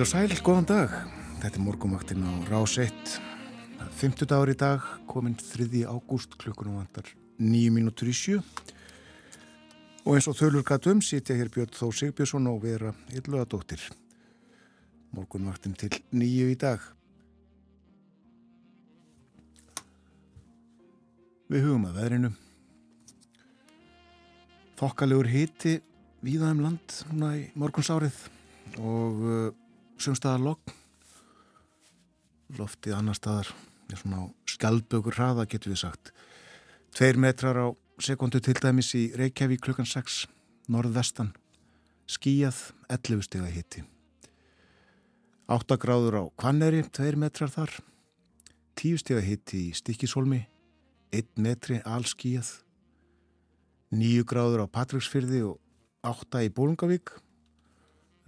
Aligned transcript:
Heil 0.00 0.06
og 0.06 0.08
sæl, 0.32 0.40
góðan 0.40 0.64
dag. 0.64 0.92
Þetta 1.42 1.58
er 1.58 1.60
morgumaktinn 1.60 2.22
á 2.24 2.32
Rás 2.48 2.78
1. 2.80 3.18
50 4.00 4.30
dagur 4.30 4.48
í 4.48 4.54
dag, 4.56 4.80
kominn 5.04 5.34
3. 5.36 5.66
ágúst, 5.84 6.38
klukkunum 6.40 6.78
vantar 6.78 7.10
9 7.36 7.68
minútur 7.68 8.08
í 8.08 8.14
sjö. 8.16 8.38
Og 10.06 10.16
eins 10.16 10.30
og 10.32 10.38
þölur 10.40 10.64
gatum 10.64 11.04
sitja 11.04 11.36
hér 11.36 11.52
Björn 11.52 11.76
Þó 11.76 11.92
Sigbjörnsson 11.92 12.48
og 12.48 12.64
vera 12.64 12.94
ylluðadóttir. 13.12 13.84
Morgunmaktinn 15.12 15.76
til 15.76 15.92
nýju 16.16 16.48
í 16.48 16.56
dag. 16.56 16.80
Við 21.52 21.68
hugum 21.68 21.88
að 21.92 22.00
veðrinu. 22.00 22.34
Þokkalegur 24.80 25.34
hiti 25.36 25.80
víða 26.24 26.54
um 26.56 26.68
land 26.70 27.02
núna 27.12 27.34
í 27.36 27.50
morgunsárið 27.52 28.30
og 28.80 29.26
uh, 29.28 29.50
sumstaðar 30.00 30.44
logg 30.44 30.72
loftið 32.58 32.96
annar 32.96 33.18
staðar 33.18 33.50
svona 33.90 34.28
skjaldbökur 34.48 35.16
hraða 35.16 35.46
getur 35.50 35.74
við 35.74 35.82
sagt. 35.82 36.12
Tveir 36.94 37.18
metrar 37.20 37.58
á 37.58 37.66
sekundu 38.02 38.40
til 38.42 38.56
dæmis 38.58 38.92
í 38.98 39.10
Reykjavík 39.18 39.62
klukkan 39.64 39.88
6 39.88 40.24
norðvestan. 40.70 41.32
Skíjað 42.10 42.70
11 42.90 43.26
steg 43.26 43.44
að 43.44 43.54
hitti 43.54 43.84
8 45.50 45.76
gráður 45.82 46.16
á 46.18 46.24
Kvanneri 46.38 46.82
2 46.86 47.18
metrar 47.18 47.50
þar. 47.50 47.70
10 48.78 49.02
steg 49.02 49.18
að 49.18 49.28
hitti 49.28 49.62
í 49.68 49.74
Stikisólmi 49.74 50.44
1 51.14 51.42
metri 51.42 51.80
allskíjað 51.82 52.52
9 53.90 54.22
gráður 54.30 54.64
á 54.64 54.66
Patricksfyrði 54.70 55.42
og 55.50 55.58
8 56.06 56.46
í 56.46 56.52
Bólungavík 56.54 57.10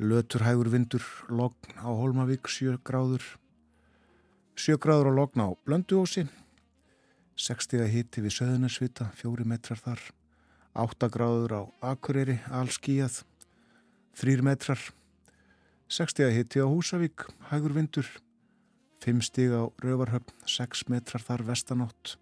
Lötur 0.00 0.40
hægur 0.40 0.70
vindur, 0.72 1.04
logn 1.28 1.76
á 1.76 1.84
Holmavík, 1.92 2.48
7 2.48 2.78
gráður. 2.80 3.22
7 4.56 4.78
gráður 4.80 5.12
á 5.12 5.18
logn 5.20 5.44
á 5.44 5.48
Blönduósi. 5.66 6.24
60 7.36 7.90
hitti 7.92 8.24
við 8.24 8.32
Söðunarsvita, 8.38 9.10
4 9.12 9.44
metrar 9.44 9.76
þar. 9.76 10.00
8 10.72 11.10
gráður 11.12 11.52
á 11.52 11.62
Akureyri, 11.92 12.38
allskíjað, 12.48 13.22
3 14.16 14.40
metrar. 14.40 14.80
60 15.92 16.32
hitti 16.32 16.64
á 16.64 16.66
Húsavík, 16.66 17.28
hægur 17.52 17.76
vindur. 17.76 18.08
5 19.04 19.20
stíg 19.28 19.52
á 19.52 19.68
Rövarhöfn, 19.82 20.32
6 20.48 20.88
metrar 20.88 21.20
þar 21.20 21.44
vestanátt. 21.44 22.16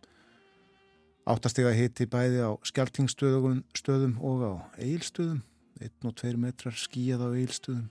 8 1.23 1.53
stíg 1.55 1.71
hitti 1.77 2.09
bæði 2.11 2.43
á 2.43 2.51
Skeltingstöðum 2.67 4.19
og 4.19 4.43
á 4.43 4.53
Eilstöðum. 4.83 5.45
1 5.81 6.07
og 6.09 6.15
2 6.21 6.37
metrar 6.41 6.77
skíjað 6.77 7.25
á 7.25 7.29
eilstuðum 7.33 7.89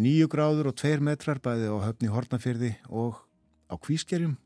9 0.00 0.28
gráður 0.32 0.70
og 0.70 0.78
2 0.80 1.02
metrar 1.04 1.40
bæði 1.42 1.68
á 1.68 1.76
höfni 1.84 2.08
Hortnafyrði 2.08 2.72
og 2.88 3.20
á 3.68 3.76
Kvískerjum. 3.76 4.38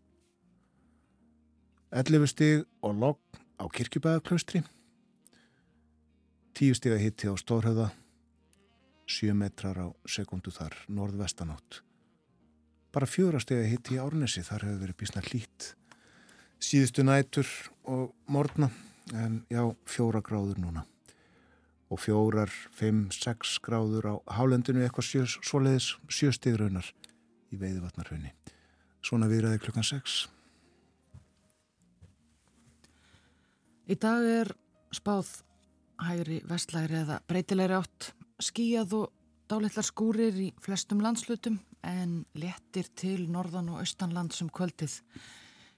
11 1.95 2.27
stig 2.33 2.65
og 2.83 2.99
logg 2.99 3.39
á 3.63 3.65
Kirkjubæðaklaustri 3.71 4.65
10 6.59 6.77
stig 6.77 6.93
að 6.97 7.05
hitti 7.05 7.31
á 7.31 7.35
Stórhauða 7.39 7.89
7 9.07 9.33
metrar 9.39 9.79
á 9.79 9.89
sekundu 10.03 10.51
þar 10.51 10.75
norðvestanátt. 10.91 11.81
Bara 12.91 13.07
4 13.07 13.41
stig 13.45 13.63
að 13.63 13.71
hitti 13.71 13.97
í 13.97 14.03
Árnesi 14.03 14.43
þar 14.43 14.67
hefur 14.67 14.83
verið 14.83 15.01
bísna 15.01 15.23
hlít 15.31 15.73
síðustu 16.59 17.05
nætur 17.05 17.47
og 17.85 18.13
morgna 18.27 18.71
en 19.15 19.45
já, 19.53 19.63
4 19.87 20.23
gráður 20.27 20.59
núna 20.59 20.87
og 21.91 22.01
fjórar, 22.03 22.51
fimm, 22.75 23.07
sex 23.15 23.59
gráður 23.63 24.11
á 24.11 24.15
hálendinu 24.39 24.83
eitthvað 24.83 25.09
sjö, 25.11 25.25
svoleiðis 25.47 25.93
sjöstigrunar 26.11 26.89
í 27.55 27.59
veiðvatnarhraunni. 27.61 28.33
Svona 29.07 29.29
viðræði 29.31 29.63
klukkan 29.63 29.87
sex. 29.87 30.25
Í 33.87 33.95
dag 34.03 34.25
er 34.27 34.51
spáð 34.95 35.29
hægri 36.03 36.41
vestlæri 36.49 37.05
eða 37.05 37.21
breytilegri 37.31 37.79
átt 37.79 38.11
skíjað 38.43 38.97
og 38.99 39.13
dálitlar 39.47 39.87
skúrir 39.87 40.39
í 40.43 40.49
flestum 40.63 41.01
landslutum 41.05 41.61
en 41.87 42.25
léttir 42.35 42.89
til 42.99 43.29
norðan 43.31 43.71
og 43.71 43.85
austanland 43.85 44.35
sem 44.35 44.49
um 44.49 44.53
kvöldið. 44.53 44.99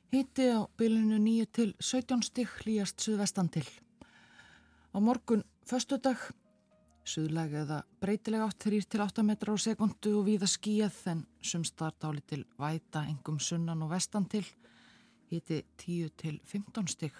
Hiti 0.08 0.48
á 0.48 0.64
bylunu 0.80 1.18
9 1.20 1.47
til 1.52 1.74
17 1.80 2.24
stig 2.24 2.48
hlýjast 2.62 3.04
suðvestan 3.04 3.52
til. 3.52 3.66
Á 4.97 4.98
morgun 5.04 5.44
Föstudag, 5.68 6.16
suðlag 7.04 7.52
eða 7.52 7.82
breytileg 8.00 8.40
átt 8.40 8.64
3-8 8.64 9.20
metrar 9.20 9.52
á 9.52 9.60
sekundu 9.60 10.14
og 10.16 10.22
víða 10.24 10.46
skíjað 10.48 10.94
en 11.12 11.18
sumstart 11.44 12.06
áli 12.08 12.22
til 12.24 12.46
væta 12.56 13.02
engum 13.04 13.36
sunnan 13.36 13.82
og 13.84 13.90
vestan 13.92 14.24
til, 14.32 14.46
hiti 15.28 15.58
10-15 15.76 16.88
stygg. 16.88 17.18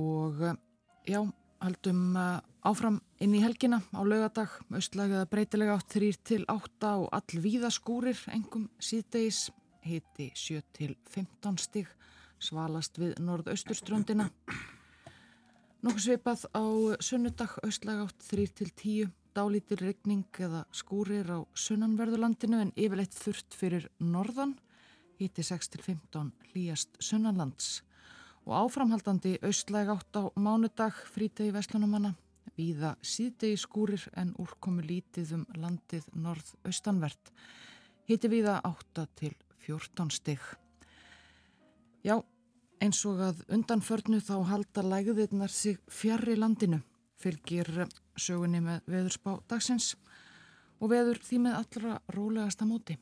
Og 0.00 0.40
eh, 0.40 0.56
já, 1.04 1.20
haldum 1.60 2.16
eh, 2.16 2.40
áfram 2.64 2.96
inn 3.20 3.36
í 3.36 3.42
helgina 3.44 3.82
á 3.92 4.00
laugadag, 4.00 4.54
austlag 4.72 5.12
eða 5.12 5.28
breytileg 5.28 5.74
átt 5.74 5.98
3-8 5.98 6.94
og 6.94 7.10
all 7.12 7.42
víða 7.44 7.68
skúrir 7.76 8.22
engum 8.32 8.70
síðdeis, 8.80 9.50
hiti 9.84 10.30
7-15 10.32 11.60
stygg, 11.60 11.92
svalast 12.40 12.96
við 13.04 13.20
norðausturströndina. 13.20 14.30
Nokkuð 15.84 16.00
svipað 16.00 16.42
á 16.56 16.64
sunnudag 17.04 17.58
austlæg 17.60 17.98
átt 18.06 18.22
3-10 18.30 19.10
dálítir 19.36 19.82
regning 19.84 20.38
eða 20.40 20.62
skúrir 20.72 21.28
á 21.28 21.44
sunnanverðurlandinu 21.60 22.62
en 22.62 22.70
yfirleitt 22.72 23.12
þurft 23.12 23.52
fyrir 23.52 23.84
norðan. 24.00 24.54
Híti 25.20 25.44
6-15 25.44 26.30
hlýjast 26.48 26.96
sunnanlands. 27.04 27.82
Og 28.48 28.56
áframhaldandi 28.62 29.34
austlæg 29.44 29.92
átt 29.92 30.16
á 30.16 30.32
mánudag 30.40 30.96
frítegi 31.12 31.52
vestlunumanna 31.52 32.14
víða 32.56 32.94
síðdegi 33.04 33.60
skúrir 33.60 34.08
en 34.16 34.32
úrkomu 34.40 34.80
lítið 34.88 35.36
um 35.36 35.46
landið 35.52 36.08
norð-austanvert. 36.16 37.28
Híti 38.08 38.32
víða 38.32 38.62
8-14 38.64 40.16
stygg. 40.16 40.40
Já, 42.00 42.24
Eins 42.82 43.00
og 43.08 43.20
að 43.22 43.44
undanförnu 43.54 44.18
þá 44.24 44.34
halda 44.50 44.82
læguðirnar 44.82 45.52
sig 45.52 45.78
fjarr 45.88 46.34
í 46.34 46.36
landinu, 46.38 46.80
fylgir 47.20 47.70
sögunni 48.18 48.60
með 48.64 48.82
veðurspá 48.90 49.38
dagsins 49.48 49.94
og 50.80 50.90
veður 50.92 51.20
því 51.24 51.40
með 51.46 51.58
allra 51.60 51.98
rólegasta 52.12 52.66
móti. 52.68 52.98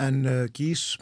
En 0.00 0.22
uh, 0.24 0.46
gís 0.56 0.94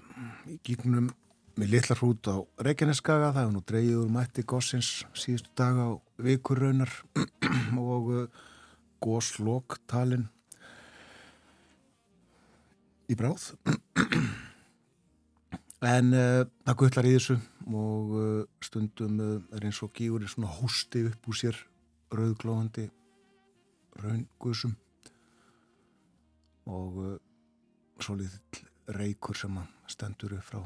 í 0.51 0.59
gíknum 0.67 1.13
með 1.59 1.73
litlar 1.75 2.01
hrút 2.01 2.31
á 2.31 2.37
Reykjaneskaga, 2.63 3.31
það 3.35 3.41
hefur 3.43 3.55
nú 3.55 3.63
dreyið 3.69 4.01
úr 4.01 4.11
mætti 4.15 4.45
gósins 4.47 4.91
síðustu 5.19 5.53
dag 5.59 5.79
á 5.79 5.89
vikurraunar 6.23 6.91
og 7.79 8.11
uh, 8.15 8.27
gósloktalinn 9.05 10.27
í 13.09 13.17
bráð. 13.19 13.53
En 15.79 16.11
uh, 16.11 16.43
það 16.67 16.79
gullar 16.81 17.07
í 17.07 17.15
þessu 17.15 17.37
og 17.71 18.15
uh, 18.19 18.47
stundum 18.67 19.19
uh, 19.23 19.35
er 19.55 19.67
eins 19.69 19.79
og 19.87 19.93
gígur 19.95 20.25
er 20.27 20.31
svona 20.33 20.51
hósti 20.51 21.05
upp 21.07 21.29
úr 21.31 21.37
sér 21.39 21.59
rauðglóðandi 22.11 22.89
raungusum 24.03 24.73
og 26.69 26.97
svo 28.03 28.17
liðill 28.19 28.97
reykur 28.97 29.39
sem 29.39 29.55
stendur 29.91 30.35
upp 30.37 30.47
frá 30.47 30.61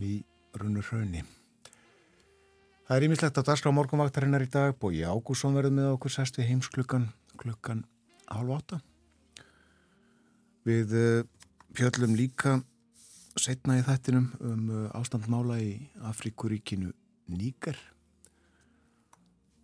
ný 0.00 0.20
runur 0.60 0.86
raunni. 0.92 1.22
Það 2.86 2.96
er 2.96 3.06
ímislegt 3.06 3.40
að 3.40 3.48
darsla 3.48 3.72
á 3.72 3.76
morgunvaktarinnar 3.78 4.44
í 4.44 4.50
dag 4.52 4.76
Bói 4.78 5.02
Ágússon 5.02 5.56
verður 5.56 5.76
með 5.78 5.90
okkur 5.96 6.14
sest 6.14 6.38
við 6.38 6.50
heimsklukkan 6.50 7.08
klukkan 7.40 7.84
halv 8.30 8.56
átta. 8.58 8.80
Við 10.68 10.96
fjöllum 11.76 12.16
líka 12.18 12.60
setna 13.40 13.78
í 13.78 13.84
þættinum 13.86 14.28
um 14.44 14.68
uh, 14.68 14.86
ástandmála 14.98 15.58
í 15.62 15.72
Afríkuríkinu 16.10 16.92
Níker 17.32 17.78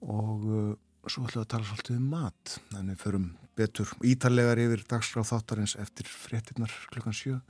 og 0.05 0.47
uh, 0.49 0.73
svo 1.09 1.25
ætlum 1.26 1.43
við 1.43 1.44
að 1.44 1.53
tala 1.53 1.69
svolítið 1.69 1.99
um 1.99 2.09
mat 2.12 2.56
en 2.79 2.93
við 2.93 3.00
förum 3.03 3.29
betur 3.59 3.93
ítarlegar 4.06 4.61
yfir 4.62 4.85
dagsgráð 4.88 5.32
þáttarins 5.32 5.76
eftir 5.81 6.09
fréttinnar 6.09 6.73
klukkan 6.93 7.17
7 7.17 7.41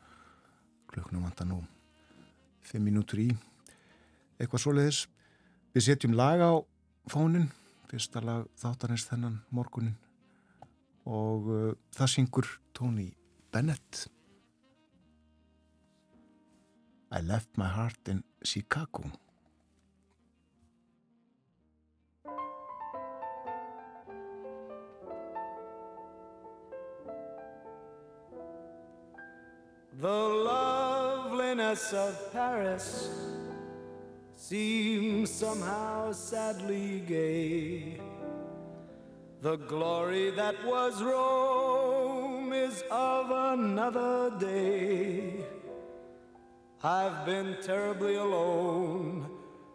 klukkan 0.88 1.22
vandan 1.22 1.52
nú 1.52 1.60
5 2.68 2.82
minútur 2.84 3.22
í. 3.22 3.28
Eitthvað 4.38 4.62
svoleiðis. 4.62 5.04
Við 5.72 5.86
setjum 5.86 6.16
lag 6.18 6.42
á 6.42 6.52
fónin 7.08 7.48
fyrsta 7.88 8.20
lag 8.24 8.44
þáttarins 8.60 9.06
þennan 9.08 9.40
morgunin 9.54 9.96
og 11.08 11.48
uh, 11.48 11.72
það 11.96 12.12
syngur 12.12 12.48
Tony 12.76 13.08
Bennett 13.52 14.08
I 17.10 17.20
left 17.20 17.48
my 17.56 17.68
heart 17.68 17.96
in 18.06 18.22
Chicago. 18.42 19.04
The 30.00 30.08
loveliness 30.08 31.92
of 31.94 32.32
Paris 32.32 33.08
seems 34.36 35.30
somehow 35.30 36.12
sadly 36.12 37.00
gay. 37.00 38.00
The 39.40 39.56
glory 39.56 40.30
that 40.32 40.62
was 40.64 41.02
Rome 41.02 42.52
is 42.52 42.84
of 42.90 43.30
another 43.30 44.30
day. 44.38 45.46
I've 46.82 47.26
been 47.26 47.56
terribly 47.60 48.14
alone 48.14 49.28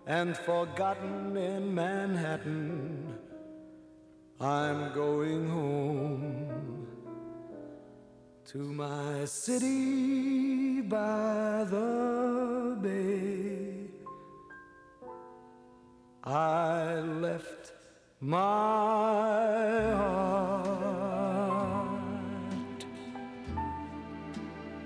and 0.08 0.38
forgotten 0.38 1.36
in 1.36 1.76
Manhattan. 1.76 3.18
I'm 4.40 4.94
going 4.94 5.50
home 5.50 6.88
to 8.46 8.58
my 8.58 9.26
city 9.26 10.80
by 10.80 11.66
the 11.70 12.78
bay. 12.82 13.90
I 16.24 17.02
left 17.02 17.74
my 18.22 18.32
heart 19.92 20.46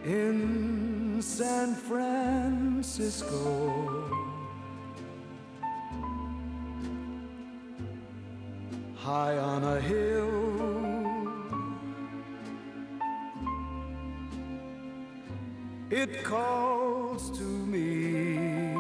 in 0.04 0.57
San 1.28 1.76
Francisco. 1.76 3.30
High 8.96 9.38
on 9.38 9.64
a 9.64 9.80
hill, 9.82 11.06
it 15.92 16.24
calls 16.24 17.38
to 17.38 17.44
me 17.44 18.74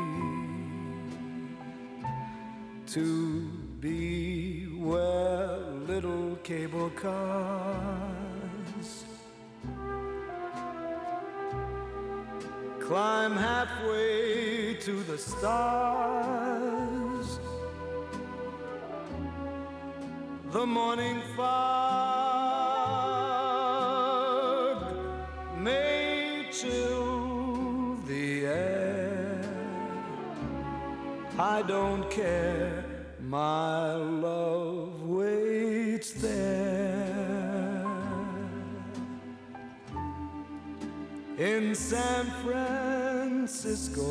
to 2.87 3.49
be 3.81 4.67
where 4.79 5.59
little 5.85 6.37
cable 6.43 6.89
cars 6.91 8.06
climb 12.87 13.35
halfway 13.35 14.73
to 14.75 15.03
the 15.03 15.17
stars. 15.17 16.57
The 20.53 20.65
morning 20.65 21.21
fog 21.35 21.67
may 25.59 26.47
chill 26.49 27.97
the 28.07 28.45
air. 28.45 29.41
I 31.37 31.61
don't 31.63 32.09
care 32.09 32.85
my 33.19 33.95
love 33.95 34.26
San 41.89 42.25
Francisco. 42.43 44.03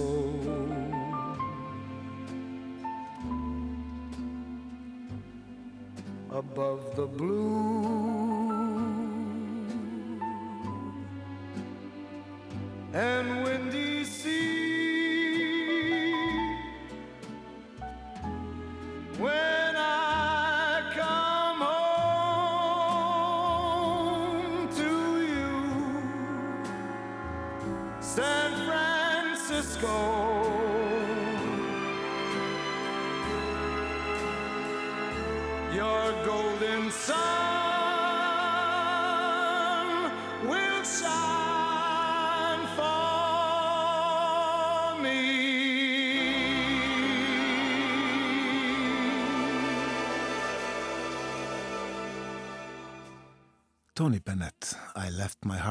Above 6.31 6.97
the 6.97 7.05
blue 7.05 7.76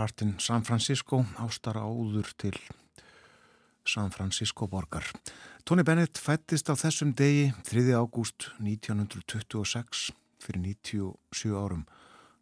left 0.06 0.22
my 0.22 0.22
heart 0.22 0.22
in 0.22 0.40
San 0.40 0.64
Francisco, 0.64 1.26
ástar 1.38 1.78
áður 1.78 2.30
til 2.38 2.56
San 3.86 4.12
Francisco 4.12 4.68
borgar. 4.68 5.04
Tony 5.64 5.84
Bennett 5.84 6.18
fættist 6.18 6.70
á 6.70 6.76
þessum 6.76 7.14
degi 7.16 7.54
3. 7.66 7.94
ágúst 7.98 8.52
1926 8.60 10.12
fyrir 10.40 10.62
97 10.62 11.56
árum. 11.56 11.86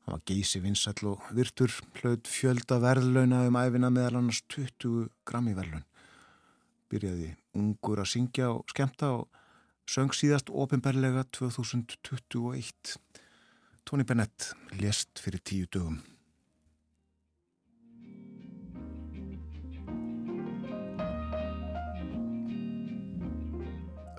Hann 0.05 0.17
var 0.17 0.21
geysi 0.25 0.59
vinsall 0.59 1.07
og 1.07 1.21
virtur, 1.31 1.71
hlaut 2.01 2.27
fjölda 2.27 2.79
verðlauna 2.79 3.47
um 3.47 3.55
æfina 3.55 3.89
meðal 3.89 4.19
annars 4.19 4.43
20 4.49 5.07
grammi 5.25 5.55
verðlaun. 5.55 5.85
Byrjaði 6.91 7.35
ungur 7.55 8.03
að 8.03 8.11
syngja 8.11 8.51
og 8.51 8.65
skemta 8.67 9.13
og 9.21 9.29
söng 9.87 10.11
síðast 10.11 10.49
ofinberlega 10.51 11.23
2021. 11.31 12.97
Tony 13.85 14.03
Bennett 14.03 14.51
lést 14.79 15.19
fyrir 15.19 15.39
tíu 15.39 15.67
dögum. 15.71 16.03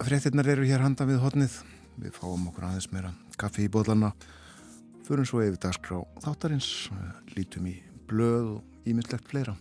Fréttinnar 0.04 0.44
eru 0.52 0.66
hér 0.68 0.82
handa 0.84 1.06
við 1.08 1.22
hodnið. 1.22 1.54
Við 1.96 2.12
fáum 2.12 2.42
okkur 2.50 2.66
aðeins 2.66 2.90
meira 2.92 3.14
kaffi 3.40 3.64
í 3.64 3.70
bóðlana. 3.72 4.10
Förum 5.06 5.24
svo 5.24 5.40
yfir 5.40 5.56
dagskrá 5.62 6.02
þáttarins, 6.20 6.68
lítum 7.32 7.70
í 7.70 7.78
blöð 8.10 8.50
og 8.58 8.84
ímyndslegt 8.84 9.30
fleira. 9.30 9.54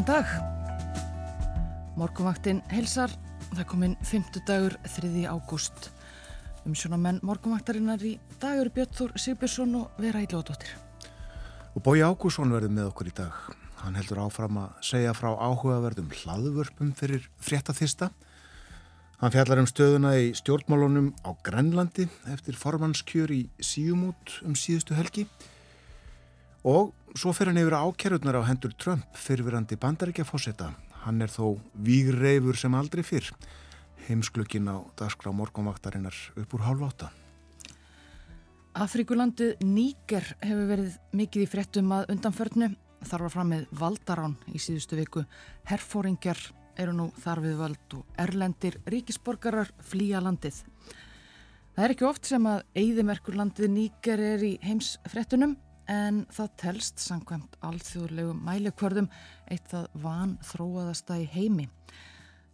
Góðan 0.00 0.24
dag. 0.24 0.28
Morgumvaktin 2.00 2.62
helsar. 2.72 3.12
Það 3.50 3.66
kom 3.68 3.82
inn 3.84 3.96
5. 4.00 4.38
dagur 4.48 4.72
3. 4.88 5.26
ágúst. 5.28 5.90
Um 6.64 6.72
svona 6.72 6.96
menn 6.96 7.18
morgumvaktarinnar 7.20 8.00
í 8.08 8.14
dag 8.40 8.62
eru 8.62 8.72
Björn 8.72 8.94
Þór 8.96 9.12
Sigbjörnsson 9.20 9.74
og 9.76 10.00
Vera 10.00 10.22
Íljóðdóttir. 10.24 10.72
Og 11.76 11.84
Bói 11.84 12.00
Ágússon 12.00 12.48
verður 12.48 12.72
með 12.78 12.88
okkur 12.94 13.10
í 13.10 13.14
dag. 13.18 13.36
Hann 13.82 13.98
heldur 14.00 14.22
áfram 14.24 14.62
að 14.62 14.80
segja 14.88 15.12
frá 15.12 15.34
áhugaverðum 15.36 16.08
hlaðvörpum 16.22 16.96
fyrir 16.96 17.28
fréttathista. 17.36 18.08
Hann 19.20 19.36
fjallar 19.36 19.60
um 19.60 19.68
stöðuna 19.68 20.14
í 20.16 20.32
stjórnmálunum 20.40 21.12
á 21.28 21.36
Grenlandi 21.44 22.08
eftir 22.32 22.56
formannskjör 22.56 23.36
í 23.36 23.42
síumút 23.60 24.38
um 24.48 24.56
síðustu 24.56 24.96
helgi. 24.96 25.28
Og 26.64 26.94
svo 27.18 27.32
fer 27.34 27.50
hann 27.50 27.58
yfir 27.60 27.74
ákerurnar 27.74 28.38
á 28.38 28.42
hendur 28.46 28.74
Trump 28.78 29.16
fyrirverandi 29.18 29.78
bandaríkjafósetta. 29.80 30.70
Hann 31.04 31.22
er 31.24 31.32
þó 31.32 31.56
vígreifur 31.74 32.58
sem 32.58 32.74
aldrei 32.76 33.02
fyrr. 33.06 33.30
Heimsklökin 34.06 34.68
á 34.68 34.78
dagskrá 34.98 35.32
morgunvaktarinnar 35.32 36.16
upp 36.36 36.54
úr 36.54 36.64
hálf 36.66 36.84
átta. 36.86 37.10
Afrikulandið 38.80 39.64
Níker 39.66 40.24
hefur 40.44 40.66
verið 40.70 40.98
mikið 41.16 41.44
í 41.44 41.50
fréttum 41.50 41.92
að 41.96 42.12
undanförnu. 42.14 42.70
Þar 43.00 43.24
var 43.26 43.32
fram 43.32 43.52
með 43.54 43.66
Valdarán 43.80 44.36
í 44.52 44.60
síðustu 44.60 44.98
viku. 44.98 45.24
Herfóringjar 45.66 46.40
eru 46.80 46.94
nú 46.96 47.08
þar 47.20 47.42
við 47.44 47.56
völd 47.60 47.96
og 47.96 48.20
erlendir 48.20 48.76
ríkisborgarar 48.86 49.72
flýja 49.82 50.20
landið. 50.22 50.62
Það 51.74 51.84
er 51.86 51.94
ekki 51.94 52.06
oft 52.06 52.28
sem 52.28 52.46
að 52.46 52.62
eigðimerkurlandið 52.76 53.72
Níker 53.72 54.22
er 54.34 54.44
í 54.44 54.54
heims 54.62 54.94
fréttunum 55.08 55.56
en 55.90 56.22
það 56.30 56.54
telst 56.62 57.02
samkvæmt 57.02 57.58
alþjóðlegu 57.66 58.36
mælikvörðum 58.38 59.10
eitt 59.50 59.66
það 59.72 59.88
van 60.04 60.36
þróaðasta 60.52 61.18
í 61.18 61.26
heimi. 61.34 61.66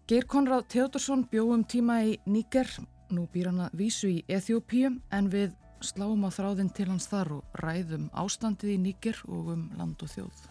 Geir 0.07 0.26
Konrad 0.31 0.69
Teodorsson 0.73 1.26
bjóðum 1.28 1.66
tíma 1.69 2.00
í 2.07 2.16
Níker, 2.31 2.71
nú 3.11 3.26
býr 3.33 3.50
hann 3.50 3.64
að 3.66 3.78
vísu 3.81 4.11
í 4.11 4.19
Eþjópíu 4.31 4.93
en 5.12 5.31
við 5.33 5.55
sláum 5.85 6.25
á 6.25 6.31
þráðin 6.33 6.73
til 6.73 6.88
hans 6.88 7.09
þar 7.11 7.37
og 7.38 7.57
ræðum 7.61 8.09
ástandið 8.16 8.76
í 8.76 8.83
Níker 8.85 9.19
og 9.28 9.50
um 9.57 9.64
land 9.76 10.02
og 10.02 10.12
þjóð. 10.14 10.45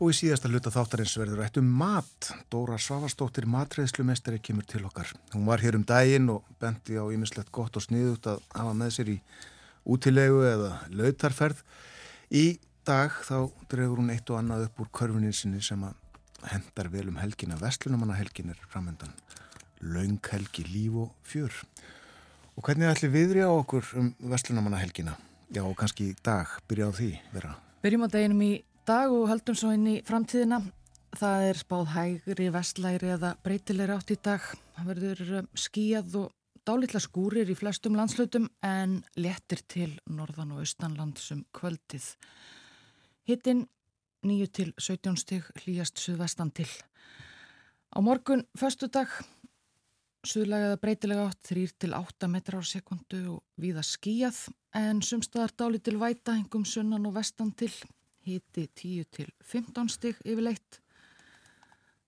Og 0.00 0.14
í 0.14 0.16
síðasta 0.16 0.48
hluta 0.48 0.72
þáttarins 0.72 1.12
verður 1.20 1.42
rætt 1.42 1.58
um 1.60 1.66
mat. 1.76 2.30
Dóra 2.52 2.78
Svavastóttir 2.80 3.44
matreðslumestari 3.50 4.40
kemur 4.40 4.64
til 4.64 4.80
okkar. 4.88 5.10
Hún 5.34 5.44
var 5.48 5.60
hér 5.60 5.76
um 5.76 5.84
daginn 5.84 6.30
og 6.32 6.46
bendi 6.60 6.96
á 6.96 7.04
ýmislegt 7.04 7.52
gott 7.52 7.76
og 7.76 7.84
sniðut 7.84 8.30
að 8.32 8.40
hafa 8.54 8.72
með 8.76 8.94
sér 8.96 9.12
í 9.12 9.18
útilegu 9.84 10.40
eða 10.48 10.72
lautarferð. 10.88 11.60
Í 12.30 12.60
dag 12.86 13.10
þá 13.26 13.50
drefur 13.66 13.98
hún 13.98 14.12
eitt 14.14 14.28
og 14.30 14.38
annað 14.38 14.68
upp 14.68 14.84
úr 14.84 14.90
körfuninsinni 14.94 15.58
sem 15.66 15.80
að 15.82 15.96
hendar 16.46 16.86
vel 16.92 17.08
um 17.10 17.18
helgina. 17.18 17.56
Vestlunumanna 17.58 18.14
helgin 18.14 18.52
er 18.52 18.60
framöndan. 18.70 19.10
Laung 19.82 20.20
helgi, 20.30 20.62
líf 20.70 20.94
og 21.02 21.10
fjör. 21.26 21.50
Og 22.54 22.62
hvernig 22.62 22.86
ætli 22.86 23.10
viðri 23.10 23.42
á 23.42 23.50
okkur 23.50 23.90
um 23.98 24.12
Vestlunumanna 24.30 24.78
helgina? 24.78 25.16
Já, 25.50 25.64
og 25.64 25.74
kannski 25.80 26.12
í 26.12 26.16
dag 26.22 26.46
byrja 26.70 26.86
á 26.86 26.92
því 26.94 27.10
vera. 27.34 27.54
Byrjum 27.82 28.06
á 28.06 28.08
deginum 28.14 28.46
í 28.46 28.52
dag 28.86 29.10
og 29.10 29.26
höldum 29.32 29.58
svo 29.58 29.74
inn 29.74 29.88
í 29.90 29.98
framtíðina. 30.06 30.62
Það 31.18 31.48
er 31.48 31.58
spáð 31.58 31.88
hægri, 31.96 32.46
vestlæri 32.54 33.10
eða 33.16 33.34
breytilegri 33.42 33.96
átt 33.98 34.14
í 34.14 34.20
dag. 34.22 34.46
Það 34.76 34.92
verður 34.92 35.38
um, 35.40 35.50
skíjað 35.58 36.20
og 36.22 36.30
dálitla 36.70 37.00
skúrir 37.02 37.50
í 37.50 37.56
flestum 37.58 37.96
landslutum 37.98 38.46
en 38.62 39.00
léttir 39.18 39.62
til 39.66 39.90
norðan 40.06 40.52
og 40.54 40.62
austanlandsum 40.62 41.42
kvöldið. 41.56 42.04
Hittinn 43.26 43.64
9 44.26 44.46
til 44.54 44.70
17 44.78 45.18
stig 45.18 45.48
hlýjast 45.62 45.98
suðvestan 45.98 46.52
til. 46.54 46.68
Á 47.90 47.98
morgun, 47.98 48.44
förstu 48.54 48.86
dag, 48.86 49.10
suðlegaða 50.22 50.78
breytilega 50.82 51.24
átt 51.30 51.42
3 51.50 51.66
til 51.80 51.96
8 51.96 52.28
metrar 52.30 52.62
á 52.62 52.70
sekundu 52.70 53.20
og 53.32 53.42
viða 53.58 53.82
skíjað 53.82 54.44
en 54.78 55.02
sumstaðar 55.02 55.56
dálitil 55.56 55.98
væta 55.98 56.36
hengum 56.36 56.68
sunnan 56.68 57.08
og 57.08 57.16
vestan 57.18 57.50
til. 57.50 57.72
Hitti 58.22 58.68
10 58.68 59.10
til 59.10 59.32
15 59.42 59.90
stig 59.90 60.22
yfirleitt. 60.22 60.78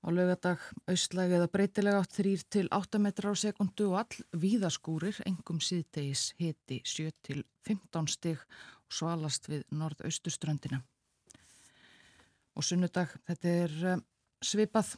Á 0.02 0.10
lögadag 0.10 0.58
austlæg 0.90 1.30
eða 1.36 1.46
breytilega 1.46 2.00
átt 2.02 2.16
3 2.18 2.30
til 2.50 2.66
8 2.74 2.98
metrar 2.98 3.38
á 3.38 3.38
sekundu 3.38 3.92
og 3.92 4.00
all 4.00 4.24
víðaskúrir, 4.34 5.20
engum 5.30 5.60
síðdegis 5.62 6.32
hiti 6.42 6.80
7 6.82 7.12
til 7.22 7.44
15 7.62 8.08
stig 8.10 8.40
og 8.42 8.96
svalast 8.96 9.46
við 9.46 9.62
norðaustuströndina. 9.70 10.80
Og 12.58 12.66
sunnudag, 12.66 13.14
þetta 13.30 13.54
er 13.62 13.76
um, 13.92 14.02
svipað, 14.42 14.96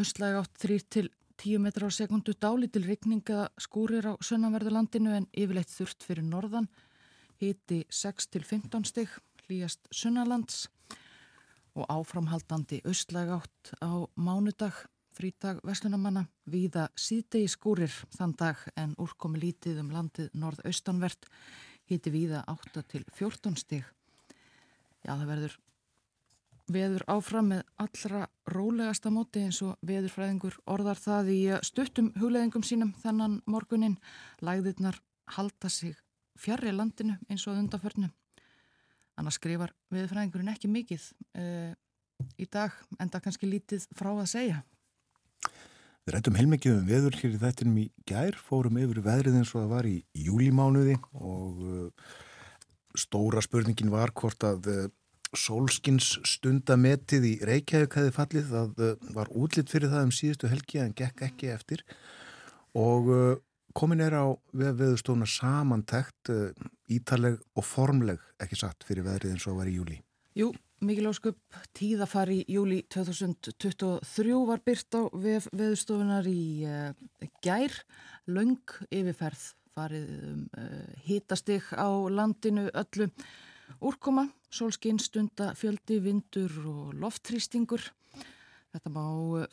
austlæg 0.00 0.40
átt 0.40 0.56
3 0.64 0.80
til 0.96 1.12
10 1.36 1.60
metrar 1.60 1.92
á 1.92 1.98
sekundu, 1.98 2.32
dáli 2.32 2.72
til 2.72 2.88
rigning 2.88 3.28
eða 3.28 3.50
skúrir 3.60 4.08
á 4.08 4.16
sunnanverðulandinu 4.16 5.12
en 5.12 5.28
yfirleitt 5.36 5.76
þurft 5.76 6.08
fyrir 6.08 6.24
norðan, 6.24 6.72
hiti 7.36 7.84
6 7.92 8.32
til 8.32 8.48
15 8.48 8.88
stig, 8.88 9.12
hlýjast 9.44 9.92
sunnalands 9.92 10.70
og 11.78 11.86
áframhaldandi 11.92 12.80
austlæg 12.84 13.30
átt 13.38 13.72
á 13.78 14.06
mánudag, 14.18 14.74
frítag 15.14 15.60
Veslunamanna, 15.66 16.26
víða 16.46 16.88
síðdegi 16.98 17.48
skúrir 17.50 17.94
þann 18.16 18.34
dag 18.38 18.60
en 18.76 18.96
úrkomi 18.98 19.40
lítið 19.42 19.80
um 19.82 19.92
landið 19.94 20.34
norðaustanvert, 20.34 21.26
hiti 21.88 22.12
víða 22.14 22.44
8 22.50 22.84
til 22.90 23.04
14 23.14 23.56
stig. 23.58 23.86
Já, 25.06 25.14
það 25.14 25.26
verður 25.32 25.58
veður 26.68 27.04
áfram 27.08 27.48
með 27.52 27.62
allra 27.80 28.26
rólegasta 28.52 29.12
móti 29.12 29.46
eins 29.46 29.62
og 29.64 29.78
veðurfræðingur 29.88 30.58
orðar 30.68 31.00
það 31.00 31.30
í 31.32 31.40
stuttum 31.64 32.10
hugleðingum 32.18 32.66
sínum 32.66 32.92
þannan 33.02 33.40
morgunin. 33.48 33.96
Læðirnar 34.44 35.00
halda 35.36 35.70
sig 35.72 35.96
fjarrri 36.38 36.74
landinu 36.74 37.16
eins 37.28 37.46
og 37.48 37.56
undanförnu. 37.56 38.10
Annars 39.18 39.38
skrifar 39.40 39.72
veðurfræðingurinn 39.92 40.52
ekki 40.52 40.70
mikið 40.70 41.06
uh, 41.38 41.72
í 42.38 42.46
dag 42.50 42.74
en 42.98 43.10
það 43.10 43.24
kannski 43.24 43.50
lítið 43.50 43.86
frá 43.98 44.12
að 44.12 44.28
segja. 44.30 44.60
Við 46.06 46.14
rættum 46.14 46.38
heilmikið 46.38 46.76
um 46.76 46.86
veður 46.88 47.18
hér 47.20 47.34
í 47.34 47.40
þettinum 47.42 47.80
í 47.82 47.86
gær, 48.08 48.38
fórum 48.40 48.78
yfir 48.80 49.02
veðrið 49.04 49.40
eins 49.40 49.50
og 49.52 49.64
það 49.64 49.72
var 49.74 49.88
í 49.90 49.96
júlimánuði 50.16 50.96
og 51.18 51.58
uh, 51.66 52.14
stóra 52.96 53.42
spurningin 53.44 53.92
var 53.92 54.14
hvort 54.16 54.46
að 54.46 54.70
uh, 54.72 54.86
Solskins 55.36 56.14
stundametið 56.24 57.26
í 57.28 57.34
Reykjavík 57.44 57.98
hefði 57.98 58.12
fallið, 58.16 58.46
það 58.48 59.10
var 59.12 59.28
útlitt 59.36 59.68
fyrir 59.68 59.92
það 59.92 60.06
um 60.06 60.14
síðustu 60.16 60.48
helgi 60.48 60.80
en 60.80 60.94
gekk 60.96 61.26
ekki 61.26 61.50
eftir 61.52 61.82
og 62.72 63.10
komin 63.78 64.02
er 64.02 64.16
á 64.18 64.26
við 64.58 64.80
veðustóna 64.82 65.28
samantækt 65.30 66.32
uh, 66.34 66.50
ítaleg 66.90 67.38
og 67.54 67.66
formleg 67.66 68.22
ekki 68.42 68.58
satt 68.58 68.86
fyrir 68.86 69.06
veðrið 69.06 69.36
eins 69.36 69.46
og 69.50 69.60
var 69.60 69.70
í 69.70 69.76
júli. 69.78 70.00
Jú, 70.38 70.52
mikil 70.84 71.08
ásköp 71.10 71.38
tíðafar 71.78 72.30
í 72.34 72.40
júli 72.50 72.82
2023 72.90 74.40
var 74.48 74.62
byrt 74.66 74.98
á 74.98 75.02
veð, 75.14 75.48
veðustofunar 75.50 76.26
í 76.30 76.66
gær, 77.42 77.74
laung 78.30 78.76
yfirferð 78.90 79.52
farið 79.78 80.08
um, 80.30 80.40
hitastig 81.06 81.70
á 81.74 81.88
landinu 82.10 82.68
öllu 82.72 83.08
Úrkoma, 83.84 84.24
sólskinn, 84.50 84.98
stunda, 84.98 85.52
fjöldi, 85.54 85.98
vindur 86.02 86.54
og 86.66 86.94
loftrýstingur. 86.98 87.84
Þetta 88.72 88.92
má 88.92 89.04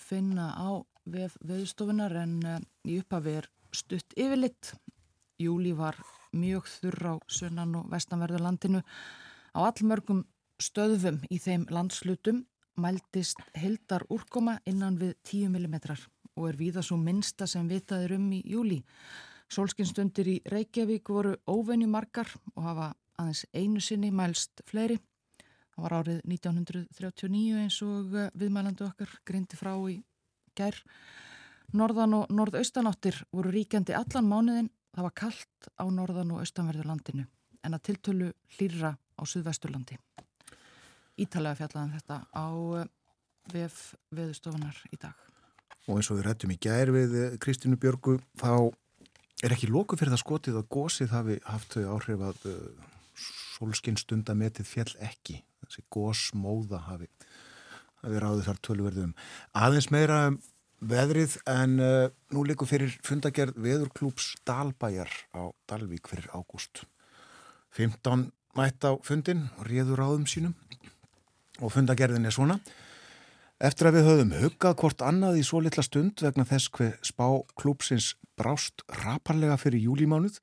finna 0.02 0.48
á 0.56 0.82
veð, 1.06 1.36
veðstofunar 1.46 2.16
en 2.24 2.40
uh, 2.48 2.62
í 2.88 2.98
upphafi 3.04 3.36
er 3.42 3.50
stutt 3.76 4.16
yfirlitt. 4.18 4.74
Júli 5.42 5.74
var 5.76 5.98
mjög 6.36 6.68
þurr 6.72 7.12
á 7.12 7.16
sunnan 7.28 7.76
og 7.82 7.90
vestanverðu 7.92 8.42
landinu. 8.42 8.82
Á 9.56 9.60
allmörgum 9.68 10.24
stöðfum 10.62 11.22
í 11.32 11.40
þeim 11.44 11.66
landslutum 11.72 12.46
mæltist 12.80 13.40
heldar 13.56 14.04
úrkoma 14.12 14.60
innan 14.68 15.00
við 15.00 15.16
10 15.24 15.52
mm 15.56 15.76
og 16.36 16.50
er 16.50 16.58
víða 16.60 16.82
svo 16.84 16.98
minsta 17.00 17.48
sem 17.48 17.68
vitaður 17.68 18.18
um 18.18 18.32
í 18.36 18.42
júli. 18.44 18.82
Sólskinnstundir 19.48 20.28
í 20.28 20.40
Reykjavík 20.52 21.10
voru 21.10 21.36
óvenju 21.48 21.88
margar 21.88 22.28
og 22.56 22.64
hafa 22.66 22.88
aðeins 23.22 23.46
einu 23.54 23.80
sinni 23.80 24.10
mælst 24.12 24.64
fleiri. 24.68 24.98
Það 25.76 25.86
var 25.86 25.96
árið 26.00 26.20
1939 26.28 27.62
eins 27.62 27.78
og 27.86 28.16
eh, 28.16 28.32
viðmælandu 28.36 28.88
okkar 28.88 29.12
grindi 29.28 29.60
frá 29.60 29.74
í 29.92 30.02
gær. 30.56 30.76
Norðan 31.76 32.14
og 32.16 32.32
norðaustanáttir 32.32 33.18
voru 33.36 33.52
ríkjandi 33.52 33.96
allan 33.98 34.30
mánuðin. 34.30 34.70
Það 34.96 35.08
var 35.08 35.16
kallt 35.20 35.70
á 35.76 35.86
norðan 35.92 36.32
og 36.32 36.44
austanverðu 36.46 36.86
landinu 36.88 37.26
en 37.66 37.76
að 37.76 37.84
tiltölu 37.90 38.30
hlýra 38.56 38.94
á 38.96 39.22
Suðvesturlandi. 39.28 39.98
Ítalega 41.20 41.60
fjallaðan 41.60 41.96
þetta 41.98 42.20
á 42.32 42.48
eh, 42.80 42.88
vef 43.52 43.80
veðustofunar 44.16 44.80
í 44.92 45.00
dag. 45.02 45.16
Og 45.86 46.00
eins 46.00 46.10
og 46.12 46.20
við 46.20 46.28
rættum 46.30 46.54
í 46.56 46.60
gær 46.62 46.92
við 46.96 47.16
eh, 47.20 47.38
Kristínu 47.42 47.80
Björgu, 47.82 48.20
þá 48.40 48.72
er 49.44 49.56
ekki 49.56 49.72
lóku 49.72 50.00
fyrir 50.00 50.16
það 50.16 50.24
skotið 50.24 50.60
að 50.62 50.70
gósið 50.78 51.12
hafi 51.12 51.40
haft 51.44 51.76
þau 51.76 51.98
áhrif 51.98 52.24
að 52.30 52.46
solskinn 53.56 54.00
stundametið 54.00 54.68
fjell 54.68 54.92
ekki 55.04 55.42
þessi 55.66 55.84
gósmóða 55.94 56.82
hafi 56.90 57.10
hafi 58.04 58.22
ráðið 58.22 58.50
þar 58.50 58.62
tölverðum 58.68 59.14
aðeins 59.58 59.90
meira 59.94 60.20
um 60.30 60.40
veðrið 60.86 61.38
en 61.50 61.78
uh, 61.82 62.08
nú 62.34 62.44
likur 62.46 62.70
fyrir 62.70 62.94
fundagerð 63.06 63.58
veðurklúps 63.62 64.34
Dalbæjar 64.48 65.12
á 65.34 65.50
Dalvík 65.70 66.10
fyrir 66.12 66.28
ágúst 66.36 66.84
15 67.76 68.30
mætt 68.56 68.86
á 68.88 68.96
fundin 69.04 69.48
og 69.60 69.68
réður 69.68 70.04
áðum 70.06 70.28
sínum 70.30 70.56
og 71.64 71.72
fundagerðin 71.72 72.28
er 72.28 72.36
svona. 72.36 72.60
Eftir 73.64 73.88
að 73.88 73.98
við 73.98 74.08
höfum 74.10 74.34
huggað 74.42 74.78
hvort 74.82 75.04
annað 75.08 75.40
í 75.40 75.44
svo 75.48 75.62
litla 75.64 75.84
stund 75.86 76.24
vegna 76.24 76.44
þess 76.48 76.72
hver 76.76 76.98
spá 77.08 77.28
klúpsins 77.56 78.14
brást 78.36 78.84
raparlega 79.04 79.56
fyrir 79.60 79.86
júlímánuð, 79.88 80.42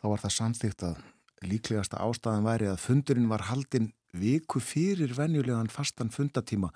þá 0.00 0.06
var 0.08 0.22
það 0.22 0.36
samþýgt 0.38 0.86
að 0.88 1.02
líklegasta 1.44 2.00
ástæðan 2.00 2.46
væri 2.46 2.70
að 2.70 2.80
fundurinn 2.80 3.28
var 3.28 3.44
haldinn 3.50 3.92
viku 4.16 4.60
fyrir 4.64 5.12
venjulegan 5.16 5.70
fastan 5.72 6.12
fundatíma 6.12 6.72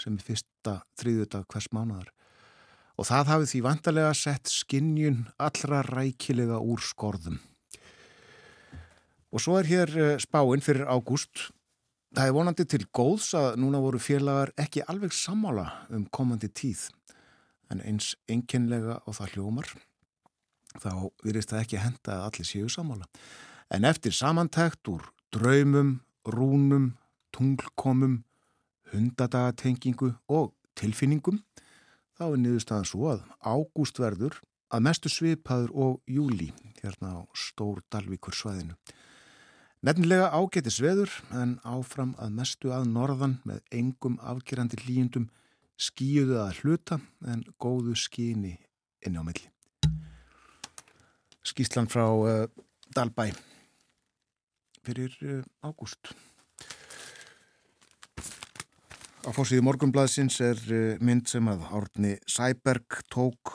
sem 0.00 0.16
er 0.16 0.24
fyrsta 0.24 0.80
þriðudag 1.00 1.46
hvers 1.52 1.68
mánadar. 1.76 2.10
Og 3.00 3.08
það 3.08 3.30
hafið 3.32 3.52
því 3.52 3.60
vantarlega 3.64 4.16
sett 4.16 4.50
skinnjun 4.52 5.22
allra 5.40 5.84
rækilega 5.86 6.58
úr 6.60 6.82
skorðum. 6.84 7.38
Og 9.30 9.40
svo 9.44 9.60
er 9.60 9.68
hér 9.70 9.96
eh, 9.96 10.18
spáinn 10.20 10.64
fyrir 10.64 10.88
ágúst 10.90 11.50
Það 12.10 12.26
er 12.26 12.34
vonandi 12.34 12.64
til 12.66 12.80
góðs 12.90 13.28
að 13.38 13.52
núna 13.62 13.78
voru 13.78 14.00
félagar 14.02 14.50
ekki 14.58 14.82
alveg 14.90 15.12
sammála 15.14 15.68
um 15.94 16.08
komandi 16.10 16.48
tíð 16.50 16.88
en 17.70 17.82
eins 17.86 18.16
enginlega 18.26 18.96
og 19.06 19.14
það 19.14 19.36
hljómar 19.36 19.68
þá 20.82 20.90
virðist 21.22 21.52
það 21.52 21.62
ekki 21.62 21.82
henda 21.84 22.16
að 22.16 22.24
allir 22.26 22.48
séu 22.48 22.72
sammála. 22.74 23.06
En 23.70 23.86
eftir 23.86 24.14
samantækt 24.14 24.90
úr 24.90 25.06
draumum, 25.30 26.00
rúnum, 26.26 26.90
tunglkomum, 27.30 28.24
hundadagatengingu 28.92 30.12
og 30.28 30.52
tilfinningum 30.78 31.40
þá 32.18 32.24
er 32.30 32.40
niðurstaðan 32.42 32.88
svo 32.88 33.12
að 33.14 33.22
ágúst 33.40 34.00
verður 34.00 34.40
að 34.70 34.84
mestu 34.86 35.10
svipaður 35.10 35.70
og 35.74 35.94
júli 36.06 36.50
hérna 36.80 37.16
á 37.16 37.20
Stór 37.34 37.80
Dalvíkur 37.90 38.36
svæðinu. 38.36 38.76
Nefnilega 39.80 40.28
ágæti 40.36 40.72
sveður 40.72 41.12
en 41.32 41.56
áfram 41.64 42.12
að 42.20 42.34
mestu 42.36 42.72
að 42.76 42.90
norðan 42.92 43.38
með 43.48 43.62
engum 43.72 44.18
afgerandi 44.20 44.76
líundum 44.84 45.30
skíuðu 45.80 46.36
að 46.42 46.60
hluta 46.60 47.00
en 47.24 47.46
góðu 47.56 47.96
skíni 47.96 48.58
inn 49.00 49.16
á 49.16 49.24
milli. 49.24 49.48
Skíslan 51.40 51.88
frá 51.88 52.04
uh, 52.04 52.44
Dalbæ 52.92 53.30
fyrir 54.84 55.16
uh, 55.24 55.40
ágúst. 55.64 56.12
Á 59.20 59.36
fórsíðu 59.36 59.66
morgunblaðsins 59.66 60.38
er 60.40 60.60
uh, 60.72 61.00
mynd 61.04 61.26
sem 61.28 61.44
að 61.52 61.66
Árni 61.76 62.14
Sæberg 62.24 63.02
tók 63.12 63.50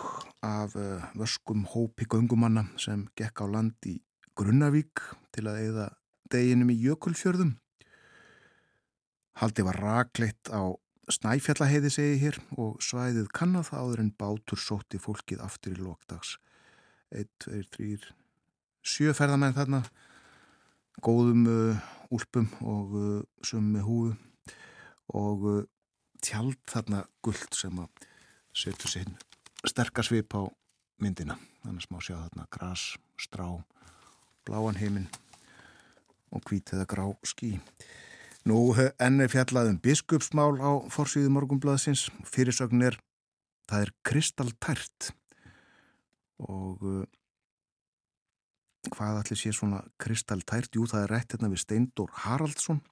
af 0.46 0.76
vöskum 1.18 1.64
hópi 1.72 2.06
gungumanna 2.06 2.68
sem 2.78 3.08
gekk 3.18 3.42
á 3.42 3.46
land 3.50 3.88
í 3.90 3.96
Grunnavík 4.38 5.02
til 5.34 5.48
að 5.50 5.62
eða 5.64 5.86
deginum 6.30 6.70
í 6.70 6.76
Jökulfjörðum. 6.84 7.56
Haldi 9.42 9.66
var 9.66 9.80
rakleitt 9.82 10.52
á 10.54 10.70
Snæfjallaheiði 11.10 11.92
segi 11.96 12.22
hér 12.22 12.38
og 12.62 12.78
svæðið 12.86 13.32
kannað 13.34 13.74
áður 13.74 14.04
en 14.06 14.14
bátur 14.22 14.62
sótti 14.62 15.02
fólkið 15.02 15.42
aftur 15.48 15.74
í 15.74 15.82
lokdags. 15.82 16.36
1, 17.10 17.26
2, 17.42 17.64
3, 17.74 18.14
sjöferðamenn 18.86 19.58
þarna, 19.58 19.82
góðum 21.02 21.50
uh, 21.50 21.92
úlpum 22.14 22.54
og 22.62 22.96
uh, 23.02 23.20
summi 23.42 23.82
húu 23.82 24.14
og 25.16 25.48
uh, 25.50 25.64
tjald 26.24 26.60
þarna 26.70 27.06
gullt 27.24 27.56
sem 27.56 27.80
að 27.80 28.08
setur 28.56 28.92
sinn 28.92 29.18
sterkarsvip 29.66 30.36
á 30.38 30.44
myndina. 31.02 31.38
Þannig 31.64 31.84
að 31.84 31.88
smá 31.88 32.00
sjá 32.04 32.16
þarna 32.18 32.48
gras, 32.54 32.84
strá, 33.20 33.48
bláan 34.48 34.80
heiminn 34.80 35.10
og 36.36 36.44
hvít 36.48 36.74
eða 36.76 36.88
grá 36.90 37.06
skí. 37.26 37.56
Nú 38.46 38.60
enn 38.78 39.24
er 39.24 39.32
fjallaðum 39.32 39.80
biskupsmál 39.82 40.60
á 40.62 40.72
forsýðu 40.94 41.32
morgumblaðsins. 41.34 42.08
Fyrirsögn 42.30 42.84
er, 42.86 43.00
það 43.66 43.88
er 43.88 43.94
kristaltært 44.06 45.14
og 46.46 46.84
uh, 46.86 47.06
hvað 48.94 49.22
allir 49.24 49.40
sé 49.40 49.54
svona 49.56 49.82
kristaltært? 50.02 50.76
Jú, 50.78 50.86
það 50.92 51.06
er 51.06 51.14
rætt 51.16 51.34
hérna 51.34 51.50
við 51.50 51.64
Steindór 51.64 52.14
Haraldsson. 52.26 52.84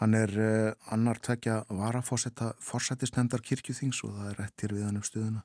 Hann 0.00 0.16
er 0.18 0.32
uh, 0.34 0.92
annar 0.94 1.20
tvekja 1.22 1.62
varafósetta 1.70 2.52
forsættisnefndar 2.62 3.44
kirkjuþings 3.46 4.02
og 4.06 4.16
það 4.16 4.30
er 4.30 4.40
rætt 4.42 4.64
hér 4.64 4.74
við 4.76 4.88
hann 4.88 4.98
um 4.98 5.06
stuðuna. 5.06 5.44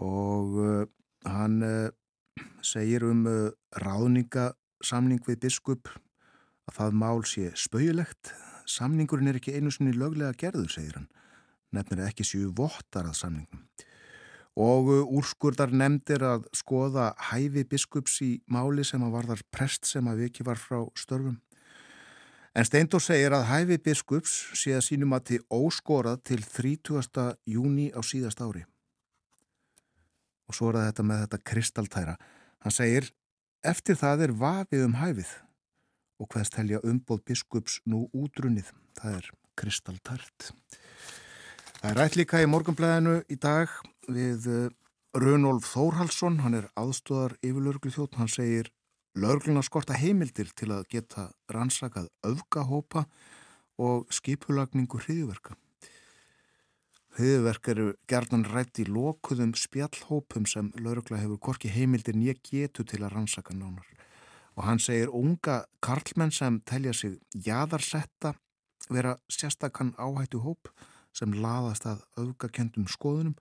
Og 0.00 0.56
uh, 0.62 0.86
hann 1.28 1.60
segir 2.64 3.04
um 3.06 3.26
ráðninga 3.78 4.48
samning 4.82 5.20
við 5.26 5.42
biskup 5.44 5.90
að 6.68 6.78
það 6.78 6.98
mál 7.02 7.24
sé 7.28 7.50
spauðilegt. 7.58 8.32
Samningurinn 8.70 9.30
er 9.30 9.38
ekki 9.38 9.56
einu 9.56 9.72
sinni 9.74 9.94
löglega 9.96 10.34
gerður, 10.38 10.70
segir 10.70 10.98
hann. 10.98 11.08
Nefnir 11.72 12.04
ekki 12.06 12.26
séu 12.26 12.50
vottar 12.56 13.08
að 13.08 13.18
samningum. 13.20 13.64
Og 14.60 14.90
uh, 14.92 15.14
úrskurðar 15.16 15.72
nefndir 15.72 16.24
að 16.28 16.44
skoða 16.56 17.12
hæfi 17.30 17.64
biskups 17.68 18.18
í 18.24 18.32
máli 18.52 18.84
sem 18.84 19.02
að 19.04 19.14
varðar 19.16 19.44
prest 19.54 19.88
sem 19.88 20.08
að 20.10 20.26
viki 20.26 20.44
var 20.44 20.60
frá 20.60 20.82
störfum. 20.98 21.38
En 22.52 22.66
Steindor 22.68 23.00
segir 23.00 23.32
að 23.32 23.46
hæfi 23.48 23.78
biskups 23.80 24.32
sé 24.60 24.74
að 24.76 24.84
sínum 24.84 25.14
að 25.16 25.24
til 25.30 25.40
óskorað 25.48 26.20
til 26.28 26.42
30. 26.44 27.32
júni 27.48 27.88
á 27.96 28.00
síðast 28.04 28.42
ári. 28.44 28.66
Og 30.50 30.56
svo 30.58 30.68
er 30.68 30.82
þetta 30.90 31.06
með 31.08 31.24
þetta 31.24 31.42
kristaltæra. 31.48 32.16
Hann 32.60 32.74
segir 32.76 33.08
Eftir 33.62 33.94
það 33.94 34.24
er 34.26 34.32
vafið 34.34 34.80
um 34.88 34.94
hæfið 34.98 35.28
og 36.18 36.28
hvaðst 36.34 36.56
helja 36.58 36.80
umbóð 36.82 37.20
biskups 37.30 37.78
nú 37.86 38.08
útrunnið. 38.10 38.72
Það 38.98 39.18
er 39.20 39.28
kristaltart. 39.58 40.48
Það 41.78 41.90
er 41.92 41.98
rætt 42.00 42.18
líka 42.18 42.40
í 42.42 42.48
morgunblæðinu 42.50 43.20
í 43.30 43.38
dag 43.38 43.70
við 44.10 44.48
eh, 44.50 44.74
Rönolf 45.14 45.68
Þórhalsson, 45.70 46.40
hann 46.42 46.58
er 46.58 46.68
aðstóðar 46.78 47.36
yfir 47.38 47.66
lörglu 47.68 47.94
þjótt, 47.94 48.18
hann 48.18 48.30
segir 48.32 48.72
lörgluna 49.14 49.62
skorta 49.62 49.96
heimildir 49.98 50.52
til 50.56 50.70
að 50.72 50.86
geta 50.92 51.28
rannsakað 51.52 52.08
öfgahópa 52.26 53.04
og 53.80 54.08
skipulagningu 54.12 55.00
hriðverka. 55.04 55.56
Hriðverk 57.12 57.68
eru 57.68 57.90
gerðan 58.08 58.46
rætt 58.48 58.80
í 58.80 58.86
lokuðum 58.88 59.52
spjallhópum 59.58 60.46
sem 60.48 60.70
laurugla 60.80 61.20
hefur 61.20 61.40
korki 61.48 61.68
heimildir 61.68 62.16
nýja 62.16 62.38
getu 62.40 62.86
til 62.88 63.02
að 63.02 63.12
rannsaka 63.18 63.52
nánar. 63.52 63.84
Og 64.56 64.64
hann 64.64 64.80
segir 64.80 65.12
unga 65.12 65.62
karlmenn 65.84 66.32
sem 66.32 66.60
telja 66.64 66.94
sig 66.96 67.18
jæðarsetta 67.36 68.32
vera 68.88 69.18
sérstakann 69.28 69.92
áhættu 70.00 70.40
hóp 70.40 70.72
sem 71.12 71.36
laðast 71.36 71.84
að 71.88 72.00
auðgakendum 72.16 72.88
skoðunum 72.88 73.36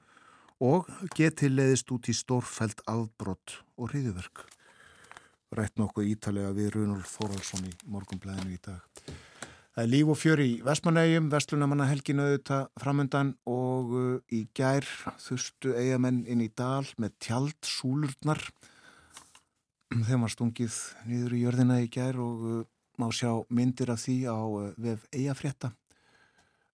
og 0.62 0.92
geti 1.16 1.48
leiðist 1.50 1.92
út 1.96 2.12
í 2.12 2.16
stórfælt 2.16 2.84
afbrott 2.92 3.62
og 3.80 3.94
hriðverk. 3.94 4.44
Rætt 5.52 5.76
nokkuð 5.76 6.06
ítalega 6.08 6.54
við 6.56 6.70
Runolf 6.78 7.10
Þóraldsson 7.12 7.66
í 7.68 7.72
morgumblæðinu 7.92 8.54
í 8.56 8.60
dag. 8.64 8.86
Það 9.76 9.82
er 9.84 9.90
líf 9.92 10.10
og 10.14 10.18
fjör 10.20 10.40
í 10.40 10.52
Vestmanægjum, 10.64 11.26
Vestlunamanna 11.32 11.88
helginu 11.90 12.24
auðvitað 12.24 12.70
framöndan 12.80 13.34
og 13.52 13.90
uh, 13.92 14.14
í 14.32 14.46
gær 14.56 14.86
þurftu 15.20 15.74
eigamenn 15.76 16.22
inn 16.32 16.44
í 16.46 16.48
dal 16.56 16.88
með 16.96 17.18
tjald 17.26 17.68
súlurnar. 17.68 18.40
Þeim 19.92 20.24
var 20.24 20.32
stungið 20.32 20.78
niður 21.10 21.36
í 21.36 21.42
jörðina 21.44 21.80
í 21.84 21.90
gær 21.92 22.20
og 22.24 22.46
uh, 22.48 22.62
má 22.96 23.10
sjá 23.12 23.34
myndir 23.52 23.92
af 23.92 24.00
því 24.06 24.16
á 24.32 24.40
uh, 24.40 24.70
vef 24.80 25.04
eigafrétta. 25.12 25.74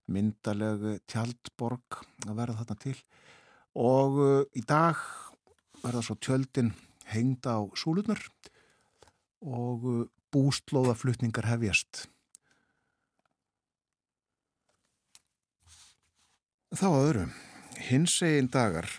Myndaleg 0.05 0.85
tjaldborg 1.09 2.03
að 2.27 2.35
verða 2.43 2.59
þarna 2.61 2.77
til. 2.85 2.93
Og 3.73 4.21
í 4.57 4.61
dag 4.69 5.01
verða 5.81 6.05
svo 6.05 6.15
tjöldin 6.21 6.71
hengda 7.09 7.57
á 7.57 7.61
súlurnar 7.73 8.21
og 8.21 8.53
uh, 9.43 10.05
bústlóðaflutningar 10.33 11.47
hefjast. 11.47 12.05
Þá 16.75 16.87
að 16.89 17.01
öðru, 17.05 17.25
hins 17.87 18.17
egin 18.25 18.49
dagar 18.51 18.89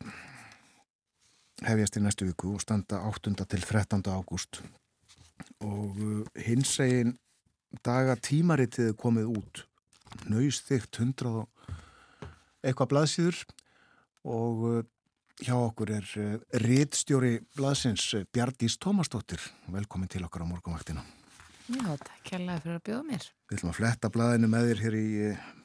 hefjast 1.66 1.98
í 1.98 2.02
næstu 2.02 2.28
viku 2.28 2.54
og 2.54 2.62
standa 2.62 3.02
8. 3.08 3.34
til 3.44 3.60
13. 3.60 4.04
ágúst 4.08 4.62
og 5.64 5.98
uh, 5.98 6.22
hins 6.46 6.76
egin 6.82 7.16
daga 7.84 8.16
tímaritið 8.16 8.94
komið 8.98 9.32
út 9.34 9.64
nöyst 10.30 10.70
þygt 10.70 11.00
100 11.02 11.34
og 11.42 11.72
eitthvað 12.64 12.92
blaðsýður 12.94 13.42
og 14.28 14.64
uh, 14.68 14.80
hjá 15.44 15.54
okkur 15.56 15.92
er 15.98 16.10
uh, 16.18 16.34
rittstjóri 16.64 17.38
blaðsins 17.56 18.10
Bjardís 18.34 18.78
Tómasdóttir. 18.82 19.42
Velkomin 19.72 20.10
til 20.10 20.24
okkar 20.26 20.44
á 20.44 20.50
morgunvaktinu 20.50 21.04
Já, 21.68 21.84
takk 22.00 22.22
kærlega 22.24 22.62
fyrir 22.64 22.78
að 22.78 22.84
bjóða 22.86 23.04
mér. 23.04 23.24
Við 23.48 23.58
ætlum 23.58 23.72
að 23.74 23.78
fletta 23.78 24.08
blaðinu 24.12 24.48
með 24.48 24.70
þér 24.70 24.78
hér 24.86 24.94
í 24.96 25.08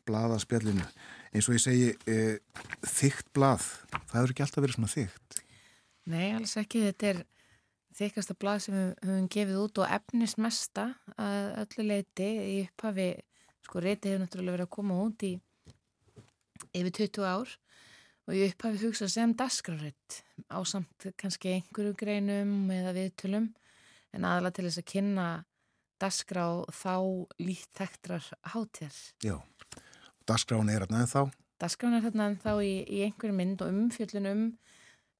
blaðaspjallinu. 0.04 0.88
Eins 1.32 1.48
og 1.48 1.56
ég 1.56 1.64
segi 1.64 1.86
e, 2.12 2.18
þygt 2.84 3.30
blað, 3.34 3.70
það 4.10 4.18
hefur 4.18 4.34
ekki 4.34 4.44
alltaf 4.46 4.66
verið 4.66 4.76
svona 4.78 4.92
þygt 4.92 5.40
Nei, 6.12 6.34
alls 6.36 6.58
ekki, 6.60 6.82
þetta 6.90 7.10
er 7.14 7.22
þykasta 7.96 8.36
blað 8.36 8.66
sem 8.66 8.76
við 8.76 8.90
höfum 9.08 9.28
gefið 9.32 9.60
út 9.62 9.80
og 9.80 9.96
efnist 9.98 10.40
mesta 10.42 10.90
að 11.16 11.40
öllu 11.64 11.86
leiti 11.88 12.28
í 12.28 12.56
upphafi 12.66 13.08
sko 13.64 13.84
reyti 13.84 14.12
hefur 14.12 14.24
náttúrulega 14.26 14.58
verið 14.58 14.68
að 14.68 14.74
koma 14.76 15.00
út 15.06 15.26
í 15.28 15.34
yfir 16.74 16.96
20 17.00 17.30
ár 17.30 17.54
og 18.28 18.38
ég 18.38 18.54
upphafi 18.54 18.82
hugsa 18.86 19.10
sem 19.12 19.34
dasgrafrætt 19.36 20.22
á 20.48 20.60
samt 20.68 21.10
kannski 21.20 21.58
einhverju 21.58 21.96
greinum 22.00 22.72
eða 22.72 22.94
viðtölum 22.96 23.50
en 24.14 24.28
aðalega 24.28 24.58
til 24.58 24.68
þess 24.68 24.82
að 24.82 24.90
kynna 24.94 25.28
dasgrá 26.02 26.46
þá 26.72 26.96
lít 27.40 27.70
þekktrar 27.78 28.26
hátér. 28.54 28.96
Já, 29.24 29.38
dasgráin 30.28 30.72
er 30.72 30.86
hérna 30.86 31.04
en 31.04 31.12
þá? 31.12 31.22
Dasgráin 31.62 31.98
er 32.00 32.06
hérna 32.08 32.30
en 32.32 32.40
þá 32.42 32.54
í, 32.64 32.74
í 32.88 33.04
einhverju 33.08 33.38
mynd 33.38 33.64
og 33.64 33.72
umfjöllun 33.72 34.32
um 34.32 34.44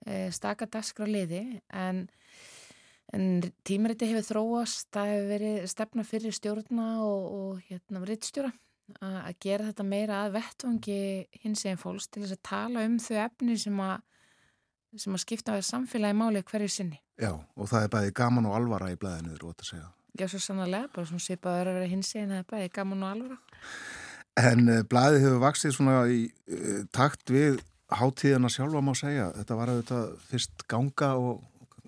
e, 0.08 0.28
staka 0.36 0.68
dasgrá 0.68 1.08
liði 1.10 1.46
en 1.70 2.06
En 3.14 3.44
tímariti 3.62 4.08
hefur 4.10 4.26
þróast, 4.26 4.88
það 4.90 5.10
hefur 5.12 5.28
verið 5.30 5.66
stefna 5.70 6.04
fyrir 6.08 6.34
stjórna 6.34 6.86
og, 7.06 7.26
og 7.38 7.60
hérna 7.68 8.02
rittstjóra 8.08 8.50
að 9.00 9.36
gera 9.44 9.70
þetta 9.70 9.86
meira 9.88 10.20
að 10.26 10.36
vettvangi 10.38 11.00
hins 11.44 11.64
eginn 11.66 11.82
fólks 11.82 12.10
til 12.12 12.24
þess 12.24 12.38
að 12.38 12.44
tala 12.50 12.86
um 12.88 13.00
þau 13.02 13.18
efni 13.24 13.58
sem 13.60 13.82
að, 13.84 13.96
sem 15.06 15.16
að 15.16 15.24
skipta 15.24 15.58
á 15.58 15.60
samfélagi 15.64 16.20
máli 16.20 16.44
hverju 16.44 16.72
sinni. 16.72 17.00
Já, 17.22 17.32
og 17.34 17.70
það 17.70 17.88
er 17.88 17.94
bæði 17.96 18.16
gaman 18.20 18.50
og 18.50 18.58
alvara 18.58 18.92
í 18.94 18.98
blæðinu, 19.00 19.38
þú 19.40 19.54
ætti 19.54 19.66
að 19.66 19.72
segja. 19.72 19.92
Já, 20.20 20.26
svo 20.30 20.42
sannlega, 20.44 20.90
bara 20.94 21.10
svona 21.10 21.26
svipaður 21.26 21.72
að 21.72 21.78
vera 21.80 21.92
hins 21.94 22.12
eginn, 22.14 22.34
það 22.34 22.42
er 22.44 22.50
bæði 22.52 22.74
gaman 22.74 23.06
og 23.06 23.14
alvara. 23.16 23.38
En 24.44 24.66
uh, 24.68 24.82
blæði 24.90 25.24
hefur 25.24 25.42
vaksið 25.46 25.78
svona 25.78 25.96
í 26.10 26.20
uh, 26.28 26.84
takt 26.94 27.34
við 27.34 27.62
hátíðana 27.94 28.50
sjálfa 28.50 28.82
má 28.82 28.94
segja. 28.98 29.32
Þetta 29.38 29.58
var 29.58 29.72
auðvitað 29.74 30.14
fyrst 30.30 30.68
ganga 30.70 31.12
og 31.22 31.42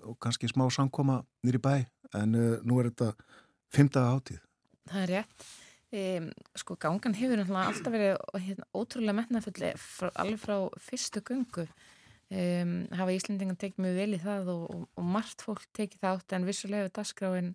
og 0.06 0.18
kannski 0.22 0.48
smá 0.50 0.66
samkoma 0.70 1.20
nýri 1.44 1.60
bæ 1.62 1.84
en 2.14 2.34
uh, 2.34 2.58
nú 2.62 2.80
er 2.80 2.90
þetta 2.90 3.12
fymtaða 3.74 4.12
hátíð. 4.14 4.42
Það 4.86 5.02
er 5.02 5.12
rétt. 5.14 5.46
Um, 5.96 6.26
sko 6.58 6.74
gangan 6.76 7.14
hefur 7.16 7.40
alltaf 7.40 7.92
verið 7.94 8.18
hérna, 8.44 8.66
ótrúlega 8.76 9.16
metnafulli 9.16 9.70
alveg 10.12 10.40
frá 10.42 10.56
fyrstu 10.82 11.22
gungu. 11.24 11.64
Um, 12.26 12.74
hafa 12.98 13.14
Íslandingan 13.14 13.56
tekið 13.56 13.84
mjög 13.84 14.00
vel 14.00 14.16
í 14.16 14.20
það 14.20 14.50
og, 14.52 14.64
og, 14.74 14.82
og 14.98 15.06
margt 15.14 15.44
fólk 15.46 15.64
tekið 15.78 16.02
það 16.02 16.18
átt 16.18 16.36
en 16.36 16.48
vissulega 16.48 16.92
dagskráin, 16.98 17.52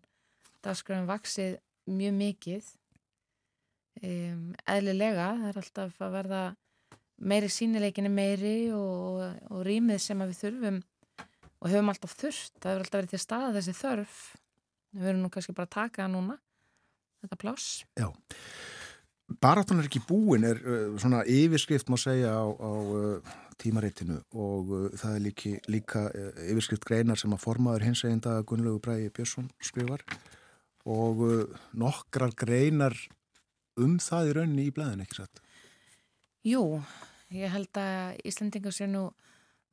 dagskráin 0.65 1.10
vaksið 1.10 1.60
mjög 1.91 2.17
mikið. 2.17 2.69
Um, 4.01 4.45
eðlilega, 4.65 5.32
það 5.43 5.49
er 5.51 5.62
alltaf 5.62 6.01
að 6.01 6.15
verða 6.15 6.43
meiri 7.21 7.49
sínileikinni 7.51 8.10
meiri 8.10 8.56
og, 8.73 9.25
og 9.51 9.65
rýmið 9.67 9.99
sem 10.01 10.23
við 10.23 10.39
þurfum 10.39 10.80
og 11.62 11.69
höfum 11.69 11.91
alltaf 11.91 12.15
þurft, 12.17 12.56
það 12.58 12.71
hefur 12.71 12.86
alltaf 12.86 13.04
verið 13.04 13.12
til 13.13 13.21
staða 13.21 13.51
þessi 13.60 13.75
þörf 13.77 14.21
við 14.95 15.04
verðum 15.06 15.27
nú 15.27 15.30
kannski 15.36 15.54
bara 15.58 15.69
að 15.69 15.75
taka 15.75 16.08
það 16.08 16.15
núna 16.15 16.38
þetta 17.23 17.39
pláss? 17.41 17.69
Já, 17.99 18.10
baráttun 19.43 19.81
er 19.81 19.88
ekki 19.89 20.03
búin 20.07 20.47
er 20.47 20.60
uh, 20.63 20.97
svona 21.01 21.23
yfirskrift 21.29 21.91
má 21.91 21.97
segja 22.01 22.34
á, 22.36 22.45
á 22.47 22.71
uh, 22.71 23.38
tímaritinu 23.62 24.19
og 24.34 24.73
uh, 24.73 24.89
það 24.97 25.15
er 25.15 25.23
líki, 25.27 25.53
líka 25.71 26.07
uh, 26.10 26.34
yfirskrift 26.49 26.86
greinar 26.88 27.19
sem 27.19 27.34
að 27.34 27.43
formaður 27.45 27.88
hins 27.89 28.03
eginda 28.07 28.39
Gunnlegu 28.47 28.81
Bræði 28.84 29.12
Björnsson 29.15 29.49
skrifar. 29.63 30.03
Og 30.89 31.23
uh, 31.27 31.63
nokkrar 31.77 32.34
greinar 32.38 32.97
um 33.79 33.97
það 34.01 34.31
í 34.31 34.36
rauninni 34.38 34.67
í 34.67 34.75
blæðin, 34.75 35.03
ekki 35.05 35.21
satt? 35.21 35.41
Jú, 36.47 36.81
ég 37.36 37.53
held 37.53 37.77
að 37.77 38.21
Íslandingar 38.25 38.73
sé 38.75 38.89
nú 38.89 39.12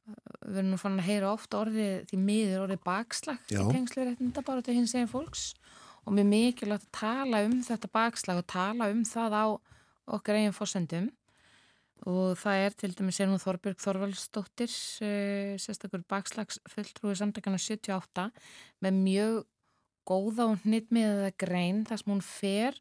við 0.09 0.61
erum 0.63 0.71
nú 0.73 0.79
fann 0.81 0.99
að 1.01 1.09
heyra 1.09 1.33
ofta 1.35 1.63
orðið 1.63 2.07
því 2.09 2.19
miður 2.23 2.63
orðið 2.65 2.85
bakslag 2.87 3.53
í 3.53 3.59
tengslu 3.61 4.07
réttinda 4.07 4.45
bara 4.47 4.65
til 4.65 4.77
hins 4.79 4.95
eginn 4.97 5.11
fólks. 5.11 5.51
og 5.53 5.88
mér 6.15 6.29
mikilvægt 6.29 6.89
að 6.89 6.95
tala 7.01 7.45
um 7.47 7.59
þetta 7.65 7.91
bakslag 7.93 8.41
og 8.43 8.49
tala 8.51 8.91
um 8.93 9.05
það 9.07 9.37
á 9.37 9.47
okkar 10.19 10.39
eigin 10.39 10.57
fórsendum 10.57 11.09
og 12.09 12.39
það 12.39 12.65
er 12.65 12.77
til 12.79 12.93
dæmis 12.95 13.19
er 13.21 13.31
nú 13.31 13.39
Þorbjörg 13.43 13.81
Þorvaldsdóttir 13.83 14.71
uh, 14.71 15.55
sérstakur 15.61 16.05
bakslagsfulltrúi 16.09 17.17
samtakana 17.19 17.59
78 17.59 18.29
með 18.85 19.01
mjög 19.03 19.41
góða 20.09 20.53
og 20.53 20.63
hnittmiðaða 20.65 21.33
grein 21.41 21.83
þar 21.89 22.03
sem 22.03 22.15
hún 22.15 22.25
fer 22.25 22.79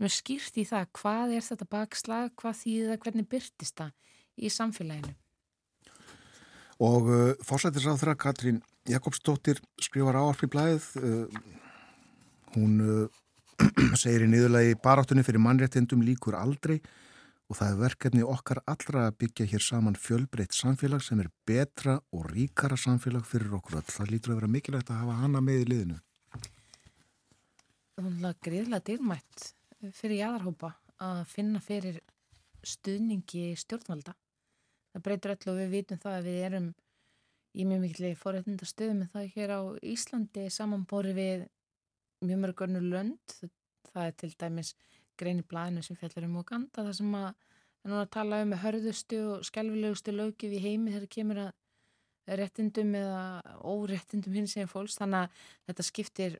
með 0.00 0.14
skýrt 0.16 0.60
í 0.60 0.66
það 0.68 0.92
hvað 0.96 1.34
er 1.36 1.44
þetta 1.44 1.66
bakslag, 1.68 2.30
hvað 2.40 2.60
þýða, 2.62 3.00
hvernig 3.02 3.26
byrtist 3.28 3.80
það 3.80 3.96
í 4.40 4.52
samfélaginu 4.52 5.16
Og 6.80 7.08
uh, 7.12 7.32
fórsættisáþra 7.44 8.14
Katrín 8.16 8.62
Jakobsdóttir 8.88 9.58
skrifar 9.84 10.16
áarp 10.16 10.40
í 10.46 10.48
blæðið. 10.48 10.86
Uh, 10.96 11.42
hún 12.54 12.80
uh, 12.84 13.20
segir 14.00 14.24
í 14.26 14.30
niðurlegi 14.30 14.78
baráttunni 14.82 15.24
fyrir 15.26 15.42
mannréttindum 15.44 16.04
líkur 16.06 16.36
aldrei 16.38 16.78
og 17.50 17.58
það 17.58 17.72
er 17.72 17.80
verkefni 17.80 18.26
okkar 18.26 18.62
allra 18.70 19.08
að 19.08 19.16
byggja 19.24 19.48
hér 19.50 19.64
saman 19.66 19.98
fjölbreytt 19.98 20.54
samfélag 20.54 21.02
sem 21.02 21.20
er 21.22 21.30
betra 21.48 21.96
og 22.14 22.28
ríkara 22.30 22.78
samfélag 22.78 23.26
fyrir 23.26 23.56
okkur. 23.58 23.82
Það 23.82 24.12
lítur 24.14 24.34
að 24.34 24.40
vera 24.40 24.52
mikilvægt 24.54 24.92
að 24.94 25.02
hafa 25.02 25.18
hana 25.24 25.42
með 25.42 25.64
í 25.64 25.68
liðinu. 25.72 25.98
Það 28.00 28.30
er 28.30 28.38
greiðlega 28.46 28.86
dýrmætt 28.86 29.50
fyrir 29.98 30.20
jáðarhópa 30.22 30.74
að 31.02 31.24
finna 31.32 31.60
fyrir 31.64 31.98
stuðningi 32.66 33.50
stjórnvalda 33.58 34.14
það 34.92 35.04
breytur 35.06 35.34
öll 35.34 35.52
og 35.52 35.58
við 35.60 35.72
vitum 35.74 36.00
það 36.02 36.16
að 36.18 36.28
við 36.28 36.38
erum 36.48 36.68
í 37.50 37.66
mjög 37.66 37.82
mikilvægi 37.84 38.18
forrættinda 38.18 38.68
stöðum 38.68 39.04
en 39.04 39.10
það 39.12 39.24
er 39.24 39.32
hér 39.34 39.54
á 39.54 39.60
Íslandi 39.92 40.44
samanbori 40.54 41.14
við 41.16 41.46
mjög 42.24 42.42
mörg 42.44 42.62
önnur 42.66 42.86
lönd 42.94 43.36
það 43.90 44.06
er 44.06 44.16
til 44.22 44.30
dæmis 44.40 44.74
grein 45.20 45.42
í 45.42 45.46
blæðinu 45.46 45.84
sem 45.84 45.98
fjallar 45.98 46.28
um 46.28 46.38
Uganda 46.42 46.84
það 46.84 46.92
sem 47.00 47.16
að 47.18 47.28
er 47.30 47.92
núna 47.92 48.06
tala 48.12 48.42
um 48.44 48.54
hörðustu 48.62 49.20
og 49.34 49.46
skjálfilegustu 49.48 50.14
lögjöf 50.14 50.56
í 50.56 50.62
heimi 50.62 50.94
þegar 50.94 51.12
kemur 51.16 51.42
að 51.46 51.52
réttindum 52.40 52.94
eða 52.94 53.22
óréttindum 53.66 54.36
hins 54.36 54.56
eginn 54.56 54.70
fólks 54.70 54.98
þannig 55.00 55.24
að 55.24 55.46
þetta 55.70 55.86
skiptir 55.88 56.36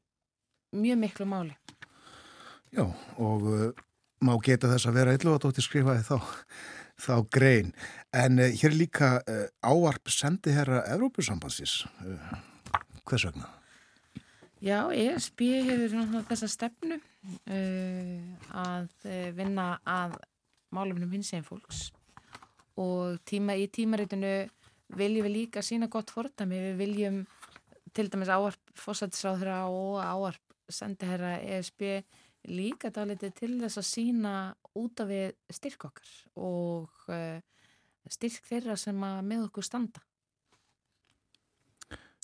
mjög 0.76 1.00
miklu 1.04 1.26
máli 1.28 1.56
Já 2.70 2.84
og 3.18 3.48
uh, 3.50 3.70
má 4.22 4.36
geta 4.44 4.70
þess 4.70 4.86
að 4.86 5.00
vera 5.00 5.16
illu 5.16 5.34
að 5.34 5.42
dóttir 5.46 5.66
skrifaði 5.66 6.04
þá 6.06 6.18
þá 7.00 7.14
grein. 7.32 7.72
En 8.16 8.38
uh, 8.38 8.50
hér 8.50 8.72
er 8.72 8.76
líka 8.76 9.14
uh, 9.20 9.46
áarp 9.64 10.12
sendi 10.12 10.54
herra 10.54 10.84
Evrópusambansis. 10.92 11.80
Uh, 12.04 12.36
hvers 13.08 13.26
vegna? 13.30 13.48
Já, 14.60 14.90
ESB 14.92 15.46
hefur 15.64 16.24
þessa 16.28 16.48
stefnu 16.52 16.98
að 17.48 19.06
vinna 19.36 19.70
að 19.88 20.18
málumnum 20.74 21.10
hins 21.14 21.32
einn 21.32 21.46
fólks 21.46 21.88
og 22.80 23.18
tíma, 23.28 23.56
í 23.56 23.68
tímaritinu 23.72 24.34
viljum 24.96 25.26
við 25.26 25.34
líka 25.34 25.62
sína 25.64 25.88
gott 25.90 26.12
fordami. 26.12 26.58
Við 26.70 26.78
viljum 26.80 27.20
til 27.94 28.08
dæmis 28.10 28.30
áarp 28.30 28.74
fósættisráðra 28.78 29.62
og 29.70 30.00
áarp 30.00 30.56
sendi 30.70 31.08
herra 31.08 31.38
ESB 31.40 31.86
líka 32.50 32.92
dálítið 32.94 33.34
til 33.36 33.52
þess 33.60 33.80
að 33.80 33.88
sína 33.88 34.34
út 34.78 35.02
af 35.02 35.10
við 35.10 35.34
styrk 35.52 35.88
okkar 35.90 36.12
og 36.40 37.08
uh, 37.10 37.40
styrk 38.08 38.46
þeirra 38.48 38.76
sem 38.80 39.02
að 39.04 39.20
með 39.26 39.48
okkur 39.48 39.66
standa. 39.66 40.04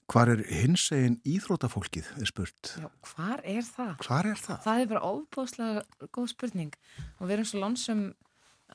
Hvar 0.07 0.31
er 0.31 0.43
hins 0.47 0.85
eginn 0.95 1.17
íþrótafólkið, 1.27 2.13
er 2.23 2.29
spurt? 2.31 2.77
Já, 2.79 2.87
hvar 3.11 3.41
er 3.43 3.65
það? 3.67 3.95
Hvar 4.07 4.29
er 4.31 4.39
það? 4.39 4.61
Það 4.63 4.83
er 4.83 4.91
bara 4.93 5.09
ofbóðslega 5.09 6.09
góð 6.15 6.29
spurning 6.31 6.77
og 7.19 7.25
við 7.27 7.35
erum 7.37 7.49
svo 7.51 7.63
lónsum 7.65 8.05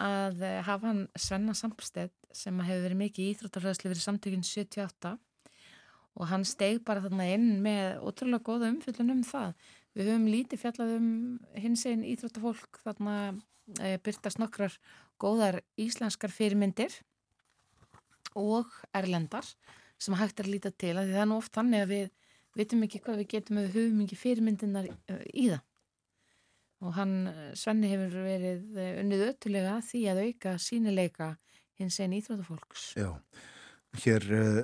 að 0.02 0.44
eh, 0.44 0.60
hafa 0.68 0.90
hann 0.90 1.06
Svenna 1.16 1.56
Sampstedt 1.56 2.36
sem 2.36 2.60
hefur 2.60 2.86
verið 2.86 3.00
mikið 3.00 3.24
í 3.24 3.36
íþrótafræðslu 3.36 3.92
verið 3.92 4.04
samtökinn 4.04 4.44
78 4.48 5.14
og 6.20 6.28
hann 6.28 6.44
steg 6.48 6.82
bara 6.88 7.04
þarna 7.04 7.28
inn 7.32 7.48
með 7.64 8.02
ótrúlega 8.04 8.48
góða 8.48 8.72
umfyllun 8.74 9.16
um 9.16 9.24
það. 9.24 9.54
Við 9.96 10.12
höfum 10.12 10.28
lítið 10.32 10.62
fjallað 10.66 10.96
um 10.98 11.10
hins 11.60 11.86
eginn 11.88 12.08
íþrótafólk 12.12 12.80
þarna 12.84 13.16
e, 13.80 13.96
byrtast 14.04 14.40
nokkrar 14.40 14.76
góðar 15.22 15.62
íslenskar 15.80 16.32
fyrirmyndir 16.36 16.96
og 18.36 18.72
erlendar 18.96 19.48
sem 20.02 20.18
hægt 20.18 20.42
er 20.42 20.50
að 20.50 20.56
líta 20.56 20.72
til 20.74 20.96
að 20.96 21.12
það 21.14 21.24
er 21.24 21.30
nú 21.30 21.38
oft 21.38 21.54
þannig 21.56 21.86
að 21.86 21.94
við 21.94 22.08
vitum 22.58 22.88
ekki 22.88 23.04
hvað 23.06 23.22
við 23.22 23.30
getum 23.36 23.62
við 23.62 23.76
höfum 23.78 24.02
ekki 24.06 24.18
fyrirmyndinar 24.20 24.90
í 24.90 25.46
það. 25.52 25.62
Og 26.82 26.96
hann, 26.98 27.14
Svenni 27.54 27.92
hefur 27.92 28.24
verið 28.26 28.80
unnið 29.04 29.28
öttulega 29.28 29.76
því 29.86 30.00
að 30.10 30.22
auka 30.26 30.56
sínileika 30.58 31.28
hins 31.82 32.00
einn 32.02 32.16
íþrótafólks 32.18 32.88
Já, 33.00 33.12
hér 34.04 34.26
uh, 34.38 34.62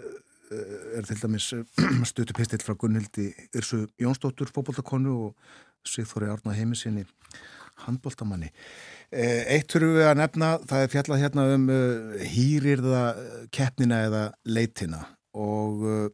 er 0.97 1.07
til 1.07 1.19
dæmis 1.21 1.51
stutupistill 2.11 2.63
frá 2.63 2.77
Gunnhildi 2.79 3.29
Irsu 3.57 3.85
Jónsdóttur 4.01 4.51
fókbóltakonu 4.53 5.15
og 5.27 5.51
Sigþóri 5.87 6.31
Árna 6.31 6.55
Heimisinni 6.57 7.05
handbóltamanni 7.85 8.49
eh, 9.11 9.43
Eitt 9.53 9.69
þurfum 9.71 9.99
við 9.99 10.09
að 10.09 10.17
nefna, 10.21 10.53
það 10.67 10.83
er 10.83 10.93
fjallað 10.95 11.23
hérna 11.23 11.45
um 11.53 11.69
hýrirða 12.33 13.03
keppnina 13.53 14.01
eða 14.07 14.23
leitina 14.49 15.03
og 15.37 15.85
uh, 15.85 16.09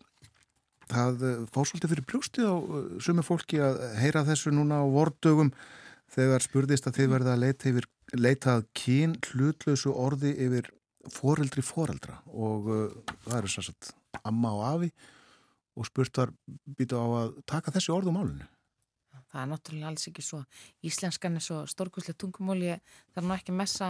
það 0.92 1.26
fór 1.54 1.70
svolítið 1.70 1.94
fyrir 1.96 2.08
brjóstið 2.12 2.52
á 2.52 2.56
uh, 2.56 2.84
sumi 3.04 3.26
fólki 3.26 3.62
að 3.64 3.82
heyra 4.02 4.26
þessu 4.28 4.54
núna 4.54 4.84
á 4.84 4.86
vordögum 4.86 5.54
þegar 6.14 6.46
spurðist 6.46 6.88
að 6.90 7.00
þið 7.00 7.12
verða 7.16 7.34
að 7.34 7.44
leita, 7.48 7.72
yfir, 7.72 7.90
leita 8.14 8.58
að 8.60 8.70
kyn 8.78 9.18
hlutlausu 9.32 9.96
orði 9.96 10.36
yfir 10.46 10.70
foreldri 11.12 11.64
foreldra 11.66 12.22
og 12.32 12.70
það 13.26 13.38
eru 13.42 13.50
svo 13.52 13.64
að 13.74 13.90
amma 14.30 14.54
og 14.56 14.62
afi 14.70 14.92
og 15.74 15.88
spurt 15.88 16.20
var 16.22 16.34
býta 16.78 17.00
á 17.02 17.08
að 17.24 17.38
taka 17.50 17.74
þessi 17.74 17.94
orð 17.94 18.12
um 18.12 18.20
álinu. 18.22 18.48
Það 19.34 19.42
er 19.42 19.50
náttúrulega 19.50 19.90
alls 19.90 20.08
ekki 20.10 20.24
svo. 20.26 20.40
Íslenskan 20.86 21.40
er 21.40 21.44
svo 21.44 21.64
stórkvæslega 21.70 22.20
tungumóli, 22.22 22.76
það 23.14 23.22
er 23.24 23.26
nú 23.26 23.36
ekki 23.36 23.56
messa, 23.58 23.88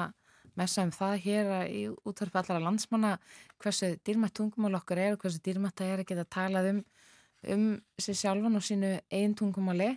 messa 0.59 0.83
um 0.85 0.91
það 0.93 1.15
hér 1.23 1.51
í 1.67 1.83
útvarfi 2.05 2.39
allara 2.41 2.63
landsmanna 2.63 3.13
hversu 3.63 3.93
dýrmætt 4.05 4.35
tungumóli 4.37 4.77
okkar 4.79 5.01
er 5.01 5.15
og 5.15 5.23
hversu 5.23 5.41
dýrmætt 5.45 5.79
það 5.79 5.93
er 5.93 6.03
að 6.03 6.09
geta 6.11 6.27
talað 6.37 6.69
um, 6.71 6.83
um 7.55 7.65
sér 8.01 8.19
sjálfan 8.19 8.59
og 8.59 8.65
sínu 8.65 8.93
einn 9.13 9.35
tungumóli. 9.39 9.89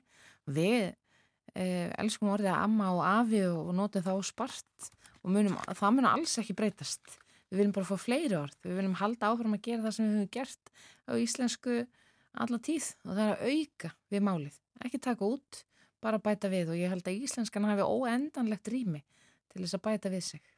Við 0.47 0.92
eh, 1.55 1.92
elskum 1.99 2.33
orðið 2.35 2.53
að 2.55 2.64
amma 2.64 2.90
og 2.95 3.05
afi 3.11 3.45
og, 3.49 3.61
og 3.69 3.79
notum 3.81 4.07
það 4.07 4.21
á 4.21 4.23
spart 4.31 4.90
og 5.23 5.33
munum, 5.35 5.57
það 5.75 5.97
munum 5.99 6.12
alls 6.12 6.37
ekki 6.42 6.57
breytast. 6.57 7.19
Við 7.51 7.61
viljum 7.61 7.77
bara 7.77 7.87
fá 7.87 8.01
fleiri 8.03 8.37
orð, 8.38 8.57
við 8.64 8.81
viljum 8.81 8.99
halda 8.99 9.31
áfram 9.31 9.55
að 9.55 9.66
gera 9.69 9.85
það 9.85 9.97
sem 9.97 10.07
við 10.07 10.16
höfum 10.16 10.35
gert 10.35 10.73
á 11.07 11.12
íslensku 11.14 11.77
alla 12.37 12.59
tíð 12.61 12.88
og 13.07 13.12
það 13.12 13.25
er 13.27 13.35
að 13.35 13.53
auka 13.53 13.90
við 14.12 14.25
málið 14.27 14.57
ekki 14.85 15.01
taka 15.03 15.27
út, 15.27 15.61
bara 16.05 16.21
bæta 16.23 16.51
við 16.53 16.73
og 16.73 16.81
ég 16.81 16.92
held 16.92 17.07
að 17.09 17.23
íslenskan 17.27 17.69
hafi 17.69 17.87
óendanlegt 17.87 18.71
rými 18.73 19.03
til 19.57 19.66
þess 19.66 19.79
að 19.79 19.85
bæta 19.88 20.12
við 20.12 20.25
sig. 20.29 20.53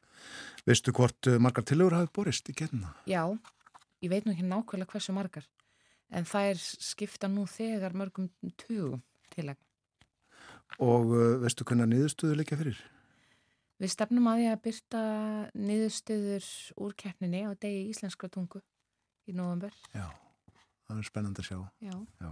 Veistu 0.67 0.93
hvort 0.95 1.31
uh, 1.31 1.39
margar 1.41 1.65
tilögur 1.67 1.95
hafi 1.97 2.11
borist 2.15 2.51
í 2.51 2.55
gerna? 2.57 2.93
Já, 3.09 3.23
ég 4.03 4.11
veit 4.11 4.27
nú 4.27 4.35
ekki 4.35 4.45
nákvæmlega 4.47 4.93
hversu 4.93 5.15
margar, 5.15 5.47
en 6.11 6.27
það 6.27 6.51
er 6.51 6.61
skipta 6.89 7.31
nú 7.31 7.47
þegar 7.49 7.95
mörgum 7.97 8.29
tugum 8.59 9.03
tilæg. 9.33 9.59
Og 10.83 11.11
uh, 11.15 11.35
veistu 11.41 11.65
hvernig 11.65 11.89
niðurstöðu 11.93 12.39
leikja 12.39 12.59
fyrir? 12.59 12.79
Við 13.79 13.93
stefnum 13.93 14.27
að 14.27 14.41
því 14.41 14.47
að 14.51 14.63
byrta 14.65 15.01
niðurstöður 15.55 16.47
úr 16.83 16.95
keppninni 16.99 17.45
á 17.47 17.55
degi 17.55 17.85
íslenskra 17.93 18.27
tungu 18.33 18.59
í 19.29 19.35
november. 19.37 19.71
Já, 19.95 20.09
það 20.89 20.99
er 20.99 21.07
spennand 21.07 21.39
að 21.39 21.47
sjá. 21.47 21.59
Já. 21.87 21.95
Já. 22.19 22.31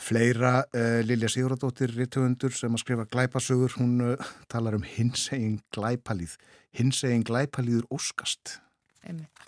Fleira, 0.00 0.64
uh, 0.72 1.00
Lilja 1.04 1.28
Sigurðardóttir 1.28 1.92
rittugundur 1.92 2.54
sem 2.56 2.72
að 2.72 2.82
skrifa 2.82 3.06
glæpasögur, 3.10 3.76
hún 3.76 4.00
uh, 4.04 4.30
talar 4.52 4.78
um 4.78 4.86
hinsegin 4.86 5.58
glæpalíð. 5.76 6.38
Hinsegin 6.76 7.24
glæpalíður 7.26 7.88
óskast. 7.92 8.56
Einmitt. 9.04 9.44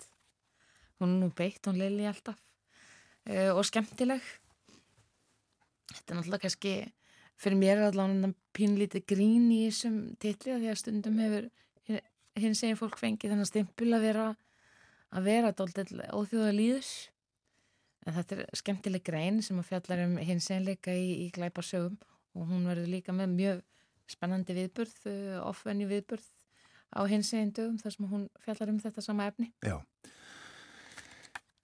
Hún 1.01 1.15
er 1.17 1.21
nú 1.23 1.31
beitt, 1.35 1.65
hún 1.65 1.81
Lili 1.81 2.05
alltaf 2.09 2.37
uh, 2.37 3.51
og 3.55 3.65
skemmtileg. 3.67 4.21
Þetta 5.93 6.13
er 6.13 6.19
náttúrulega 6.19 6.45
kannski, 6.45 6.75
fyrir 7.41 7.59
mér 7.59 7.81
er 7.81 7.89
allavega 7.89 8.31
pínlítið 8.55 9.07
grín 9.09 9.49
í 9.53 9.65
þessum 9.67 9.97
titli 10.21 10.55
því 10.55 10.71
að 10.71 10.79
stundum 10.79 11.19
hefur 11.21 11.49
hinsegin 12.39 12.79
fólk 12.79 12.97
fengið 13.01 13.33
þennan 13.33 13.49
stimpul 13.49 13.91
að 13.93 14.07
vera 14.07 14.27
að 15.13 15.27
vera 15.27 15.51
dálítið 15.53 16.05
óþjóða 16.09 16.53
líður 16.55 16.87
En 18.03 18.15
þetta 18.17 18.41
er 18.41 18.57
skemmtileg 18.59 19.03
grein 19.07 19.39
sem 19.45 19.59
að 19.61 19.69
fjallar 19.69 20.03
um 20.07 20.17
hins 20.19 20.49
einleika 20.51 20.91
í, 20.91 21.25
í 21.25 21.27
glæparsögum 21.35 21.95
og 22.33 22.49
hún 22.49 22.65
verður 22.67 22.89
líka 22.91 23.15
með 23.15 23.35
mjög 23.37 23.61
spennandi 24.11 24.55
viðburð, 24.57 24.97
uh, 25.07 25.37
ofvenni 25.47 25.87
viðburð 25.87 26.25
á 26.93 27.01
hins 27.09 27.31
eindögum 27.33 27.79
þar 27.81 27.95
sem 27.95 28.09
hún 28.09 28.25
fjallar 28.43 28.73
um 28.73 28.81
þetta 28.83 29.05
sama 29.05 29.29
efni. 29.31 29.49
Já. 29.63 29.79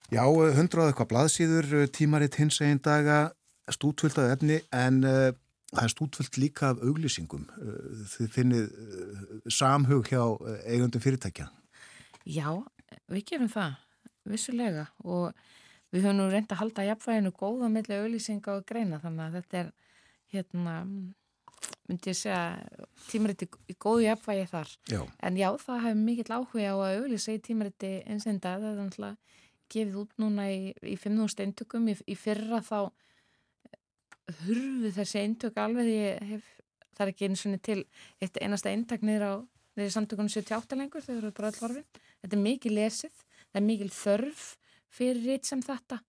Já, 0.10 0.24
hundrað 0.26 0.90
eitthvað 0.90 1.12
blaðsýður, 1.12 1.70
uh, 1.82 1.90
tímaritt 1.94 2.40
hins 2.40 2.62
eindaga, 2.66 3.20
stútvöldað 3.70 4.34
efni 4.38 4.62
en 4.74 5.04
uh, 5.04 5.30
það 5.74 5.84
er 5.84 5.94
stútvöld 5.94 6.40
líka 6.42 6.72
af 6.72 6.82
auglýsingum. 6.86 7.46
Uh, 7.60 8.08
þið 8.16 8.34
finnið 8.34 8.66
uh, 8.66 9.38
samhug 9.54 10.10
hjá 10.10 10.24
eigundum 10.64 11.04
fyrirtækja. 11.04 11.50
Já, 12.30 12.50
við 13.12 13.26
gerum 13.34 13.52
það, 13.52 13.78
vissulega 14.30 14.88
og 15.04 15.34
við 15.94 16.06
höfum 16.06 16.20
nú 16.20 16.28
reynd 16.30 16.52
að 16.54 16.62
halda 16.62 16.86
jafnvæginu 16.90 17.32
góða 17.38 17.70
millir 17.74 18.04
auðlýsinga 18.04 18.58
og 18.58 18.68
greina 18.70 19.00
þannig 19.02 19.26
að 19.26 19.40
þetta 19.40 19.62
er 19.64 19.72
hérna 20.34 20.76
myndi 21.90 22.12
ég 22.12 22.18
segja 22.18 22.42
tímariti 23.10 23.48
í 23.70 23.76
góðu 23.82 24.06
jafnvægi 24.06 24.48
þar. 24.52 24.74
Já. 24.92 25.02
en 25.26 25.38
já 25.40 25.50
það 25.58 25.84
hefur 25.86 26.02
mikill 26.04 26.36
áhuga 26.36 26.72
á 26.72 26.76
að 26.78 27.00
auðlýsa 27.00 27.36
í 27.36 27.44
tímariti 27.44 27.92
einsenda 28.06 28.56
það 28.62 28.70
er 28.70 28.82
náttúrulega 28.84 29.38
gefið 29.70 30.00
út 30.02 30.14
núna 30.22 30.48
í, 30.50 30.74
í 30.82 30.96
5.000 30.98 31.46
eintökum. 31.46 31.90
Í, 31.90 31.96
í 32.10 32.16
fyrra 32.18 32.62
þá 32.66 32.90
hurfu 34.46 34.92
þessi 34.94 35.24
eintök 35.24 35.58
alveg 35.62 35.90
því 35.90 36.00
hef, 36.32 36.50
það 36.98 37.06
er 37.06 37.14
ekki 37.14 37.30
eins 37.30 37.46
og 37.46 37.58
til 37.66 37.80
eitt 38.22 38.40
einasta 38.42 38.74
eintak 38.74 39.06
niður 39.06 39.26
á 39.26 39.34
niður 39.80 39.96
samtökunum 39.96 40.32
78 40.34 40.78
lengur 40.78 41.06
þau 41.06 41.16
eru 41.16 41.32
bara 41.36 41.52
allvarfin 41.54 41.86
þetta 42.22 42.36
er 42.36 42.44
mikið 42.44 42.76
lesið, 42.76 43.22
það 43.50 43.62
er 43.62 43.68
mikið 43.70 43.94
þörf 43.96 44.44
fyrir 44.94 45.22
ritt 45.26 45.50
sem 45.50 45.62
þetta, 45.64 46.00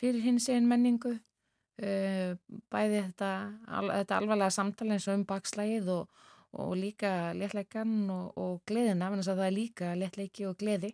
fyrir 0.00 0.24
hins 0.24 0.48
einn 0.52 0.68
menningu, 0.68 1.14
uh, 1.16 2.32
bæði 2.72 3.02
þetta, 3.08 3.32
al, 3.78 3.90
þetta 3.92 4.20
alvarlega 4.20 4.54
samtali 4.54 4.96
eins 4.96 5.08
og 5.08 5.20
um 5.20 5.26
bakslægið 5.28 5.92
og, 5.96 6.24
og 6.56 6.72
líka 6.78 7.12
léttleikan 7.36 7.98
og, 8.12 8.32
og 8.40 8.62
gleðina, 8.68 9.10
þannig 9.10 9.28
að 9.28 9.42
það 9.42 9.46
er 9.48 9.56
líka 9.56 9.92
léttleiki 9.98 10.48
og 10.48 10.58
gleði. 10.60 10.92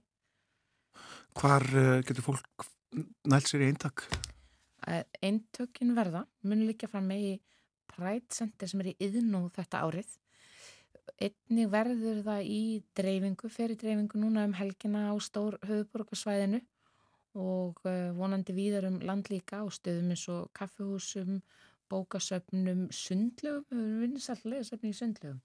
Hvar 1.39 1.67
uh, 1.73 1.99
getur 2.07 2.29
fólk 2.33 2.69
nælt 3.27 3.49
sér 3.49 3.65
í 3.65 3.73
eintak? 3.73 4.07
Eintökin 5.23 5.95
verða, 5.95 6.25
mun 6.43 6.65
líka 6.67 6.89
fram 6.91 7.07
með 7.07 7.27
í 7.29 7.33
Center 8.33 8.67
sem 8.67 8.81
er 8.83 8.93
í 8.93 8.97
yðnú 9.05 9.47
þetta 9.55 9.83
árið. 9.85 10.09
Einni 11.23 11.67
verður 11.71 12.23
það 12.25 12.49
í 12.49 12.63
dreifingu, 12.97 13.51
fyrir 13.53 13.79
dreifingu 13.79 14.19
núna 14.19 14.47
um 14.49 14.55
helgina 14.57 15.11
á 15.13 15.15
stór 15.23 15.59
höfuborgarsvæðinu 15.69 16.63
og 17.39 17.81
eh, 17.89 18.11
vonandi 18.17 18.55
víðar 18.57 18.89
um 18.91 18.99
landlíka 19.05 19.63
á 19.63 19.67
stöðum 19.73 20.13
eins 20.13 20.27
og 20.33 20.51
kaffehúsum, 20.57 21.41
bókasöfnum, 21.93 22.87
sundlegum, 22.93 23.65
við 23.71 24.05
erum 24.07 24.17
lesa 24.17 24.71
söfni 24.71 24.93
í 24.93 24.97
sundlegum. 24.97 25.41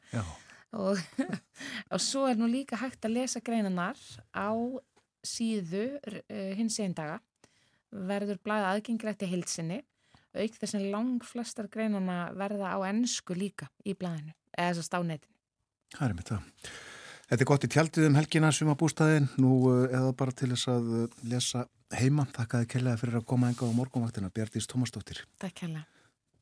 Og, 0.75 0.99
og 1.93 2.03
svo 2.03 2.25
er 2.27 2.39
nú 2.39 2.49
líka 2.51 2.79
hægt 2.79 3.07
að 3.07 3.17
lesa 3.19 3.43
greinanar 3.43 3.99
á 4.35 4.51
síðu 5.27 5.85
uh, 5.99 6.51
hins 6.55 6.79
einn 6.83 6.95
daga, 6.95 7.21
verður 7.91 8.39
blæða 8.43 8.73
aðgengilegt 8.73 9.23
í 9.23 9.31
heilsinni, 9.31 9.79
auk 10.37 10.59
þess 10.59 10.77
að 10.77 10.89
lang 10.91 11.23
flestar 11.25 11.71
greinana 11.71 12.27
verða 12.37 12.75
á 12.75 12.79
ennsku 12.91 13.35
líka 13.35 13.71
í 13.87 13.95
blæðinu, 13.97 14.35
eða 14.53 14.75
þess 14.75 14.83
að 14.83 14.89
stánetin. 14.91 15.33
Það 15.95 16.07
er 16.07 16.15
mitt 16.19 16.31
það. 16.33 16.69
Þetta 17.27 17.43
er 17.43 17.47
gott 17.49 17.65
í 17.65 17.67
tjaldið 17.67 18.05
um 18.07 18.15
helgina 18.15 18.49
bústaðin, 18.79 19.25
nú 19.35 19.57
eða 19.83 20.13
bara 20.15 20.31
til 20.31 20.47
þess 20.53 20.69
að 20.71 20.85
lesa 21.27 21.65
heima. 21.91 22.23
Takkaði 22.31 22.69
kellaði 22.71 23.01
fyrir 23.01 23.17
að 23.19 23.25
koma 23.27 23.49
enga 23.51 23.67
á 23.67 23.75
morgunvaktina, 23.75 24.31
Bjartís 24.31 24.67
Tómasdóttir. 24.71 25.19
Takk 25.43 25.57
kellaði. 25.59 25.83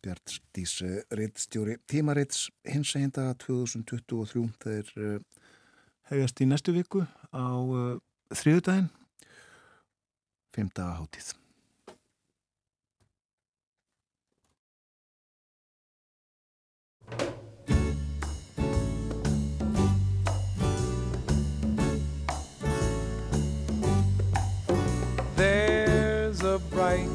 Bjartís 0.05 0.75
Rittstjóri 1.17 1.79
Tímaritts 1.89 2.51
hins 2.69 2.91
egindaga 2.99 3.33
2023. 3.41 4.45
Það 4.61 4.77
er 4.83 4.91
hefjast 6.11 6.43
í 6.45 6.49
næstu 6.51 6.75
viku 6.75 7.01
á 7.33 7.49
þriðudaginn, 8.37 8.91
femdaga 10.53 10.99
hátíð. 11.01 11.33
There's 17.05 17.44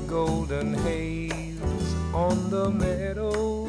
golden 0.06 0.74
haze 0.74 1.94
on 2.12 2.50
the 2.50 2.70
meadow. 2.70 3.66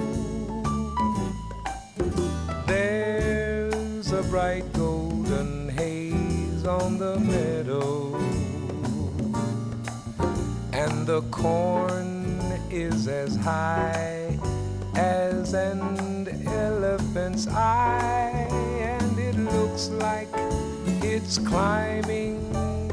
There's 2.66 4.12
a 4.12 4.24
bright 4.24 4.72
golden 4.74 5.70
haze 5.70 6.66
on 6.66 6.98
the 6.98 7.20
meadow. 7.20 8.16
And 10.74 11.06
the 11.06 11.22
corn 11.32 12.40
is 12.72 13.08
as 13.08 13.36
high 13.36 14.40
as 14.96 15.54
an 15.54 16.28
elephant's 16.48 17.48
eye. 17.48 18.48
And 18.82 19.20
it 19.20 19.38
looks 19.38 19.90
like 19.90 20.30
it's 21.04 21.38
climbing 21.38 22.40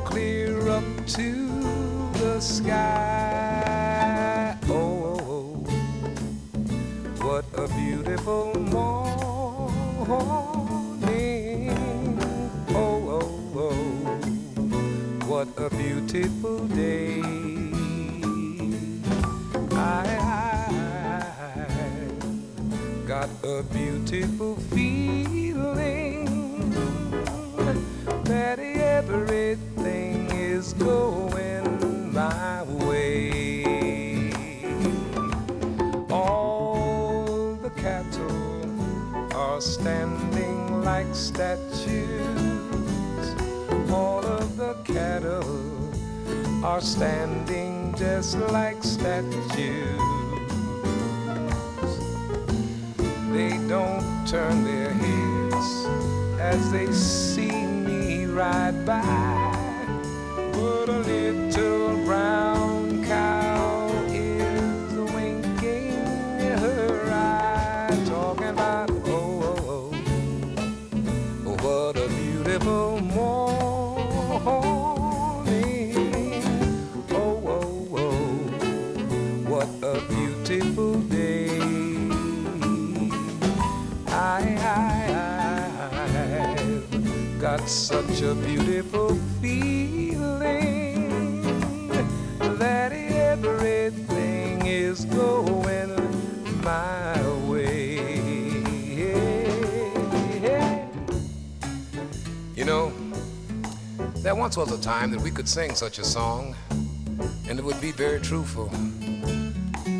clear 0.04 0.68
up 0.68 0.84
to 1.06 1.37
sky. 2.48 4.08
Oh, 4.68 4.72
oh, 4.72 5.20
oh, 5.28 5.52
what 7.20 7.44
a 7.54 7.68
beautiful 7.76 8.54
morning. 8.72 9.68
Oh, 12.70 13.20
oh, 13.20 13.28
oh, 13.54 13.74
what 15.26 15.48
a 15.58 15.68
beautiful 15.76 16.66
day. 16.68 17.20
I, 19.72 20.08
I 20.18 20.72
got 23.06 23.28
a 23.44 23.62
beautiful 23.62 24.56
feeling 24.72 26.24
that 28.24 28.58
everything 28.58 30.30
is 30.30 30.72
going 30.72 31.67
are 39.58 39.60
standing 39.60 40.84
like 40.84 41.12
statues. 41.12 42.38
All 43.90 44.24
of 44.24 44.56
the 44.56 44.74
cattle 44.84 46.64
are 46.64 46.80
standing 46.80 47.92
just 47.98 48.38
like 48.52 48.84
statues. 48.84 49.98
They 53.32 53.58
don't 53.66 54.06
turn 54.28 54.62
their 54.62 54.92
heads 54.92 55.86
as 56.38 56.70
they 56.70 56.92
see 56.92 57.50
me 57.50 58.26
ride 58.26 58.86
by. 58.86 59.02
But 60.52 60.88
a 60.88 60.98
little 60.98 61.96
brown 62.04 62.57
got 87.40 87.68
such 87.68 88.20
a 88.22 88.34
beautiful 88.34 89.14
feeling 89.40 90.18
that 92.58 92.90
everything 92.92 94.66
is 94.66 95.04
going 95.04 95.94
my 96.64 97.38
way. 97.46 97.98
You 102.56 102.64
know, 102.64 102.92
there 104.16 104.34
once 104.34 104.56
was 104.56 104.72
a 104.72 104.82
time 104.82 105.12
that 105.12 105.20
we 105.20 105.30
could 105.30 105.48
sing 105.48 105.76
such 105.76 106.00
a 106.00 106.04
song 106.04 106.56
and 107.48 107.56
it 107.56 107.64
would 107.64 107.80
be 107.80 107.92
very 107.92 108.18
truthful. 108.18 108.68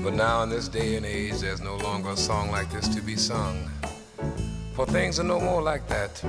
But 0.02 0.14
now 0.14 0.42
in 0.42 0.48
this 0.50 0.66
day 0.66 0.96
and 0.96 1.06
age, 1.06 1.38
there's 1.38 1.60
no 1.60 1.76
longer 1.76 2.10
a 2.10 2.16
song 2.16 2.50
like 2.50 2.68
this 2.72 2.88
to 2.88 3.00
be 3.00 3.14
sung. 3.14 3.70
For 4.72 4.86
things 4.86 5.20
are 5.20 5.24
no 5.24 5.38
more 5.38 5.62
like 5.62 5.86
that. 5.86 6.20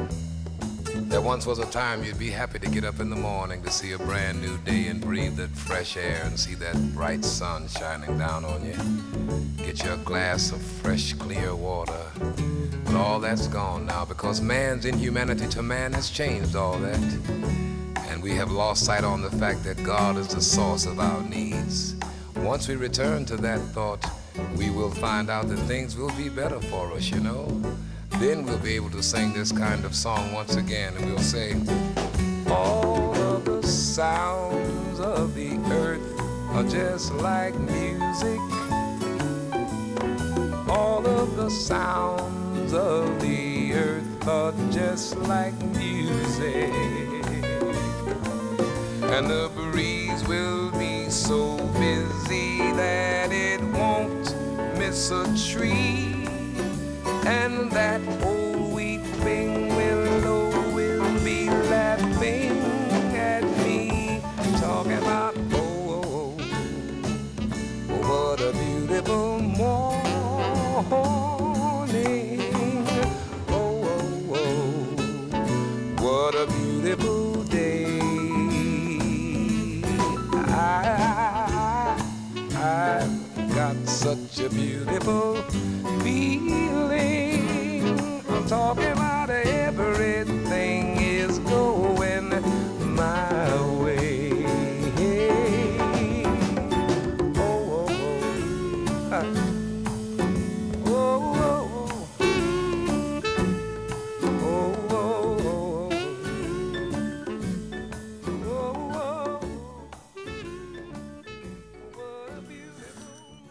There 1.10 1.22
once 1.22 1.48
was 1.48 1.58
a 1.58 1.66
time 1.66 2.04
you'd 2.04 2.20
be 2.20 2.30
happy 2.30 2.60
to 2.60 2.70
get 2.70 2.84
up 2.84 3.00
in 3.00 3.10
the 3.10 3.16
morning 3.16 3.64
to 3.64 3.72
see 3.72 3.94
a 3.94 3.98
brand 3.98 4.44
new 4.44 4.60
day 4.60 4.86
and 4.90 5.02
breathe 5.02 5.38
that 5.38 5.50
fresh 5.50 5.98
air 5.98 6.22
and 6.24 6.40
see 6.40 6.54
that 6.54 6.76
bright 6.94 7.26
sun 7.26 7.68
shining 7.68 8.16
down 8.20 8.46
on 8.46 8.64
you. 8.64 8.76
Get 9.58 9.84
you 9.84 9.94
a 9.94 9.98
glass 9.98 10.52
of 10.52 10.62
fresh, 10.62 11.14
clear 11.14 11.56
water. 11.56 12.00
But 12.86 12.94
all 12.94 13.20
that's 13.20 13.48
gone 13.48 13.88
now 13.88 14.06
because 14.06 14.40
man's 14.40 14.86
inhumanity 14.86 15.48
to 15.48 15.64
man 15.64 15.94
has 15.94 16.12
changed 16.12 16.56
all 16.56 16.78
that. 16.78 17.02
And 18.10 18.22
we 18.22 18.36
have 18.36 18.52
lost 18.52 18.86
sight 18.86 19.04
on 19.04 19.24
the 19.24 19.32
fact 19.32 19.64
that 19.64 19.84
God 19.84 20.16
is 20.16 20.28
the 20.28 20.42
source 20.42 20.86
of 20.86 21.00
our 21.00 21.24
needs. 21.24 21.96
Once 22.36 22.68
we 22.68 22.76
return 22.76 23.26
to 23.26 23.38
that 23.38 23.60
thought, 23.74 24.06
we 24.56 24.70
will 24.70 24.92
find 24.92 25.32
out 25.32 25.50
that 25.50 25.58
things 25.62 25.98
will 25.98 26.14
be 26.16 26.30
better 26.30 26.62
for 26.62 26.92
us, 26.92 27.10
you 27.10 27.20
know. 27.20 27.48
Then 28.20 28.44
we'll 28.44 28.58
be 28.58 28.76
able 28.76 28.90
to 28.90 29.02
sing 29.02 29.32
this 29.32 29.54
kind 29.54 29.86
of 29.86 29.96
song 29.96 30.34
once 30.34 30.58
again, 30.58 30.94
and 30.98 31.06
we'll 31.06 31.20
say, 31.20 31.56
All 32.50 33.16
of 33.16 33.46
the 33.46 33.64
sounds 33.64 35.00
of 35.00 35.34
the 35.36 35.58
earth 35.72 36.02
are 36.50 36.66
just 36.66 37.14
like 37.14 37.56
music. 37.56 38.42
All 40.68 41.08
of 41.08 41.38
the 41.38 41.50
sounds 41.50 42.74
of 42.74 43.22
the 43.22 43.74
earth 43.74 44.28
are 44.28 44.52
just 44.70 45.16
like 45.20 45.58
music. 45.78 46.74
And 49.16 49.30
the 49.30 49.50
breeze 49.56 50.28
will 50.28 50.72
be 50.72 51.10
so 51.10 51.56
busy 51.80 52.58
that 52.74 53.32
it 53.32 53.62
won't 53.72 54.36
miss 54.78 55.10
a 55.10 55.24
tree. 55.38 56.19
And 57.26 57.72
that 57.72 58.02
old 58.24 58.74
weeping 58.74 59.76
willow 59.76 60.50
will 60.74 61.24
be 61.24 61.50
laughing 61.50 62.58
at 63.16 63.44
me, 63.66 64.22
talking 64.60 64.94
about, 64.98 65.36
oh, 65.54 65.58
oh, 65.90 66.04
oh, 66.04 66.38
oh, 67.90 67.98
what 68.10 68.42
a 68.42 68.52
beautiful 68.54 69.40
morning. 69.40 70.02
Oh, 73.50 73.84
oh, 73.86 74.36
oh, 74.36 76.04
what 76.04 76.36
a 76.36 76.46
beautiful 76.48 77.44
day. 77.44 78.00
I, 80.34 81.96
I've 82.56 83.54
got 83.56 83.76
such 83.88 84.40
a 84.40 84.50
beautiful 84.50 85.39
Talking 88.50 88.94
about 88.94 89.30
everything 89.30 90.98
is 90.98 91.38
going 91.38 92.30
my 92.96 93.62
way. 93.78 94.44
Oh, 97.38 97.46
oh, 97.46 97.86
oh. 97.86 97.88
Ah. 99.12 99.24
Oh, 100.88 101.22
oh, 101.38 101.70
oh. 101.84 102.10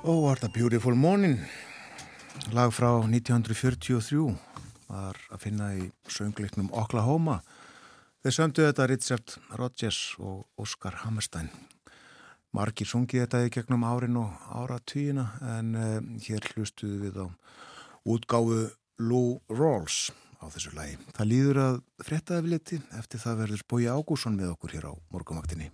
Oh, 0.03 0.21
what 0.23 0.43
a 0.43 0.49
beautiful 0.49 0.97
morning 0.97 1.39
lag 2.53 2.73
frá 2.73 2.89
1943 2.89 3.95
var 4.25 4.48
að 5.39 5.47
finna 5.47 5.71
í 5.79 5.89
söngleiknum 6.11 6.69
Oklahoma. 6.77 7.41
Þeir 8.25 8.35
söndu 8.35 8.67
þetta 8.67 8.87
Richard 8.91 9.35
Rodgers 9.57 10.01
og 10.19 10.45
Oscar 10.59 11.01
Hammerstein. 11.05 11.51
Margir 12.57 12.89
sungið 12.89 13.27
þetta 13.27 13.45
í 13.47 13.53
gegnum 13.55 13.85
árin 13.87 14.19
og 14.19 14.35
áratvíina 14.51 15.29
en 15.59 15.75
uh, 15.79 15.99
hér 16.25 16.47
hlustuðu 16.55 17.03
við 17.05 17.21
á 17.23 17.27
útgáfu 18.09 18.65
Lou 19.05 19.39
Rawls 19.53 20.09
á 20.43 20.51
þessu 20.51 20.73
lagi. 20.75 20.97
Það 21.15 21.31
líður 21.33 21.61
að 21.65 21.83
frettaði 22.03 22.47
við 22.47 22.55
liti 22.57 22.81
eftir 22.99 23.23
það 23.23 23.45
verður 23.45 23.67
Bói 23.69 23.85
Ágússon 23.93 24.39
með 24.39 24.57
okkur 24.57 24.75
hér 24.79 24.91
á 24.91 24.93
morgumaktinni 25.13 25.71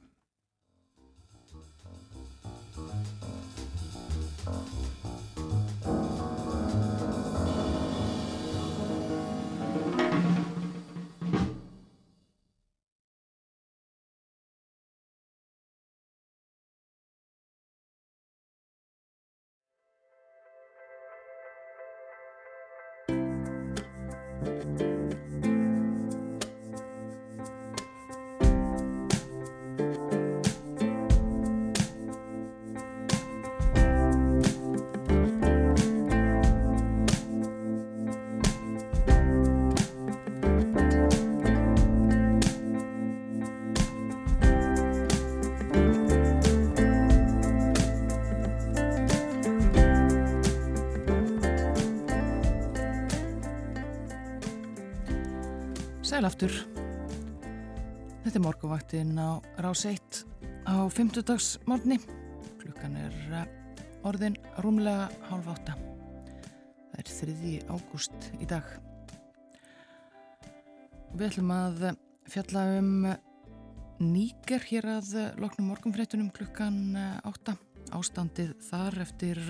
Sæl 56.25 56.31
aftur. 56.31 56.55
Þetta 58.25 58.39
er 58.39 58.41
morgunvaktinn 58.41 59.11
á 59.21 59.45
rás 59.61 59.83
1 59.85 60.23
á 60.65 60.89
50 60.89 61.67
morgni. 61.69 61.99
Klukkan 62.63 62.97
er 62.97 63.19
eh, 63.43 63.51
orðin 64.09 64.39
rúmlega 64.65 65.11
hálf 65.29 65.51
átta. 65.53 65.75
Það 66.95 67.03
er 67.03 67.11
3. 67.13 67.53
ágúst 67.69 68.31
í 68.41 68.49
dag. 68.49 68.65
Við 71.13 71.27
ætlum 71.29 71.53
að 71.59 71.85
fjalla 72.33 72.65
um 72.79 72.91
nýger 74.01 74.65
hér 74.71 74.89
að 74.95 75.13
loknum 75.45 75.75
morgunfréttunum 75.75 76.33
klukkan 76.33 76.97
8. 77.29 77.59
Ástandið 78.01 78.57
þar 78.71 79.03
eftir 79.05 79.45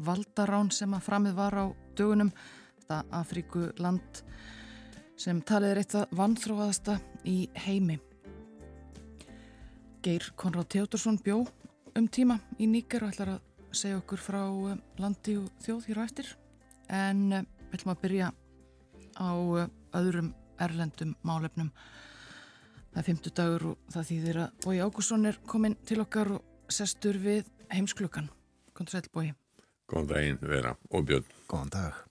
valdarán 0.00 0.72
sem 0.72 0.96
að 0.96 1.04
framið 1.10 1.36
var 1.36 1.60
á 1.60 1.64
dögunum. 2.00 2.32
Þetta 2.78 3.04
Afríku 3.20 3.68
land 3.76 4.24
sem 5.18 5.40
talið 5.42 5.72
er 5.72 5.80
eitt 5.82 5.94
að 5.98 6.12
vanþróaðasta 6.18 6.98
í 7.26 7.38
heimi. 7.66 7.98
Geir 10.04 10.28
Konrád 10.38 10.70
Teodorsson 10.72 11.18
bjó 11.22 11.40
um 11.98 12.06
tíma 12.06 12.38
í 12.62 12.68
nýger 12.70 13.02
og 13.02 13.12
ætlar 13.12 13.34
að 13.34 13.74
segja 13.74 13.98
okkur 13.98 14.22
frá 14.22 14.42
landi 15.02 15.34
og 15.40 15.48
þjóð 15.64 15.88
hér 15.88 16.00
á 16.00 16.02
eftir 16.06 16.30
en 16.88 17.24
eh, 17.32 17.46
við 17.68 17.80
ætlum 17.80 17.94
að 17.94 18.02
byrja 18.04 18.28
á 19.18 19.30
eh, 19.34 19.72
öðrum 19.98 20.30
erlendum 20.58 21.16
málefnum. 21.26 21.72
Það 22.92 23.02
er 23.02 23.08
fymtu 23.10 23.34
dagur 23.34 23.66
og 23.72 23.92
það 23.92 24.08
þýðir 24.12 24.40
að 24.44 24.64
Bói 24.64 24.78
Ágússon 24.82 25.28
er 25.28 25.40
komin 25.46 25.76
til 25.86 26.00
okkar 26.02 26.32
og 26.38 26.72
sestur 26.72 27.18
við 27.22 27.50
heimsklukkan. 27.74 28.30
Kontur 28.72 28.98
sæl 28.98 29.10
Bói. 29.12 29.32
Góðan 29.88 30.12
daginn 30.14 30.42
vera 30.42 30.76
og 30.90 31.06
björn. 31.08 31.28
Góðan 31.50 31.74
dag. 31.74 32.07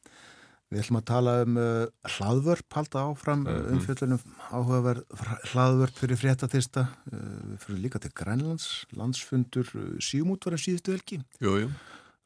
Við 0.67 0.81
ætlum 0.81 0.97
að 0.99 1.05
tala 1.07 1.33
um 1.45 1.59
uh, 1.61 2.09
hlaðvörp, 2.17 2.65
halda 2.75 3.03
áfram 3.07 3.45
mm 3.45 3.47
-hmm. 3.47 3.75
umfjöldunum 3.77 4.23
áhugaverð 4.51 5.03
hlaðvörp 5.53 5.95
fyrir 6.01 6.19
fréttathista. 6.19 6.89
Uh, 7.07 7.55
fyrir 7.63 7.79
líka 7.85 7.99
til 8.03 8.11
Grænlands, 8.11 8.83
landsfundur, 8.91 9.69
uh, 9.75 9.95
síumút 10.03 10.43
var 10.43 10.57
það 10.57 10.65
síðustu 10.65 10.91
velki. 10.91 11.21
Jú, 11.39 11.55
jú. 11.63 11.69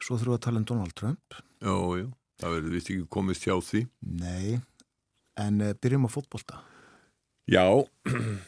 Svo 0.02 0.18
þurfum 0.18 0.34
við 0.34 0.38
að 0.40 0.44
tala 0.48 0.58
um 0.58 0.64
Donald 0.64 0.94
Trump. 0.98 1.38
Jú, 1.62 1.78
jú. 2.00 2.10
Það 2.42 2.54
verður 2.56 2.74
vist 2.74 2.90
ekki 2.90 3.06
komist 3.06 3.46
hjá 3.46 3.54
því. 3.62 3.86
Nei, 4.02 4.60
en 5.38 5.62
uh, 5.62 5.74
byrjum 5.78 6.06
á 6.06 6.10
fótbolta. 6.10 6.58
Já, 7.46 7.66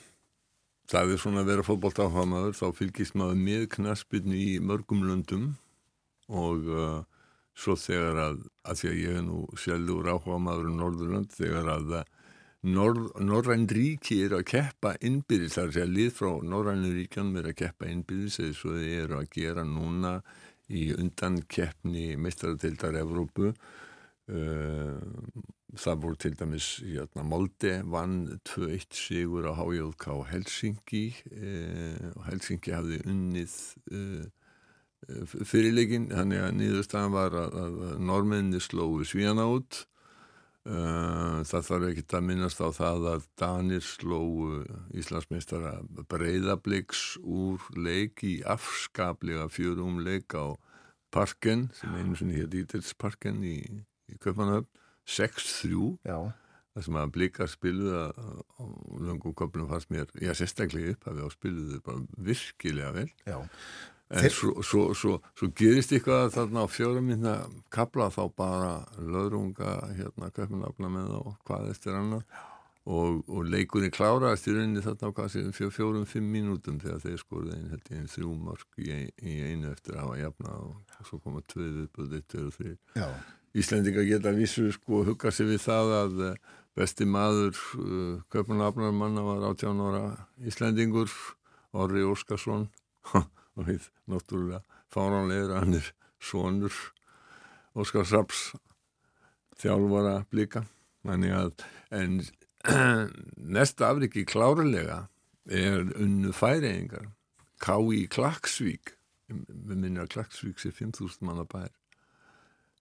það 0.90 1.14
er 1.14 1.22
svona 1.22 1.46
að 1.46 1.50
vera 1.52 1.62
fótbolta 1.62 2.10
á 2.10 2.10
hamaður, 2.10 2.58
þá 2.58 2.66
fylgist 2.74 3.14
maður 3.14 3.38
með 3.38 3.68
knaspinu 3.78 4.34
í 4.34 4.58
mörgum 4.58 5.06
löndum 5.06 5.54
og 6.26 6.66
uh, 6.66 7.02
svo 7.54 7.76
þegar 7.78 8.20
að, 8.20 8.42
að 8.66 8.80
því 8.80 8.90
að 8.90 9.00
ég 9.00 9.18
er 9.18 9.24
nú 9.28 9.40
sjálfur 9.60 10.10
áhuga 10.10 10.40
maður 10.42 10.70
um 10.72 10.78
Norðurland, 10.80 11.34
þegar 11.34 11.70
að 11.76 11.96
Norræn 12.64 13.66
ríki 13.68 14.22
er 14.24 14.38
að 14.38 14.46
keppa 14.54 14.94
innbyrðis, 15.04 15.58
það 15.58 15.74
er 15.76 15.82
að 15.82 15.96
lið 15.98 16.12
frá 16.16 16.30
Norrænu 16.48 16.92
ríkjanum 16.94 17.40
er 17.42 17.48
að 17.50 17.58
keppa 17.60 17.88
innbyrðis 17.92 18.38
eða 18.40 18.54
svo 18.56 18.76
þið 18.78 18.94
eru 19.02 19.18
að 19.18 19.32
gera 19.34 19.64
núna 19.68 20.12
í 20.72 20.84
undan 20.96 21.42
keppni 21.44 22.14
meistaratildar 22.16 22.96
Evrópu. 23.02 23.52
Uh, 24.24 24.96
það 25.76 26.00
voru 26.06 26.16
til 26.16 26.32
dæmis 26.40 26.68
hérna, 26.80 27.26
Molde 27.28 27.74
vann 27.92 28.38
2-1 28.48 28.96
sigur 28.96 29.50
á 29.50 29.52
HJK 29.58 30.06
Helsingi 30.30 31.04
og 32.14 32.22
Helsingi 32.30 32.72
hafði 32.72 33.02
unnið 33.10 33.58
uh, 33.92 34.24
fyrirleikin 35.46 36.08
þannig 36.12 36.44
að 36.44 36.54
nýðurstaðan 36.60 37.14
var 37.14 37.36
að, 37.38 37.58
að 37.64 37.82
normenni 38.10 38.60
slói 38.62 39.04
svíjana 39.08 39.46
út. 39.52 39.84
Það 40.64 41.66
þarf 41.66 41.86
ekki 41.90 42.04
að 42.16 42.22
minnast 42.24 42.60
á 42.64 42.68
það 42.72 43.08
að 43.10 43.24
Danir 43.36 43.84
slóu 43.84 44.62
Íslandsmeistara 44.96 45.74
breyðabliks 46.08 47.02
úr 47.20 47.66
leik 47.76 48.24
í 48.24 48.38
afskaplega 48.48 49.50
fjörum 49.52 50.00
leik 50.06 50.32
á 50.32 50.56
parken 51.12 51.68
sem 51.76 51.92
einu 51.98 52.16
sinni 52.16 52.38
hér 52.38 52.48
Dítelsparken 52.50 53.44
í, 53.44 53.58
í 54.08 54.16
Köpanöfn 54.24 54.70
6-3 55.04 55.92
það 56.74 56.86
sem 56.86 56.96
að 56.98 57.12
blika 57.14 57.46
spiluða 57.50 58.06
á 58.10 58.64
langum 59.04 59.34
köpunum 59.36 59.68
fannst 59.70 59.92
mér, 59.94 60.08
já 60.16 60.32
sérstaklega 60.34 60.96
upp 60.96 61.10
að 61.10 61.20
við 61.20 61.28
á 61.28 61.30
spiluðu 61.36 61.82
bara 61.84 62.24
virkilega 62.30 62.94
vel. 62.96 63.10
Já 63.28 63.36
En 64.12 64.20
Þeir... 64.20 64.34
svo, 64.36 64.62
svo, 64.62 64.82
svo, 64.94 65.18
svo 65.38 65.48
gerist 65.56 65.94
eitthvað 65.96 66.34
þarna 66.34 66.64
á 66.64 66.68
fjórum 66.68 67.06
minna 67.08 67.36
kapla 67.72 68.10
þá 68.12 68.24
bara 68.36 68.72
löðrunga 69.00 69.78
hérna 69.96 70.28
köpunafna 70.34 70.90
með 70.92 71.14
og 71.22 71.30
hvað 71.48 71.70
eftir 71.72 71.96
annar 71.96 72.26
og, 72.84 73.22
og 73.32 73.46
leikunni 73.48 73.88
kláraðist 73.92 74.50
í 74.50 74.56
rauninni 74.56 74.82
þarna 74.84 75.08
á 75.08 75.14
hvað 75.16 75.30
séum 75.32 75.54
fjó, 75.56 75.70
fjórum, 75.72 76.04
fimm 76.08 76.28
mínútum 76.34 76.76
þegar 76.82 77.00
þeir 77.04 77.22
skorði 77.22 77.56
einn 77.56 77.70
í 77.72 77.96
einn 77.96 78.10
þrjú 78.12 78.34
mark 78.42 78.82
í, 78.82 78.98
í 79.24 79.36
einu 79.48 79.70
eftir 79.72 79.96
að 79.96 80.04
hafa 80.04 80.18
jafna 80.20 80.58
og 80.58 81.06
svo 81.08 81.20
koma 81.24 81.40
uppöðið, 81.40 82.26
tvið 82.28 82.44
og 82.44 82.58
þrjir. 82.58 82.76
Íslendinga 83.54 84.04
geta 84.04 84.34
vissu 84.34 84.66
sko 84.74 85.00
að 85.00 85.12
hugga 85.12 85.32
sig 85.32 85.48
við 85.48 85.62
það 85.62 85.94
að 86.00 86.22
eh, 86.26 86.38
besti 86.74 87.06
maður 87.06 87.60
uh, 87.78 88.16
köpunafnar 88.34 88.96
manna 88.96 89.22
var 89.22 89.44
18 89.52 89.82
ára 89.86 90.02
Íslendingur 90.42 91.12
Orri 91.72 92.02
Óskarsson 92.02 92.66
og 93.58 93.68
við 93.68 93.88
náttúrulega 94.10 94.62
fáránlegur 94.92 95.56
hann 95.58 95.78
er 95.78 95.90
sonur 96.22 96.74
Óskar 97.74 98.06
Saps 98.06 98.52
þjálfara 99.58 100.24
blika 100.30 100.64
að, 101.04 101.64
en 101.90 102.22
næsta 103.56 103.90
afriki 103.90 104.24
klárulega 104.28 105.04
er 105.44 105.84
unnu 106.00 106.32
færiðingar 106.32 107.10
K.I. 107.64 108.06
Klagsvík 108.12 108.94
við 109.28 109.76
minna 109.78 110.04
að 110.04 110.14
Klagsvík 110.16 110.60
sé 110.60 110.72
5.000 110.74 111.24
manna 111.26 111.46
bær 111.48 111.72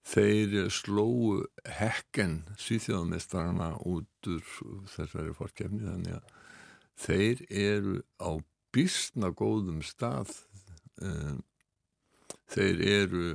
þeir 0.03 0.69
slóu 0.73 1.43
hekken 1.79 2.41
síþjóðamestarana 2.59 3.73
út 3.87 4.27
úr 4.27 4.43
þessari 4.91 5.35
fórkjefni 5.37 5.85
þannig 5.85 6.17
að 6.17 6.33
þeir 7.03 7.43
eru 7.49 7.95
á 8.19 8.31
bísna 8.75 9.31
góðum 9.31 9.79
stað 9.85 10.33
þeir 12.53 12.81
eru 12.87 13.27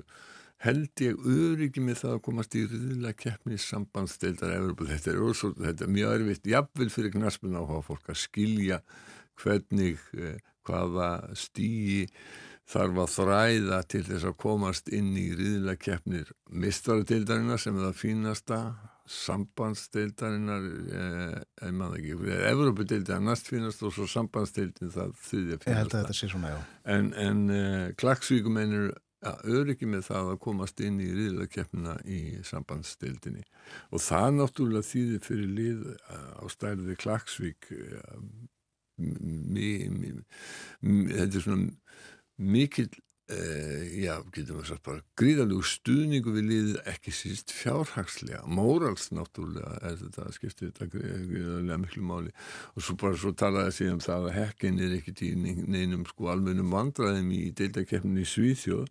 held 0.64 1.02
ég 1.02 1.20
öryggi 1.22 1.82
með 1.84 2.00
það 2.02 2.16
að 2.16 2.24
komast 2.26 2.56
í 2.58 2.64
riðilega 2.66 3.18
keppni 3.22 3.58
sambandsdeildar 3.62 4.56
Evropa. 4.56 4.88
Þetta 4.90 5.12
er, 5.12 5.22
også, 5.22 5.52
þetta 5.58 5.86
er 5.86 5.94
mjög 5.94 6.14
erfitt, 6.16 6.50
jafnvel 6.50 6.90
fyrir 6.90 7.14
knaspun 7.14 7.58
áhuga 7.58 7.84
fólk 7.86 8.10
að 8.10 8.20
skilja 8.24 8.80
hvernig 9.38 10.02
eh, 10.18 10.38
hvaða 10.66 11.10
stíi 11.38 12.08
þarf 12.68 13.02
að 13.04 13.12
þræða 13.14 13.78
til 13.88 14.02
þess 14.10 14.28
að 14.28 14.38
komast 14.42 14.90
inn 14.92 15.14
í 15.16 15.28
riðilega 15.32 15.80
keppnir 15.80 16.32
mistaradeildarinnar 16.50 17.62
sem 17.62 17.78
er 17.78 17.86
það 17.88 18.00
fínasta 18.02 18.58
sambandsdeildarinnar 19.08 20.64
eh, 20.68 21.34
ég 21.64 21.74
maður 21.76 21.98
ekki, 21.98 22.36
Evropadeildin 22.50 23.26
næst 23.26 23.50
finnast 23.50 23.82
og 23.86 23.94
svo 23.96 24.06
sambandsdeildin 24.10 24.92
það 24.94 25.12
þriðja 25.24 25.58
finnast 25.64 25.98
að 25.98 26.08
já. 26.52 26.58
En, 26.94 27.10
en 27.16 27.44
uh, 27.52 27.86
klagsvíkum 28.00 28.60
einir 28.60 28.90
ja, 29.24 29.34
öryggi 29.48 29.88
með 29.88 30.06
það 30.10 30.30
að 30.34 30.40
komast 30.44 30.84
inn 30.84 31.00
í 31.02 31.08
riðlakeppina 31.16 31.96
í 32.04 32.20
sambandsdeildinni. 32.46 33.44
Og 33.92 34.04
það 34.04 34.28
náttúrulega 34.38 34.90
þýðir 34.90 35.26
fyrir 35.26 35.50
lið 35.58 35.82
uh, 35.96 36.30
á 36.38 36.44
stærði 36.52 36.98
klagsvík 37.00 37.72
uh, 37.74 38.22
þetta 40.88 41.28
er 41.28 41.44
svona 41.44 41.68
mikil 42.38 42.88
Uh, 42.90 43.07
já, 43.28 44.14
getum 44.32 44.56
við 44.60 44.70
sagt 44.70 44.84
bara 44.86 45.02
gríðalegu 45.20 45.64
stuðningu 45.68 46.32
við 46.32 46.46
liðið 46.48 46.78
ekki 46.88 47.12
síst 47.12 47.52
fjárhagslega, 47.52 48.40
mórals 48.48 49.10
náttúrulega 49.12 49.74
er 49.84 49.98
þetta 50.00 50.24
að 50.24 50.36
skipta 50.38 50.68
þetta 50.70 50.88
gríðalega 50.94 51.78
miklu 51.82 52.06
máli. 52.08 52.32
Og 52.72 52.86
svo 52.86 52.96
bara 53.02 53.20
svo 53.20 53.34
talaði 53.36 53.74
síðan 53.76 53.98
um 53.98 54.04
það 54.06 54.30
að 54.30 54.38
hekkin 54.38 54.80
er 54.86 54.96
ekkit 54.96 55.22
í 55.26 55.30
neinum 55.68 56.08
sko 56.08 56.32
alvegum 56.32 56.72
vandraðum 56.72 57.30
í 57.36 57.42
deildakefninni 57.58 58.24
í 58.24 58.32
Svíþjóð. 58.32 58.88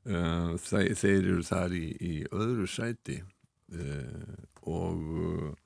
Uh, 0.00 0.54
þeir, 0.64 0.94
þeir 0.96 1.18
eru 1.18 1.42
þar 1.44 1.74
í, 1.76 1.86
í 2.00 2.14
öðru 2.32 2.68
sæti. 2.68 3.18
Uh, 3.70 4.38
og 4.68 5.56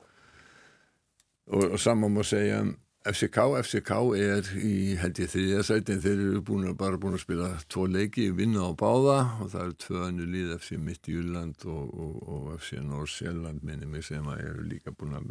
og, 1.46 1.72
og 1.74 1.80
saman 1.80 2.14
má 2.14 2.22
segja 2.26 2.62
um 2.64 2.74
FCK, 3.04 3.38
FCK 3.60 3.90
er 4.16 4.46
í 4.56 4.94
held 4.96 5.18
ég 5.20 5.28
þriðja 5.28 5.64
sæti 5.68 5.92
en 5.92 6.00
þeir 6.00 6.20
eru 6.22 6.42
búin 6.48 6.70
að 6.70 6.76
bara 6.80 7.00
búin 7.00 7.18
að 7.18 7.24
spila 7.26 7.50
tvo 7.68 7.84
leiki, 7.84 8.30
vinna 8.32 8.64
á 8.64 8.72
báða 8.80 9.16
og 9.44 9.50
það 9.52 9.64
eru 9.64 9.74
tvö 9.84 10.04
annu 10.06 10.28
líð 10.32 10.54
FC 10.56 10.78
Mitt 10.80 11.10
Júland 11.12 11.66
og, 11.68 11.90
og, 11.92 12.14
og 12.24 12.46
FC 12.56 12.80
Norr-Sjelland 12.80 13.60
minni 13.60 13.88
mig 13.90 14.06
sem 14.08 14.24
að 14.24 14.46
eru 14.46 14.64
líka 14.70 14.94
búin 14.96 15.18
að 15.18 15.26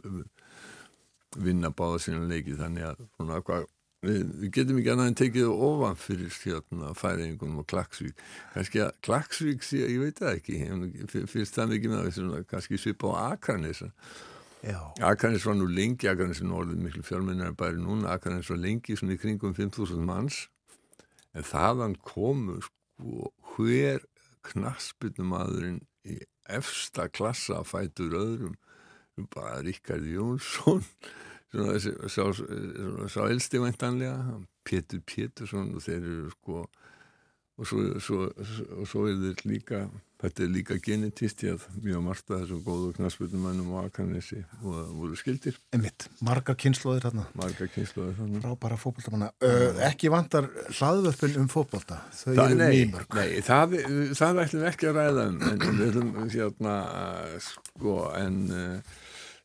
vinna 1.42 1.72
báða 1.74 2.04
sína 2.04 2.28
leiki 2.30 2.54
þannig 2.60 2.86
að 2.92 3.02
svona, 3.16 3.40
hva, 3.48 3.64
við, 4.06 4.22
við 4.44 4.52
getum 4.60 4.82
ekki 4.84 4.94
annað 4.94 5.10
en 5.10 5.18
tekið 5.24 5.66
ofan 5.70 5.98
fyrir 6.04 6.38
hérna 6.44 6.92
færingunum 7.00 7.64
og 7.64 7.68
Klagsvík 7.74 8.22
kannski 8.54 8.84
að 8.86 8.94
Klagsvík 9.10 9.66
ég 9.80 9.98
veit 10.04 10.22
það 10.22 10.38
ekki 10.38 11.26
fyrst 11.32 11.58
það 11.58 11.74
mikið 11.74 11.96
með 11.96 12.14
það 12.20 12.46
kannski 12.54 12.82
svipa 12.86 13.16
á 13.18 13.34
Akranis 13.34 13.82
Akarnes 15.04 15.46
var 15.46 15.58
nú 15.60 15.68
lengi, 15.68 16.08
Akarnes 16.08 16.40
er 16.40 16.48
nú 16.48 16.60
orðið 16.62 16.84
miklu 16.86 17.04
fjármennar 17.04 17.56
bæri 17.60 17.82
núna, 17.82 18.14
Akarnes 18.16 18.52
var 18.52 18.62
lengi 18.64 18.96
svona 18.96 19.18
í 19.18 19.20
kringum 19.20 19.56
5.000 19.58 20.06
manns. 20.08 20.46
En 21.34 21.44
þaðan 21.48 21.98
komu 22.06 22.60
sko 22.64 23.32
hver 23.56 24.06
knaspitumadurinn 24.48 25.82
í 26.08 26.20
efsta 26.52 27.10
klassa 27.12 27.64
fætur 27.68 28.16
öðrum? 28.20 28.56
Bara 29.34 29.62
Ríkard 29.62 30.08
Jónsson 30.10 30.82
svona 31.54 31.76
þessi 31.76 31.94
sá, 32.10 32.24
sá 33.14 33.20
elsti 33.28 33.62
væntanlega 33.62 34.40
Pétur 34.66 35.04
Pétursson 35.06 35.76
og 35.78 35.84
þeir 35.86 36.02
eru 36.02 36.32
sko 36.34 36.64
og 36.64 37.68
svo, 37.70 37.84
svo, 38.02 38.24
og 38.80 38.88
svo 38.90 39.06
er 39.06 39.20
þetta 39.22 39.50
líka 39.50 39.84
þetta 40.24 40.44
er 40.46 40.52
líka 40.54 40.78
genetist 40.84 41.44
ég 41.44 41.58
að 41.58 41.80
mjög 41.84 42.04
margt 42.06 42.32
að 42.32 42.44
þessum 42.44 42.62
góðu 42.64 42.92
knaspunumannum 42.98 43.74
og 43.76 43.88
Akarnesi 43.90 44.40
voru 44.64 45.18
skildir. 45.20 45.58
Einmitt, 45.76 46.08
margar 46.24 46.58
kynnslóðir 46.60 47.08
þarna. 47.08 47.26
Margar 47.40 47.72
kynnslóðir 47.74 48.16
þarna. 48.20 48.44
Rábara 48.46 48.78
fókbaltamanna 48.80 49.32
uh, 49.44 49.82
Ekki 49.90 50.12
vantar 50.14 50.48
hlaðvöppin 50.70 51.40
um 51.42 51.50
fókbalta 51.52 52.00
þau 52.12 52.30
það, 52.30 52.44
eru 52.46 52.60
nei, 52.62 52.70
mýmörg. 52.78 53.18
Nei, 53.20 53.42
það, 53.44 53.76
það 54.20 54.44
ætlum 54.46 54.64
við 54.64 54.70
ekki 54.72 54.90
að 54.92 55.02
ræða 55.02 55.28
um 55.32 55.44
en 55.50 55.66
við 55.66 55.84
ætlum 55.90 56.16
hérna 56.38 56.78
sko 57.50 57.98
en 58.22 58.40
uh, 58.48 58.96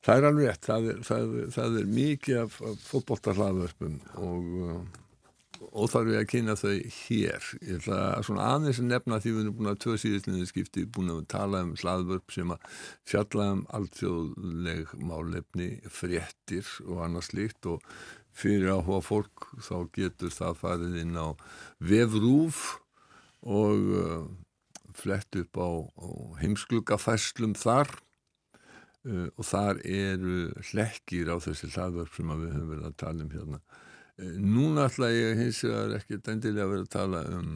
það 0.06 0.14
er 0.14 0.30
alveg 0.30 0.52
rétt. 0.52 0.70
Það 0.70 0.88
er, 0.92 1.02
það, 1.10 1.36
það 1.58 1.82
er 1.82 1.92
mikið 1.98 2.40
af, 2.44 2.62
fókbalta 2.86 3.34
hlaðvöppum 3.34 4.00
og 4.22 4.56
uh, 4.62 4.80
óþarf 5.78 6.08
við 6.08 6.18
að 6.18 6.28
kynna 6.32 6.54
þau 6.58 6.74
hér. 6.98 7.48
Ég 7.62 7.78
ætla 7.78 7.98
að 8.16 8.26
svona 8.28 8.46
aðeins 8.54 8.80
að 8.82 8.88
nefna 8.90 9.20
því 9.22 9.32
við 9.34 9.42
erum 9.42 9.56
búin 9.58 9.70
að 9.72 9.80
tvö 9.84 9.96
síðustinu 10.02 10.48
skipti 10.48 10.84
búin 10.96 11.12
að 11.14 11.24
tala 11.32 11.62
um 11.66 11.74
hlaðvörp 11.78 12.34
sem 12.34 12.54
að 12.54 12.78
fjalla 13.08 13.48
um 13.54 13.64
alltjóðleg 13.78 14.94
málefni, 15.10 15.68
fréttir 15.92 16.72
og 16.86 17.04
annað 17.06 17.28
slíkt 17.30 17.70
og 17.70 17.84
fyrir 18.38 18.82
hóa 18.86 19.00
fólk 19.02 19.48
þá 19.64 19.76
getur 19.94 20.34
það 20.34 20.60
farið 20.60 21.00
inn 21.02 21.16
á 21.18 21.28
vefrúf 21.82 22.78
og 23.42 23.88
uh, 23.98 24.28
flett 24.98 25.38
upp 25.38 25.58
á, 25.58 25.70
á 25.98 26.08
heimsklugafæslum 26.42 27.56
þar 27.58 27.90
uh, 29.06 29.28
og 29.34 29.44
þar 29.46 29.82
eru 29.84 30.38
hlekkir 30.70 31.30
á 31.34 31.36
þessi 31.42 31.70
hlaðvörp 31.74 32.14
sem 32.14 32.32
við 32.34 32.54
höfum 32.54 32.72
verið 32.74 32.88
að 32.90 32.98
tala 33.02 33.26
um 33.26 33.34
hérna 33.34 33.62
Núna 34.18 34.88
ætla 34.88 35.12
ég 35.14 35.36
hins 35.38 35.60
vegar 35.62 35.92
ekki 35.94 36.16
endilega 36.18 36.64
að 36.64 36.72
vera 36.72 36.84
að 36.84 36.90
tala 36.90 37.18
um 37.36 37.50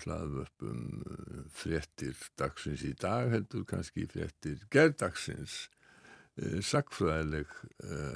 hlaðvörpum 0.00 0.78
fréttir 1.52 2.16
dagsins 2.40 2.84
í 2.88 2.94
dag, 2.96 3.28
heldur 3.34 3.66
kannski 3.68 4.06
fréttir 4.08 4.62
gerðdagsins, 4.72 5.66
sakfræðileg 6.64 7.52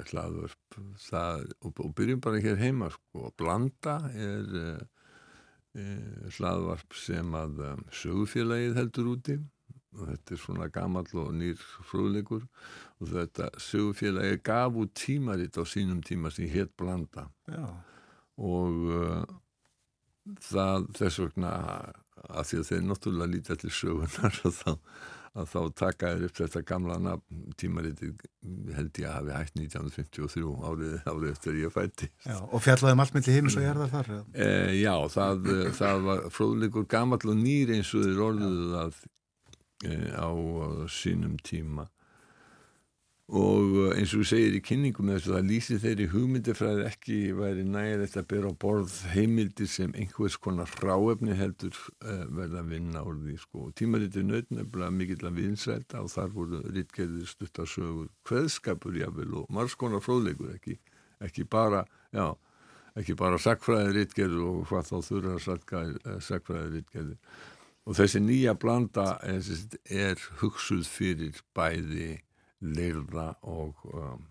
hlaðvörp 0.09 0.79
það, 1.05 1.45
og, 1.61 1.83
og 1.85 1.93
byrjum 1.99 2.23
bara 2.25 2.41
hér 2.41 2.57
heima 2.57 2.89
sko, 2.95 3.29
Blanda 3.37 3.99
er 4.17 4.49
hlaðvarp 6.39 6.97
sem 6.97 7.37
að 7.37 7.61
sögufélagið 8.01 8.81
heldur 8.81 9.13
úti 9.13 9.37
þetta 9.97 10.35
er 10.35 10.41
svona 10.41 10.69
gamall 10.73 11.09
og 11.17 11.29
nýr 11.35 11.61
frúðleikur 11.89 12.45
og 12.99 13.13
þetta 13.13 13.49
sögufélagi 13.63 14.41
gaf 14.45 14.77
út 14.79 14.93
tímaritt 14.97 15.57
á 15.57 15.63
sínum 15.65 16.01
tíma 16.05 16.31
sem 16.33 16.49
hétt 16.51 16.75
blanda. 16.77 17.29
Já. 17.49 17.65
og 18.39 18.83
uh, 18.95 19.23
það 20.45 20.91
þess 20.95 21.23
vegna 21.25 21.53
að 22.29 22.49
því 22.49 22.59
að 22.59 22.67
þeir 22.69 22.83
náttúrulega 22.87 23.33
lítið 23.33 23.63
til 23.63 23.71
sögunar 23.73 24.41
og 24.45 24.53
þá 24.61 24.71
að 25.37 25.49
þá 25.51 25.59
taka 25.77 26.11
þér 26.13 26.25
upp 26.27 26.39
þetta 26.39 26.61
gamla 26.67 27.13
tímariti 27.59 28.09
held 28.75 28.99
ég 29.01 29.09
að 29.09 29.15
hafi 29.17 29.35
hægt 29.35 29.59
1953 29.59 30.53
árið, 30.69 30.95
árið 31.05 31.29
eftir 31.33 31.59
ég 31.59 31.73
fætti 31.73 32.09
og 32.39 32.63
fjallaðum 32.65 33.03
allt 33.03 33.15
melli 33.17 33.35
heimis 33.35 33.57
og 33.59 33.67
hérðar 33.67 33.93
þar 33.93 34.11
e, 34.33 34.49
Já, 34.79 34.95
það, 35.13 35.51
það 35.77 36.03
var 36.07 36.25
fróðleikur 36.33 36.89
gammal 36.89 37.21
og 37.21 37.39
nýr 37.39 37.75
eins 37.77 37.93
og 37.93 38.07
þeir 38.07 38.23
orðuðu 38.29 38.69
að 38.81 39.01
á 39.85 40.31
sínum 40.91 41.37
tíma 41.39 41.87
og 43.29 43.91
eins 43.93 44.09
og 44.15 44.23
þú 44.23 44.25
segir 44.25 44.55
í 44.57 44.61
kynningum 44.65 45.11
þess 45.11 45.27
að 45.27 45.35
það 45.35 45.49
lýsi 45.51 45.75
þeirri 45.83 46.05
hugmyndifræði 46.09 46.85
ekki 46.87 47.17
væri 47.37 47.65
nægilegt 47.67 48.17
að 48.17 48.27
byrja 48.31 48.49
á 48.49 48.61
borð 48.63 48.95
heimildir 49.13 49.69
sem 49.69 49.93
einhvers 49.93 50.37
konar 50.41 50.71
ráefni 50.81 51.35
heldur 51.37 51.75
uh, 52.01 52.23
verða 52.25 52.63
að 52.63 52.71
vinna 52.73 53.03
úr 53.05 53.19
því 53.21 53.35
sko. 53.43 53.67
Tímaritir 53.77 54.25
nötnefnilega 54.25 54.95
mikill 54.95 55.29
að 55.29 55.37
vinsælta 55.43 56.01
og 56.01 56.09
þar 56.09 56.33
voru 56.33 56.63
rittgerðir 56.73 57.29
stuttasögur, 57.29 58.09
hveðskapur 58.25 58.97
jáfnvel 58.97 59.43
og 59.43 59.53
margs 59.53 59.77
konar 59.77 60.01
fróðleikur 60.01 60.55
ekki, 60.55 60.79
ekki 61.21 61.45
bara, 61.45 61.83
já, 62.09 62.31
ekki 62.97 63.13
bara 63.19 63.37
sakfræði 63.37 63.93
rittgerður 63.99 64.49
og 64.55 64.67
hvað 64.71 64.89
þá 64.89 64.97
þurra 65.11 65.37
sakfræði 66.25 66.79
rittgerður 66.79 67.21
og 67.89 67.97
þessi 67.97 68.21
nýja 68.21 68.53
blanda 68.59 69.15
er, 69.25 69.41
er 69.89 70.25
hugsuð 70.43 70.85
fyrir 70.85 71.39
bæði 71.57 72.19
leirða 72.61 73.31
og 73.49 73.81
um, 73.89 74.27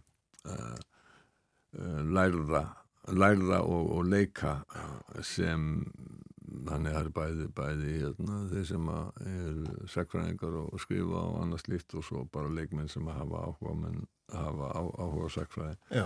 uh, 0.47 0.79
lærða 2.07 2.63
lærða 3.09 3.63
og, 3.65 3.91
og 3.97 4.07
leika 4.07 4.59
sem 5.25 5.83
þannig 6.69 6.93
að 6.93 6.97
það 6.97 7.03
er 7.03 7.11
bæði, 7.17 7.49
bæði 7.57 7.93
hérna, 8.03 8.39
þeir 8.53 8.65
sem 8.69 8.89
er 8.93 9.59
sekfræðingar 9.93 10.57
og 10.63 10.81
skrifa 10.83 11.21
og 11.25 11.37
annars 11.43 11.67
líkt 11.69 11.95
og 11.99 12.07
svo 12.07 12.25
bara 12.33 12.53
leikmenn 12.53 12.91
sem 12.93 13.07
hafa 13.11 13.45
áhuga 13.49 13.75
menn 13.83 14.03
hafa 14.33 14.73
á, 14.73 14.83
áhuga 15.03 15.31
sekfræði 15.35 16.03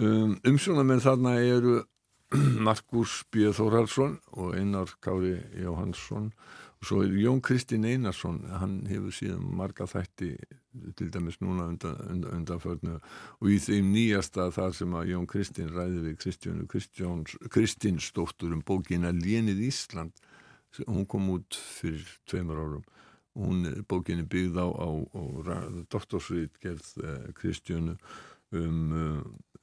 um, 0.00 0.36
umsjónamenn 0.42 1.04
þarna 1.04 1.36
eru 1.40 1.82
Markus 2.66 3.22
B. 3.30 3.50
Þórhalsson 3.54 4.18
og 4.40 4.54
Einar 4.58 4.90
Kári 5.04 5.36
Jóhansson 5.60 6.32
svo 6.84 7.02
er 7.04 7.14
Jón 7.18 7.40
Kristinn 7.44 7.86
Einarsson 7.88 8.42
hann 8.60 8.82
hefur 8.90 9.14
síðan 9.14 9.44
marga 9.58 9.86
þætti 9.90 10.34
til 10.98 11.10
dæmis 11.14 11.40
núna 11.40 11.68
undan, 11.70 11.96
undan, 12.10 12.38
undanförnu 12.40 12.98
og 12.98 13.50
í 13.50 13.58
þeim 13.62 13.92
nýjasta 13.94 14.50
þar 14.54 14.76
sem 14.76 14.94
að 14.98 15.10
Jón 15.14 15.28
Kristinn 15.30 15.72
ræði 15.74 16.04
við 16.08 16.20
Kristjánu 16.22 17.48
Kristinsdóttur 17.54 18.56
um 18.56 18.64
bókina 18.66 19.14
Lénið 19.14 19.64
Ísland 19.70 20.24
hún 20.82 21.06
kom 21.06 21.30
út 21.30 21.54
fyrir 21.54 22.06
tveimur 22.26 22.58
árum. 22.58 22.84
Og 23.34 23.48
hún 23.48 23.66
bókinni 23.90 24.26
byggð 24.30 24.60
á, 24.62 24.66
á, 24.70 24.88
á 25.10 25.22
doktorsveit 25.90 26.54
gerð 26.62 26.86
eh, 27.02 27.32
Kristjánu 27.34 27.96
um 28.54 28.92
uh, 28.94 29.22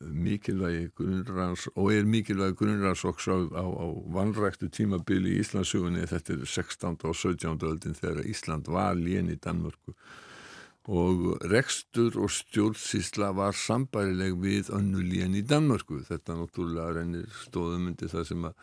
mikilvægi 0.10 0.88
grunnrans 0.98 1.68
og 1.76 1.92
er 1.94 2.08
mikilvægi 2.10 2.58
grunnrans 2.60 3.06
også 3.06 3.38
á, 3.54 3.66
á 3.66 3.88
vanræktu 4.16 4.70
tímabili 4.70 5.36
í 5.36 5.44
Íslandsugunni 5.44 6.08
þetta 6.10 6.36
er 6.36 6.46
16. 6.46 6.98
og 7.04 7.16
17. 7.16 7.58
öldin 7.70 7.98
þegar 7.98 8.26
Ísland 8.26 8.70
var 8.72 8.96
lén 8.98 9.32
í 9.32 9.38
Danmörku 9.38 9.96
og 10.92 11.38
rekstur 11.52 12.18
og 12.18 12.32
stjórnsísla 12.34 13.30
var 13.38 13.54
sambærileg 13.54 14.40
við 14.42 14.72
önnu 14.74 15.04
lén 15.06 15.38
í 15.38 15.44
Danmörku 15.46 16.02
þetta 16.08 16.40
náttúrulega 16.40 16.98
reynir 16.98 17.30
stóðumundi 17.44 18.10
það 18.10 18.28
sem 18.32 18.50
að 18.50 18.58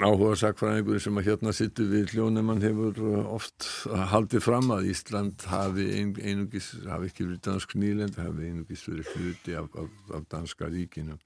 áhuga 0.00 0.36
sakfræðingur 0.40 1.00
sem 1.04 1.18
að 1.20 1.26
hérna 1.26 1.52
sittu 1.52 1.84
við 1.90 2.14
hljónemann 2.14 2.62
hefur 2.64 2.96
oft 3.28 3.66
haldið 4.12 4.44
fram 4.46 4.70
að 4.72 4.88
Ísland 4.88 5.44
hafi 5.50 5.84
ein, 5.98 6.14
einugis, 6.16 6.70
hafi 6.88 7.10
ekki 7.10 7.26
verið 7.26 7.42
dansk 7.44 7.74
nýlend, 7.76 8.16
hafi 8.16 8.48
einugis 8.48 8.86
verið 8.88 9.10
hluti 9.12 9.58
af, 9.58 9.68
af, 9.76 9.92
af 10.16 10.24
danska 10.32 10.70
ríkinu. 10.72 11.18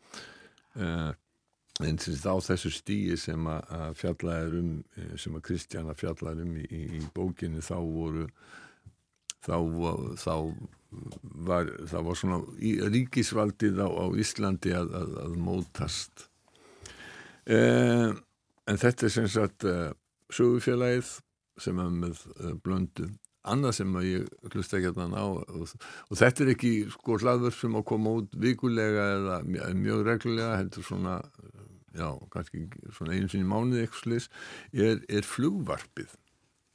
Uh, 0.74 1.14
en 1.86 2.00
þá 2.00 2.32
þessu 2.42 2.72
stíi 2.74 3.16
sem 3.20 3.46
að 3.52 3.94
fjallaður 4.00 4.58
um, 4.58 4.74
sem 5.20 5.38
að 5.38 5.46
Kristjana 5.46 5.94
fjallaður 5.94 6.48
um 6.48 6.58
í, 6.58 6.82
í 6.98 7.02
bókinni 7.14 7.62
þá 7.62 7.76
voru 7.78 8.26
þá, 9.46 9.56
þá 10.18 10.34
var 11.46 11.70
það 11.86 12.06
var 12.08 12.18
svona 12.18 12.42
ríkisvaldið 12.90 13.78
á, 13.78 13.88
á 13.94 14.04
Íslandi 14.18 14.74
að, 14.74 14.94
að, 15.04 15.18
að 15.22 15.42
mótast. 15.46 16.30
Eða 17.46 18.08
uh, 18.10 18.22
En 18.66 18.80
þetta 18.80 19.06
er 19.06 19.14
sem 19.14 19.28
sagt 19.30 19.66
uh, 19.68 19.92
sögufélagið 20.34 21.12
sem 21.62 21.78
er 21.80 21.94
með 21.94 22.24
uh, 22.34 22.52
blöndu. 22.62 23.08
Annað 23.46 23.76
sem 23.78 23.94
að 23.94 24.08
ég 24.08 24.50
hlusta 24.50 24.80
ekki 24.80 24.90
að 24.90 24.96
það 24.98 25.12
ná 25.12 25.20
og, 25.22 25.74
og 26.10 26.18
þetta 26.18 26.42
er 26.42 26.52
ekki 26.56 26.72
sko 26.90 27.18
hlaður 27.22 27.54
sem 27.54 27.78
að 27.78 27.84
koma 27.92 28.14
út 28.18 28.34
vikulega 28.42 29.04
eða 29.20 29.36
mjög 29.78 30.02
reglulega 30.08 30.56
heldur 30.58 30.86
svona, 30.88 31.20
já, 31.94 32.08
kannski 32.34 32.64
svona 32.96 33.14
einu 33.14 33.30
sinni 33.30 33.46
mánuði 33.46 33.84
eitthvað 33.84 34.02
slis, 34.02 34.26
er, 34.74 34.98
er 35.06 35.30
flugvarpið. 35.30 36.16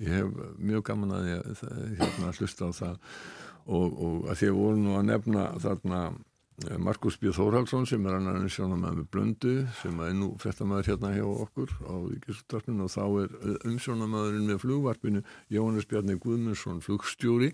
Ég 0.01 0.15
hef 0.15 0.31
mjög 0.63 0.87
gaman 0.87 1.11
að 1.17 1.27
ég 1.33 1.65
hérna 1.99 2.31
hlusta 2.39 2.71
á 2.71 2.79
það 2.79 2.95
og, 3.67 3.91
og 3.91 4.31
að 4.31 4.39
því 4.39 4.51
að 4.53 4.59
voru 4.61 4.79
nú 4.79 4.95
að 4.97 5.07
nefna 5.11 5.47
þarna 5.61 6.01
Markus 6.77 7.17
B. 7.17 7.31
Þórhalsson 7.33 7.87
sem 7.89 8.03
er 8.05 8.17
annar 8.17 8.37
en 8.37 8.49
sjónamæður 8.51 8.97
með 8.99 9.07
blöndu 9.13 9.53
sem 9.79 10.01
er 10.05 10.13
nú 10.17 10.27
frettamæður 10.41 10.89
hérna 10.91 11.11
hjá 11.15 11.23
okkur 11.25 11.73
á 11.89 11.95
Ríkisúttarpinu 12.11 12.85
og 12.85 12.91
þá 12.93 13.05
er 13.23 13.33
umsjónamæðurinn 13.69 14.49
með 14.49 14.59
flugvarpinu 14.63 15.23
Jóhannes 15.53 15.87
Bjarni 15.89 16.17
Guðmundsson 16.21 16.83
flugstjóri 16.85 17.51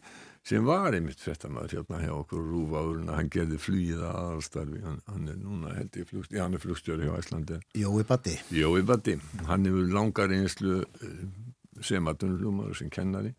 sem 0.48 0.68
var 0.68 0.96
einmitt 0.98 1.24
frettamæður 1.24 1.78
hérna 1.78 2.02
hjá 2.04 2.14
okkur 2.18 2.44
og 2.44 2.52
rúfaðurinn 2.52 3.12
að 3.12 3.20
hann 3.22 3.34
gerði 3.38 3.62
flugið 3.64 4.04
að 4.04 4.22
aðalstarfi, 4.22 4.84
hann, 4.84 5.02
hann 5.08 5.32
er 5.32 5.42
núna 5.42 5.76
held 5.78 6.00
ég 6.02 6.12
flugstjóri, 6.12 6.44
hann 6.44 6.58
er 6.58 6.66
flugstjóri 6.66 7.08
hjá 7.08 7.18
Æslandi 7.22 7.62
Jói 7.80 8.08
Batti 8.08 8.38
Jói 8.56 8.82
Batti, 8.88 9.18
hann 9.48 9.68
hefur 9.70 9.92
langar 9.96 10.36
einslu 10.36 10.82
sem 11.84 12.08
aðtunulumar 12.10 12.76
sem 12.76 12.92
kennari 12.92 13.36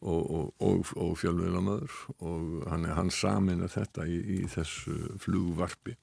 og, 0.00 0.52
og, 0.60 0.92
og, 0.96 1.16
fjölveilamöður 1.20 1.96
og 2.24 2.68
hann, 2.70 2.86
hann 2.96 3.10
samina 3.12 3.68
þetta 3.68 4.06
í, 4.08 4.20
í 4.38 4.38
þessu 4.48 4.96
flugvarpi. 5.20 5.96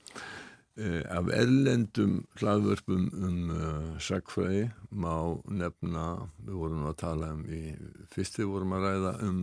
Eh, 0.77 1.01
af 1.09 1.31
erlendum 1.33 2.19
hlaðvörpum 2.37 3.07
um 3.25 3.37
uh, 3.49 3.95
sagfræði 3.97 4.67
má 4.93 5.39
nefna 5.49 6.03
við 6.45 6.59
vorum 6.59 6.83
að 6.85 6.99
tala 7.01 7.31
um 7.33 7.41
í 7.49 7.61
fyrst 8.13 8.37
við 8.37 8.51
vorum 8.51 8.75
að 8.77 8.85
ræða 8.85 9.13
um 9.25 9.39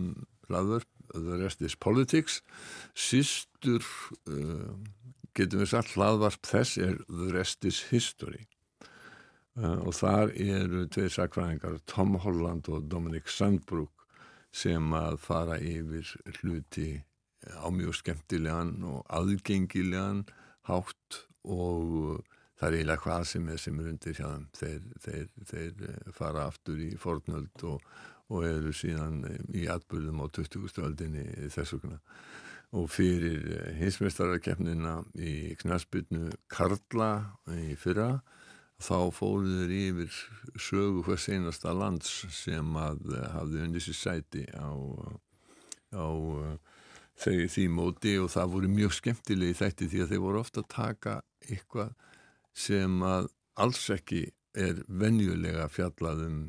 hlaðvörp 0.47 0.91
The 1.11 1.39
Rest 1.41 1.65
is 1.67 1.75
Politics. 1.75 2.39
Sístur 2.95 3.83
uh, 4.31 4.71
getum 5.35 5.65
við 5.65 5.73
sagt 5.73 5.97
hlaðvarp 5.97 6.47
þess 6.47 6.79
er 6.79 6.95
The 7.09 7.33
Rest 7.35 7.67
is 7.67 7.81
History. 7.91 8.45
Uh, 9.59 9.83
og 9.83 9.91
þar 9.99 10.31
eru 10.39 10.85
tveir 10.87 11.11
sagfræðingar 11.11 11.81
Tom 11.91 12.15
Holland 12.23 12.71
og 12.71 12.87
Dominic 12.87 13.27
Sandbrook 13.27 14.04
sem 14.55 14.93
að 14.95 15.19
fara 15.23 15.59
yfir 15.59 16.15
hluti 16.39 16.89
á 17.45 17.67
mjög 17.73 17.99
skemmtilegan 17.99 18.77
og 18.87 19.03
aðgengilegan 19.13 20.23
hátt 20.69 21.21
og 21.43 22.23
það 22.55 22.67
er 22.67 22.77
eiginlega 22.77 23.03
hvað 23.03 23.27
sem 23.29 23.49
er 23.51 23.61
sem 23.61 23.79
er 23.79 23.91
undir 23.91 24.17
hjá 24.17 24.27
þeim 24.31 24.47
þeir, 24.59 24.81
þeir, 25.03 25.27
þeir 25.51 25.85
eh, 25.89 26.11
fara 26.15 26.47
aftur 26.49 26.81
í 26.81 26.91
fornöld 26.99 27.65
og, 27.67 27.83
og 28.31 28.47
eru 28.47 28.73
síðan 28.75 29.21
eh, 29.29 29.41
í 29.61 29.65
atbyrðum 29.71 30.23
á 30.23 30.27
20. 30.39 30.79
öldinni 30.87 31.25
þess 31.53 31.75
vegna 31.75 31.99
og 32.75 32.89
fyrir 32.91 33.43
eh, 33.59 33.73
hinsmestarakefnina 33.81 34.97
í 35.19 35.35
knaspinu 35.61 36.31
Karla 36.51 37.11
í 37.53 37.75
fyrra 37.79 38.15
þá 38.85 38.97
fóruður 39.15 39.73
yfir 39.73 40.19
sögu 40.61 41.03
hvers 41.05 41.27
einasta 41.33 41.73
lands 41.75 42.11
sem 42.33 42.77
að 42.79 43.01
eh, 43.15 43.27
hafði 43.33 43.63
undir 43.65 43.85
sér 43.85 43.99
sæti 43.99 44.45
á, 44.53 44.69
á 45.95 46.07
þegar 47.19 47.51
því 47.55 47.65
móti 47.71 48.15
og 48.19 48.31
það 48.33 48.53
voru 48.55 48.71
mjög 48.71 48.95
skemmtilegi 48.99 49.59
þætti 49.61 49.89
því 49.91 50.03
að 50.03 50.13
þeir 50.13 50.23
voru 50.25 50.41
ofta 50.41 50.63
að 50.63 50.71
taka 50.75 51.15
eitthvað 51.47 51.93
sem 52.55 53.01
að 53.03 53.29
alls 53.61 53.89
ekki 53.93 54.25
er 54.55 54.79
venjulega 54.87 55.67
fjallaðum 55.71 56.39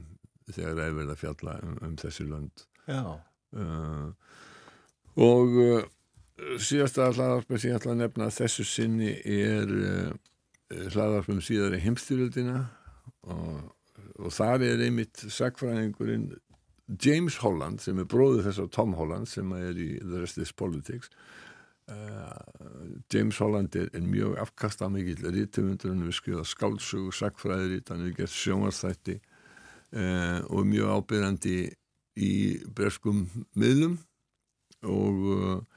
þegar 0.53 0.79
það 0.79 0.87
er 0.87 0.97
verið 1.01 1.13
að 1.13 1.21
fjalla 1.23 1.59
um, 1.63 1.77
um 1.83 1.97
þessi 1.99 2.27
lönd. 2.31 2.65
Uh, 3.57 4.09
og 5.23 5.59
uh, 5.63 5.85
síðasta 6.63 7.11
hlaðarpið 7.11 7.63
sem 7.63 7.73
ég 7.73 7.81
ætla 7.81 7.95
að 7.95 8.03
nefna 8.05 8.31
þessu 8.35 8.67
sinni 8.69 9.13
er 9.23 9.73
uh, 9.75 10.11
hlaðarpum 10.71 11.41
síðar 11.45 11.77
í 11.77 11.83
heimstyrjöldina 11.85 12.65
og, 13.31 13.71
og 14.19 14.35
þar 14.35 14.65
er 14.67 14.83
einmitt 14.87 15.23
sagfræðingurinn 15.31 16.33
James 17.03 17.39
Holland 17.43 17.83
sem 17.83 17.99
er 17.99 18.07
bróðið 18.11 18.47
þess 18.47 18.63
að 18.63 18.73
Tom 18.77 18.95
Holland 18.99 19.31
sem 19.31 19.53
er 19.57 19.79
í 19.79 19.89
The 19.99 20.23
Rest 20.23 20.39
is 20.39 20.53
Politics. 20.55 21.11
Uh, 21.91 22.35
James 23.13 23.39
Holland 23.43 23.75
er, 23.79 23.89
er 23.95 24.03
mjög 24.07 24.37
afkasta 24.43 24.89
mikill 24.91 25.23
rítumundur 25.35 25.93
hann 25.93 26.07
er 26.07 26.15
skrifað 26.15 26.49
skálsug 26.51 27.13
sagfræðirít, 27.15 27.91
hann 27.91 28.07
er 28.07 28.15
gert 28.15 28.35
sjónarstætti 28.35 29.17
uh, 29.19 30.43
og 30.51 30.67
mjög 30.67 30.95
ábyrgandi 30.99 31.57
í 32.23 32.33
breskum 32.75 33.27
miðlum. 33.59 33.99
Og 34.87 35.23
Uh, 35.37 35.76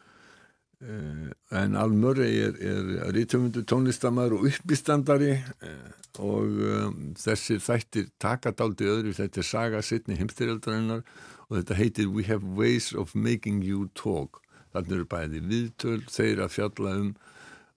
en 0.79 1.75
Al 1.75 1.91
Murray 1.91 2.39
er, 2.45 2.59
er 2.63 3.11
rítumundu 3.11 3.65
tónlistamæður 3.67 4.37
og 4.37 4.45
uppistandari 4.47 5.33
uh, 5.35 5.89
og 6.23 6.61
um, 6.63 7.01
þessir 7.19 7.59
þættir 7.63 8.07
takadáldi 8.21 8.87
öðru. 8.87 9.13
Þetta 9.17 9.41
er 9.41 9.47
saga 9.47 9.81
sittni 9.83 10.17
heimstyrjaldarinnar 10.19 11.03
og 11.49 11.57
þetta 11.57 11.79
heitir 11.79 12.11
We 12.13 12.23
have 12.29 12.43
ways 12.43 12.93
of 12.93 13.15
making 13.15 13.63
you 13.65 13.89
talk. 13.93 14.41
Þannig 14.73 14.99
eru 14.99 15.07
bæði 15.09 15.43
viðtöl, 15.49 16.01
þeir 16.07 16.43
að 16.45 16.55
fjalla 16.55 16.95
um 17.01 17.13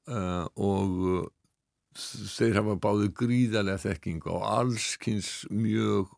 uh, 0.06 0.46
og 0.54 1.30
þeir 1.92 2.58
hafa 2.60 2.76
báðu 2.80 3.10
gríðarlega 3.16 3.82
þekking 3.82 4.24
og 4.30 4.44
allskynns 4.48 5.42
mjög 5.52 6.12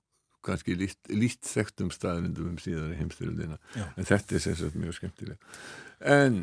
kannski 0.45 0.77
lít 0.77 1.49
þekktum 1.49 1.89
staðrindum 1.95 2.53
um 2.53 2.59
síðan 2.61 2.93
heimstyrjaldina 2.99 3.57
en 3.81 4.07
þetta 4.07 4.37
er 4.37 4.45
sérstaklega 4.45 4.83
mjög 4.83 4.99
skemmtilega 4.99 5.39
en 6.15 6.37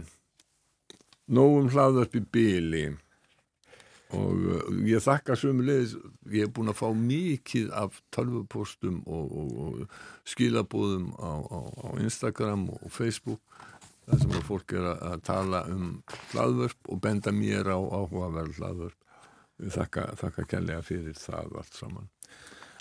nógum 1.32 1.72
hlaðvörp 1.72 2.18
í 2.20 2.24
byli 2.36 2.84
og 4.12 4.48
uh, 4.52 4.72
ég 4.88 5.04
þakka 5.04 5.38
sömulegis, 5.40 5.96
ég 6.28 6.46
hef 6.46 6.54
búin 6.56 6.72
að 6.72 6.80
fá 6.82 6.88
mikið 6.98 7.70
af 7.80 8.02
tölvupostum 8.12 9.02
og, 9.08 9.36
og, 9.40 9.52
og 9.66 10.28
skilabóðum 10.28 11.12
á, 11.16 11.32
á, 11.48 11.60
á 11.64 11.90
Instagram 12.04 12.68
og 12.76 12.88
Facebook 12.92 13.40
þar 14.08 14.24
sem 14.24 14.34
að 14.36 14.48
fólk 14.50 14.76
er 14.76 14.90
að 14.92 15.22
tala 15.24 15.62
um 15.72 15.86
hlaðvörp 16.34 16.92
og 16.92 17.04
benda 17.04 17.32
mér 17.36 17.72
á 17.72 17.80
áhugaverð 17.80 18.58
hlaðvörp. 18.60 18.98
Ég 19.62 19.76
þakka, 19.78 20.08
þakka 20.20 20.48
kærlega 20.50 20.84
fyrir 20.84 21.16
það 21.22 21.62
allt 21.62 21.78
saman 21.78 22.10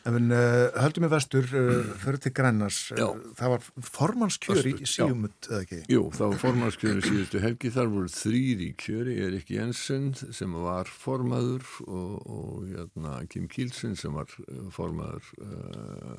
En 0.08 0.32
uh, 0.32 0.70
höldum 0.80 1.04
við 1.04 1.12
vestur, 1.12 1.48
uh, 1.52 1.88
fyrir 2.00 2.20
til 2.24 2.32
Grænars, 2.36 2.78
uh, 2.96 3.12
það 3.36 3.54
var 3.54 3.66
formannskjör 3.90 4.68
í 4.70 4.74
síumut, 4.88 5.48
eða 5.50 5.60
ekki? 5.66 5.80
Jú, 5.92 6.06
það 6.16 6.32
var 6.32 6.42
formannskjör 6.44 7.00
í 7.00 7.04
síðustu 7.04 7.42
helgi, 7.44 7.72
þar 7.74 7.90
voru 7.92 8.12
þrýr 8.14 8.64
í 8.64 8.70
kjöri, 8.80 9.16
Erik 9.26 9.52
Jensen 9.52 10.10
sem 10.16 10.56
var 10.64 10.88
formaður 10.88 11.66
og, 11.84 12.14
og 12.24 12.70
jæna, 12.72 13.18
Kim 13.32 13.48
Kielsen 13.52 13.98
sem 14.00 14.16
var 14.16 14.32
formaður 14.72 15.28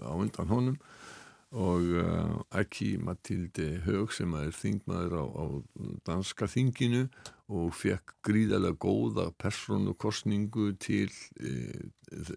á 0.05 0.13
undan 0.13 0.53
honum 0.53 0.77
og 1.52 1.84
uh, 1.99 2.36
ekki 2.56 2.95
Matilde 3.04 3.82
Hög 3.84 4.14
sem 4.16 4.32
er 4.39 4.54
þingmaður 4.56 5.18
á, 5.20 5.26
á 5.36 5.45
danska 6.08 6.47
þinginu 6.47 7.10
og 7.52 7.74
fekk 7.76 8.16
gríðarlega 8.24 8.80
góða 8.80 9.26
personukostningu 9.41 10.70
til 10.80 11.10
e, 11.43 11.52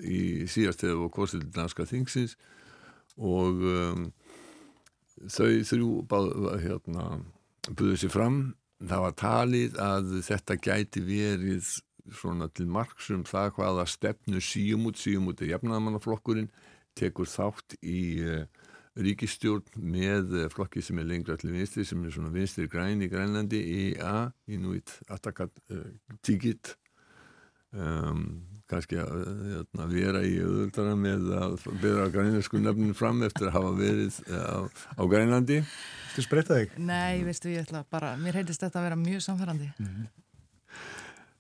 í 0.03 0.23
síðast 0.51 0.83
þegar 0.83 0.97
það 0.97 1.03
var 1.05 1.13
kostið 1.15 1.45
til 1.45 1.53
danska 1.55 1.87
þingsins. 1.87 2.35
Og 3.15 3.63
um, 3.71 4.09
þau 5.31 5.53
þrjú 5.71 5.91
hérna, 6.65 7.07
buðið 7.71 8.01
sér 8.03 8.15
fram. 8.17 8.41
Það 8.83 9.05
var 9.07 9.17
talið 9.23 9.79
að 9.79 10.11
þetta 10.27 10.59
gæti 10.67 11.05
verið 11.07 11.71
svona 12.11 12.51
til 12.51 12.67
margsum 12.67 13.23
það 13.29 13.55
hvaða 13.61 13.87
stefnu 13.89 14.43
síum 14.43 14.91
út, 14.91 14.99
síum 14.99 15.31
út 15.31 15.41
er 15.41 15.55
jafnamannaflokkurinn 15.55 16.51
tekur 16.99 17.31
þátt 17.31 17.79
í 17.81 18.03
ríkistjórn 18.95 19.83
með 19.83 20.35
flokki 20.55 20.83
sem 20.85 20.99
er 21.03 21.09
lengra 21.09 21.37
til 21.41 21.51
vinstri 21.55 21.85
sem 21.87 22.03
er 22.05 22.15
svona 22.15 22.31
vinstri 22.35 22.69
græn 22.71 23.03
í 23.03 23.11
Grænlandi 23.11 23.61
EA, 23.91 24.31
Inuit 24.55 24.93
Atakat 25.11 25.55
uh, 25.75 25.89
Tigit 26.23 26.77
um, 27.75 28.45
kannski 28.71 29.01
að 29.03 29.27
uh, 29.65 29.83
vera 29.91 30.23
í 30.23 30.37
auðvöldara 30.45 30.95
með 30.99 31.27
að 31.41 31.59
byrja 31.83 32.07
grænarsku 32.15 32.63
nefnum 32.63 32.95
fram 32.97 33.23
eftir 33.27 33.51
að 33.51 33.57
hafa 33.59 33.75
verið 33.81 34.21
uh, 34.31 34.47
á, 34.47 34.59
á 34.71 35.03
Grænlandi 35.11 35.61
Þú 36.15 36.23
spreyta 36.29 36.61
þig? 36.61 36.79
Nei, 36.79 37.25
veistu, 37.27 37.51
ég 37.51 37.67
ætla 37.67 37.83
bara, 37.91 38.15
mér 38.21 38.39
heitist 38.39 38.63
þetta 38.63 38.79
að 38.79 38.89
vera 38.93 39.01
mjög 39.01 39.27
samfærandi 39.27 39.73
mm 39.75 39.87
-hmm. 39.87 40.11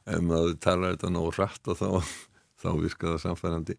Ef 0.04 0.20
maður 0.20 0.56
talar 0.60 0.96
þetta 0.96 1.10
nóg 1.14 1.30
rætt 1.38 1.68
og 1.70 1.78
þá, 1.78 1.88
þá 2.64 2.70
virka 2.80 3.12
það 3.12 3.24
samfærandi 3.28 3.78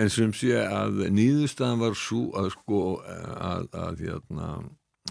en 0.00 0.10
sem 0.10 0.32
sé 0.34 0.56
að 0.58 1.04
nýðustafan 1.14 1.82
var 1.82 1.98
svo 1.98 2.24
að 2.38 2.50
sko 2.56 2.80
að, 3.04 3.68
að, 3.78 4.02
hérna, 4.02 4.50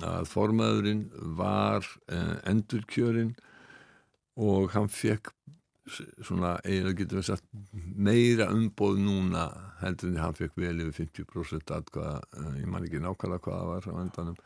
að 0.03 0.29
formaðurinn 0.31 1.05
var 1.39 1.87
eh, 2.11 2.35
endurkjörinn 2.51 3.33
og 4.43 4.73
hann 4.73 4.89
fekk 4.91 5.31
svona, 6.23 6.57
eiginlega 6.63 7.03
getur 7.03 7.19
við 7.19 7.27
sagt 7.27 7.47
meira 7.75 8.47
umbóð 8.55 8.99
núna 9.03 9.47
heldur 9.81 10.13
en 10.13 10.21
hann 10.23 10.37
fekk 10.37 10.55
vel 10.59 10.75
yfir 10.85 11.07
50% 11.07 11.73
aðkvaða, 11.77 12.19
eh, 12.39 12.51
ég 12.63 12.69
man 12.71 12.87
ekki 12.87 13.03
nákvæmlega 13.03 13.47
hvaða 13.47 13.71
var 13.71 13.87
á 13.87 13.93
endanum. 14.03 14.43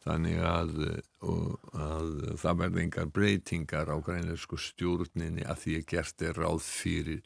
Þannig 0.00 0.38
að, 0.48 0.70
að 1.76 2.12
það 2.40 2.60
verði 2.62 2.82
engar 2.86 3.10
breytingar 3.12 3.90
á 3.92 3.96
grænlegsku 4.00 4.56
stjórninni 4.56 5.44
að 5.44 5.58
því 5.60 5.74
að 5.76 5.88
gert 5.90 6.24
er 6.24 6.40
ráð 6.40 6.62
fyrir 6.64 7.20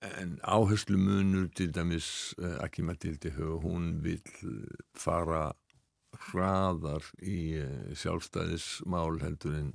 en 0.00 0.38
áherslu 0.42 0.96
munur 0.96 1.48
til 1.56 1.74
dæmis 1.74 2.34
uh, 2.38 2.44
eh, 2.44 2.56
Aki 2.64 2.82
Matildi 2.82 3.30
hún 3.36 4.00
vil 4.04 4.22
fara 4.96 5.52
hraðar 6.30 7.04
í 7.20 7.60
uh, 7.60 7.92
sjálfstæðismál 7.94 9.20
heldur 9.20 9.56
en, 9.58 9.72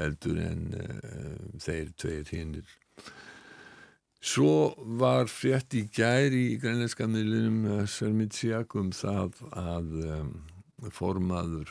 heldur 0.00 0.40
en 0.40 0.62
uh, 0.72 1.58
þeir 1.60 1.92
tveir 1.96 2.32
hinnir 2.32 2.78
Svo 4.18 4.74
var 4.98 5.28
frétt 5.30 5.76
í 5.78 5.84
gæri 5.94 6.54
í 6.54 6.56
grænleiska 6.58 7.06
miðlunum 7.06 7.84
Sörmitsjak 7.86 8.74
um 8.74 8.88
það 8.90 9.36
að 9.54 9.92
um, 10.08 10.32
formaður 10.90 11.70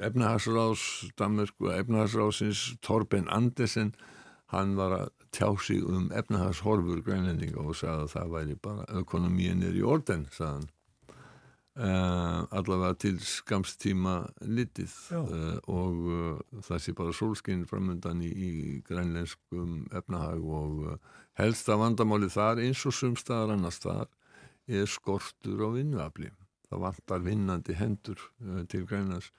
efnahagsrás 0.00 0.86
Danmörku 1.20 1.68
efnahagsrásins 1.74 2.62
Torben 2.80 3.28
Andersen 3.28 3.92
hann 4.50 4.76
var 4.78 4.96
að 4.96 5.08
tjá 5.30 5.48
sig 5.62 5.84
um 5.86 6.10
efnahagshorfur 6.10 7.04
grænlendinga 7.06 7.62
og 7.62 7.78
sagði 7.78 8.06
að 8.06 8.12
það 8.16 8.36
væri 8.36 8.60
bara 8.62 8.86
ökonomíin 9.00 9.64
er 9.66 9.78
í 9.78 9.86
orden, 9.86 10.26
sagðan 10.34 10.68
Uh, 11.78 12.42
allavega 12.50 12.96
til 12.98 13.20
skamstíma 13.22 14.14
litið. 14.42 14.90
Uh, 15.14 15.54
og 15.70 16.00
uh, 16.10 16.40
það 16.66 16.82
sé 16.82 16.94
bara 16.98 17.14
sólskinn 17.14 17.62
framöndan 17.70 18.20
í, 18.26 18.28
í 18.28 18.50
grænleinskum 18.84 19.86
efnahag 19.94 20.42
og 20.44 20.98
helsta 21.38 21.78
vandamáli 21.80 22.28
þar 22.34 22.60
eins 22.66 22.82
og 22.90 22.96
sumstaðar 22.98 23.54
annars 23.54 23.78
þar 23.80 24.10
er 24.66 24.90
skortur 24.90 25.62
á 25.62 25.68
vinnuafli. 25.78 26.32
Það 26.68 26.84
vantar 26.84 27.24
vinnandi 27.24 27.78
hendur 27.78 28.26
til 28.68 28.84
grænlands. 28.90 29.30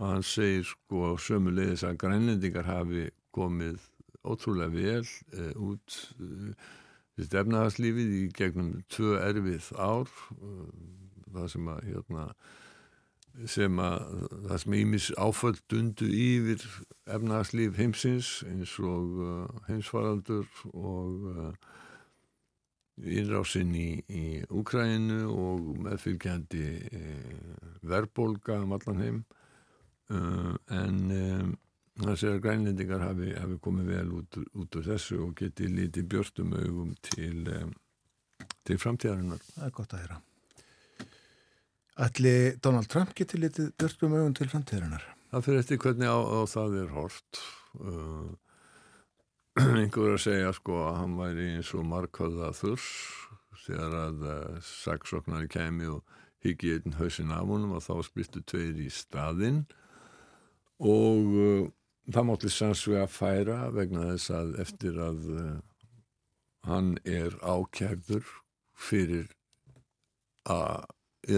Og 0.00 0.10
hann 0.10 0.26
segir 0.26 0.66
sko 0.66 1.14
sömulegis 1.20 1.84
að 1.86 2.00
grænlendingar 2.02 2.66
hafi 2.66 3.06
komið 3.36 3.84
ótrúlega 4.26 4.72
vel 4.74 5.06
út 5.56 5.96
efnahagslífið 7.16 8.12
í 8.12 8.22
gegnum 8.36 8.72
tvö 8.92 9.16
erfið 9.24 9.70
ár 9.80 10.10
og 10.36 10.96
það 11.36 11.48
sem 11.52 11.70
að 11.72 11.80
hérna, 11.90 12.24
sem 13.52 13.80
að 13.82 14.04
það 14.48 14.60
sem 14.62 14.76
ímis 14.80 15.08
áföll 15.20 15.56
dundu 15.70 16.08
yfir 16.08 16.66
efnagslíf 17.16 17.80
heimsins 17.80 18.30
eins 18.48 18.76
og 18.80 19.18
uh, 19.20 19.64
heimsfaraldur 19.68 20.46
og 20.72 21.26
uh, 21.32 21.50
innrásinn 22.96 23.74
í, 23.76 23.88
í 24.08 24.24
Úkrænu 24.48 25.26
og 25.28 25.72
meðfylgjandi 25.84 26.68
uh, 26.88 27.64
verbolga 27.84 28.60
um 28.64 28.76
allan 28.76 29.02
heim. 29.04 29.24
En 30.06 31.56
það 32.04 32.16
sé 32.20 32.30
að 32.30 32.40
grænlendingar 32.44 33.04
hafi, 33.04 33.32
hafi 33.36 33.58
komið 33.64 33.90
vel 33.94 34.06
út, 34.18 34.38
út 34.60 34.78
úr 34.78 34.88
þessu 34.90 35.20
og 35.24 35.34
geti 35.38 35.68
lítið 35.72 36.08
björnstum 36.12 36.54
augum 36.58 36.94
til, 37.08 37.46
um, 37.56 37.74
til 38.68 38.80
framtíðarinnar. 38.82 39.44
Það 39.54 39.68
er 39.68 39.76
gott 39.76 39.94
að 39.94 40.02
heyra. 40.04 40.18
Ætli 42.06 42.34
Donald 42.60 42.90
Trump 42.92 43.14
geti 43.16 43.40
litið 43.40 43.70
björnum 43.80 44.18
auðun 44.18 44.34
til 44.36 44.50
framtíðarinnar? 44.52 45.06
Það 45.30 45.46
fyrir 45.46 45.62
eftir 45.62 45.80
hvernig 45.80 46.12
á, 46.12 46.18
á 46.20 46.40
það 46.52 46.76
er 46.82 46.90
hort. 46.92 47.40
Uh, 47.80 48.34
einhver 49.80 50.12
að 50.18 50.24
segja 50.26 50.52
sko 50.52 50.82
að 50.84 50.98
hann 51.00 51.16
væri 51.16 51.48
eins 51.54 51.72
og 51.72 51.88
markvöða 51.88 52.52
þurs 52.56 52.90
þegar 53.64 53.96
að 54.02 54.26
uh, 54.28 54.60
saksóknari 54.60 55.48
kemi 55.50 55.88
og 55.88 56.04
higgi 56.44 56.76
einn 56.76 56.98
hausin 57.00 57.32
af 57.32 57.48
honum 57.48 57.72
og 57.78 57.84
þá 57.86 57.94
splittu 58.04 58.44
tveir 58.44 58.76
í 58.84 58.90
staðinn 58.92 59.64
og 60.84 61.32
uh, 61.40 61.64
það 62.12 62.28
mátti 62.28 62.52
sannsvega 62.52 63.06
færa 63.10 63.58
vegna 63.74 64.10
þess 64.12 64.34
að 64.34 64.52
eftir 64.64 65.00
að 65.02 65.24
uh, 65.32 65.56
hann 66.66 66.94
er 67.04 67.34
ákjærður 67.42 68.28
fyrir 68.76 69.26
að 70.46 70.86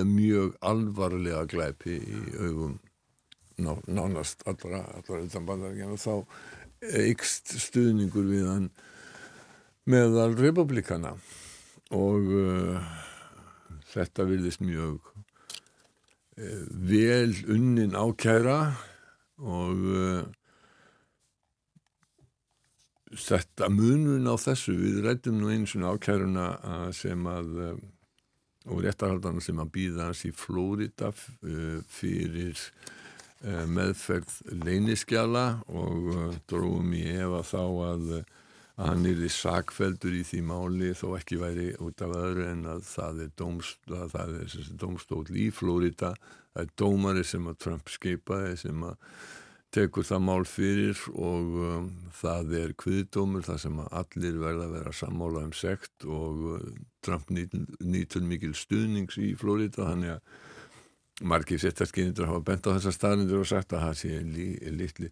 mjög 0.05 0.57
alvarlega 0.69 1.47
glæpi 1.49 1.97
í 1.97 2.19
augum 2.37 2.77
ná, 3.57 3.73
nánast 3.89 4.45
allra, 4.49 4.83
allra 4.99 5.23
utan 5.25 5.47
bandaríkjana 5.49 5.97
þá 5.97 6.25
ykst 7.09 7.55
stuðningur 7.59 8.27
við 8.29 8.47
hann 8.49 8.69
meðal 9.89 10.35
republikana 10.39 11.15
og 11.97 12.29
uh, 12.29 12.91
þetta 13.89 14.27
virðist 14.29 14.61
mjög 14.63 15.01
uh, 15.09 16.65
vel 16.69 17.33
unnin 17.49 17.97
ákæra 17.97 18.59
og 19.41 19.89
uh, 19.89 20.21
þetta 23.17 23.69
munun 23.73 24.29
á 24.29 24.35
þessu 24.41 24.75
við 24.77 25.05
rættum 25.07 25.39
nú 25.41 25.53
eins 25.53 25.77
og 25.79 25.97
ákæruna 25.97 26.49
sem 26.97 27.25
að 27.31 27.79
og 28.69 28.85
réttarhaldarna 28.85 29.43
sem 29.43 29.61
að 29.61 29.73
býða 29.75 30.09
hans 30.09 30.25
í 30.29 30.33
Flórida 30.37 31.11
uh, 31.13 31.79
fyrir 31.89 32.59
uh, 32.59 33.65
meðferð 33.71 34.35
leyniskjala 34.65 35.47
og 35.69 36.11
dróðum 36.51 36.93
í 36.99 37.05
efa 37.15 37.43
þá 37.49 37.63
að, 37.63 38.11
að 38.77 38.91
hann 38.91 39.09
er 39.11 39.25
í 39.25 39.33
sakveldur 39.33 40.19
í 40.19 40.25
því 40.29 40.43
máli 40.51 40.93
þó 40.99 41.09
ekki 41.19 41.41
væri 41.41 41.71
út 41.85 42.05
af 42.05 42.15
öðru 42.19 42.47
en 42.51 42.65
að 42.75 42.85
það 42.91 43.25
er, 43.25 43.35
dómst, 43.41 43.83
að 43.89 44.15
það 44.17 44.37
er 44.43 44.73
dómstól 44.85 45.25
í 45.33 45.49
Flórida 45.55 46.15
það 46.53 46.65
er 46.65 46.73
dómari 46.85 47.27
sem 47.27 47.49
að 47.49 47.61
Trump 47.65 47.93
skeipaði 47.93 48.57
sem 48.67 48.89
að 48.89 48.99
tekur 49.75 50.07
það 50.09 50.23
mál 50.25 50.45
fyrir 50.49 51.01
og 51.13 51.57
um, 51.61 51.89
það 52.17 52.55
er 52.63 52.77
kviðdómur 52.81 53.45
þar 53.45 53.59
sem 53.65 53.81
allir 53.85 54.39
verða 54.41 54.69
að 54.69 54.77
vera 54.79 54.93
sammála 54.97 55.43
um 55.45 55.55
sekt 55.57 56.07
og 56.09 56.47
uh, 56.55 56.69
Trump 57.05 57.29
nýtur, 57.31 58.25
mikil 58.25 58.55
stuðnings 58.57 59.19
í 59.21 59.35
Florida 59.39 59.91
þannig 59.91 60.17
að 60.17 61.27
margir 61.29 61.61
settarskinnir 61.61 62.31
hafa 62.31 62.41
bent 62.47 62.71
á 62.71 62.77
þessar 62.77 62.97
staðnindur 62.97 63.43
og 63.43 63.51
sagt 63.51 63.75
að 63.75 63.85
það 63.89 64.01
sé 64.01 64.73
litli 64.79 65.11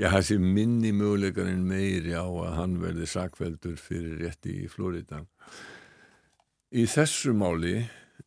já 0.00 0.08
það 0.10 0.24
sé 0.26 0.38
minni 0.42 0.90
möguleikar 0.96 1.50
en 1.50 1.66
meiri 1.68 2.16
á 2.16 2.26
að 2.26 2.56
hann 2.58 2.78
verði 2.82 3.06
sakveldur 3.10 3.76
fyrir 3.78 4.24
rétti 4.24 4.56
í 4.64 4.70
Florida. 4.70 5.22
Í 6.74 6.86
þessu 6.90 7.34
máli 7.38 7.76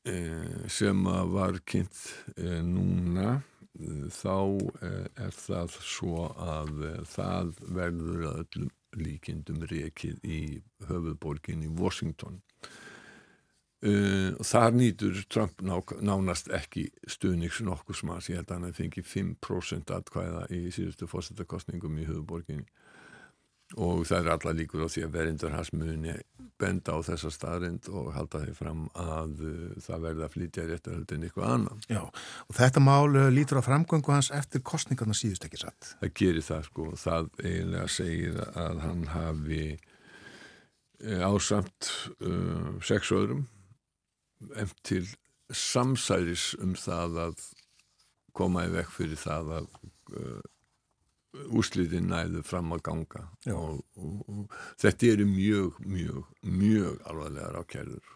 eh, 0.08 0.64
sem 0.72 1.04
var 1.34 1.60
kynnt 1.68 2.00
eh, 2.38 2.62
núna 2.64 3.42
þá 3.78 4.38
eh, 4.82 5.06
er 5.28 5.36
það 5.38 5.78
svo 5.86 6.28
að 6.34 6.84
eh, 6.88 7.00
það 7.06 7.54
verður 7.78 8.28
öllum 8.32 8.74
líkindum 8.98 9.62
rekið 9.70 10.24
í 10.26 10.42
höfuðborgin 10.88 11.66
í 11.68 11.72
Washington. 11.78 12.42
Uh, 13.78 14.34
þar 14.42 14.72
nýtur 14.74 15.20
Trump 15.30 15.60
ná, 15.62 15.76
nánast 16.02 16.48
ekki 16.50 16.88
stuðnings 17.06 17.60
nokkuð 17.62 18.00
smas, 18.00 18.30
ég 18.32 18.40
held 18.40 18.50
að 18.50 18.64
hann 18.64 18.74
fengi 18.74 19.04
5% 19.06 19.94
atkvæða 19.94 20.48
í 20.50 20.64
síðustu 20.74 21.06
fórsettakostningum 21.12 22.00
í 22.02 22.08
höfuðborginni 22.08 22.66
og 23.76 24.06
það 24.08 24.20
er 24.20 24.32
alla 24.34 24.54
líkur 24.56 24.86
á 24.86 24.90
því 24.90 25.04
að 25.06 25.16
verðindur 25.18 25.56
hans 25.56 25.74
muni 25.76 26.16
benda 26.58 26.96
á 26.96 27.00
þessa 27.06 27.30
staðrind 27.34 27.90
og 27.92 28.14
halda 28.16 28.42
því 28.46 28.54
fram 28.58 28.86
að 28.98 29.44
uh, 29.46 29.58
það 29.84 30.06
verði 30.08 30.24
að 30.26 30.34
flytja 30.38 30.66
réttarhaldin 30.70 31.28
eitthvað 31.28 31.52
annan. 31.54 31.84
Já, 31.92 32.02
og 32.08 32.58
þetta 32.58 32.82
mál 32.82 33.12
uh, 33.12 33.28
lítur 33.34 33.62
á 33.62 33.68
framgöngu 33.68 34.16
hans 34.16 34.32
eftir 34.34 34.64
kostningarna 34.66 35.18
síðust 35.18 35.46
ekki 35.46 35.62
satt. 35.62 35.92
Það 36.00 36.16
gerir 36.22 36.48
það 36.48 36.66
sko, 36.72 36.88
það 36.98 37.30
eiginlega 37.44 37.92
segir 37.98 38.42
að 38.48 38.82
hann 38.86 39.06
hafi 39.14 39.62
uh, 39.76 41.28
ásamt 41.28 41.92
uh, 42.24 42.74
sex 42.82 43.14
öðrum 43.14 43.46
eftir 44.58 45.04
til 45.04 45.06
samsæris 45.54 46.52
um 46.62 46.76
það 46.76 47.20
að 47.28 47.46
koma 48.38 48.66
í 48.68 48.74
vekk 48.74 48.92
fyrir 48.94 49.20
það 49.20 49.54
að 49.62 49.68
uh, 50.18 50.42
úsliðin 51.34 52.12
næðu 52.12 52.44
fram 52.48 52.72
að 52.76 52.84
ganga. 52.88 53.24
Og, 53.54 53.82
og, 54.00 54.22
og 54.28 54.60
þetta 54.82 55.12
eru 55.14 55.28
mjög, 55.30 55.82
mjög, 55.86 56.30
mjög 56.42 57.02
alvarlegar 57.10 57.60
ákjærður 57.64 58.14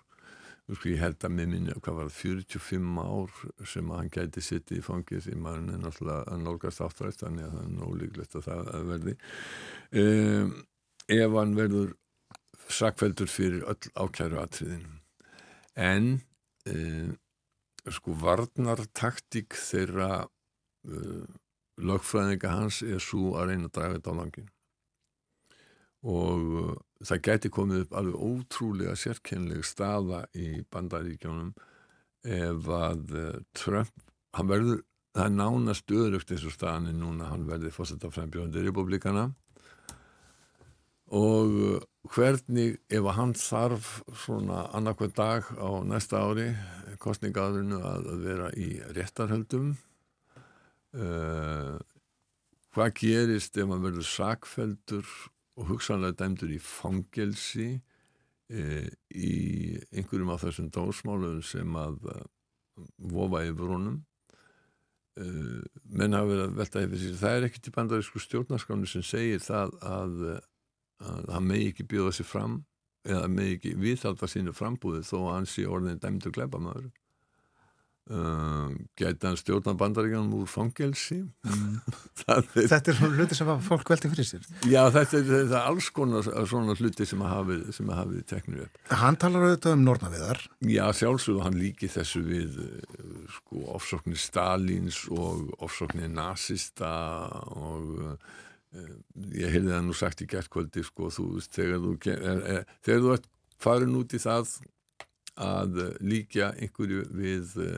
ég 0.88 1.00
held 1.02 1.24
að 1.26 1.34
með 1.36 1.48
minni 1.52 1.74
hvað 1.84 1.98
var 1.98 2.10
það 2.10 2.18
45 2.22 3.00
ár 3.02 3.40
sem 3.68 3.90
hann 3.92 4.12
gæti 4.14 4.44
sitt 4.44 4.72
í 4.72 4.80
fangið 4.84 5.26
sem 5.26 5.46
hann 5.46 5.70
er 5.74 5.82
náttúrulega 5.82 6.32
að 6.32 6.44
nálgast 6.46 6.84
áttræst 6.86 7.24
þannig 7.26 7.48
að 7.48 7.56
það 7.56 7.64
er 7.64 7.74
nólíklegt 7.76 8.38
að 8.38 8.46
það 8.48 8.86
verði. 8.92 9.16
Um, 10.02 10.54
ef 11.12 11.36
hann 11.36 11.56
verður 11.58 11.94
sakveldur 12.72 13.32
fyrir 13.32 13.66
öll 13.68 13.92
ákjæru 14.00 14.40
atriðin 14.40 14.88
en 15.76 16.10
um, 16.72 17.14
sko 17.92 18.16
varnartaktík 18.22 19.58
þeirra 19.58 20.12
uh, 20.24 21.26
lögfræðinga 21.86 22.56
hans 22.56 22.82
er 22.86 23.02
svo 23.04 23.36
að 23.40 23.52
reyna 23.52 23.70
að 23.70 23.76
draga 23.78 23.98
þetta 23.98 24.14
á 24.14 24.20
langin 24.20 24.50
og 26.02 26.54
uh, 26.62 26.78
það 27.06 27.26
gæti 27.28 27.52
komið 27.54 27.84
upp 27.86 27.98
alveg 28.00 28.24
ótrúlega 28.30 28.96
sérkennleg 28.98 29.66
staða 29.66 30.24
í 30.34 30.64
bandaríkjónum 30.74 31.52
ef 32.26 32.72
að 32.78 33.14
uh, 33.18 33.36
Trump, 33.58 33.94
hann 34.38 34.50
verður 34.50 34.82
það 35.12 35.28
er 35.28 35.36
nánast 35.36 35.94
öðrugt 35.94 36.34
eins 36.34 36.48
og 36.48 36.56
staðan 36.56 36.98
núna 36.98 37.30
hann 37.30 37.46
verði 37.50 37.74
fórsett 37.76 38.06
af 38.08 38.16
frambjóðandi 38.16 38.66
republikana 38.66 39.30
og 41.12 41.56
uh, 41.60 41.80
hvernig 42.16 42.80
ef 42.90 43.10
hann 43.18 43.36
þarf 43.38 43.94
svona 44.24 44.66
annarkvæð 44.78 45.16
dag 45.20 45.54
á 45.60 45.70
næsta 45.86 46.24
ári 46.24 46.50
kostningaðurinu 47.02 47.82
að, 47.86 48.12
að 48.14 48.26
vera 48.26 48.52
í 48.58 48.72
réttarhöldum 48.96 49.74
uh, 50.98 51.78
hvað 52.76 52.94
gerist 53.00 53.58
ef 53.58 53.68
maður 53.70 53.88
verður 53.90 54.08
sakfeldur 54.10 55.10
og 55.60 55.72
hugsanlega 55.72 56.20
dæmdur 56.22 56.54
í 56.56 56.60
fangelsi 56.64 57.70
uh, 57.78 58.88
í 59.12 59.34
einhverjum 59.92 60.32
af 60.34 60.46
þessum 60.46 60.72
dósmálum 60.74 61.42
sem 61.46 61.76
að 61.80 62.00
uh, 62.14 62.24
vofa 63.12 63.46
yfir 63.50 63.76
honum? 63.76 64.00
Menn 65.22 66.16
hafa 66.16 66.30
verið 66.30 66.42
að 66.46 66.54
velta 66.56 66.82
yfir 66.86 67.00
sér. 67.02 67.16
Það 67.20 67.34
er 67.36 67.46
ekkert 67.46 67.68
í 67.68 67.74
bandarísku 67.76 68.22
stjórnarskánu 68.24 68.88
sem 68.88 69.04
segir 69.06 69.42
það 69.44 69.74
að, 69.84 70.22
að 71.04 71.28
hann 71.36 71.50
megi 71.50 71.68
ekki 71.74 71.86
bjóða 71.92 72.14
sér 72.16 72.30
fram 72.30 72.56
eða 73.04 73.28
megi 73.30 73.58
ekki 73.58 73.74
viðhalda 73.82 74.30
sínu 74.32 74.54
frambúði 74.56 75.04
þó 75.06 75.18
að 75.20 75.34
hann 75.36 75.50
sé 75.52 75.66
orðin 75.68 76.00
dæmdur 76.02 76.34
gleipamaður 76.38 76.88
uh, 78.10 78.72
gæti 78.98 79.28
hann 79.28 79.38
stjórna 79.40 79.74
bandaríkanum 79.78 80.34
úr 80.40 80.50
fangelsi? 80.50 81.20
Mm. 81.46 81.78
er, 82.34 82.46
Þetta 82.56 82.94
er 82.94 82.98
svona 82.98 83.20
hluti 83.20 83.38
sem 83.38 83.52
fólk 83.68 83.94
veldi 83.94 84.12
fyrir 84.14 84.28
sér. 84.28 84.46
Já, 84.66 84.82
þetta 84.96 85.20
er, 85.20 85.26
þetta 85.32 85.58
er 85.60 85.70
alls 85.70 85.90
konar 85.96 86.30
svona 86.50 86.78
hluti 86.80 87.08
sem 87.10 87.24
að 87.26 87.34
hafið, 87.36 87.82
hafið 88.02 88.28
teknir 88.34 88.66
upp. 88.66 88.84
Hann 89.04 89.20
talar 89.22 89.48
auðvitað 89.48 89.78
um 89.78 89.86
Nornaviðar 89.88 90.46
Já, 90.72 90.86
sjálfsögðu 91.02 91.46
hann 91.46 91.60
líki 91.62 91.92
þessu 91.92 92.24
við 92.26 92.62
sko, 93.38 93.66
ofsóknir 93.78 94.22
Stalins 94.22 95.04
og 95.12 95.52
ofsóknir 95.62 96.10
nazista 96.12 96.94
og 97.54 97.92
uh, 98.02 98.40
ég 99.36 99.52
heyrði 99.52 99.74
það 99.74 99.88
nú 99.88 99.96
sagt 99.98 100.24
í 100.24 100.30
gerðkvöldi 100.32 100.84
sko, 100.88 101.10
þú 101.12 101.28
veist, 101.36 101.52
þegar 101.56 101.82
þú 101.84 101.96
er, 102.14 102.62
þegar 102.86 103.04
þú 103.06 103.16
ert 103.18 103.28
farin 103.62 103.98
út 104.00 104.16
í 104.16 104.22
það 104.22 104.54
að 105.40 105.80
líka 106.04 106.52
einhverju 106.60 107.06
við 107.16 107.56
uh, 107.64 107.78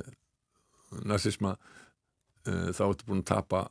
nazisma 1.06 1.56
uh, 1.58 2.70
þá 2.74 2.84
ertu 2.90 3.10
búin 3.10 3.22
að 3.24 3.30
tapa 3.34 3.66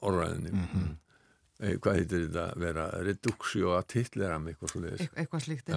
orðræðinni 0.00 0.50
mm 0.54 0.64
-hmm. 0.72 0.96
eh, 1.60 1.76
hvað 1.78 2.00
heitir 2.00 2.26
þetta 2.26 2.46
að 2.46 2.64
vera? 2.64 2.88
Reduksjó 3.06 3.76
að 3.76 3.86
titleram 3.94 4.48
eitthvað 4.48 4.74
slúðis 4.74 5.06
e 5.06 5.08
eitthvað 5.14 5.46
slíkt 5.46 5.72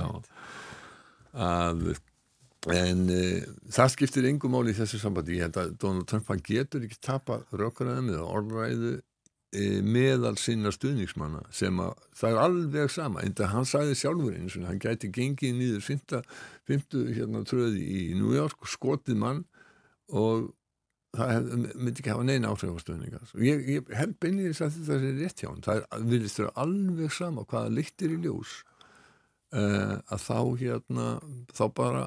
að 1.34 1.95
en 2.72 3.08
uh, 3.12 3.43
það 3.76 3.89
skiptir 3.95 4.28
engum 4.30 4.54
mál 4.56 4.70
í 4.72 4.76
þessu 4.78 4.99
sambandi. 5.01 5.39
Ég 5.39 5.49
held 5.49 5.58
að 5.60 5.74
Donald 5.82 6.08
Trump 6.08 6.30
hann 6.32 6.43
getur 6.45 6.86
ekki 6.86 6.99
tapa 7.04 7.41
rökkraðum 7.51 8.14
eða 8.14 8.28
orðræðu 8.38 8.93
e, 8.95 9.01
meðal 9.86 10.34
sinna 10.41 10.72
stuðningsmanna 10.74 11.43
sem 11.54 11.78
að 11.84 11.93
það 12.18 12.32
er 12.32 12.41
alveg 12.41 12.91
sama 12.93 13.22
en 13.22 13.36
það 13.38 13.51
hann 13.54 13.70
sæði 13.70 13.99
sjálfur 13.99 14.38
eins 14.39 14.58
og 14.58 14.66
hann 14.70 14.82
gæti 14.82 15.12
gengið 15.14 15.56
nýður 15.60 15.86
50 15.88 17.14
hérna, 17.14 17.43
tröði 17.45 17.84
í 17.84 18.04
New 18.18 18.34
York 18.34 18.66
skotið 18.72 19.20
mann 19.22 19.43
og 20.10 20.51
það 21.14 21.49
myndi 21.78 22.01
ekki 22.01 22.10
hafa 22.10 22.26
neina 22.26 22.49
áhrif 22.49 22.74
á 22.74 22.82
stöðningar 22.82 23.26
og 23.30 23.45
ég, 23.45 23.66
ég 23.76 23.93
held 23.93 24.16
beinir 24.24 24.56
þess 24.56 24.66
að 24.66 24.78
þetta 24.89 25.10
er 25.12 25.20
rétt 25.22 25.43
hjá 25.43 25.49
hann 25.51 25.66
það 25.68 26.08
vilist 26.10 26.39
þér 26.39 26.54
alveg 26.64 27.14
sama 27.14 27.45
hvaða 27.45 27.74
líktir 27.78 28.16
í 28.16 28.20
ljós 28.24 28.56
uh, 29.54 29.99
að 30.10 30.26
þá 30.26 30.39
hérna 30.64 31.08
þá 31.54 31.64
bara 31.78 32.04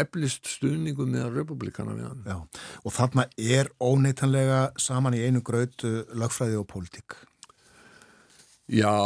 eflist 0.00 0.48
stuðningu 0.50 1.06
með 1.08 1.38
republikana 1.40 1.94
við 1.96 2.08
hann. 2.08 2.24
Já, 2.26 2.64
og 2.84 2.96
þarna 2.96 3.28
er 3.36 3.70
óneitanlega 3.82 4.64
saman 4.80 5.16
í 5.16 5.22
einu 5.24 5.44
grötu 5.44 6.02
lagfræði 6.16 6.60
og 6.60 6.68
pólitík. 6.72 7.16
Já, 8.64 8.96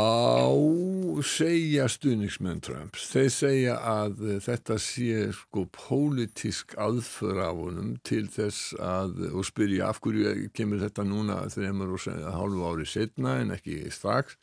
segja 1.27 1.89
stuðningsmenn 1.91 2.61
Trumps. 2.63 3.09
Þeir 3.11 3.33
segja 3.35 3.73
að 3.91 4.21
þetta 4.45 4.77
sé 4.79 5.25
sko 5.35 5.65
pólitísk 5.75 6.77
aðför 6.79 7.41
af 7.43 7.59
honum 7.59 7.97
til 8.07 8.29
þess 8.31 8.77
að, 8.79 9.19
og 9.33 9.49
spyrja 9.49 9.89
af 9.91 9.99
hverju 10.05 10.53
kemur 10.55 10.85
þetta 10.85 11.03
núna 11.11 11.41
þreymur 11.51 11.97
og 11.97 12.07
hálfu 12.37 12.69
ári 12.71 12.87
setna 12.87 13.41
en 13.43 13.51
ekki 13.57 13.81
strax 13.91 14.39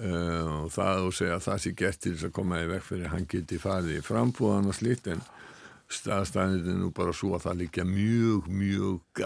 uh, 0.00 0.64
og 0.64 0.72
það 0.74 1.04
og 1.08 1.14
segja 1.16 1.36
að 1.36 1.44
það 1.48 1.60
sé 1.64 1.74
gert 1.82 2.00
til 2.00 2.14
þess 2.14 2.30
að 2.30 2.36
koma 2.40 2.62
í 2.62 2.70
vekk 2.70 2.88
fyrir 2.88 3.12
hann 3.14 3.28
geti 3.30 3.60
farið 3.60 3.98
í 3.98 4.06
frambúðan 4.06 4.72
og 4.72 4.76
slitt 4.76 5.10
en 5.12 5.22
staðstæðin 5.90 6.68
er 6.70 6.78
nú 6.78 6.90
bara 6.94 7.12
svo 7.16 7.34
að 7.34 7.46
það 7.48 7.62
líka 7.64 7.84
mjög, 7.86 8.50
mjög 8.54 9.22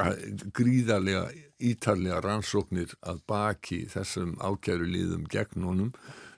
gríðarlega 0.56 1.26
ítarlega 1.64 2.20
rannsóknir 2.24 2.94
að 3.04 3.20
baki 3.28 3.84
þessum 3.92 4.34
ákjæru 4.40 4.88
líðum 4.88 5.26
gegn 5.30 5.66
honum 5.68 5.92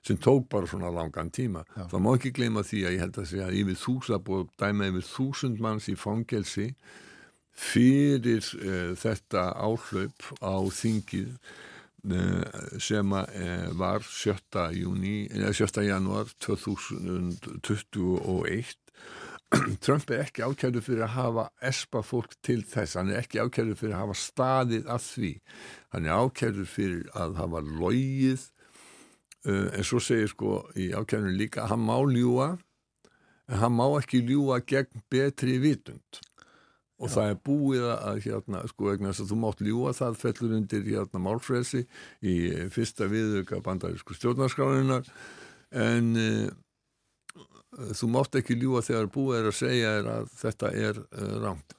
sem 0.07 0.19
tók 0.23 0.49
bara 0.51 0.67
svona 0.71 0.91
langan 0.95 1.31
tíma. 1.35 1.65
Já. 1.75 1.87
Það 1.91 2.03
má 2.03 2.11
ekki 2.15 2.35
gleyma 2.35 2.63
því 2.67 2.83
að 2.87 2.95
ég 2.95 3.03
held 3.03 3.17
að 3.19 3.29
segja 3.31 3.47
að 3.49 3.57
yfir 3.61 3.79
þúsund, 3.81 4.25
búið 4.27 4.53
dæma 4.63 4.91
yfir 4.93 5.07
þúsund 5.09 5.63
manns 5.63 5.89
í 5.91 5.97
fangelsi 5.99 6.67
fyrir 7.57 8.51
uh, 8.61 8.93
þetta 8.99 9.49
áhlaup 9.57 10.29
á 10.45 10.55
þingið 10.77 11.33
sem 12.79 13.13
uh, 13.13 13.79
var 13.79 14.03
7. 14.07 14.37
Júni, 14.77 15.29
7. 15.53 15.83
januar 15.87 16.27
2021 16.45 18.77
Trump 19.81 20.11
er 20.11 20.25
ekki 20.25 20.43
ákjæru 20.43 20.81
fyrir 20.83 21.05
að 21.07 21.15
hafa 21.15 21.45
espa 21.69 22.01
fólk 22.03 22.33
til 22.45 22.65
þess, 22.67 22.97
hann 22.99 23.11
er 23.13 23.19
ekki 23.23 23.39
ákjæru 23.43 23.77
fyrir 23.79 23.95
að 23.95 24.03
hafa 24.03 24.17
staðið 24.19 24.85
að 24.91 25.03
því 25.07 25.33
hann 25.95 26.07
er 26.07 26.13
ákjæru 26.25 26.65
fyrir 26.71 27.05
að 27.15 27.31
hafa 27.41 27.61
logið 27.67 28.43
uh, 29.47 29.69
en 29.71 29.85
svo 29.87 29.99
segir 30.03 30.31
sko 30.33 30.51
í 30.75 30.91
ákjærunum 30.95 31.39
líka 31.39 31.69
hann 31.71 31.85
má 31.87 31.97
ljúa 32.11 32.49
en 33.47 33.57
hann 33.63 33.75
má 33.79 33.87
ekki 34.01 34.19
ljúa 34.27 34.57
gegn 34.67 34.95
betri 35.11 35.55
vitund 35.63 36.26
og 36.97 37.11
Já. 37.11 37.15
það 37.15 37.31
er 37.31 37.41
búið 37.49 37.87
að 37.93 38.21
hérna 38.25 38.61
sko 38.71 38.91
vegna 38.91 39.11
þess 39.13 39.25
að 39.25 39.33
þú 39.33 39.41
mátt 39.43 39.65
ljúa 39.67 39.95
það 39.97 40.21
fellur 40.23 40.55
undir 40.57 40.87
hérna 40.87 41.23
málfrelsi 41.27 41.83
í 42.25 42.37
fyrsta 42.73 43.09
viðöka 43.11 43.61
bandarísku 43.65 44.17
stjórnarskráninar 44.17 45.09
en 45.77 46.13
uh, 46.17 47.91
þú 47.93 48.13
mátt 48.15 48.39
ekki 48.41 48.57
ljúa 48.57 48.85
þegar 48.87 49.11
búið 49.13 49.41
er 49.41 49.51
að 49.51 49.59
segja 49.59 49.97
er 50.01 50.13
að 50.15 50.31
þetta 50.41 50.73
er 50.73 51.03
uh, 51.05 51.35
rámt 51.45 51.77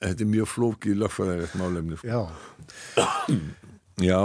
þetta 0.00 0.24
er 0.24 0.30
mjög 0.36 0.48
flóki 0.48 0.94
lögfræðilegt 0.96 1.58
málefni 1.60 1.98
sko. 2.00 2.08
Já. 2.08 2.22
Já, 4.00 4.20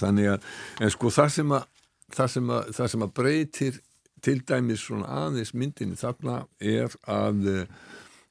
þannig 0.00 0.32
að 0.32 0.48
en 0.82 0.90
sko 0.90 1.10
það 1.14 1.28
sem 1.36 1.52
að 1.54 1.68
það 2.10 2.32
sem 2.34 2.50
að, 2.50 2.70
það 2.74 2.88
sem 2.92 3.04
að 3.04 3.12
breytir 3.20 3.76
til 4.24 4.40
dæmis 4.46 4.84
svona 4.84 5.10
aðeins 5.26 5.52
myndinni 5.54 5.98
þarna 5.98 6.40
er 6.58 6.96
að 7.08 7.46
eh, 7.52 7.68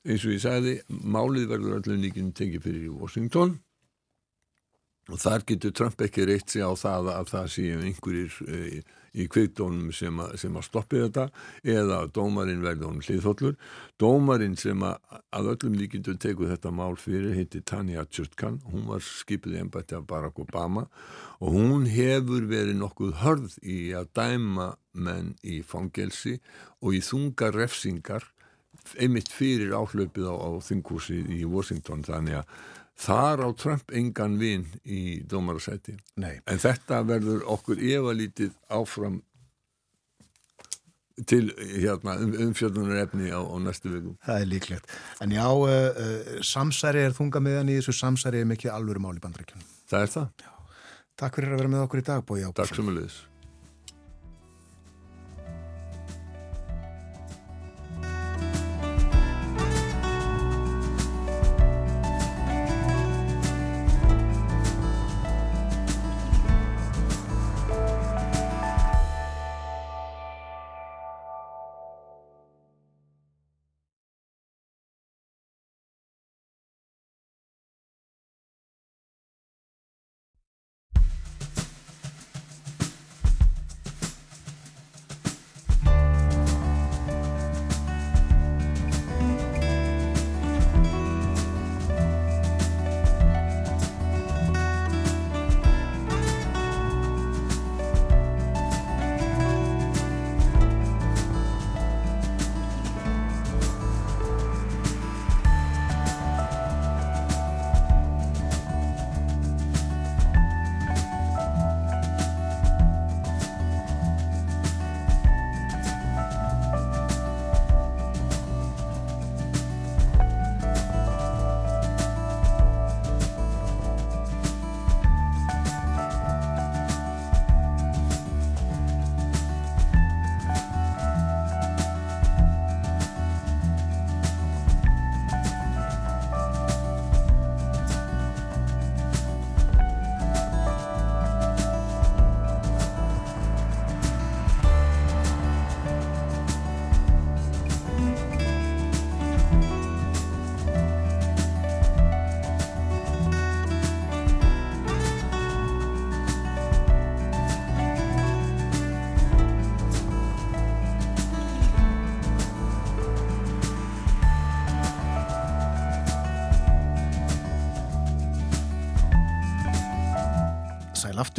eins 0.07 0.25
og 0.25 0.35
ég 0.35 0.43
sagði, 0.43 0.75
málið 0.87 1.49
verður 1.53 1.79
allir 1.79 2.05
líkinn 2.05 2.35
tekið 2.35 2.63
fyrir 2.65 2.85
í 2.87 2.93
Washington. 2.93 3.57
Og 5.09 5.17
þar 5.17 5.43
getur 5.49 5.73
Trump 5.73 6.01
ekki 6.05 6.27
reitt 6.29 6.53
sig 6.53 6.61
á 6.61 6.69
það 6.77 7.07
að 7.15 7.29
það 7.31 7.45
séu 7.49 7.77
einhverjir 7.81 8.35
e, 8.45 8.81
í 9.17 9.25
kveikdónum 9.31 9.89
sem, 9.95 10.21
sem 10.37 10.57
að 10.59 10.67
stoppi 10.67 10.99
þetta 11.01 11.25
eða 11.65 12.03
dómarinn 12.13 12.61
verði 12.61 12.85
honum 12.85 13.01
hliðhóllur. 13.01 13.55
Dómarinn 13.97 14.53
sem 14.59 14.85
að, 14.85 14.99
að 15.33 15.51
öllum 15.55 15.79
líkindu 15.79 16.13
teku 16.21 16.45
þetta 16.51 16.73
mál 16.77 16.93
fyrir 17.01 17.33
heiti 17.33 17.63
Tanya 17.65 18.05
Chutkan, 18.05 18.61
hún 18.69 18.85
var 18.91 19.01
skipið 19.05 19.57
í 19.57 19.61
ennbætti 19.63 19.97
af 19.97 20.05
Barack 20.09 20.37
Obama. 20.45 20.85
Og 21.41 21.57
hún 21.57 21.89
hefur 21.89 22.45
verið 22.51 22.77
nokkuð 22.77 23.17
hörð 23.23 23.57
í 23.65 23.79
að 23.97 24.13
dæma 24.19 24.75
menn 24.93 25.33
í 25.41 25.63
fangelsi 25.65 26.37
og 26.83 26.93
í 26.93 27.01
þunga 27.01 27.49
refsingar 27.55 28.29
einmitt 28.97 29.31
fyrir 29.31 29.75
áhlaupið 29.77 30.27
á, 30.29 30.35
á 30.35 30.49
þingúsi 30.65 31.21
í 31.39 31.45
Washington 31.47 32.05
þannig 32.07 32.41
að 32.41 32.59
Þar 32.99 33.45
á 33.47 33.49
Trump 33.55 33.93
engan 33.95 34.35
vinn 34.41 34.65
í 34.83 35.21
dómarasæti. 35.23 35.95
En 36.19 36.59
þetta 36.59 36.99
verður 37.07 37.45
okkur 37.47 37.79
efalítið 37.79 38.51
áfram 38.67 39.21
til 41.27 41.49
hérna, 41.57 42.15
um, 42.19 42.33
umfjörðunar 42.47 43.01
efni 43.05 43.31
á, 43.31 43.39
á 43.39 43.55
næstu 43.63 43.91
vikum. 43.91 44.15
Það 44.23 44.43
er 44.43 44.51
líklegt. 44.51 44.93
En 45.23 45.33
já, 45.35 45.47
uh, 45.47 45.63
uh, 45.67 46.29
samsæri 46.45 47.03
er 47.07 47.15
þunga 47.15 47.41
meðan 47.43 47.71
í 47.71 47.79
þessu 47.79 47.95
samsæri 47.97 48.43
er 48.43 48.47
mikið 48.51 48.71
alvöru 48.75 49.03
mál 49.03 49.17
í 49.17 49.23
bandrækjunum. 49.23 49.65
Það 49.91 50.05
er 50.05 50.13
það. 50.15 50.29
Já. 50.43 50.53
Takk 51.19 51.39
fyrir 51.39 51.55
að 51.55 51.63
vera 51.63 51.73
með 51.73 51.85
okkur 51.87 52.03
í 52.03 52.07
dag, 52.07 52.23
Bói 52.23 52.39
Ábúrsson. 52.39 52.59
Takk 52.61 52.79
sem 52.79 52.91
að 52.91 52.99
leiðis. 53.01 53.19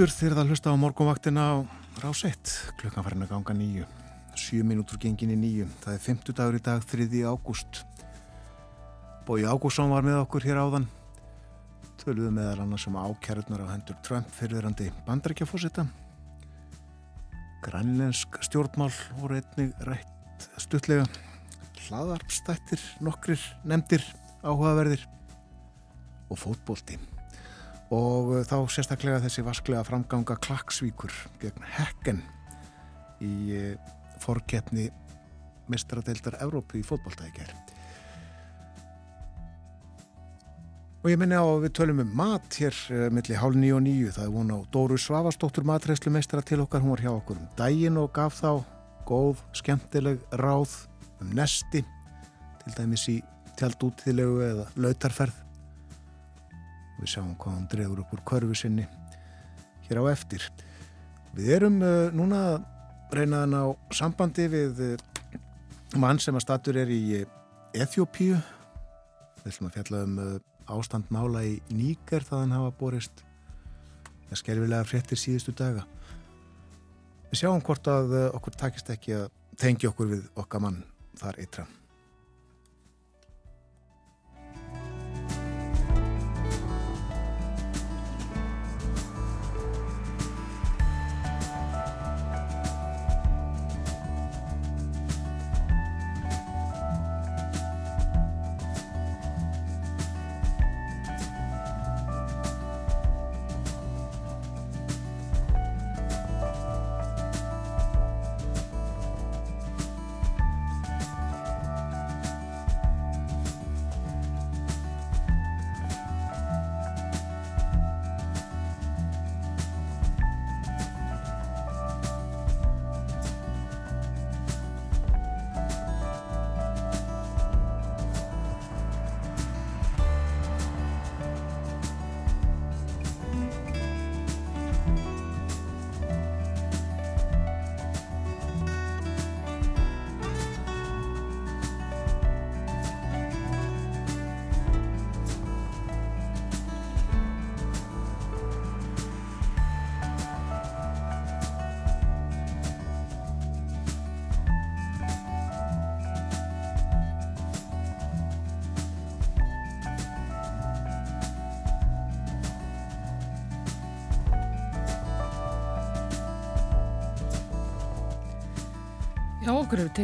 Aftur 0.01 0.17
þegar 0.17 0.39
það 0.39 0.49
hlusta 0.49 0.73
á 0.73 0.81
morgunvaktina 0.81 1.43
á 1.45 1.57
rásett, 2.01 2.49
klukkan 2.81 3.05
farin 3.05 3.25
að 3.27 3.35
ganga 3.35 3.53
nýju, 3.53 3.89
sjö 4.33 4.63
minútur 4.65 4.97
gengin 4.97 5.35
í 5.35 5.37
nýju, 5.37 5.67
það 5.83 5.93
er 5.93 6.01
50 6.07 6.37
dagur 6.39 6.57
í 6.57 6.61
dag, 6.65 6.87
3. 6.89 7.09
ágúst. 7.29 7.83
Bói 9.29 9.45
Ágússon 9.45 9.93
var 9.93 10.07
með 10.07 10.23
okkur 10.23 10.47
hér 10.49 10.63
áðan, 10.63 10.89
töluðu 12.01 12.33
meðal 12.33 12.65
annars 12.65 12.89
um 12.89 12.97
ákjærðunar 12.97 13.67
á 13.69 13.73
hendur 13.75 14.01
Trump 14.01 14.33
fyrirverandi 14.39 14.89
bandarækjafósita. 15.05 15.85
Grænlensk 17.69 18.41
stjórnmál 18.49 18.97
voru 19.21 19.37
einnig 19.37 19.77
rætt 19.85 20.49
stuttlega, 20.57 21.05
hlaðarpstættir, 21.91 22.89
nokkrir 23.05 23.49
nefndir, 23.69 24.09
áhugaverðir 24.41 25.05
og 26.33 26.41
fótbólti 26.41 26.97
og 27.91 28.31
uh, 28.37 28.43
þá 28.47 28.57
sérstaklega 28.71 29.23
þessi 29.25 29.45
vasklega 29.47 29.83
framganga 29.87 30.39
Klagsvíkur 30.43 31.15
gegn 31.43 31.67
Hekken 31.77 32.23
í 33.23 33.35
uh, 33.59 33.91
forkeppni 34.23 34.89
mistradeildar 35.71 36.39
Európu 36.45 36.79
í 36.81 36.87
fótballtækjar 36.87 37.53
og 41.01 41.09
ég 41.09 41.17
minni 41.17 41.39
á 41.39 41.43
að 41.43 41.65
við 41.65 41.75
tölum 41.79 42.03
um 42.05 42.15
mat 42.15 42.61
hér 42.61 42.77
uh, 42.95 43.09
millir 43.11 43.41
hálf 43.43 43.59
nýju 43.59 43.79
og 43.81 43.85
nýju 43.87 44.15
það 44.15 44.27
er 44.29 44.35
von 44.37 44.55
á 44.55 44.59
Dóru 44.71 45.01
Svavastóttur 45.01 45.67
matreyslu 45.67 46.13
meistra 46.15 46.45
til 46.47 46.63
okkar, 46.63 46.85
hún 46.85 46.95
var 46.95 47.03
hjá 47.03 47.13
okkur 47.17 47.41
um 47.41 47.51
daginn 47.59 47.99
og 47.99 48.13
gaf 48.15 48.39
þá 48.39 48.63
góð, 49.09 49.43
skemmtileg 49.59 50.23
ráð 50.39 50.77
um 51.21 51.35
nesti 51.35 51.83
til 52.63 52.75
dæmis 52.77 53.09
í 53.11 53.19
tjaldútíðlegu 53.59 54.43
eða 54.47 54.69
lautarferð 54.79 55.50
við 57.01 57.15
sjáum 57.15 57.35
hvað 57.41 57.57
hann 57.57 57.69
drefur 57.73 58.03
upp 58.03 58.13
úr 58.15 58.23
körfu 58.29 58.57
sinni 58.59 58.87
hér 59.89 60.03
á 60.03 60.05
eftir. 60.13 60.45
Við 61.35 61.51
erum 61.57 61.81
uh, 61.83 62.11
núna 62.15 62.61
reynaðan 63.15 63.57
á 63.57 63.65
sambandi 63.95 64.47
við 64.51 64.83
uh, 64.85 64.95
mann 65.99 66.21
sem 66.23 66.37
að 66.37 66.47
statur 66.47 66.81
er 66.83 66.91
í 66.93 67.01
uh, 67.23 67.27
Eþjópíu. 67.75 68.39
Við 69.41 69.51
ætlum 69.53 69.71
að 69.71 69.77
fjalla 69.79 70.05
um 70.07 70.21
uh, 70.21 70.37
ástandmála 70.71 71.45
í 71.47 71.57
Níker 71.75 72.27
það 72.27 72.45
hann 72.45 72.57
hafa 72.59 72.77
borist 72.79 73.25
að 74.31 74.39
skerfilega 74.43 74.87
fréttir 74.87 75.19
síðustu 75.19 75.55
daga. 75.59 75.87
Við 77.31 77.43
sjáum 77.43 77.63
hvort 77.67 77.87
að 77.91 78.15
okkur 78.31 78.59
takist 78.59 78.91
ekki 78.91 79.17
að 79.19 79.29
tengja 79.59 79.91
okkur 79.91 80.15
við 80.15 80.25
okkar 80.39 80.63
mann 80.63 80.83
þar 81.19 81.39
ytra. 81.43 81.67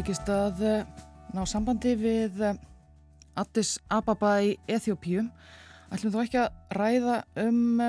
Tekist 0.07 0.29
að 0.31 0.61
eh, 0.63 1.07
ná 1.35 1.41
sambandi 1.51 1.97
við 1.99 2.37
eh, 2.47 2.59
Addis 3.43 3.73
Ababa 3.91 4.37
í 4.39 4.53
Eþjópíu. 4.71 5.25
Ætlum 5.91 6.13
þó 6.15 6.19
ekki 6.21 6.39
að 6.45 6.77
ræða 6.79 7.17
um 7.43 7.83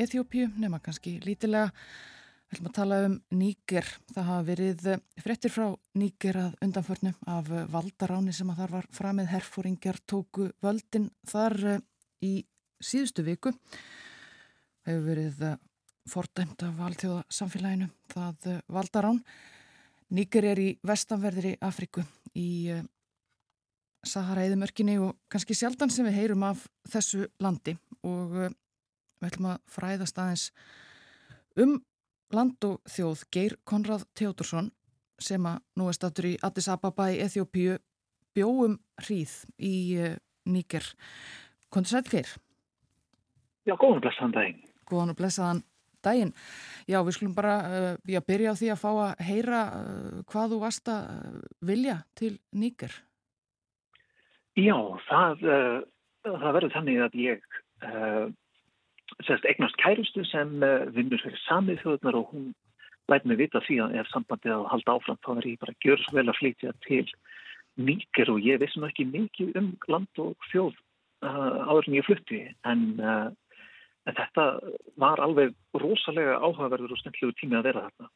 Eþjópíu, 0.00 0.46
nema 0.56 0.80
kannski 0.80 1.18
lítilega. 1.20 1.68
Ætlum 2.48 2.70
að 2.70 2.76
tala 2.78 3.02
um 3.10 3.18
Níger. 3.36 3.92
Það 4.14 4.28
hafa 4.30 4.46
verið 4.48 4.88
eh, 4.94 5.04
frettir 5.20 5.52
frá 5.52 5.66
Níger 6.00 6.40
að 6.46 6.56
undanförnu 6.64 7.12
af 7.36 7.52
valdaráni 7.76 8.32
sem 8.32 8.54
að 8.54 8.64
þar 8.64 8.74
var 8.78 8.90
framið 9.02 9.30
herfóringjar 9.36 10.00
tóku 10.08 10.48
völdin 10.64 11.10
þar 11.28 11.60
í 12.24 12.34
síðustu 12.80 13.28
viku. 13.28 13.52
Hefur 14.88 15.08
verið 15.12 15.46
fordæmt 16.08 16.64
af 16.64 16.80
valdþjóða 16.80 17.22
samfélaginu 17.28 17.92
það 18.16 18.52
valdarán. 18.64 19.26
Níker 20.10 20.46
er 20.50 20.58
í 20.58 20.70
vestanverðri 20.86 21.54
Afriku 21.62 22.02
í 22.34 22.48
uh, 22.74 22.82
Sahara-eðumörkinni 24.06 24.96
og 25.02 25.18
kannski 25.30 25.54
sjaldan 25.54 25.92
sem 25.92 26.06
við 26.08 26.16
heyrum 26.18 26.46
af 26.48 26.64
þessu 26.90 27.28
landi 27.42 27.76
og 28.06 28.34
uh, 28.34 28.50
við 29.20 29.28
ætlum 29.28 29.50
að 29.52 29.60
fræðast 29.70 30.18
aðeins 30.18 30.48
um 31.60 31.76
land 32.34 32.66
og 32.66 32.80
þjóð 32.90 33.24
Geir 33.34 33.56
Konrad 33.68 34.06
Teodorsson 34.18 34.72
sem 35.20 35.46
að 35.46 35.60
nú 35.78 35.90
er 35.90 35.98
statur 35.98 36.30
í 36.30 36.36
Addis 36.42 36.70
Ababa 36.72 37.10
í 37.12 37.20
Eþjópíu 37.22 37.78
bjóum 38.34 38.78
hríð 39.04 39.36
í 39.62 39.74
uh, 40.00 40.14
Níker. 40.50 40.86
Kondur 41.70 41.94
sætt 41.94 42.10
Geir? 42.10 42.34
Já, 43.68 43.76
góðan 43.76 44.00
og 44.00 44.06
blessaðan 44.06 44.34
daginn. 44.34 44.62
Góðan 44.90 45.12
og 45.12 45.18
blessaðan 45.20 45.66
daginn. 46.04 46.32
Já, 46.90 47.00
við 47.06 47.16
skulum 47.16 47.36
bara 47.36 47.54
uh, 47.94 48.20
byrja 48.26 48.54
á 48.54 48.58
því 48.58 48.72
að 48.72 48.82
fá 48.82 48.90
að 48.90 49.24
heyra 49.28 49.62
uh, 49.76 50.18
hvað 50.30 50.54
þú 50.54 50.60
varst 50.64 50.90
að 50.90 51.40
vilja 51.70 51.96
til 52.18 52.32
Níker. 52.52 52.94
Já, 54.58 54.76
það, 55.08 55.44
uh, 55.46 55.76
það 56.26 56.54
verður 56.58 56.76
þannig 56.76 57.04
að 57.06 57.20
ég 57.24 57.50
sérst 59.24 59.46
eignast 59.48 59.78
kærustu 59.80 60.20
sem 60.28 60.50
vinnur 60.92 61.20
fyrir 61.22 61.40
samið 61.46 61.78
þjóðunar 61.80 62.18
og 62.18 62.34
hún 62.34 62.50
læt 63.08 63.24
mig 63.24 63.38
vita 63.40 63.62
því 63.64 63.78
að 63.86 63.94
ef 64.02 64.10
sambandið 64.12 64.52
að 64.52 64.66
halda 64.70 64.96
áfram 64.98 65.18
þá 65.24 65.30
er 65.32 65.48
ég 65.48 65.62
bara 65.62 65.72
að 65.72 65.86
gjöra 65.86 66.04
svo 66.04 66.16
vel 66.18 66.26
að 66.28 66.38
flytja 66.38 66.74
til 66.84 67.06
Níker 67.80 68.30
og 68.34 68.44
ég 68.44 68.60
vissum 68.60 68.84
ekki 68.84 69.08
mikið 69.08 69.56
um 69.56 69.70
land 69.88 70.20
og 70.20 70.36
þjóð 70.52 70.76
áður 71.24 71.88
en 71.88 71.96
ég 71.96 72.06
flutti 72.06 72.40
en 72.68 72.84
En 74.08 74.16
þetta 74.16 74.46
var 75.00 75.20
alveg 75.20 75.52
rosalega 75.76 76.38
áhugaverður 76.40 76.94
og 76.94 77.00
stendlegu 77.02 77.36
tími 77.36 77.58
að 77.58 77.68
vera 77.68 77.86
þarna 77.88 78.08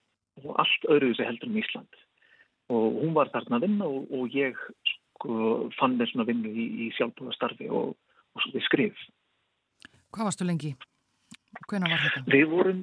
og 0.43 0.57
allt 0.59 0.87
öðruðu 0.91 1.17
sig 1.19 1.29
heldur 1.29 1.51
um 1.51 1.59
Ísland. 1.61 2.01
Og 2.73 2.97
hún 3.03 3.13
var 3.17 3.31
þarna 3.33 3.59
að 3.59 3.67
vinna 3.67 3.87
og, 3.87 4.09
og 4.17 4.35
ég 4.35 4.57
sko, 5.15 5.37
fann 5.79 5.99
mér 5.99 6.11
svona 6.11 6.27
vinnu 6.29 6.51
í, 6.51 6.65
í 6.87 6.89
sjálfbúðastarfi 6.97 7.69
og, 7.69 7.95
og 8.35 8.43
svo 8.43 8.55
við 8.57 8.67
skrif. 8.67 9.05
Hvað 10.15 10.31
varstu 10.31 10.49
lengi? 10.49 10.73
Hvena 11.69 11.91
var 11.93 12.03
þetta? 12.03 12.25
Við 12.33 12.45
vorum, 12.51 12.83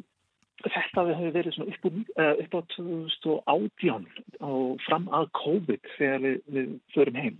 þetta 0.63 1.05
við 1.09 1.19
hefur 1.19 1.35
verið 1.37 1.57
svona 1.57 1.75
upp, 1.75 1.87
uh, 2.15 2.33
upp 2.45 2.57
á 2.57 2.61
2018 2.77 4.09
og 4.47 4.83
fram 4.87 5.07
að 5.11 5.29
COVID 5.41 5.93
þegar 5.97 6.25
við, 6.25 6.41
við 6.55 6.73
förum 6.95 7.21
heim. 7.25 7.39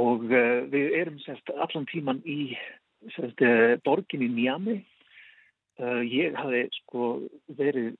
Og 0.00 0.26
uh, 0.30 0.60
við 0.72 0.98
erum 1.00 1.18
sérst 1.24 1.52
allan 1.56 1.88
tíman 1.90 2.22
í 2.24 2.54
sérst, 3.16 3.42
borgin 3.86 4.24
í 4.26 4.30
Njami 4.34 4.78
uh, 5.80 6.02
ég 6.04 6.36
hafi 6.38 6.66
sko 6.82 7.10
verið 7.58 7.94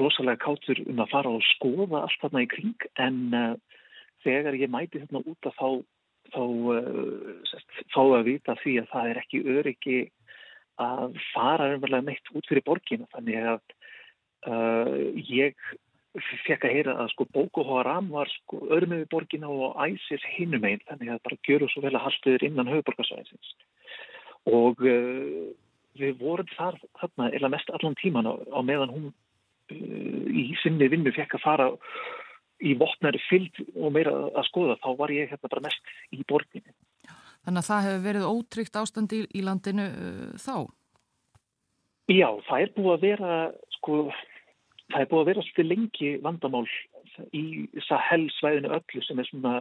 rosalega 0.00 0.42
kátur 0.42 0.80
um 0.88 0.98
að 1.04 1.12
fara 1.12 1.30
og 1.30 1.44
skoða 1.54 2.02
allt 2.02 2.22
þarna 2.22 2.42
í 2.42 2.48
kring 2.50 2.86
en 2.98 3.18
þegar 4.24 4.56
ég 4.58 4.72
mæti 4.72 4.98
þarna 4.98 5.22
út 5.30 5.46
að 5.46 5.54
þá 5.60 5.68
þá 6.34 6.42
sérst, 7.48 7.76
fá 7.94 8.00
að 8.02 8.24
vita 8.26 8.56
því 8.62 8.74
að 8.82 8.88
það 8.92 9.10
er 9.10 9.20
ekki 9.22 9.42
öryggi 9.54 9.98
að 10.78 11.18
fara 11.32 11.72
umverlega 11.74 12.06
neitt 12.06 12.32
út 12.34 12.48
fyrir 12.48 12.64
borgina. 12.66 13.08
Þannig 13.14 13.46
að 13.52 13.60
uh, 14.48 14.96
ég 15.28 15.56
fekk 16.46 16.66
að 16.66 16.74
heyra 16.76 16.94
að 17.02 17.10
sko 17.12 17.26
Boko 17.34 17.64
Haram 17.68 18.10
var 18.12 18.30
sko 18.32 18.60
örmið 18.74 19.04
við 19.04 19.10
borgina 19.12 19.50
og 19.50 19.78
æsir 19.84 20.22
hinnum 20.36 20.66
einn 20.68 20.82
þannig 20.88 21.14
að 21.14 21.24
bara 21.26 21.40
gjöru 21.48 21.68
svo 21.72 21.82
vel 21.84 21.94
að 21.94 22.04
halstuður 22.06 22.46
innan 22.48 22.70
höfuborgarsvæðins 22.72 23.52
og 24.48 24.84
uh, 24.86 25.48
við 25.98 26.20
vorum 26.22 26.50
þar 26.54 26.78
þarna 27.00 27.30
eða 27.36 27.52
mest 27.52 27.72
allan 27.74 27.98
tíman 28.00 28.30
á, 28.30 28.34
á 28.34 28.60
meðan 28.62 28.94
hún 28.94 29.06
uh, 29.10 30.24
í 30.32 30.50
sinni 30.62 30.90
vinnu 30.90 31.12
fekk 31.16 31.38
að 31.38 31.44
fara 31.44 31.68
í 32.58 32.74
vopnari 32.78 33.20
fylg 33.28 33.60
og 33.76 33.92
meira 33.94 34.14
að 34.32 34.48
skoða 34.50 34.78
þá 34.82 34.90
var 34.98 35.14
ég 35.14 35.30
hérna 35.30 35.52
bara 35.52 35.66
mest 35.68 35.94
í 36.14 36.24
borginu 36.28 36.74
Þannig 37.46 37.62
að 37.62 37.68
það 37.68 37.86
hefur 37.86 38.02
verið 38.04 38.24
ótryggt 38.28 38.76
ástandi 38.76 39.22
í, 39.22 39.28
í 39.38 39.44
landinu 39.46 39.86
uh, 39.88 40.32
þá? 40.42 40.56
Já, 42.08 42.28
það 42.48 42.62
er 42.64 42.74
búið 42.74 42.92
að 42.94 43.04
vera 43.04 43.38
sko 43.76 43.94
það 44.92 45.02
er 45.02 45.10
búið 45.10 45.20
að 45.20 45.28
vera 45.30 45.44
svolítið 45.46 45.70
lengi 45.72 46.10
vandamál 46.24 46.66
í 47.36 47.44
Sahel-svæðinu 47.88 48.72
öllu 48.78 49.04
sem 49.04 49.20
er 49.20 49.28
svona 49.28 49.54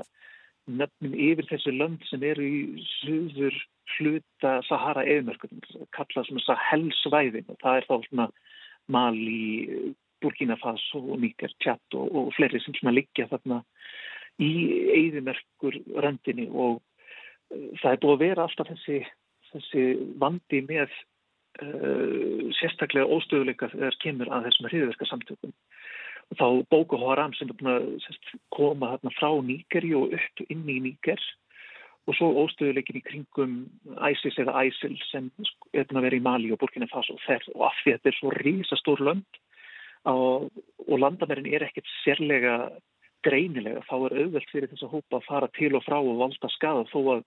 nefnum 0.67 1.15
yfir 1.15 1.47
þessu 1.47 1.73
lönd 1.75 2.03
sem 2.09 2.23
eru 2.27 2.43
í 2.43 2.85
söður 2.99 3.55
hluta 3.97 4.57
Sahara 4.67 5.05
eðmörkum, 5.07 5.61
kallað 5.95 6.29
svona 6.29 6.45
Sahel-svæðin 6.45 7.47
og 7.53 7.59
það 7.63 7.79
er 7.79 7.87
þá 7.87 7.95
svona 8.09 8.27
Mali, 8.91 9.93
Burkina 10.23 10.57
Faso 10.59 11.01
og 11.01 11.21
Níker, 11.23 11.51
Tjatt 11.63 11.97
og, 11.97 12.11
og 12.11 12.33
fleiri 12.35 12.61
sem 12.63 12.75
svona 12.77 12.95
liggja 12.95 13.27
þarna 13.31 13.61
í 14.43 14.51
eðmörkur 14.95 15.79
röndinni 16.03 16.47
og 16.51 16.79
uh, 16.79 17.69
það 17.81 17.91
er 17.91 18.01
búið 18.03 18.15
að 18.15 18.23
vera 18.25 18.47
alltaf 18.47 18.71
þessi, 18.71 19.01
þessi 19.51 19.85
vandi 20.21 20.63
með 20.67 20.93
sérstaklega 22.57 23.09
óstöðuleika 23.17 23.71
þegar 23.73 23.97
kemur 24.03 24.31
að 24.31 24.47
þessum 24.47 24.69
hriðverka 24.69 25.09
samtökum. 25.09 25.53
Og 26.27 26.39
þá 26.39 26.47
Boko 26.73 26.99
Haram 27.05 27.33
sem 27.37 27.49
er 27.49 27.57
búin 27.59 27.71
að 27.71 27.89
sérst, 28.03 28.31
koma 28.51 28.93
þarna 28.95 29.13
frá 29.15 29.29
Níkeri 29.47 29.93
og 29.95 30.15
upp 30.17 30.43
inn 30.49 30.65
í 30.67 30.79
Níker 30.83 31.21
og 32.07 32.15
svo 32.15 32.29
óstöðuleikin 32.43 32.99
í 32.99 33.03
kringum 33.03 33.55
ISIS 34.11 34.39
eða 34.39 34.65
ISIL 34.67 34.95
sem 35.09 35.31
er 35.73 35.87
búin 35.87 36.01
að 36.01 36.07
vera 36.07 36.19
í 36.19 36.23
Mali 36.23 36.51
og 36.55 36.61
Burkina 36.61 36.87
Faso 36.91 37.15
og, 37.15 37.49
og 37.55 37.65
af 37.67 37.79
því 37.83 37.93
að 37.93 37.97
þetta 37.97 38.11
er 38.11 38.19
svo 38.19 38.33
rísastór 38.37 39.03
lönd 39.07 39.41
og, 40.07 40.47
og 40.87 41.01
landamærin 41.03 41.49
er 41.51 41.67
ekkert 41.67 41.89
sérlega 42.03 42.57
greinilega 43.25 43.83
þá 43.87 43.95
er 43.97 44.17
auðvelt 44.21 44.51
fyrir 44.51 44.71
þess 44.71 44.85
að 44.87 44.95
hópa 44.95 45.19
að 45.19 45.27
fara 45.27 45.49
til 45.57 45.73
og 45.75 45.83
frá 45.85 45.97
og 45.99 46.19
valda 46.21 46.51
skada 46.53 46.85
þó 46.91 46.99
að 47.17 47.23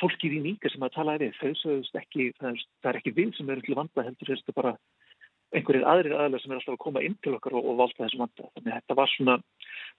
fólkið 0.00 0.36
í 0.38 0.40
nýka 0.44 0.70
sem 0.72 0.82
að 0.82 0.94
tala 0.96 1.18
við, 1.20 1.36
þau 1.38 1.52
sögust 1.60 1.98
ekki, 1.98 2.30
það 2.40 2.58
er, 2.90 2.98
ekki 3.00 3.14
við 3.16 3.32
sem 3.36 3.50
eru 3.52 3.64
til 3.66 3.76
vanda 3.78 4.04
heldur, 4.06 4.32
þetta 4.32 4.52
er 4.52 4.58
bara 4.58 4.74
einhverjir 5.54 5.86
aðrir 5.90 6.16
aðlega 6.16 6.42
sem 6.42 6.52
er 6.52 6.60
alltaf 6.60 6.76
að 6.76 6.82
koma 6.84 7.02
inn 7.06 7.16
til 7.22 7.34
okkar 7.36 7.56
og, 7.58 7.68
og 7.72 7.78
valda 7.80 8.04
þessum 8.04 8.24
vanda. 8.24 8.50
Þannig 8.56 8.72
að 8.72 8.80
þetta 8.80 8.98
var 9.00 9.14
svona, 9.14 9.38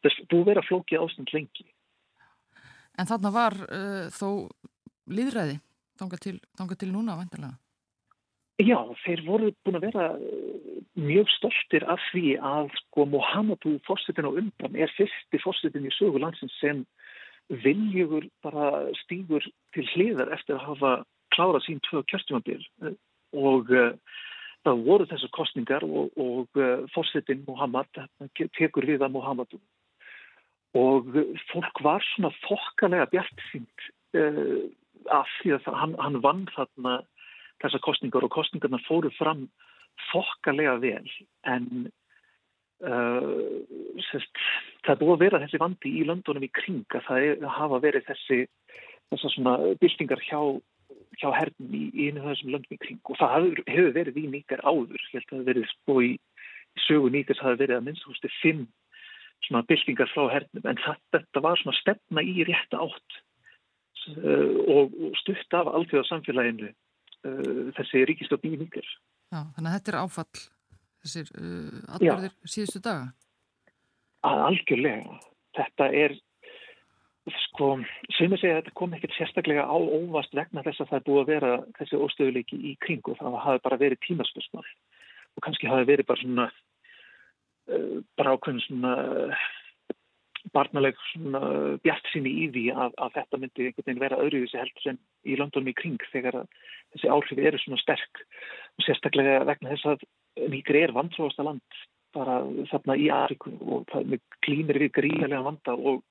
þess 0.06 0.28
búið 0.32 0.46
vera 0.52 0.66
flókið 0.68 1.06
ástand 1.06 1.34
lengi. 1.36 1.68
En 3.00 3.10
þarna 3.10 3.34
var 3.36 3.58
uh, 3.68 4.06
þó 4.16 4.30
líðræði, 5.12 5.60
þanga 6.00 6.22
til, 6.24 6.38
til 6.78 6.92
núna 6.92 7.20
vantilega? 7.20 7.58
Já, 8.62 8.78
þeir 9.06 9.24
voru 9.26 9.50
búin 9.66 9.80
að 9.80 9.86
vera 9.88 10.08
mjög 11.00 11.30
stoltir 11.34 11.86
af 11.90 12.02
því 12.12 12.36
að 12.46 12.70
sko 12.78 13.08
Mohamedu 13.10 13.78
fórsetin 13.88 14.28
á 14.28 14.32
undan 14.32 14.76
er 14.76 14.92
fyrsti 14.98 15.40
fórsetin 15.42 15.88
í 15.88 15.94
sögu 15.96 16.20
landsins 16.22 16.54
sem 16.62 16.84
viljugur 17.50 18.28
bara 18.44 18.88
stýgur 19.04 19.46
til 19.76 19.86
hliðar 19.94 20.32
eftir 20.36 20.58
að 20.58 20.68
hafa 20.70 20.92
klárað 21.36 21.66
sín 21.66 21.82
tvö 21.88 22.04
kjörstjumabil 22.12 22.64
og 23.36 23.72
uh, 23.72 23.92
það 24.66 24.84
voru 24.88 25.08
þessar 25.10 25.34
kostningar 25.36 25.86
og, 25.88 26.12
og 26.20 26.60
uh, 26.60 26.84
fórsetin 26.96 27.46
Muhammad 27.48 27.90
tekur 28.58 28.88
við 28.88 29.04
að 29.04 29.16
Muhammadu 29.16 29.62
og 30.78 31.10
fólk 31.52 31.82
var 31.84 32.06
svona 32.14 32.32
þokkalega 32.46 33.10
bjart 33.12 33.42
sínt 33.50 33.90
af 35.12 35.28
því 35.42 35.58
að 35.58 35.68
hann, 35.76 35.96
hann 36.00 36.20
vann 36.24 36.46
þarna 36.56 36.94
þessar 37.62 37.84
kostningar 37.84 38.26
og 38.26 38.32
kostningarna 38.34 38.80
fóru 38.86 39.12
fram 39.18 39.48
þokkalega 40.12 40.78
vel. 40.82 41.10
En 41.48 41.90
Uh, 42.82 43.62
sest, 44.10 44.42
það 44.82 44.94
er 44.96 45.00
búið 45.04 45.14
að 45.14 45.24
vera 45.26 45.40
þessi 45.44 45.62
vandi 45.62 45.92
í 46.00 46.06
löndunum 46.08 46.46
í 46.48 46.52
kring 46.56 46.96
að 46.98 47.04
það 47.06 47.26
er, 47.28 47.44
hafa 47.58 47.78
verið 47.84 48.08
þessi 48.08 48.40
þessar 49.12 49.34
svona 49.36 49.56
byltingar 49.82 50.22
hjá, 50.26 50.40
hjá 51.20 51.28
hernum 51.36 51.76
í, 51.78 51.84
í 51.94 52.10
einu 52.10 52.26
þessum 52.26 52.54
löndum 52.56 52.78
í 52.78 52.82
kring. 52.82 53.02
Og 53.06 53.20
það 53.20 53.34
hefur, 53.38 53.64
hefur 53.70 53.98
verið 53.98 54.22
í 54.22 54.28
nýgar 54.36 54.64
áður. 54.66 55.02
Ég 55.12 55.18
held 55.18 55.26
að 55.26 55.32
það 55.32 55.42
hefur 55.42 55.50
verið 55.52 55.68
sko 55.74 55.98
í, 56.02 56.12
í 56.78 56.86
sögu 56.88 57.12
nýgars 57.14 57.44
hafi 57.44 57.62
verið 57.62 57.78
að 57.78 57.90
minnst 57.90 58.08
hústi 58.08 58.32
fimm 58.40 58.64
svona 59.48 59.66
byltingar 59.70 60.12
frá 60.14 60.24
hernum. 60.32 60.70
En 60.72 60.82
það, 60.86 61.04
þetta 61.18 61.44
var 61.48 61.62
svona 61.62 61.80
stefna 61.82 62.24
í 62.26 62.48
rétta 62.48 62.82
átt. 62.86 63.20
Uh, 64.02 64.58
og, 64.66 64.96
og 64.98 65.18
stutt 65.20 65.54
af 65.54 65.68
alþjóðarsamfélaginu 65.70 66.72
uh, 66.72 67.68
þessi 67.78 68.02
ríkistöp 68.10 68.48
í 68.50 68.56
nýgar 68.56 68.88
Já, 69.30 69.44
þannig 69.54 69.68
að 69.68 69.76
þetta 69.76 69.92
er 69.92 69.98
áfall 70.00 70.42
þessir 71.04 71.32
uh, 71.38 71.80
atbyrðir 71.96 72.36
síðustu 72.46 72.82
daga? 72.84 73.12
Að 74.28 74.44
algjörlega. 74.48 75.18
Þetta 75.58 75.88
er, 75.98 76.16
sko, 77.48 77.72
sem 78.16 78.32
ég 78.32 78.42
segja 78.42 78.58
að 78.58 78.62
þetta 78.62 78.76
kom 78.80 78.94
ekkert 78.96 79.16
sérstaklega 79.18 79.66
á 79.68 79.76
óvast 79.76 80.36
vegna 80.38 80.64
þess 80.66 80.84
að 80.84 80.92
það 80.92 81.00
er 81.00 81.08
búið 81.08 81.22
að 81.22 81.32
vera 81.34 81.54
þessi 81.80 82.02
óstöðuleiki 82.06 82.60
í 82.72 82.76
kring 82.86 83.12
og 83.12 83.18
það 83.20 83.40
hafi 83.46 83.64
bara 83.66 83.82
verið 83.82 84.04
tímaspörsmál 84.06 84.68
og 85.32 85.46
kannski 85.46 85.72
hafi 85.72 85.90
verið 85.90 86.08
bara 86.12 86.24
svona, 86.24 86.48
uh, 87.72 87.98
bara 88.20 88.38
ákveðin 88.38 88.64
svona 88.68 88.96
barnaleg 90.56 90.98
svona 91.12 91.42
bjart 91.84 92.08
sinni 92.12 92.32
í 92.44 92.48
því 92.54 92.64
að, 92.74 92.96
að 93.04 93.14
þetta 93.18 93.40
myndi 93.42 93.68
einhvern 93.68 93.86
veginn 93.86 94.02
vera 94.02 94.20
öðruvísi 94.24 94.60
heldur 94.60 94.90
en 94.92 95.00
í 95.28 95.38
Londonum 95.40 95.70
í 95.72 95.78
kring 95.78 96.02
þegar 96.14 96.40
þessi 96.94 97.12
áhrif 97.14 97.42
eru 97.42 97.62
svona 97.62 97.82
sterk 97.82 98.24
og 98.24 98.86
sérstaklega 98.88 99.44
vegna 99.50 99.74
þess 99.76 99.90
að 99.94 100.06
Nýgri 100.40 100.86
er 100.86 100.94
vantróðasta 100.96 101.44
land 101.44 101.82
bara 102.16 102.42
þarna 102.72 102.98
í 103.00 103.08
Afriku 103.14 103.54
og 103.62 103.86
það 103.92 104.18
klínir 104.46 104.80
við 104.84 104.92
gríðarlega 104.98 105.46
vanda 105.46 105.76
og, 105.76 106.02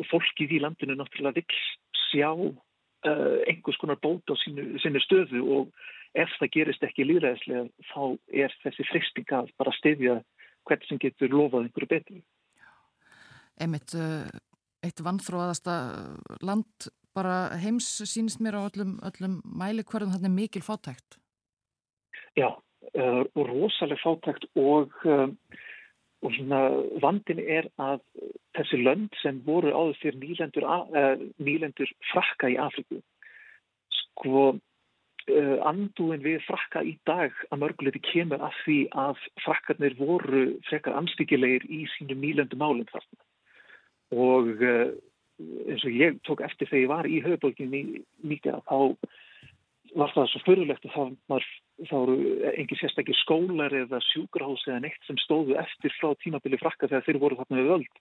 og 0.00 0.08
fólkið 0.10 0.56
í 0.56 0.62
landinu 0.64 0.96
náttúrulega 0.96 1.42
vil 1.42 1.60
sjá 2.06 2.30
uh, 2.32 3.38
einhvers 3.48 3.78
konar 3.80 4.00
bót 4.02 4.32
á 4.32 4.34
sínu, 4.40 4.78
sínu 4.82 5.02
stöðu 5.04 5.42
og 5.58 5.74
ef 6.16 6.32
það 6.40 6.52
gerist 6.56 6.86
ekki 6.86 7.06
líðræðislega 7.08 7.66
þá 7.92 8.02
er 8.44 8.56
þessi 8.64 8.88
fristinga 8.90 9.42
að 9.42 9.52
bara 9.60 9.76
stefja 9.76 10.18
hvernig 10.66 10.88
sem 10.88 11.00
getur 11.02 11.34
lofað 11.34 11.66
einhverju 11.66 11.90
betri. 11.92 12.22
Einmitt, 13.60 13.92
uh, 13.96 14.28
eitt 14.84 15.00
vantróðasta 15.04 15.76
land 16.44 16.88
bara 17.16 17.56
heims 17.60 17.88
sínist 18.04 18.42
mér 18.44 18.58
á 18.60 18.68
öllum, 18.68 18.96
öllum 19.04 19.40
mæli 19.44 19.84
hverjum 19.84 20.12
þarna 20.12 20.32
mikil 20.32 20.64
fátækt. 20.64 21.16
Já, 22.36 22.52
uh, 22.94 23.24
rosalega 23.34 24.00
fátækt 24.02 24.46
og, 24.56 24.94
uh, 25.04 25.28
og 26.22 26.38
vandin 27.02 27.40
er 27.42 27.68
að 27.82 28.00
þessi 28.56 28.80
lönd 28.82 29.18
sem 29.22 29.42
voru 29.46 29.72
áður 29.72 29.98
fyrir 30.02 30.20
nýlendur, 30.22 30.66
uh, 30.66 31.18
nýlendur 31.38 31.92
frakka 32.12 32.52
í 32.52 32.60
Afriku 32.60 33.02
sko 34.02 34.48
andúin 35.66 36.20
við 36.22 36.44
frakka 36.46 36.84
í 36.86 36.92
dag 37.08 37.34
að 37.50 37.58
mörguleiti 37.58 37.98
kemur 37.98 38.44
af 38.46 38.54
því 38.62 38.76
að 38.94 39.24
frakkarnir 39.42 39.96
voru 39.98 40.42
frekar 40.68 40.94
anstíkilegir 41.00 41.64
í 41.66 41.80
sínum 41.96 42.20
nýlendu 42.22 42.54
málum 42.60 42.86
þarna. 42.92 43.18
Og 44.14 44.62
eins 44.62 45.82
og 45.82 45.96
ég 45.98 46.20
tók 46.28 46.44
eftir 46.46 46.70
þegar 46.70 46.82
ég 46.84 46.92
var 46.92 47.08
í 47.10 47.18
höfubólkinni 47.24 47.82
líka 48.22 48.60
þá 48.70 48.94
var 49.94 50.12
það 50.14 50.28
svo 50.32 50.42
fyrirlegt 50.46 50.86
að 50.88 50.94
það 51.28 51.46
þá 51.90 51.96
eru 51.98 52.16
engin 52.56 52.80
sérstaklega 52.80 53.20
skólar 53.20 53.74
eða 53.76 54.00
sjúkrahús 54.08 54.64
eða 54.68 54.82
neitt 54.86 55.08
sem 55.08 55.18
stóðu 55.20 55.56
eftir 55.60 55.92
frá 55.98 56.14
tímabili 56.22 56.60
frakka 56.60 56.88
þegar 56.88 57.04
þeir 57.06 57.20
voru 57.22 57.38
þarna 57.40 57.60
við 57.60 57.72
völd. 57.74 58.00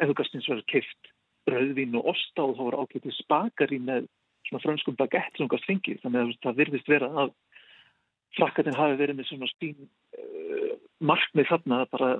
Ef 0.00 0.10
þú 0.10 0.16
gæst 0.18 0.36
eins 0.36 0.48
og 0.48 0.54
verið 0.54 0.68
keift 0.72 1.12
rauðvin 1.54 1.98
og 2.00 2.10
osta 2.14 2.44
og 2.44 2.54
þá 2.58 2.62
voru 2.66 2.84
ákveðið 2.84 3.16
spakari 3.18 3.80
með 3.80 4.06
svona 4.48 4.62
franskum 4.64 4.98
bagett 5.00 5.38
sem 5.38 5.50
gæst 5.50 5.68
fengið. 5.70 6.00
Þannig 6.04 6.20
að 6.20 6.38
það 6.44 6.60
virðist 6.60 6.92
vera 6.92 7.10
að 7.24 7.34
frakkatin 8.38 8.78
hafi 8.78 9.00
verið 9.00 9.18
með 9.18 9.30
svona 9.30 9.50
spín 9.52 9.76
uh, 9.84 10.72
markmið 11.00 11.50
þarna 11.52 11.82
að 11.84 11.92
bara 11.94 12.10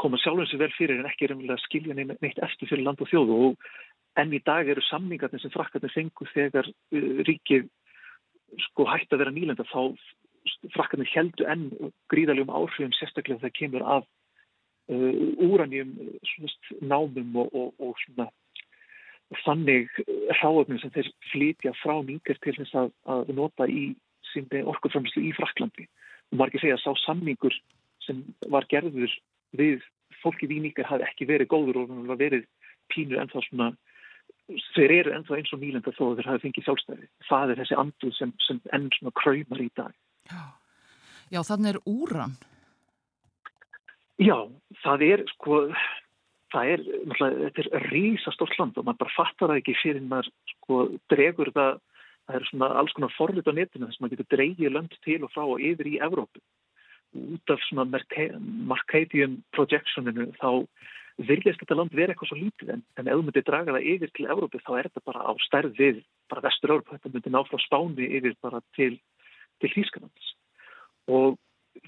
koma 0.00 0.20
sjálfum 0.20 0.48
sér 0.48 0.62
vel 0.64 0.72
fyrir 0.76 1.00
en 1.00 1.08
ekki 1.08 1.28
reynilega 1.30 1.62
skilja 1.64 1.96
neitt 1.96 2.40
eftir 2.44 2.68
fyrir 2.68 2.84
land 2.84 3.00
og 3.00 3.08
þjóðu 3.10 3.38
og 3.48 3.68
enn 4.20 4.32
í 4.32 4.40
dag 4.44 4.68
eru 4.68 4.84
samningarnir 4.84 5.40
sem 5.42 5.52
frakkatin 5.52 5.92
fengu 5.92 6.28
þegar 6.32 6.68
uh, 6.68 7.20
ríkið 7.26 7.68
sko 8.68 8.86
hægt 8.88 9.12
að 9.12 9.24
vera 9.24 9.34
nýlenda 9.34 9.66
þá 9.68 9.96
frakkarnir 10.74 11.10
heldu 11.10 11.46
enn 11.50 11.68
gríðalegum 12.12 12.54
áhrifum 12.54 12.94
sérstaklega 12.96 13.42
þegar 13.42 13.56
kemur 13.58 13.86
af 13.96 14.06
uh, 14.92 15.12
úranjum 15.42 15.94
námum 16.80 17.40
og, 17.42 17.54
og, 17.54 17.72
og 17.82 17.96
svona 18.04 18.28
þannig 19.42 19.90
hráöfnum 20.38 20.78
sem 20.78 20.92
þeir 20.94 21.10
flytja 21.32 21.72
frá 21.82 21.98
nýger 22.06 22.38
til 22.44 22.54
þess 22.60 22.76
að, 22.78 22.92
að 23.10 23.32
nota 23.34 23.66
í 23.66 23.88
sinni 24.32 24.62
orkuframslu 24.70 25.24
í 25.26 25.34
Fraklandi 25.38 25.88
og 26.30 26.38
maður 26.38 26.52
ekki 26.52 26.62
segja 26.64 26.78
að 26.78 26.84
sá 26.84 27.04
samningur 27.06 27.58
sem 28.06 28.22
var 28.52 28.66
gerður 28.70 29.10
við 29.58 29.82
fólki 30.22 30.48
víníkar 30.50 30.88
hafi 30.88 31.06
ekki 31.08 31.28
verið 31.28 31.50
góður 31.50 31.82
og 31.82 31.92
það 31.94 32.22
verið 32.22 32.46
pínu 32.94 33.18
ennþá 33.22 33.42
svona 33.48 33.72
þeir 34.76 34.94
eru 35.00 35.14
ennþá 35.16 35.38
eins 35.38 35.54
og 35.54 35.62
nýlenda 35.62 35.94
þó 35.96 36.04
að 36.10 36.20
þeir 36.20 36.28
hafi 36.30 36.44
fengið 36.44 36.66
sjálfstæði. 36.68 37.08
Það 37.28 37.52
er 37.52 37.60
þessi 37.62 37.78
anduð 37.82 38.12
sem, 38.18 38.34
sem 38.46 38.60
enn 38.76 38.90
svona 38.94 39.14
kræmar 39.18 39.62
í 39.62 39.70
dag. 39.78 39.94
Já, 40.30 40.44
Já 41.34 41.40
þannig 41.48 41.72
er 41.72 41.80
úran. 41.90 42.36
Já, 44.22 44.38
það 44.84 45.02
er 45.10 45.22
sko, 45.34 45.58
það 46.54 46.70
er, 46.72 46.84
þetta 47.10 47.64
er 47.66 47.88
rísastórt 47.90 48.54
land 48.60 48.78
og 48.78 48.86
maður 48.86 49.02
bara 49.02 49.16
fattar 49.16 49.52
það 49.52 49.60
ekki 49.60 49.74
fyrir 49.82 50.06
maður 50.06 50.30
sko 50.54 50.78
dregur 51.12 51.50
það, 51.56 51.80
það 52.28 52.38
er 52.38 52.46
svona 52.50 52.70
alls 52.80 52.94
konar 52.96 53.16
forlit 53.16 53.50
á 53.50 53.52
netinu 53.52 53.90
þess 53.90 53.98
að 53.98 54.04
maður 54.06 54.14
getur 54.14 54.30
dreigið 54.36 54.72
lönd 54.76 54.96
til 55.04 55.18
og 55.26 55.34
frá 55.34 55.42
og 55.44 55.60
yfir 55.60 55.90
í 55.90 55.98
Evrópu. 56.06 56.44
Út 57.16 57.52
af 57.52 57.60
svona 57.66 57.86
Markadian 58.70 59.40
projectioninu 59.56 60.30
þá 60.40 60.50
virðist 61.16 61.62
þetta 61.62 61.76
land 61.78 61.94
vera 61.96 62.12
eitthvað 62.12 62.30
svo 62.30 62.38
lítið 62.38 62.72
en, 62.74 62.82
en 63.00 63.08
ef 63.08 63.16
þú 63.16 63.24
myndir 63.24 63.44
draga 63.46 63.74
það 63.76 63.88
yfir 63.92 64.12
til 64.16 64.26
Evrópu 64.32 64.60
þá 64.60 64.72
er 64.76 64.88
þetta 64.88 65.04
bara 65.08 65.24
á 65.24 65.32
stærð 65.46 65.78
við 65.78 66.02
bara 66.28 66.44
vestur 66.44 66.74
Evrópu, 66.74 66.96
þetta 66.96 67.12
myndir 67.14 67.32
ná 67.32 67.40
frá 67.48 67.62
Spáni 67.64 68.08
yfir 68.18 68.36
bara 68.44 68.60
til, 68.76 68.98
til 69.62 69.72
Þýskanands 69.72 70.34
og 71.08 71.38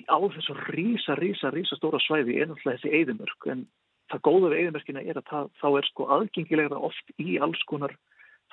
á 0.09 0.19
þessu 0.21 0.57
rísa, 0.73 1.17
rísa, 1.21 1.53
rísa 1.53 1.77
stóra 1.77 2.01
svæði 2.01 2.41
er 2.41 2.49
náttúrulega 2.49 2.81
þessi 2.81 2.95
eðimörk 3.03 3.49
en 3.53 3.67
það 4.09 4.25
góða 4.25 4.51
við 4.53 4.61
eðimörkina 4.63 5.05
er 5.05 5.21
að 5.21 5.29
það, 5.29 5.51
þá 5.61 5.69
er 5.71 5.89
sko 5.91 6.09
aðgengilegra 6.17 6.83
oft 6.89 7.15
í 7.21 7.39
alls 7.45 7.65
konar 7.69 7.95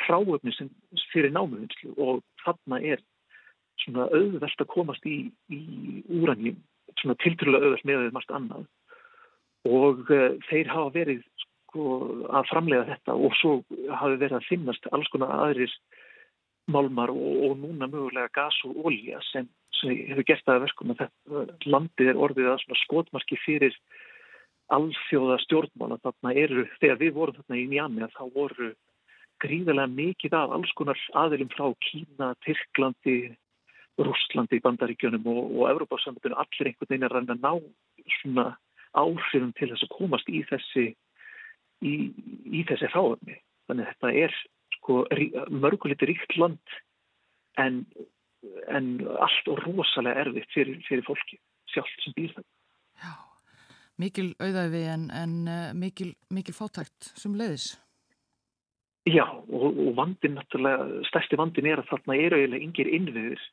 hráöfni 0.03 0.51
sem 0.55 0.71
fyrir 1.13 1.31
námuvinslu 1.31 1.95
og 1.95 2.23
þarna 2.43 2.81
er 2.83 3.03
svona 3.83 4.09
auðvelt 4.11 4.63
að 4.63 4.71
komast 4.71 5.05
í, 5.07 5.29
í 5.51 6.03
úranjum, 6.19 6.57
svona 6.99 7.15
tiltrúlega 7.23 7.69
auðvelt 7.69 7.87
með 7.87 8.65
og 9.65 10.07
uh, 10.13 10.31
þeir 10.49 10.71
hafa 10.71 10.93
verið 10.95 11.21
sko, 11.43 11.83
að 12.29 12.49
framlega 12.51 12.87
þetta. 12.93 13.17
Og 13.17 13.37
svo 13.41 13.53
hafi 13.91 14.19
verið 14.21 14.39
að 14.39 14.49
finnast 14.49 14.89
alls 14.91 15.11
konar 15.13 15.33
aðrir 15.35 15.73
málmar 16.71 17.13
og, 17.13 17.37
og 17.49 17.59
núna 17.61 17.89
mögulega 17.89 18.31
gas 18.33 18.57
og 18.65 18.89
ólja 18.89 19.21
sem, 19.31 19.47
sem 19.79 19.93
hefur 20.09 20.27
gert 20.27 20.49
að 20.49 20.65
verkum 20.65 20.93
að 20.93 21.05
þetta 21.05 21.69
landið 21.69 22.11
er 22.11 22.21
orðið 22.27 22.51
að 22.53 22.65
skotmarki 22.85 23.37
fyrir 23.43 23.77
alþjóða 24.73 25.37
stjórnmála 25.43 25.99
þarna 26.01 26.33
eru, 26.41 26.65
þegar 26.81 27.01
við 27.01 27.13
vorum 27.13 27.37
þarna 27.37 27.59
í 27.61 27.65
Njami 27.69 28.07
þá 28.15 28.23
voru 28.33 28.71
gríðarlega 29.43 29.93
mikið 29.93 30.37
af 30.39 30.53
alls 30.55 30.71
konar 30.79 31.01
aðilum 31.21 31.51
frá 31.53 31.67
Kína, 31.85 32.31
Tyrklandi 32.45 33.17
Rústlandi, 33.95 34.59
Bandaríkjunum 34.63 35.27
og, 35.31 35.43
og 35.55 35.69
Európa-sambundinu 35.69 36.35
allir 36.39 36.71
einhvern 36.71 36.89
veginn 36.89 37.05
er 37.07 37.15
að 37.15 37.29
ná 37.39 37.53
svona 38.19 38.47
áhrifum 38.97 39.53
til 39.57 39.69
þess 39.71 39.85
að 39.85 39.93
komast 39.95 40.29
í 40.31 40.41
þessi 40.49 40.85
í, 41.83 41.93
í 42.45 42.63
þessi 42.67 42.89
ráðumni. 42.93 43.39
Þannig 43.67 43.85
að 43.87 43.93
þetta 43.93 44.11
er 44.23 44.35
sko, 44.77 44.99
mörguliti 45.53 46.09
ríkt 46.09 46.35
land 46.39 46.75
en, 47.61 47.83
en 48.69 48.91
allt 49.23 49.51
og 49.51 49.63
rosalega 49.65 50.25
erfitt 50.25 50.51
fyrir, 50.53 50.81
fyrir 50.87 51.05
fólki 51.07 51.39
sjálf 51.71 51.95
sem 52.03 52.15
býr 52.17 52.35
það. 52.35 52.45
Já, 53.01 53.13
mikil 54.01 54.29
auðæfi 54.39 54.83
en, 54.93 55.09
en 55.23 55.33
uh, 55.49 55.71
mikil, 55.77 56.13
mikil 56.33 56.55
fátækt 56.55 57.11
sem 57.15 57.35
leiðis. 57.37 57.73
Já, 59.05 59.25
og, 59.29 59.67
og 59.69 59.91
vandin 59.97 60.33
náttúrulega, 60.39 61.03
stærsti 61.11 61.37
vandin 61.37 61.67
er 61.69 61.81
að 61.81 61.91
þarna 61.91 62.15
eru 62.17 62.39
eiginlega 62.39 62.65
yngir 62.65 62.87
innviðir 62.89 63.43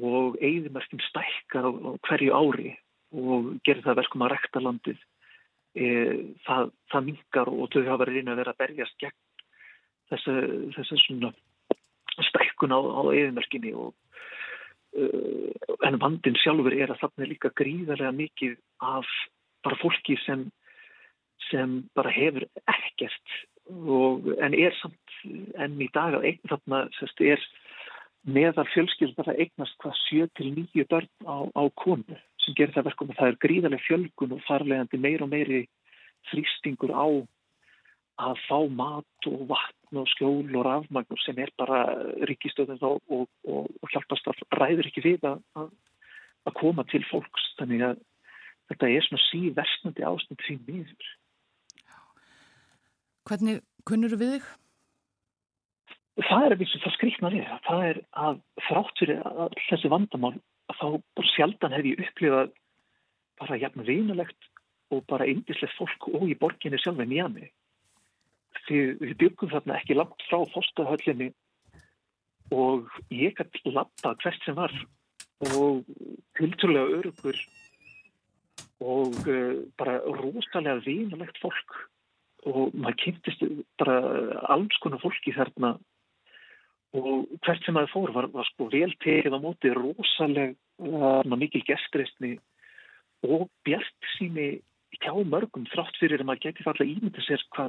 og 0.00 0.38
eigðumerkjum 0.40 1.02
stækkar 1.04 1.66
á, 1.68 1.70
á 1.72 1.90
hverju 2.06 2.36
ári 2.36 2.70
og 3.10 3.54
gerir 3.66 3.82
það 3.86 4.00
verkum 4.02 4.24
að 4.26 4.32
rekta 4.34 4.62
landið 4.62 5.00
e, 5.74 5.86
það, 6.46 6.70
það 6.92 7.06
mingar 7.08 7.50
og 7.52 7.72
þau 7.72 7.82
hafa 7.82 8.02
verið 8.04 8.20
inn 8.22 8.32
að 8.32 8.40
vera 8.42 8.54
að 8.54 8.62
berjast 8.62 8.98
gegn 9.02 9.18
þessu, 10.10 10.36
þessu 10.76 11.00
svona 11.04 11.32
stækkun 12.26 12.74
á, 12.74 12.80
á 12.80 13.02
eðinverkinni 13.14 13.74
og 13.78 13.92
uh, 14.98 15.76
en 15.86 15.98
vandin 16.02 16.38
sjálfur 16.40 16.74
er 16.76 16.92
að 16.92 17.04
þarna 17.04 17.24
er 17.24 17.30
líka 17.32 17.52
gríðarlega 17.56 18.14
mikið 18.16 18.56
af 18.84 19.08
bara 19.64 19.78
fólki 19.80 20.18
sem 20.24 20.48
sem 21.48 21.80
bara 21.96 22.12
hefur 22.14 22.44
ekkert 22.68 23.36
og, 23.70 24.28
en 24.42 24.54
er 24.54 24.74
samt 24.78 25.14
enn 25.58 25.80
í 25.80 25.88
dag 25.94 26.18
að 26.18 26.26
einn 26.30 26.50
þarna 26.50 26.82
sérst, 26.98 27.22
er 27.22 27.40
meðal 28.28 28.66
fjölskyldar 28.74 29.30
að 29.32 29.44
eignast 29.46 29.78
hvað 29.80 29.96
7-9 30.36 30.84
börn 30.90 31.08
á, 31.24 31.36
á 31.56 31.62
konu 31.80 32.18
sem 32.44 32.56
gerir 32.56 32.74
það 32.74 32.88
verkum 32.90 33.12
að 33.12 33.20
það 33.20 33.30
er 33.32 33.38
gríðarlega 33.44 33.86
fjölgun 33.86 34.34
og 34.36 34.42
farlegandi 34.46 35.00
meir 35.00 35.24
og 35.24 35.30
meiri 35.32 35.60
þrýstingur 36.30 36.92
á 36.94 37.06
að 38.20 38.40
fá 38.46 38.58
mat 38.68 39.28
og 39.30 39.44
vatn 39.48 40.00
og 40.00 40.08
skjól 40.12 40.56
og 40.58 40.66
rafmagnur 40.66 41.22
sem 41.24 41.38
er 41.40 41.52
bara 41.58 41.82
ríkistöðum 42.28 42.80
og, 42.84 43.00
og, 43.08 43.26
og, 43.48 43.70
og 43.80 43.92
hjálpast 43.94 44.28
að 44.28 44.42
ræður 44.60 44.90
ekki 44.90 45.04
við 45.06 45.24
að, 45.30 45.40
að 46.44 46.56
koma 46.60 46.84
til 46.90 47.02
fólks 47.08 47.46
þannig 47.58 47.86
að 47.88 48.02
þetta 48.70 48.90
er 48.90 49.06
svona 49.06 49.26
síversnandi 49.28 50.06
ástand 50.06 50.44
því 50.46 50.58
miður. 50.68 51.12
Hvernig 53.28 53.62
kunnur 53.88 54.16
við 54.20 54.36
þig? 54.36 54.50
Það 56.20 56.44
er 56.44 56.54
eins 56.56 56.76
og 56.76 56.84
það 56.84 56.96
skriknar 56.98 57.34
við. 57.34 57.50
Það 57.64 57.82
er 57.88 58.00
að 58.26 58.40
þrátt 58.68 59.00
fyrir 59.00 59.20
að 59.24 59.58
þessi 59.68 59.90
vandamál 59.92 60.34
þá 60.78 60.86
bara 61.16 61.32
sjaldan 61.34 61.76
hef 61.76 61.88
ég 61.88 62.02
upplifað 62.04 62.54
bara 63.40 63.58
jafn 63.60 63.86
vinulegt 63.86 64.50
og 64.90 65.04
bara 65.10 65.28
indislegt 65.30 65.76
fólk 65.78 66.08
og 66.10 66.28
í 66.28 66.36
borginni 66.38 66.80
sjálf 66.80 67.00
en 67.02 67.14
jámi. 67.14 67.50
Því 68.66 68.80
við 69.00 69.14
byggum 69.22 69.52
þarna 69.52 69.78
ekki 69.78 69.96
langt 69.96 70.26
frá 70.28 70.42
fórstahöllinni 70.54 71.30
og 72.54 72.90
ég 73.14 73.36
gæti 73.38 73.72
lappa 73.72 74.16
hvert 74.22 74.42
sem 74.44 74.58
var 74.58 74.74
og 75.54 75.86
tilturlega 76.36 76.98
örugur 76.98 77.38
og 78.80 79.14
uh, 79.28 79.62
bara 79.78 80.00
rosalega 80.18 80.80
vinulegt 80.84 81.38
fólk 81.40 81.78
og 82.48 82.74
maður 82.74 82.98
kynntist 83.04 83.42
bara 83.78 83.96
alls 84.52 84.76
konar 84.82 85.02
fólki 85.02 85.34
þarna 85.36 85.74
og 86.96 87.28
hvert 87.44 87.62
sem 87.64 87.76
maður 87.76 87.92
fór 87.92 88.12
var, 88.14 88.26
var 88.34 88.48
sko 88.48 88.66
vel 88.72 88.90
tegið 89.02 89.36
á 89.36 89.40
móti 89.42 89.70
rosalega 89.76 90.54
uh, 90.82 91.36
mikil 91.38 91.62
gestristni 91.68 92.34
og 93.26 93.46
bjart 93.66 94.08
síni 94.16 94.48
hjá 94.98 95.12
mörgum 95.22 95.68
þrátt 95.70 96.00
fyrir 96.00 96.22
að 96.22 96.30
maður 96.30 96.48
geti 96.48 96.66
falla 96.66 96.88
ímynda 96.88 97.22
sér 97.22 97.44
hva, 97.54 97.68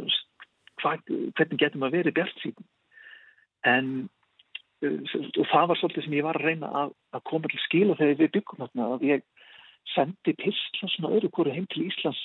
hva, 0.81 0.95
hvernig 1.05 1.61
getur 1.61 1.83
maður 1.83 1.99
verið 1.99 2.17
bjart 2.17 2.41
sín 2.41 2.57
en 3.69 3.91
uh, 4.81 4.97
og 5.37 5.45
það 5.53 5.69
var 5.69 5.81
svolítið 5.81 6.07
sem 6.07 6.17
ég 6.17 6.25
var 6.25 6.41
að 6.41 6.49
reyna 6.49 6.73
að, 6.81 6.97
að 7.13 7.25
koma 7.29 7.51
til 7.51 7.61
skila 7.67 7.99
þegar 7.99 8.21
við 8.23 8.35
byggum 8.39 8.63
þarna 8.65 8.89
að 8.95 9.07
ég 9.11 9.27
sendi 9.93 10.33
pilsla 10.37 10.89
svona 10.95 11.13
öðru 11.13 11.29
kóru 11.35 11.53
heim 11.53 11.69
til 11.69 11.85
Íslands 11.85 12.21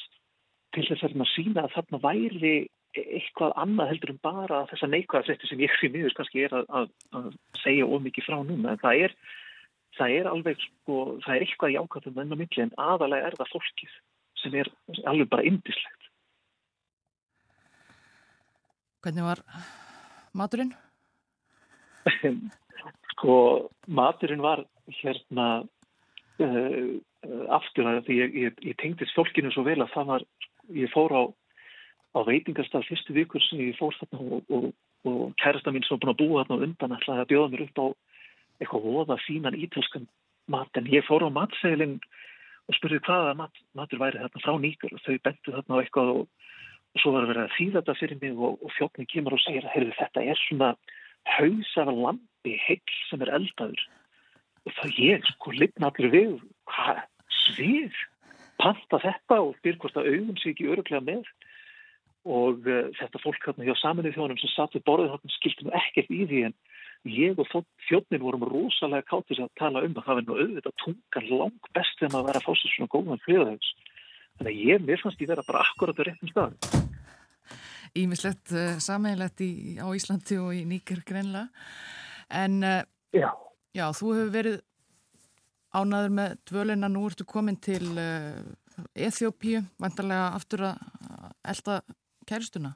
til 0.73 0.85
þess 0.89 1.05
að 1.05 1.29
sína 1.35 1.67
að 1.67 1.77
þarna 1.77 2.01
væri 2.05 2.57
eitthvað 3.03 3.55
annað 3.63 3.91
heldur 3.93 4.13
en 4.13 4.21
bara 4.25 4.63
þessa 4.71 4.89
neikvæða 4.91 5.27
frétti 5.29 5.51
sem 5.51 5.63
ég 5.65 5.75
fyrir 5.77 5.95
miður 5.95 6.17
kannski 6.17 6.45
er 6.47 6.57
að, 6.61 6.67
að, 6.81 6.89
að 7.19 7.29
segja 7.63 7.89
ómikið 7.89 8.29
frá 8.29 8.37
núna 8.41 8.75
en 8.75 8.83
það 8.83 9.03
er, 9.07 9.17
það 9.99 10.17
er 10.19 10.31
alveg 10.33 10.65
sko, 10.65 10.99
það 11.25 11.35
er 11.35 11.47
eitthvað 11.47 11.75
jákvæðum 11.77 12.21
enn 12.23 12.35
á 12.35 12.41
milli 12.43 12.65
en 12.65 12.75
aðalega 12.87 13.31
er 13.31 13.39
það 13.41 13.53
fólkið 13.55 13.97
sem 14.43 14.59
er 14.63 14.73
alveg 15.05 15.33
bara 15.33 15.49
indislegt 15.51 16.11
Hvernig 19.07 19.23
var 19.23 19.39
maturinn? 20.35 20.73
sko 23.13 23.35
maturinn 23.87 24.43
var 24.43 24.65
hérna 24.99 25.49
uh, 26.43 26.89
aftur 27.55 27.91
að 27.91 28.05
því 28.09 28.17
ég, 28.19 28.39
ég, 28.47 28.63
ég 28.73 28.79
tengdist 28.83 29.15
fólkinu 29.17 29.53
svo 29.55 29.65
vel 29.67 29.79
að 29.83 29.93
það 29.95 30.11
var 30.11 30.27
ég 30.75 30.91
fór 30.93 31.15
á 31.15 31.23
á 32.17 32.19
veitingarstað 32.25 32.87
fyrstu 32.89 33.15
vikur 33.17 33.45
sem 33.45 33.61
ég 33.61 33.77
fór 33.77 33.95
þarna 34.01 34.39
og, 34.39 34.53
og, 34.57 34.69
og 35.05 35.35
kærasta 35.43 35.73
mín 35.75 35.85
sem 35.85 35.97
var 35.97 36.03
búin 36.03 36.15
að 36.15 36.21
búa 36.23 36.45
þarna 36.45 36.67
undan 36.67 36.97
ætlaði 36.97 37.25
að 37.25 37.31
bjóða 37.33 37.51
mér 37.53 37.65
upp 37.67 37.83
á 37.83 37.87
eitthvað 38.61 38.87
voða 38.87 39.19
fínan 39.27 39.59
ítölskan 39.59 40.07
mat. 40.49 40.71
En 40.79 40.89
ég 40.89 41.05
fór 41.07 41.27
á 41.27 41.31
matseilin 41.33 41.99
og 42.67 42.79
spurði 42.79 43.03
hvaða 43.07 43.35
mat, 43.39 43.61
matur 43.77 44.01
væri 44.01 44.23
þarna. 44.23 44.45
Frá 44.45 44.55
nýgur 44.63 44.97
og 44.97 45.03
þau 45.05 45.17
bentu 45.27 45.55
þarna 45.57 45.77
á 45.77 45.81
eitthvað 45.83 46.13
og, 46.15 46.25
og 46.97 47.03
svo 47.03 47.13
var 47.15 47.27
að 47.27 47.33
vera 47.35 47.45
að 47.47 47.57
þýða 47.59 47.83
þetta 47.83 47.99
fyrir 48.01 48.23
mig 48.23 48.41
og 48.49 48.73
fjóknin 48.79 49.11
kemur 49.13 49.37
og 49.37 49.45
segir 49.45 49.69
að 49.69 49.93
þetta 50.01 50.25
er 50.25 50.43
svona 50.47 50.73
haus 51.37 51.73
af 51.83 51.93
lampi 51.93 52.57
heil 52.65 52.97
sem 53.11 53.23
er 53.27 53.35
eldaður. 53.39 53.87
Og 54.67 54.75
það 54.81 55.01
ég 55.05 55.31
sko 55.35 55.55
lifna 55.55 55.93
allir 55.93 56.15
við. 56.15 56.37
Hvað? 56.71 57.03
Svið? 57.45 58.05
Panta 58.57 58.99
þetta 59.03 59.43
og 59.45 59.59
byrjum 59.63 59.83
hvort 59.83 59.99
að 60.01 60.09
auðum 60.15 60.39
sé 60.41 60.55
ekki 60.55 60.71
öruglega 60.73 61.05
með 61.05 61.27
og 62.27 62.67
uh, 62.67 62.89
þetta 62.99 63.21
fólk 63.23 63.45
hérna 63.47 63.67
hjá 63.69 63.77
saminu 63.79 64.11
þjónum 64.15 64.39
sem 64.41 64.51
satt 64.53 64.75
við 64.75 64.85
borðið 64.89 65.13
hérna 65.15 65.35
skilti 65.37 65.67
nú 65.67 65.75
ekkert 65.79 66.11
í 66.11 66.25
því 66.27 66.41
en 66.49 66.57
ég 67.07 67.39
og 67.39 67.51
þjóttnin 67.87 68.23
vorum 68.23 68.47
rosalega 68.51 69.07
káttist 69.07 69.43
að 69.43 69.53
tala 69.61 69.85
um 69.87 69.95
að 69.95 70.09
það 70.09 70.19
verði 70.19 70.27
nú 70.27 70.39
auðvitað 70.41 70.77
tungan 70.83 71.29
lang 71.41 71.69
best 71.77 72.01
þegar 72.01 72.13
maður 72.13 72.29
verið 72.31 72.41
að 72.41 72.47
fá 72.47 72.53
sér 72.59 72.73
svona 72.75 72.93
góðan 72.95 73.23
friðaðins. 73.23 73.69
Þannig 74.37 74.51
að 74.53 74.65
ég, 74.67 74.85
mér 74.89 75.03
fannst 75.03 75.23
ég 75.23 75.31
vera 75.31 75.47
bara 75.47 75.63
akkurat 75.63 76.01
á 76.01 76.03
réttum 76.09 76.33
stað. 76.33 76.71
Ímislegt 77.97 78.53
uh, 78.53 78.63
eh, 78.63 78.81
sammeilegt 78.83 79.45
á 79.79 79.87
Íslandi 79.87 80.41
og 80.43 80.51
í 80.57 80.65
Níker 80.69 81.05
greinlega. 81.07 81.47
En 82.35 82.59
uh, 82.67 82.83
já. 83.15 83.31
já, 83.77 83.87
þú 83.95 84.17
hefur 84.17 84.33
verið 84.35 84.59
ánaður 85.77 86.17
með 86.19 86.35
dvölina, 86.51 86.91
nú 86.91 87.05
ertu 87.07 87.27
komin 87.29 87.59
til 87.61 87.85
Eþjópíu, 88.97 89.63
vantarlega 89.81 90.33
aftur 90.37 90.63
að 90.71 90.83
elda 91.53 91.79
kæristuna. 92.29 92.75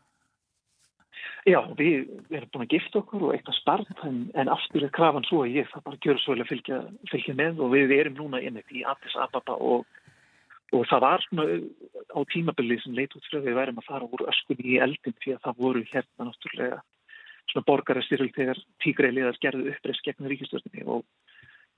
Já, 1.49 1.61
við, 1.77 2.11
erum 2.37 2.51
búin 2.53 2.67
að 2.67 2.75
gifta 2.75 3.01
okkur 3.01 3.23
og 3.27 3.33
eitthvað 3.35 3.57
starf 3.57 4.03
en, 4.05 4.19
en 4.37 4.51
aftur 4.53 4.85
er 4.85 4.93
krafan 4.93 5.25
svo 5.25 5.41
að 5.45 5.57
ég 5.57 5.71
það 5.73 5.87
bara 5.87 6.01
gjör 6.05 6.21
svo 6.21 6.35
vel 6.35 6.45
að 6.45 6.51
fylgja, 6.51 6.81
fylgja 7.09 7.35
með 7.39 7.63
og 7.65 7.73
við 7.73 7.95
erum 7.97 8.19
núna 8.19 8.43
innið 8.45 8.75
í 8.77 8.85
Addis 8.89 9.17
Ababa 9.17 9.57
og, 9.57 9.87
og 10.77 10.85
það 10.91 11.05
var 11.07 11.25
svona 11.25 11.47
á 12.13 12.21
tímabili 12.35 12.77
sem 12.83 12.97
leit 12.97 13.17
út 13.17 13.25
fyrir 13.25 13.41
að 13.41 13.49
við 13.49 13.59
værum 13.61 13.81
að 13.81 13.89
fara 13.89 14.11
úr 14.13 14.27
öskunni 14.33 14.69
í 14.75 14.79
eldin 14.85 15.17
því 15.25 15.37
að 15.37 15.43
það 15.47 15.63
voru 15.65 15.85
hérna 15.95 16.29
náttúrulega 16.29 16.81
svona 17.51 17.67
borgarastyrjöld 17.73 18.37
þegar 18.37 18.63
tígreiliðar 18.85 19.41
gerðu 19.41 19.73
uppreist 19.73 20.05
gegn 20.07 20.29
ríkistöðinni 20.31 20.85
og 20.93 21.07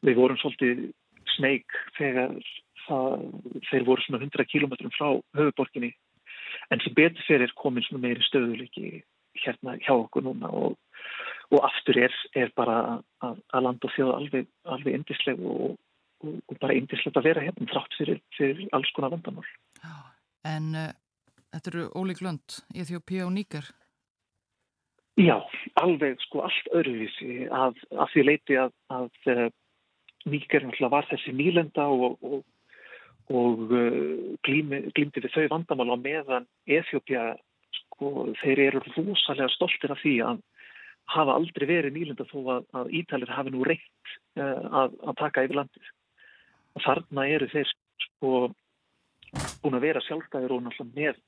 við 0.03 0.19
vorum 0.19 0.43
svolítið 0.43 0.89
sneik 1.36 1.70
þegar 1.97 2.35
það, 2.89 3.28
þeir 3.70 3.86
voru 3.86 4.05
svona 4.05 4.24
100 4.27 4.51
kilómetrum 4.51 4.94
frá 4.99 5.09
höfuborginni 5.39 5.94
en 6.70 6.82
sem 6.82 6.94
betur 6.97 7.26
fyrir 7.26 7.52
komin 7.59 7.84
svona 7.86 8.06
meiri 8.06 8.24
stöðuleiki 8.26 9.02
hérna 9.43 9.76
hjá 9.80 9.94
okkur 9.94 10.24
núna 10.26 10.51
og, 10.52 10.76
og 11.51 11.64
aftur 11.66 11.98
er, 12.05 12.14
er 12.39 12.52
bara 12.56 12.78
að, 13.24 13.40
að 13.52 13.66
land 13.66 13.86
og 13.86 13.94
þjóða 13.97 14.18
alveg, 14.20 14.48
alveg 14.76 14.98
indisleg 14.98 15.40
og, 15.40 15.76
og, 16.24 16.39
og 16.48 16.59
bara 16.62 16.76
indislegt 16.78 17.18
að 17.18 17.28
vera 17.30 17.44
hérna 17.44 17.70
þrátt 17.72 17.98
fyrir, 17.98 18.20
fyrir 18.36 18.66
alls 18.76 18.93
konar 18.97 19.14
vandamál. 19.14 19.48
En 20.48 20.74
uh, 20.76 20.90
þetta 21.55 21.72
eru 21.72 21.86
ólík 21.98 22.22
lönd, 22.24 22.60
Íþjópi 22.74 23.22
og 23.24 23.32
Níker? 23.36 23.72
Já, 25.20 25.36
alveg 25.80 26.20
sko 26.24 26.47
allt 26.47 26.70
öðruvísi 26.72 27.44
að, 27.52 27.76
að 27.93 28.14
því 28.14 28.22
leiti 28.28 28.56
að, 28.60 28.72
að 28.93 29.10
uh, 29.32 29.48
Níker 30.32 30.68
var 30.93 31.09
þessi 31.10 31.34
nýlenda 31.34 31.89
og 31.90 32.43
og 33.31 33.70
uh, 33.70 34.36
glýmdi 34.47 35.23
við 35.23 35.32
þau 35.35 35.47
vandamál 35.55 35.94
á 35.94 35.97
meðan 36.01 36.49
Eþjópia 36.66 37.35
sko, 37.77 38.32
þeir 38.43 38.65
eru 38.69 38.82
rosalega 38.97 39.51
stoltir 39.55 39.94
af 39.94 40.03
því 40.03 40.15
að 40.27 40.43
hafa 41.12 41.36
aldrei 41.36 41.66
verið 41.69 41.97
nýlunda 41.97 42.27
þó 42.31 42.39
að, 42.57 42.65
að 42.78 42.94
Ítalir 43.01 43.35
hafi 43.35 43.53
nú 43.55 43.66
reynt 43.66 44.15
uh, 44.39 44.82
að, 44.82 44.97
að 45.07 45.19
taka 45.20 45.47
yfir 45.47 45.61
landið. 45.61 45.93
Og 46.73 46.86
þarna 46.86 47.28
eru 47.28 47.49
þeir 47.53 47.73
sko 48.07 48.32
búin 49.62 49.77
að 49.78 49.86
vera 49.86 50.03
sjálfdæðir 50.05 50.57
og 50.57 50.66
náttúrulega 50.66 51.12
með 51.12 51.20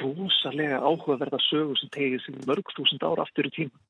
rosalega 0.00 0.80
áhugaverða 0.80 1.40
sögur 1.48 1.78
sem 1.78 1.90
tegir 1.92 2.22
sig 2.22 2.36
mörg 2.48 2.70
þúsund 2.76 3.04
ára 3.04 3.24
aftur 3.26 3.48
í 3.48 3.52
tíma. 3.54 3.80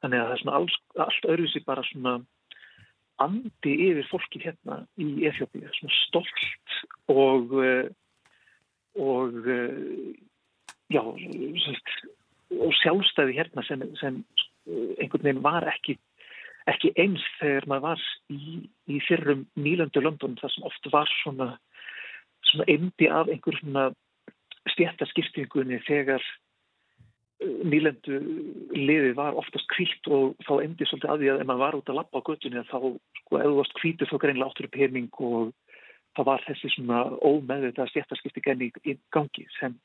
Þannig 0.00 0.20
að 0.20 0.28
það 0.28 0.34
er 0.34 0.42
svona 0.42 0.58
alls, 0.60 0.76
allt 1.04 1.26
öðruðsig 1.32 1.66
bara 1.66 1.84
svona 1.90 2.14
andi 3.20 3.74
yfir 3.90 4.08
fólki 4.10 4.42
hérna 4.42 4.82
í 5.00 5.26
Eþjópið, 5.28 5.68
svona 5.76 5.96
stolt 6.06 6.78
og 7.12 7.54
uh, 7.58 7.86
og 8.98 9.36
uh, 9.46 10.14
já, 10.90 11.02
og 12.58 12.72
sjálfstæði 12.80 13.36
hérna 13.38 13.64
sem, 13.66 13.82
sem 14.00 14.20
eh, 14.66 14.94
einhvern 14.98 15.26
veginn 15.26 15.44
var 15.44 15.66
ekki, 15.70 15.96
ekki 16.70 16.92
eins 16.98 17.22
þegar 17.38 17.68
maður 17.70 17.86
var 17.86 18.04
í, 18.34 18.60
í 18.90 19.00
fyrrum 19.06 19.46
nýlöndu 19.54 20.02
löndun 20.02 20.38
þar 20.40 20.54
sem 20.54 20.66
oft 20.66 20.90
var 20.92 21.12
svona, 21.22 21.50
svona 22.50 22.66
endi 22.74 23.10
af 23.10 23.30
einhver 23.30 23.58
svona 23.60 23.90
stjættaskiptingunni 24.74 25.78
þegar 25.86 26.24
eh, 26.24 26.38
nýlendu 27.40 28.18
liði 28.76 29.14
var 29.16 29.38
oftast 29.40 29.68
kvílt 29.72 30.08
og 30.12 30.34
þá 30.44 30.52
endi 30.60 30.86
svolítið 30.88 31.12
að 31.12 31.22
því 31.22 31.30
að 31.32 31.42
ef 31.42 31.48
maður 31.48 31.62
var 31.64 31.78
út 31.78 31.90
að 31.90 31.98
lappa 32.00 32.20
á 32.20 32.26
göttunni 32.28 32.64
þá 32.68 32.78
sko 33.20 33.38
eða 33.38 33.50
þú 33.50 33.58
varst 33.60 33.76
kvítið 33.80 34.10
þá 34.10 34.16
greinlega 34.24 34.50
áttur 34.50 34.68
í 34.68 34.72
pening 34.74 35.20
og 35.24 35.52
það 36.18 36.28
var 36.28 36.44
þessi 36.48 36.72
svona 36.74 37.00
ómeðvita 37.24 37.86
stjættaskiptingan 37.90 38.64
í, 38.66 38.70
í 38.84 38.96
gangi 39.14 39.46
sem 39.56 39.76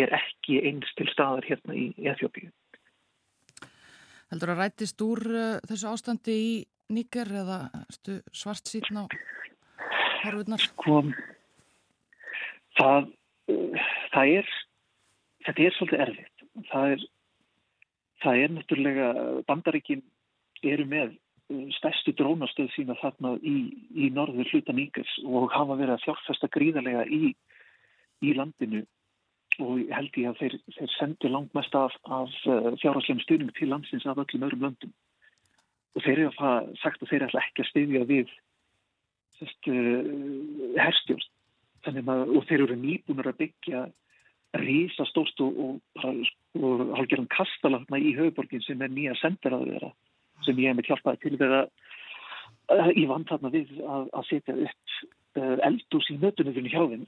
er 0.00 0.12
ekki 0.16 0.60
eins 0.68 0.90
til 0.98 1.06
staðar 1.12 1.46
hérna 1.46 1.76
í 1.76 1.88
Eþjópíu. 1.96 2.50
Heldur 4.32 4.52
að 4.52 4.62
rætist 4.64 5.02
úr 5.06 5.22
uh, 5.30 5.44
þessu 5.68 5.92
ástandi 5.92 6.34
í 6.34 6.54
Níker 6.92 7.30
eða 7.42 7.58
ertu 7.80 8.20
svart 8.34 8.68
síðan 8.70 9.02
á 9.02 9.04
horfurnar? 10.22 10.62
Sko, 10.62 11.00
það, 12.78 13.08
uh, 13.52 13.86
það 14.12 14.34
er, 14.40 14.50
þetta 15.46 15.66
er 15.66 15.78
svolítið 15.78 16.04
erfitt. 16.06 16.35
Það 16.70 16.92
er, 16.94 17.06
það 18.24 18.42
er 18.42 18.52
náttúrulega, 18.54 19.08
bandaríkin 19.48 20.02
eru 20.64 20.86
með 20.88 21.12
uh, 21.12 21.66
stærstu 21.76 22.14
drónastöð 22.16 22.70
sína 22.74 22.96
þarna 23.00 23.36
í, 23.44 23.56
í 23.92 24.10
norður 24.14 24.48
hluta 24.52 24.74
Níkers 24.76 25.18
og 25.24 25.52
hafa 25.54 25.76
verið 25.76 25.96
að 25.96 26.04
fjárfesta 26.06 26.50
gríðarlega 26.56 27.06
í, 27.12 27.34
í 28.24 28.36
landinu. 28.38 28.84
Og 29.62 29.86
held 29.88 30.16
ég 30.20 30.28
að 30.28 30.40
þeir, 30.40 30.54
þeir 30.76 30.90
sendi 30.98 31.28
langt 31.32 31.54
mest 31.56 31.76
af, 31.76 31.94
af 32.04 32.32
uh, 32.48 32.72
fjárháslegum 32.80 33.22
stuðning 33.24 33.52
til 33.56 33.70
landsins 33.72 34.08
af 34.08 34.20
öllum 34.20 34.48
öðrum 34.48 34.66
löndum. 34.66 34.96
Og 35.96 36.04
þeir 36.04 36.26
eru 36.26 36.32
að 36.44 36.74
sagt 36.82 37.00
að 37.00 37.12
þeir 37.12 37.28
ætla 37.28 37.44
ekki 37.44 37.64
að 37.64 37.70
stuðja 37.70 38.02
við 38.10 38.34
uh, 39.44 40.76
herstjórn. 40.80 41.30
Og 41.86 42.42
þeir 42.48 42.64
eru 42.64 42.76
nýbúinur 42.80 43.30
að 43.30 43.40
byggja 43.44 43.86
rísa 44.62 45.06
stóst 45.08 45.40
og, 45.44 45.58
og, 45.58 46.20
og 46.60 46.84
halgerðan 46.98 47.30
kastalagna 47.32 48.00
í 48.00 48.14
höfuborgin 48.16 48.64
sem 48.64 48.82
er 48.82 48.92
nýja 48.92 49.16
senderaður 49.20 49.74
þeirra 49.74 49.92
sem 50.46 50.62
ég 50.62 50.70
hef 50.70 50.78
með 50.78 50.90
hjálpaði 50.90 51.22
til 51.22 51.36
við 51.40 51.54
að 51.58 51.66
uh, 52.76 52.90
í 52.92 53.06
vantarna 53.10 53.52
við 53.54 53.72
að, 53.80 54.08
að 54.12 54.28
setja 54.30 54.56
upp 54.66 54.96
uh, 55.40 55.56
eldús 55.68 56.10
í 56.12 56.18
mötunöðunni 56.22 56.72
hjá 56.72 56.82
þeim 56.82 57.06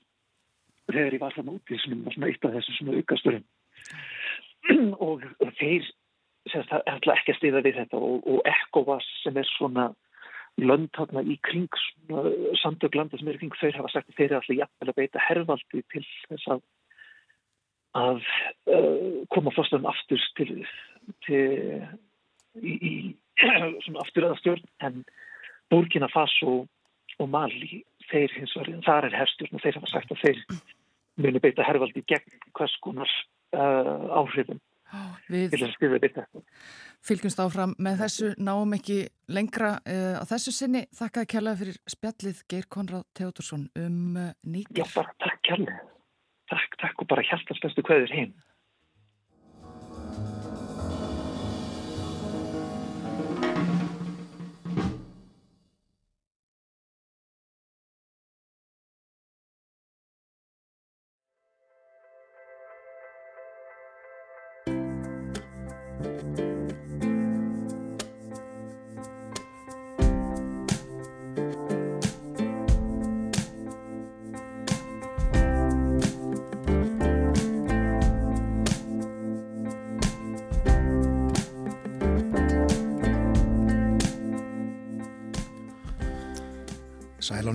þegar 0.89 1.17
ég 1.17 1.23
var 1.23 1.37
þarna 1.37 1.57
úti 1.59 1.79
sem 1.83 2.05
var 2.05 2.17
svona 2.17 2.31
eitt 2.33 2.45
af 2.49 2.55
þessu 2.57 2.77
svona 2.79 2.99
aukasturum. 2.99 3.49
Og 5.09 5.25
þeir 5.61 5.89
semst 6.49 6.71
það 6.73 6.87
ætla 6.95 7.17
ekki 7.19 7.35
að 7.35 7.39
stiða 7.41 7.65
við 7.65 7.81
þetta 7.83 7.99
og, 8.01 8.29
og 8.29 8.47
ECOWAS 8.49 9.09
sem 9.23 9.37
er 9.37 9.49
svona 9.53 9.89
lönd 10.59 10.89
þarna 10.97 11.23
í 11.23 11.37
kring 11.47 11.69
samtöglanda 12.63 13.19
sem 13.19 13.29
er 13.29 13.37
í 13.37 13.43
kring 13.43 13.57
þau 13.59 13.71
hafa 13.77 13.93
sagt 13.93 14.11
að 14.11 14.17
þeir 14.19 14.27
eru 14.29 14.39
alltaf 14.39 14.59
jafnvel 14.59 14.93
að 14.93 14.99
beita 14.99 15.25
herrvaldi 15.27 15.83
til 15.93 16.05
þess 16.31 16.53
að 16.55 16.63
að 17.99 18.21
uh, 18.71 19.23
koma 19.35 19.53
fórstöðum 19.57 19.89
aftur 19.91 20.25
til, 20.39 20.65
til 21.27 21.43
í, 22.63 22.75
í 22.75 22.93
aftur 24.05 24.29
aða 24.29 24.41
stjórn 24.43 24.67
en 24.87 25.03
Burkina 25.73 26.09
Faso 26.13 26.61
og 27.19 27.31
Mali 27.33 27.83
þeir 28.09 28.33
hins 28.39 28.55
vegar, 28.57 28.81
þar 28.87 29.09
er 29.09 29.19
herrstjórn 29.21 29.59
og 29.59 29.65
þeir 29.65 29.81
hafa 29.81 29.93
sagt 29.93 30.15
að 30.15 30.23
þeir 30.25 30.45
muni 31.19 31.43
beita 31.43 31.67
herrvaldi 31.67 32.05
gegn 32.09 32.41
hvers 32.57 32.77
konar 32.85 33.11
uh, 33.57 34.23
áhrifum 34.23 34.63
Við 35.29 35.53
fylgjumst 37.05 37.41
áfram 37.43 37.75
með 37.79 38.01
þessu 38.03 38.31
náum 38.41 38.73
ekki 38.79 39.03
lengra 39.29 39.75
uh, 39.83 40.17
á 40.17 40.25
þessu 40.29 40.55
sinni. 40.57 40.87
Þakkaði 40.97 41.31
kjallaði 41.35 41.61
fyrir 41.61 41.79
spjallið 41.93 42.41
Geir 42.49 42.69
Konráð 42.73 43.05
Teodorsson 43.19 43.69
um 43.77 44.17
uh, 44.17 44.33
nýtt. 44.49 44.73
Já, 44.73 44.87
bara 44.95 45.13
takk 45.21 45.45
kjallaði. 45.45 45.77
Takk, 46.49 46.79
takk 46.81 47.03
og 47.03 47.11
bara 47.11 47.25
hjálpast 47.29 47.65
bestu 47.65 47.85
hverður 47.85 48.15
heim. 48.17 48.33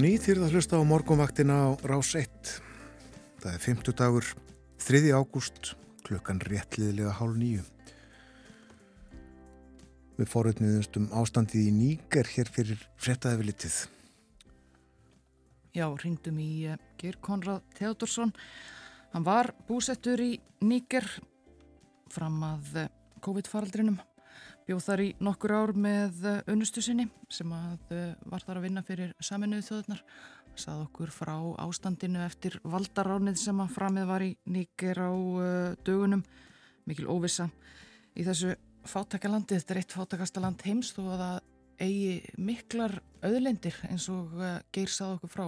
Ný 0.03 0.17
þýrða 0.19 0.49
hlusta 0.51 0.75
á 0.75 0.83
morgunvaktina 0.83 1.55
á 1.63 1.69
Rás 1.87 2.09
1. 2.19 2.27
Það 3.39 3.53
er 3.55 3.61
50 3.63 3.95
dagur, 3.95 4.25
3. 4.83 4.99
ágúst, 5.15 5.69
klukkan 6.03 6.41
réttliðilega 6.43 7.13
hálf 7.21 7.37
nýju. 7.39 7.63
Við 10.17 10.27
fórutniðumst 10.33 10.99
um 10.99 11.07
ástandið 11.15 11.69
í 11.69 11.71
Níger 11.77 12.27
hér 12.35 12.51
fyrir 12.51 12.83
frettaði 12.99 13.39
við 13.39 13.49
litið. 13.53 13.77
Já, 15.71 15.87
ringdum 16.03 16.41
í 16.43 16.51
uh, 16.67 16.79
Geir 16.99 17.15
Konrad 17.23 17.63
Theodorsson. 17.79 18.35
Hann 19.15 19.23
var 19.23 19.53
búsettur 19.69 20.19
í 20.19 20.33
Níger 20.67 21.07
fram 22.11 22.43
að 22.49 22.75
uh, 22.83 22.89
COVID-faraldrinum. 23.23 24.03
Bjóð 24.63 24.83
þar 24.85 25.01
í 25.03 25.07
nokkur 25.19 25.53
ár 25.57 25.73
með 25.75 26.21
uh, 26.23 26.37
unnustu 26.53 26.81
sinni 26.83 27.09
sem 27.31 27.49
að 27.51 27.93
var 28.31 28.45
þar 28.45 28.59
að 28.61 28.65
vinna 28.67 28.83
fyrir 28.87 29.11
saminuðu 29.19 29.65
þjóðunar. 29.67 30.03
Sað 30.55 30.83
okkur 30.85 31.11
frá 31.11 31.33
ástandinu 31.63 32.21
eftir 32.23 32.59
valdaránið 32.63 33.39
sem 33.41 33.59
að 33.59 33.73
framið 33.73 34.05
var 34.07 34.23
í 34.23 34.29
Níger 34.53 35.01
á 35.01 35.11
dögunum. 35.83 36.21
Mikil 36.87 37.07
óvisa 37.09 37.49
í 38.13 38.23
þessu 38.27 38.53
fátakalandi, 38.87 39.57
þetta 39.57 39.73
er 39.73 39.81
eitt 39.81 39.95
fátakasta 39.95 40.43
land 40.43 40.61
heims 40.67 40.91
þó 40.93 41.01
að 41.15 41.23
það 41.23 41.37
eigi 41.83 42.35
miklar 42.37 42.97
auðlendir 43.23 43.79
eins 43.89 44.05
og 44.13 44.35
Geir 44.75 44.91
sað 44.93 45.17
okkur 45.17 45.33
frá. 45.33 45.47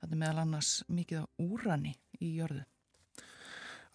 Þetta 0.00 0.14
er 0.14 0.20
meðal 0.22 0.44
annars 0.44 0.72
mikið 0.92 1.24
á 1.24 1.26
úrani 1.42 1.96
í 2.22 2.36
jörðu. 2.38 2.62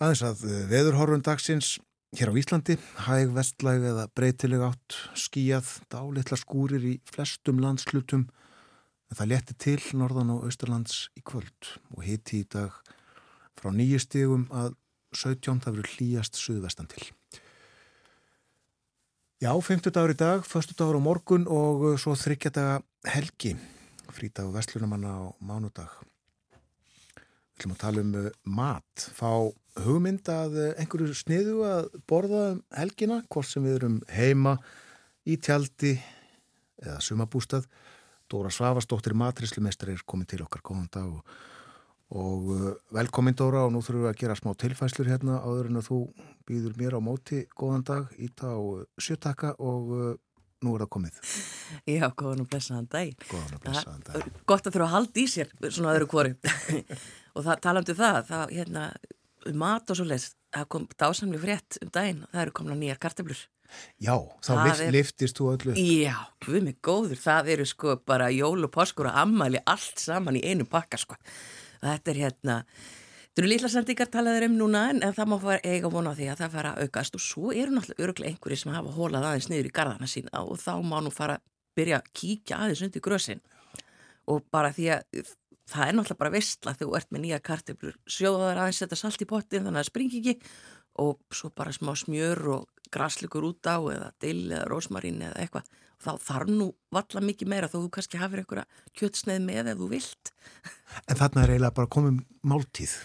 Aðeins 0.01 0.25
að 0.25 0.43
veðurhorfun 0.71 1.23
dagsins 1.25 1.75
hér 2.11 2.27
á 2.27 2.35
Íslandi, 2.35 2.75
hæg 3.07 3.31
vestlæg 3.31 3.85
eða 3.87 4.09
breytileg 4.11 4.63
átt, 4.67 4.97
skíjað, 5.15 5.69
dálitla 5.93 6.35
skúrir 6.39 6.83
í 6.83 6.97
flestum 7.07 7.61
landslutum 7.63 8.25
en 9.11 9.15
það 9.15 9.31
leti 9.31 9.55
til 9.55 9.79
norðan 9.99 10.33
og 10.33 10.43
austurlands 10.49 11.05
í 11.15 11.23
kvöld 11.23 11.71
og 11.95 12.03
hiti 12.03 12.41
í 12.43 12.49
dag 12.51 12.75
frá 13.55 13.71
nýju 13.71 14.01
stígum 14.03 14.45
að 14.51 14.75
17. 15.15 15.63
það 15.63 15.77
verður 15.77 15.95
hlýjast 15.95 16.39
suðvestan 16.39 16.91
til. 16.91 17.07
Já, 19.41 19.51
50 19.55 19.95
dagur 19.95 20.13
í 20.13 20.19
dag, 20.19 20.43
förstu 20.45 20.75
dagur 20.77 20.99
á 20.99 21.07
morgun 21.07 21.47
og 21.49 21.95
svo 21.99 22.13
þryggjadaga 22.19 22.81
helgi, 23.09 23.55
frítag 24.11 24.51
og 24.51 24.55
vestlunumanna 24.59 25.15
á 25.15 25.21
mánudag. 25.39 25.95
Við 27.15 27.63
ætlum 27.63 27.75
að 27.75 27.81
tala 27.81 28.03
um 28.03 28.13
uh, 28.19 28.29
mat, 28.45 29.09
fá 29.15 29.31
hugmynd 29.79 30.27
að 30.31 30.57
uh, 30.57 30.71
einhverju 30.81 31.15
sniðu 31.15 31.61
að 31.67 31.87
borða 32.09 32.41
um 32.55 32.63
helgina, 32.75 33.21
hvort 33.31 33.49
sem 33.49 33.63
við 33.65 33.79
erum 33.79 34.01
heima 34.11 34.57
í 35.23 35.37
tjaldi 35.37 35.95
eða 36.81 36.99
sumabústað. 37.03 37.69
Dóra 38.31 38.51
Svavastóttir 38.53 39.15
matrislumeistrar 39.17 39.93
er 39.95 40.03
komið 40.07 40.33
til 40.33 40.43
okkar. 40.45 40.63
Góðan 40.65 40.91
dag 40.91 41.09
og 41.09 41.39
og 42.11 42.47
uh, 42.51 42.71
velkomin 42.91 43.37
Dóra 43.39 43.61
og 43.63 43.71
nú 43.71 43.79
þurfum 43.79 44.03
við 44.03 44.09
að 44.09 44.17
gera 44.19 44.35
smá 44.35 44.51
tilfæslur 44.59 45.07
hérna 45.07 45.37
áður 45.45 45.69
en 45.69 45.79
að 45.79 45.85
þú 45.87 45.99
býður 46.49 46.73
mér 46.75 46.97
á 46.99 47.01
móti. 47.03 47.45
Góðan 47.55 47.85
dag, 47.87 48.09
íta 48.19 48.51
á 48.51 48.59
sjötaka 48.99 49.53
og 49.63 49.93
uh, 49.95 50.09
nú 50.61 50.75
er 50.75 50.83
það 50.83 50.91
komið. 50.97 51.21
Já, 51.87 52.05
góðan 52.11 52.43
og 52.43 52.49
blessaðan 52.51 52.89
dag 52.91 53.25
Góðan 53.29 53.55
og 53.55 53.63
blessaðan 53.63 54.03
dag 54.07 54.27
Gott 54.49 54.67
að 54.67 54.75
þurfa 54.75 54.87
að 54.87 54.93
halda 54.95 55.21
í 55.21 55.25
sér 55.31 55.51
svona 55.69 55.95
öðru 55.95 56.09
kvori 56.11 56.33
og 57.35 57.45
það, 57.45 57.55
talandu 57.63 57.95
um 57.95 57.99
það, 58.01 58.19
það 58.27 58.53
hérna, 58.57 58.83
mat 59.57 59.89
og 59.91 59.99
svo 59.99 60.05
leiðs 60.07 60.31
það 60.51 60.69
kom 60.75 60.87
dásamlega 60.99 61.43
frétt 61.45 61.81
um 61.81 61.91
daginn 61.93 62.23
það 62.31 62.45
eru 62.45 62.55
komna 62.59 62.77
nýjar 62.77 63.01
karteblur 63.01 63.47
Já, 64.01 64.15
þá 64.43 64.51
lift, 64.65 64.81
er, 64.83 64.93
liftist 64.95 65.37
þú 65.39 65.51
öllu 65.53 65.75
Já, 65.79 66.15
við 66.47 66.65
mig 66.65 66.79
góður, 66.83 67.19
það 67.21 67.51
eru 67.55 67.67
sko 67.69 67.97
bara 68.07 68.31
jól 68.33 68.65
og 68.67 68.71
poskur 68.73 69.07
og 69.11 69.19
ammali 69.21 69.61
allt 69.63 70.01
saman 70.01 70.39
í 70.39 70.43
einu 70.43 70.65
pakka 70.69 70.99
sko. 70.99 71.15
Þetta 71.81 72.11
er 72.11 72.19
hérna 72.25 72.57
Þetta 73.31 73.41
eru 73.45 73.47
lilla 73.47 73.69
sendingar 73.71 74.09
talaður 74.11 74.45
um 74.49 74.55
núna 74.59 74.79
en, 74.91 74.97
en 75.07 75.13
það 75.15 75.29
má 75.31 75.37
fara 75.39 75.61
eiga 75.63 75.89
vona 75.93 76.11
á 76.11 76.17
því 76.17 76.25
að 76.33 76.41
það 76.41 76.55
fara 76.57 76.71
að 76.73 76.87
aukast. 76.87 77.13
Og 77.15 77.21
svo 77.23 77.53
eru 77.55 77.71
náttúrulega 77.71 78.03
öruglega 78.03 78.33
einhverju 78.33 78.57
sem 78.59 78.73
hafa 78.75 78.95
hólað 78.97 79.27
aðeins 79.29 79.47
niður 79.47 79.69
í 79.69 79.71
gardana 79.77 80.09
sína 80.11 80.41
og 80.43 80.59
þá 80.59 80.73
má 80.83 80.97
nú 80.99 81.13
fara 81.15 81.37
að 81.39 81.45
byrja 81.79 82.01
að 82.01 82.09
kíkja 82.19 82.57
aðeins 82.59 82.81
undir 82.89 83.05
grösin. 83.05 83.39
Og 84.27 84.43
bara 84.51 84.73
því 84.75 84.89
að 84.97 85.31
það 85.71 85.87
er 85.87 85.97
náttúrulega 85.97 86.21
bara 86.23 86.35
vestla 86.35 86.75
þegar 86.75 86.89
þú 86.91 86.99
ert 86.99 87.11
með 87.11 87.23
nýja 87.25 87.41
karteblur 87.47 87.97
sjóðaðar 88.17 88.61
aðeins 88.63 88.81
setja 88.83 88.99
salt 88.99 89.23
í 89.23 89.29
pottin 89.29 89.65
þannig 89.65 89.79
að 89.79 89.83
það 89.83 89.91
springi 89.91 90.21
ekki 90.21 90.35
og 91.01 91.37
svo 91.37 91.51
bara 91.55 91.75
smá 91.75 91.93
smjör 91.97 92.43
og 92.57 92.87
graslikur 92.91 93.47
út 93.47 93.71
á 93.71 93.79
eða 93.79 94.11
dill 94.19 94.49
eða 94.51 94.67
rosmarín 94.67 95.23
eða 95.23 95.39
eitthvað 95.39 95.69
þá 96.01 96.11
þarf 96.21 96.49
nú 96.49 96.67
valla 96.93 97.21
mikið 97.23 97.49
meira 97.51 97.69
þó 97.69 97.77
þú 97.77 97.89
kannski 97.95 98.19
hafið 98.19 98.41
einhverja 98.41 98.63
kjötsneið 98.97 99.43
með 99.45 99.69
ef 99.71 99.81
þú 99.81 99.89
vilt. 99.91 100.31
En 101.05 101.19
þarna 101.19 101.43
er 101.43 101.53
eiginlega 101.53 101.75
bara 101.77 101.91
komið 101.95 102.21
máltíð. 102.51 102.95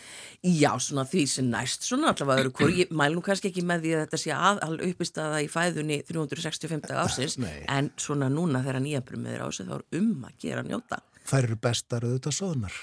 Já, 0.46 0.70
svona 0.82 1.04
því 1.08 1.24
sem 1.30 1.50
næst, 1.52 1.84
svona 1.86 2.14
allavega 2.14 2.46
eru 2.46 2.70
ég 2.72 2.94
mæl 2.96 3.10
nú 3.16 3.24
kannski 3.24 3.50
ekki 3.50 3.64
með 3.68 3.84
því 3.84 3.92
að 3.92 4.02
þetta 4.04 4.22
sé 4.22 4.32
aðal 4.36 4.78
uppist 4.88 5.20
aða 5.20 5.42
í 5.44 5.50
fæðunni 5.52 6.00
365. 6.08 6.96
ásins, 6.96 7.36
en 7.42 7.92
svona 8.00 8.30
núna 8.32 8.64
þegar 8.64 8.82
nýjabrumið 8.86 9.36
er 9.36 9.44
ásið 9.44 9.70
þá 9.70 9.76
er 9.78 9.86
um 10.00 10.26
að 10.30 10.40
gera 10.46 10.64
njóta. 10.66 11.02
Það 11.26 11.42
eru 11.42 11.58
bestar 11.66 12.06
auðvitað 12.06 12.36
soðnar. 12.38 12.80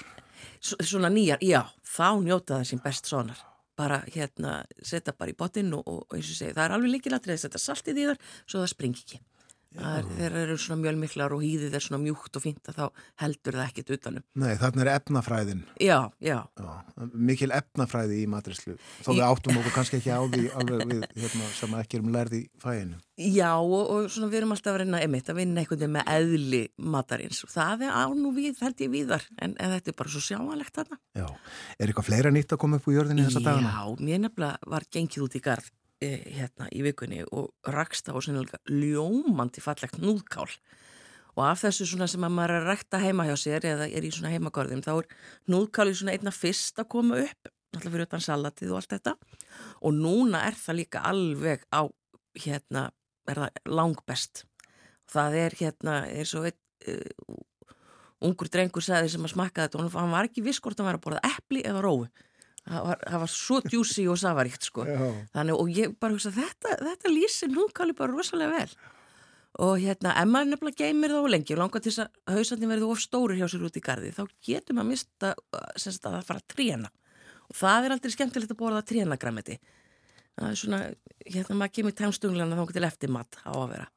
Svona 0.60 1.10
nýjar, 1.12 1.40
já, 1.44 1.62
þá 1.88 2.08
njóta 2.24 2.58
það 2.58 2.70
sem 2.70 2.80
best 2.84 3.08
soðnar 3.08 3.42
bara 3.76 4.00
hérna 4.06 4.62
setja 4.82 5.14
bara 5.18 5.32
í 5.32 5.38
botinn 5.38 5.72
og, 5.74 5.82
og 5.86 6.14
eins 6.14 6.30
og 6.30 6.38
segja 6.38 6.54
það 6.54 6.64
er 6.66 6.74
alveg 6.76 6.92
líkilatrið 6.94 7.34
að 7.34 7.40
setja 7.42 7.62
saltið 7.62 8.00
í 8.00 8.04
þar 8.10 8.20
svo 8.44 8.60
það 8.60 8.70
springi 8.70 9.02
ekki 9.02 9.20
þeir 9.74 10.36
eru 10.44 10.56
svona 10.60 10.82
mjölmiklar 10.82 11.34
og 11.34 11.42
hýðið 11.44 11.74
er 11.78 11.84
svona 11.84 12.02
mjúkt 12.04 12.38
og 12.38 12.44
fínt 12.44 12.70
að 12.70 12.78
þá 12.78 13.06
heldur 13.24 13.58
það 13.58 13.70
ekkit 13.70 13.94
utanum. 13.96 14.26
Nei, 14.38 14.52
þarna 14.60 14.84
er 14.84 14.90
efnafræðin. 14.94 15.64
Já, 15.82 15.98
já. 16.22 16.38
já 16.60 16.74
mikil 17.12 17.50
efnafræði 17.54 18.20
í 18.22 18.28
matrislu. 18.30 18.76
Þó 19.04 19.10
við 19.12 19.24
áttum 19.26 19.58
okkur 19.60 19.74
kannski 19.74 19.98
ekki 20.00 20.14
á 20.14 20.22
því 20.22 20.44
alveg 20.60 20.86
við 20.92 21.04
hérna, 21.24 21.50
sem 21.58 21.76
ekki 21.80 22.00
erum 22.00 22.14
lærði 22.14 22.40
í 22.44 22.48
fæinu. 22.62 23.00
Já, 23.14 23.50
og, 23.62 23.82
og 23.94 24.08
svona 24.10 24.30
við 24.32 24.40
erum 24.40 24.54
alltaf 24.56 24.74
að 24.74 24.80
reyna 24.82 25.02
emitt 25.04 25.30
að 25.30 25.38
vinna 25.38 25.62
einhvern 25.62 25.78
veginn 25.78 25.94
með 25.94 26.08
eðli 26.16 26.62
matarins 26.94 27.44
og 27.46 27.52
það 27.52 27.86
er 27.86 27.94
ánú 27.94 28.32
við, 28.34 28.58
held 28.64 28.82
ég 28.82 28.90
viðar, 28.90 29.28
en, 29.38 29.54
en 29.54 29.74
þetta 29.76 29.92
er 29.92 29.98
bara 30.00 30.14
svo 30.14 30.24
sjáanlegt 30.24 30.80
þarna. 30.80 30.98
Já, 31.14 31.28
er 31.78 31.92
eitthvað 31.92 32.08
fleira 32.10 32.34
nýtt 32.34 32.56
að 32.56 32.62
koma 32.64 32.80
upp 32.80 32.90
úr 32.90 32.98
jörðinni 32.98 33.28
þessa 33.28 33.44
dagana? 33.46 33.70
Já, 33.70 34.02
mér 34.08 34.24
nefnilega 34.24 34.74
var 34.74 34.88
gengið 34.90 35.28
út 35.28 35.38
í 35.38 35.44
garð 35.44 35.70
hérna 36.36 36.68
í 36.74 36.82
vikunni 36.86 37.22
og 37.26 37.52
rakst 37.74 38.10
á 38.10 38.14
ljómandi 38.14 39.62
fallegt 39.64 40.00
núðkál. 40.02 40.50
Og 41.34 41.42
af 41.48 41.64
þessu 41.64 41.88
svona 41.90 42.06
sem 42.10 42.22
að 42.22 42.34
maður 42.36 42.54
er 42.54 42.62
að 42.62 42.70
rekta 42.70 43.00
heima 43.02 43.26
hjá 43.26 43.34
sér 43.40 43.66
eða 43.72 43.88
er 43.90 44.06
í 44.06 44.12
svona 44.14 44.30
heimagörðum 44.34 44.84
þá 44.86 44.92
er 44.94 45.08
núðkáli 45.50 45.96
svona 45.98 46.14
einna 46.14 46.30
fyrst 46.34 46.78
að 46.78 46.90
koma 46.94 47.18
upp 47.24 47.50
alltaf 47.74 47.90
fyrir 47.90 48.06
utan 48.06 48.22
salatið 48.22 48.70
og 48.70 48.78
allt 48.78 48.92
þetta. 48.94 49.14
Og 49.82 49.96
núna 49.96 50.44
er 50.46 50.58
það 50.58 50.78
líka 50.78 51.02
alveg 51.10 51.64
á 51.74 51.82
hérna 52.38 52.84
er 53.30 53.40
það 53.40 53.72
langbest. 53.74 54.44
Það 55.10 55.40
er 55.40 55.58
hérna 55.58 55.96
eins 56.06 56.34
og 56.38 56.46
einn 56.50 56.94
uh, 56.94 57.42
ungur 58.24 58.48
drengur 58.48 58.84
segði 58.84 59.10
sem 59.12 59.26
að 59.26 59.34
smakka 59.34 59.66
þetta 59.66 59.80
og 59.80 59.98
hann 59.98 60.14
var 60.14 60.28
ekki 60.28 60.44
viss 60.44 60.62
hvort 60.62 60.78
hann 60.78 60.88
var 60.88 60.98
að 61.00 61.04
borða 61.06 61.24
eppli 61.34 61.64
eða 61.66 61.82
rói 61.84 62.06
það 62.64 62.88
var, 62.88 63.04
það 63.04 63.22
var 63.24 63.32
svo 63.34 63.60
djúsi 63.66 64.08
og 64.10 64.18
safaríkt 64.20 64.68
sko. 64.68 64.88
Þannig, 65.34 65.60
og 65.60 65.70
ég 65.74 65.94
bara 66.00 66.16
hugsa 66.16 66.32
þetta, 66.34 66.74
þetta 66.80 67.12
lýsir 67.12 67.52
núkáli 67.52 67.96
bara 67.98 68.14
rosalega 68.14 68.58
vel. 68.58 68.90
Og 69.64 69.78
hérna, 69.78 70.16
ef 70.18 70.26
maður 70.26 70.50
nefnilega 70.50 70.80
geymir 70.82 71.14
þá 71.14 71.30
lengi 71.30 71.54
og 71.54 71.60
langar 71.60 71.84
til 71.84 71.92
þess 71.92 72.08
að 72.08 72.38
hausandin 72.40 72.72
verði 72.72 72.90
of 72.90 73.02
stóri 73.04 73.38
hjá 73.38 73.46
sér 73.46 73.68
út 73.68 73.78
í 73.78 73.84
gardi, 73.84 74.10
þá 74.10 74.24
getur 74.42 74.74
maður 74.74 74.90
mista 74.90 75.30
að 75.30 75.86
það 76.02 76.26
fara 76.26 76.40
að 76.40 76.48
tréna. 76.50 76.90
Og 77.44 77.58
það 77.60 77.86
er 77.86 77.94
aldrei 77.94 78.14
skemmtilegt 78.16 78.54
að 78.54 78.58
borða 78.58 78.82
trénagræmiti 78.88 79.60
það 80.34 80.48
er 80.50 80.58
svona, 80.58 80.80
hérna 81.28 81.58
maður 81.58 81.74
kemur 81.78 81.96
tæmstunglega 81.98 82.58
þá 82.58 82.74
til 82.74 82.86
eftir 82.88 83.12
mat 83.14 83.38
á 83.46 83.52
að 83.54 83.68
vera 83.74 83.88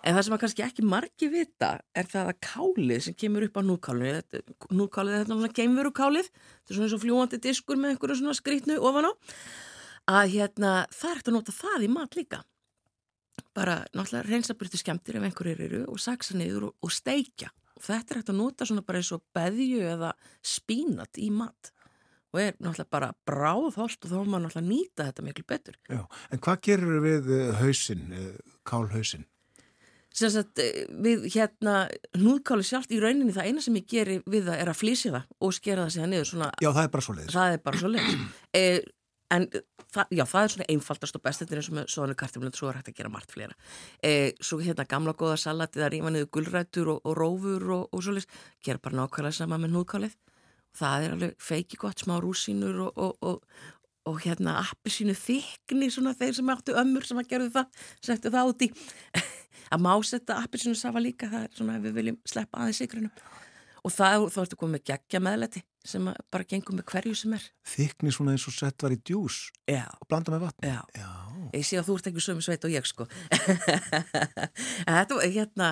En 0.00 0.16
það 0.16 0.24
sem 0.24 0.34
að 0.34 0.40
kannski 0.44 0.64
ekki 0.64 0.84
margi 0.88 1.28
vita 1.28 1.70
er 1.96 2.06
það 2.08 2.30
að 2.30 2.38
kálið 2.46 3.02
sem 3.04 3.16
kemur 3.20 3.44
upp 3.46 3.58
á 3.60 3.62
núðkálið, 3.68 4.38
núðkálið 4.72 5.16
er 5.16 5.24
þetta 5.24 5.34
svona 5.34 5.56
geimverukálið, 5.58 6.30
þetta 6.30 6.72
er 6.72 6.78
svona 6.78 6.86
eins 6.86 6.94
og 6.96 7.02
fljúandi 7.02 7.40
diskur 7.44 7.80
með 7.80 7.92
einhverju 7.94 8.20
svona 8.22 8.36
skrítnu 8.38 8.78
ofan 8.80 9.10
á, 9.10 9.12
að 10.16 10.30
hérna 10.36 10.70
það 10.94 11.10
er 11.10 11.20
eftir 11.20 11.32
að 11.32 11.36
nota 11.36 11.56
það 11.58 11.84
í 11.84 11.90
mat 11.92 12.16
líka. 12.16 12.40
Bara 13.56 13.74
náttúrulega 13.92 14.28
reynsabyrti 14.28 14.80
skemmtir 14.80 15.18
ef 15.18 15.26
einhverjir 15.28 15.60
eru 15.66 15.82
og 15.92 16.00
saksa 16.00 16.38
niður 16.38 16.70
og, 16.70 16.72
og 16.80 16.94
steikja. 16.94 17.50
Og 17.76 17.84
þetta 17.84 18.14
er 18.14 18.22
eftir 18.22 18.34
að 18.34 18.40
nota 18.40 18.68
svona 18.68 18.84
bara 18.86 19.00
eins 19.00 19.12
og 19.16 19.24
beðju 19.36 19.84
eða 19.90 20.14
spínat 20.44 21.20
í 21.20 21.28
mat 21.34 21.72
og 22.30 22.38
er 22.40 22.56
náttúrulega 22.62 22.92
bara 22.94 23.10
bráðholt 23.26 24.06
og 24.06 24.12
þá 24.12 24.16
maður 24.22 24.44
náttúrulega 24.46 24.68
nýta 24.68 25.06
þetta 25.08 25.26
miklu 25.26 25.46
betur. 25.50 25.78
Já, 25.90 26.00
en 26.30 26.42
hvað 26.44 26.60
gerur 26.68 27.00
við 27.04 27.30
hausin, 27.58 28.04
eh, 28.14 28.56
kálhausin? 28.64 29.26
Sagt, 30.10 30.58
eh, 30.58 30.86
við 30.90 31.28
hérna 31.30 31.74
núðkáli 32.18 32.64
sjálft 32.66 32.90
í 32.90 32.98
rauninni 32.98 33.34
það 33.34 33.50
eina 33.50 33.62
sem 33.62 33.76
ég 33.78 33.86
geri 33.86 34.16
við 34.26 34.48
það 34.48 34.62
er 34.64 34.70
að 34.72 34.80
flýsi 34.80 35.12
það 35.14 35.28
og 35.38 35.52
skera 35.54 35.84
það 35.84 35.92
síðan 35.94 36.10
niður 36.16 36.30
svona, 36.32 36.48
Já, 36.58 36.70
það 36.72 36.82
er 36.82 36.90
bara 36.96 37.04
svo 37.06 37.14
leiðis 37.14 37.36
Það 37.36 37.52
er 37.54 37.60
bara 37.68 37.82
svo 37.82 37.90
leiðis 37.94 38.24
eh, 38.58 38.80
En 39.30 39.44
það, 39.94 40.08
já, 40.10 40.24
það 40.26 40.42
er 40.42 40.52
svona 40.56 40.64
einfaldast 40.74 41.14
og 41.14 41.22
best 41.22 41.42
þetta 41.44 41.54
er 41.54 41.60
eins 41.60 41.68
og 41.70 41.74
með 41.76 41.90
svona 41.94 42.16
kartumlund 42.18 42.56
svo 42.58 42.66
er 42.66 42.80
hægt 42.80 42.88
að 42.90 42.96
gera 42.98 43.12
margt 43.14 43.30
fleira. 43.30 43.54
Eh, 44.02 44.32
Svo 44.42 44.58
hérna 44.58 44.82
gamla 44.90 45.14
góða 45.14 45.36
salati 45.38 45.78
það 45.78 45.92
rýma 45.94 46.10
niður 46.10 46.32
gullrætur 46.34 46.90
og, 46.96 47.04
og 47.06 47.14
rófur 47.14 47.68
og, 47.76 47.84
og 47.94 48.02
svo 48.02 48.16
leiðis, 48.16 48.26
gera 48.66 48.82
bara 48.82 48.98
nákvæmlega 48.98 49.38
sama 49.38 49.60
með 49.62 49.76
núðkálið 49.76 50.16
Það 50.80 51.04
er 51.04 51.14
alveg 51.14 51.36
feiki 51.42 51.78
gott 51.78 52.02
smá 52.02 52.16
rúsínur 52.22 52.82
og, 52.90 53.38
og 54.10 54.18
hérna 54.24 54.56
appi 54.64 54.90
sínu 54.94 55.14
þykni 55.18 55.90
svona 55.94 56.16
þeir 56.18 56.36
sem 56.38 56.50
áttu 56.50 56.74
ömmur 56.78 57.06
sem 57.06 57.18
að 57.20 57.30
gerðu 57.30 57.50
það 57.54 57.86
settu 58.06 58.32
það 58.34 58.66
í 58.66 58.70
að 59.70 59.84
má 59.86 59.92
setja 60.06 60.40
appelsinu 60.40 60.78
safa 60.78 61.02
líka, 61.02 61.30
það 61.30 61.46
er 61.46 61.54
svona 61.58 61.78
ef 61.78 61.86
við 61.86 62.00
viljum 62.00 62.20
sleppa 62.28 62.62
aðeins 62.62 62.82
sigrunum 62.82 63.12
og 63.80 63.92
það, 63.94 64.26
þá 64.34 64.40
ertu 64.42 64.58
komið 64.60 64.74
með 64.76 64.86
geggja 64.90 65.20
meðleti 65.24 65.62
sem 65.90 66.04
bara 66.04 66.44
gengur 66.44 66.76
með 66.76 66.84
hverju 66.92 67.14
sem 67.16 67.32
er. 67.32 67.44
Þykni 67.72 68.12
svona 68.12 68.34
eins 68.34 68.44
og 68.50 68.52
sett 68.52 68.84
var 68.84 68.92
í 68.92 68.98
djús 69.00 69.46
Já, 69.64 69.86
og 69.96 70.08
blanda 70.10 70.34
með 70.34 70.42
vatn 70.44 70.68
já, 70.68 70.80
Já, 70.98 71.08
ég 71.54 71.64
sé 71.64 71.78
að 71.80 71.88
þú 71.88 71.96
ert 71.96 72.10
ekki 72.10 72.24
sömu 72.26 72.44
sveit 72.44 72.66
og 72.68 72.74
ég 72.74 72.88
sko. 72.88 73.06
Þetta 74.84 75.16
var 75.16 75.24
hérna 75.24 75.70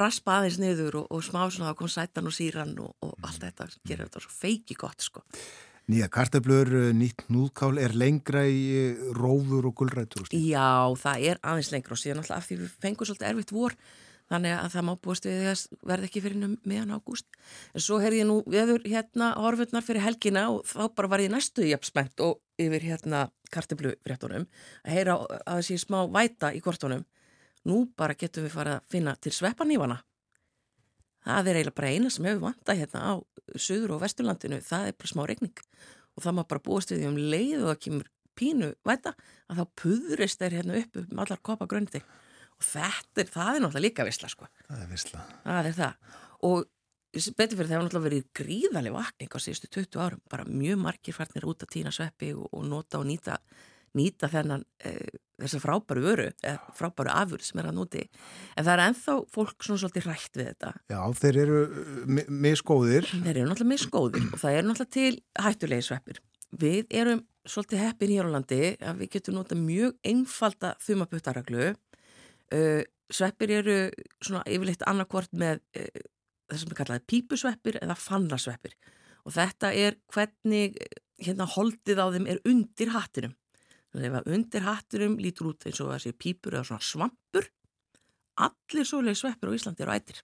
raspa 0.00 0.38
aðeins 0.38 0.60
niður 0.62 1.02
og, 1.02 1.10
og 1.12 1.24
smá 1.26 1.42
svona 1.50 1.74
þá 1.74 1.80
kom 1.82 1.92
sætan 1.92 2.30
og 2.30 2.36
síran 2.38 2.72
og, 2.80 2.94
og 3.04 3.16
allt 3.20 3.44
þetta 3.44 3.68
gerir 3.84 4.06
þetta 4.06 4.24
svo 4.24 4.32
feiki 4.32 4.78
gott 4.78 5.04
sko 5.04 5.26
nýja 5.88 6.08
kartöflur, 6.12 6.68
eh, 6.68 6.90
nýtt 6.96 7.24
núðkál 7.32 7.78
er 7.80 7.94
lengra 7.96 8.44
í 8.44 8.60
eh, 8.76 9.06
rófur 9.16 9.70
og 9.70 9.74
gulrætur 9.74 10.24
og 10.24 10.28
slíkt. 10.28 10.44
Já, 10.52 10.92
það 11.00 11.24
er 11.30 11.40
aðeins 11.42 11.72
lengra 11.72 11.96
og 11.96 12.02
síðan 12.02 12.22
alltaf 12.22 12.36
af 12.38 12.48
því 12.48 12.60
við 12.60 12.76
fengum 12.84 13.08
svolítið 13.08 13.30
erfitt 13.30 13.54
vor 13.56 13.76
þannig 14.28 14.54
að 14.58 14.72
það 14.74 14.84
má 14.84 14.92
búast 15.00 15.26
við 15.26 15.38
því 15.38 15.50
að 15.50 15.62
verði 15.90 16.08
ekki 16.08 16.22
fyrir 16.24 16.56
meðan 16.68 16.94
ágúst. 16.96 17.28
En 17.72 17.84
svo 17.84 18.00
heyrði 18.02 18.20
ég 18.20 18.28
nú 18.28 18.38
veður 18.44 18.84
hérna 18.84 19.30
horfurnar 19.40 19.86
fyrir 19.86 20.04
helgina 20.04 20.48
og 20.52 20.66
þá 20.68 20.82
bara 20.98 21.12
var 21.14 21.24
ég 21.24 21.32
næstu 21.32 21.64
í 21.64 21.72
spennt 21.88 22.20
og 22.20 22.42
yfir 22.60 22.84
hérna 22.84 23.28
kartöflufréttunum 23.54 24.44
að 24.84 24.92
heyra 24.92 25.16
að 25.46 25.62
sé 25.70 25.78
smá 25.80 26.02
væta 26.12 26.52
í 26.52 26.60
kortunum. 26.60 27.06
Nú 27.64 27.86
bara 27.96 28.16
getum 28.18 28.44
við 28.44 28.54
farið 28.54 28.76
að 28.76 28.92
finna 28.92 29.16
til 29.16 29.32
sveppanífana. 29.32 30.02
Það 31.28 31.50
er 31.52 31.58
eiginlega 31.60 31.76
bara 31.80 31.90
eina 31.92 32.10
sem 32.12 32.28
hefur 32.28 32.44
vantað 32.48 32.78
hérna 32.82 33.00
á 33.04 33.12
söður 33.60 33.96
og 33.96 34.00
vesturlandinu, 34.04 34.60
það 34.64 34.86
er 34.90 34.96
bara 35.00 35.10
smá 35.12 35.24
regning 35.28 35.60
og 36.16 36.24
það 36.24 36.36
má 36.38 36.42
bara 36.50 36.64
búast 36.64 36.92
við 36.92 37.02
því 37.02 37.10
um 37.10 37.18
leið 37.32 37.58
og 37.62 37.68
það 37.72 37.82
kemur 37.84 38.08
pínu 38.38 38.70
væta 38.86 39.12
að 39.50 39.60
þá 39.60 39.64
puðrist 39.82 40.40
þeir 40.42 40.56
hérna 40.60 40.80
upp 40.80 40.98
um 41.02 41.22
allar 41.24 41.40
kopa 41.44 41.66
gröndi 41.70 42.00
og 42.58 42.64
þetta 42.66 43.22
er, 43.22 43.30
það 43.34 43.50
er 43.52 43.62
náttúrulega 43.64 43.84
líka 43.86 44.06
vissla 44.08 44.28
sko, 44.32 44.48
Það 44.66 44.82
er 44.84 44.90
vissla. 44.90 45.22
það 45.44 45.68
er 45.70 45.76
það. 45.78 46.12
Og 46.48 46.64
betur 47.38 47.56
fyrir 47.58 47.68
það 47.68 47.74
hefur 47.74 47.86
náttúrulega 47.88 48.06
verið 48.08 48.24
gríðaleg 48.40 48.94
vakning 48.98 49.30
á 49.34 49.38
síðustu 49.42 49.70
20 49.78 50.02
árum, 50.04 50.22
bara 50.30 50.46
mjög 50.48 50.80
margir 50.82 51.16
farnir 51.16 51.46
út 51.50 51.62
að 51.66 51.72
týna 51.76 51.92
sveppi 51.94 52.32
og, 52.34 52.48
og 52.52 52.64
nota 52.66 52.98
og 53.00 53.06
nýta, 53.08 53.38
nýta 53.98 54.28
þennan 54.32 54.62
e, 54.86 54.92
þessa 55.38 55.60
frábæru 55.62 56.02
vöru, 56.02 56.26
eða 56.42 56.72
frábæru 56.78 57.12
afur 57.14 57.42
sem 57.46 57.60
er 57.62 57.68
að 57.70 57.76
núti, 57.78 58.04
en 58.56 58.66
það 58.66 58.72
er 58.74 58.82
enþá 58.88 59.16
fólk 59.34 59.66
svona 59.66 59.82
svolítið 59.84 60.08
rætt 60.08 60.38
við 60.40 60.48
þetta 60.52 60.72
Já, 60.94 61.00
þeir 61.20 61.38
eru 61.44 61.60
eh, 61.66 61.90
mi- 62.18 62.26
misgóðir. 62.48 63.06
Þeir 63.12 63.32
eru 63.36 63.46
náttúrulega 63.52 63.72
misgóðir 63.74 64.26
og 64.32 64.42
það 64.42 64.58
eru 64.58 64.70
náttúrulega 64.72 64.96
til 64.98 65.44
hættulegi 65.46 65.86
sveppir. 65.88 66.20
Við 66.58 66.94
erum 67.02 67.24
svolítið 67.48 67.82
heppir 67.84 68.12
hér 68.14 68.28
á 68.28 68.34
landi 68.34 68.60
að 68.80 69.02
við 69.02 69.10
getum 69.14 69.36
notað 69.38 69.62
mjög 69.62 69.96
einfalda 70.10 70.74
þumaputtareglu. 70.84 71.70
Uh, 72.48 72.82
sveppir 73.12 73.50
eru 73.60 73.76
svona 74.24 74.42
yfirleitt 74.48 74.84
annarkvort 74.88 75.32
með 75.36 75.60
uh, 75.76 76.06
það 76.48 76.62
sem 76.62 76.70
er 76.72 76.78
kallaði 76.80 77.04
pípusveppir 77.12 77.78
eða 77.82 77.96
fannasveppir 78.00 78.74
og 79.28 79.34
þetta 79.34 79.70
er 79.76 79.98
hvernig 80.14 80.78
eh, 80.80 81.00
hérna 81.26 81.44
holdið 81.52 81.98
á 82.00 82.06
þeim 82.14 82.28
er 82.32 82.38
undir 82.48 82.92
hattinum. 82.94 83.34
Ef 83.96 84.18
að 84.20 84.32
undir 84.34 84.66
hattinum 84.66 85.16
lítur 85.22 85.52
út 85.52 85.64
eins 85.66 85.80
og 85.80 85.94
þessi 85.94 86.12
pípur 86.12 86.58
eða 86.58 86.66
svona 86.68 86.84
svampur, 86.84 87.48
allir 88.44 88.86
svoleið 88.86 89.20
sveppir 89.22 89.50
á 89.50 89.56
Íslandi 89.56 89.84
eru 89.84 89.94
ættir. 89.94 90.20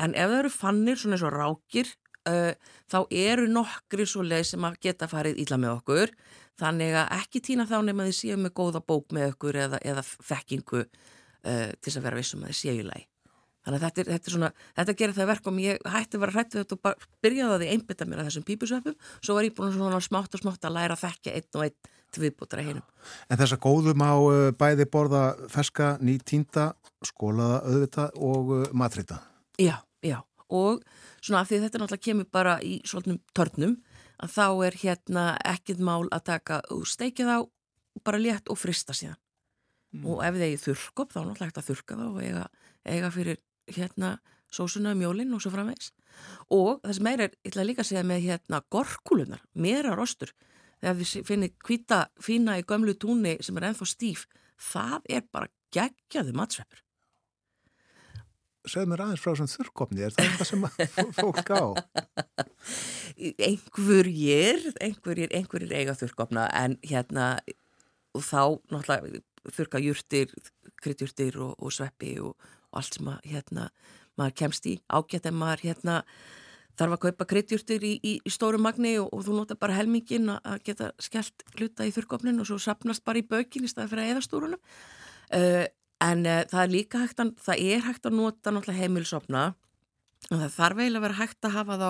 En 0.00 0.14
ef 0.16 0.30
það 0.30 0.38
eru 0.40 0.52
fannir, 0.52 1.00
svona 1.00 1.16
eins 1.16 1.24
og 1.26 1.34
rákir, 1.34 1.92
uh, 2.28 2.52
þá 2.90 2.98
eru 3.10 3.46
nokkri 3.52 4.06
svo 4.08 4.24
leið 4.26 4.46
sem 4.52 4.68
að 4.68 4.78
geta 4.88 5.08
farið 5.10 5.42
íla 5.44 5.60
með 5.60 5.76
okkur. 5.78 6.14
Þannig 6.60 6.96
að 6.96 7.12
ekki 7.18 7.42
týna 7.50 7.68
þá 7.68 7.76
nema 7.84 8.08
þið 8.08 8.16
séu 8.20 8.38
með 8.40 8.56
góða 8.56 8.82
bók 8.84 9.12
með 9.12 9.34
okkur 9.34 9.60
eða, 9.66 9.82
eða 9.84 10.04
þekkingu 10.04 10.82
uh, 10.84 10.88
til 11.44 11.90
þess 11.90 12.00
að 12.00 12.08
vera 12.08 12.20
vissum 12.22 12.44
að 12.44 12.52
þið 12.52 12.60
séu 12.62 12.80
í 12.80 12.88
lagi. 12.88 13.08
Þannig 13.66 13.80
að 13.80 13.84
þetta, 13.84 14.00
er, 14.00 14.08
þetta, 14.12 14.30
er 14.30 14.34
svona, 14.36 14.48
þetta 14.78 14.94
gerir 15.00 15.14
það 15.16 15.28
verkum, 15.32 15.56
ég 15.58 15.86
hætti 15.90 16.16
að 16.16 16.22
vera 16.22 16.34
hrætt 16.36 16.52
við 16.54 16.60
þetta 16.60 16.76
og 16.76 16.82
bara 16.86 17.08
byrjaði 17.26 17.54
að 17.56 17.62
því 17.64 17.70
einbytta 17.74 18.06
mér 18.06 18.20
að 18.22 18.28
þessum 18.28 18.44
pípusveppum, 18.46 18.94
svo 19.18 19.34
var 19.34 19.46
ég 19.48 19.56
búin 19.56 19.72
svona 19.74 19.98
smátt 20.06 20.36
og 20.38 20.42
smátt 20.44 20.68
að 20.68 20.76
læra 20.76 20.94
að 20.94 21.02
þekka 21.02 21.32
einn 21.34 21.58
og 21.58 21.64
einn 21.64 21.90
til 22.14 22.22
viðbútara 22.22 22.62
hinum. 22.62 22.84
En 23.26 23.40
þessa 23.40 23.58
góðum 23.58 24.04
á 24.06 24.14
uh, 24.14 24.36
bæði 24.54 24.86
borða 24.92 25.24
ferska, 25.50 25.96
nýtínda, 25.98 26.68
skólaða 27.10 27.58
auðvita 27.66 28.06
og 28.22 28.54
uh, 28.54 28.62
matrita. 28.70 29.18
Já, 29.58 29.80
já, 30.06 30.20
og 30.46 30.86
svona 31.18 31.42
af 31.42 31.50
því 31.50 31.62
þetta 31.64 31.82
náttúrulega 31.82 32.06
kemur 32.06 32.30
bara 32.38 32.56
í 32.62 32.78
svolítnum 32.86 33.18
törnum 33.34 33.76
að 34.22 34.32
þá 34.36 34.46
er 34.68 34.80
hérna 34.80 35.26
ekkit 35.42 35.82
mál 35.82 36.06
að 36.06 36.26
taka 36.30 36.62
og 36.70 36.86
steikja 36.88 37.26
þá 37.26 37.36
bara 38.06 38.22
létt 38.22 38.52
og 38.52 38.60
frista 38.60 38.94
síðan. 38.96 39.18
Og 40.04 40.20
ef 40.24 40.34
þið 40.36 40.46
eigið 40.46 40.64
þurrkop 40.64 41.12
þá 41.12 41.20
náttúrulega 41.22 41.50
hægt 41.50 41.60
að 41.60 41.68
þurrka 41.70 41.96
þá 41.96 42.06
og 42.06 42.22
eiga, 42.22 42.46
eiga 42.84 43.10
fyrir 43.14 43.38
hérna 43.74 44.16
sósuna, 44.52 44.94
mjólinn 44.94 45.34
og 45.34 45.42
svo 45.42 45.52
framvegs 45.54 45.92
og 46.54 46.84
sem 46.94 47.04
meira 47.04 47.26
er, 47.26 47.34
ég 47.44 47.52
ætla 47.52 47.66
líka 47.66 47.82
að 47.82 47.90
segja 47.90 48.06
með 48.06 48.24
hérna 48.28 48.62
gorkulunar, 48.72 49.42
meira 49.54 49.96
rostur 49.96 50.32
þegar 50.80 50.98
við 51.00 51.28
finnir 51.28 51.54
hvita 51.66 52.00
fína 52.22 52.58
í 52.60 52.66
gömlu 52.68 52.94
túnni 52.94 53.36
sem 53.44 53.56
er 53.58 53.70
ennþá 53.70 53.88
stíf 53.90 54.26
það 54.56 55.08
er 55.18 55.24
bara 55.32 55.50
geggjaðu 55.74 56.34
matsveppur. 56.36 56.82
Segð 58.66 58.88
mér 58.90 59.02
aðeins 59.04 59.22
frá 59.22 59.30
þessum 59.30 59.50
þurrkopni, 59.52 60.02
er 60.02 60.14
það 60.14 60.24
eitthvað 60.24 60.48
sem 60.48 61.12
fólk 61.20 61.50
á? 61.54 61.64
einhverjir, 63.46 64.64
einhverjir, 64.82 65.30
einhverjir 65.38 65.74
eiga 65.76 65.94
þurrkopna 65.94 66.48
en 66.64 66.74
hérna 66.82 67.28
þá 68.16 68.58
náttúrulega 68.72 69.22
þurrka 69.54 69.82
jurtir, 69.84 70.32
kryddjurtir 70.82 71.38
og, 71.38 71.54
og 71.62 71.74
sveppi 71.76 72.16
og, 72.18 72.34
og 72.72 72.80
allt 72.82 72.98
sem 72.98 73.08
að 73.12 73.30
hérna 73.32 73.68
maður 74.16 74.36
kemst 74.40 74.66
í 74.70 74.74
ágætt 74.88 75.28
en 75.30 75.38
maður 75.40 75.64
hérna 75.68 75.96
þarf 76.76 76.92
að 76.96 77.02
kaupa 77.06 77.26
kryddjurtir 77.30 77.84
í, 77.88 77.94
í, 78.04 78.12
í 78.20 78.30
stóru 78.32 78.58
magni 78.60 78.96
og, 79.00 79.08
og 79.16 79.24
þú 79.24 79.38
nota 79.38 79.56
bara 79.56 79.76
helmingin 79.78 80.28
að- 80.36 80.60
geta 80.66 80.90
skellt 81.00 81.44
hluta 81.56 81.86
í 81.88 81.92
þurrkopnin 81.94 82.40
og 82.42 82.48
svo 82.50 82.58
sapnast 82.60 83.04
bara 83.04 83.22
í 83.22 83.24
bökin 83.28 83.64
í 83.64 83.70
staði 83.72 83.92
fyrir 83.94 84.10
eðastúrunum 84.12 84.60
uh, 84.60 85.64
en 86.04 86.26
uh, 86.28 86.42
það 86.50 86.60
er 86.62 86.72
líka 86.74 87.00
hægt 87.04 87.22
að, 87.24 87.32
það 87.40 87.64
er 87.64 87.86
hægt 87.86 88.08
að 88.10 88.18
nota 88.18 88.52
náttúrulega 88.52 88.82
heimilsopna 88.82 89.46
og 90.28 90.36
það 90.42 90.54
þarf 90.58 90.82
eiginlega 90.82 91.00
að 91.00 91.06
vera 91.06 91.18
hægt 91.22 91.46
að 91.48 91.56
hafa 91.56 91.80
þá 91.80 91.88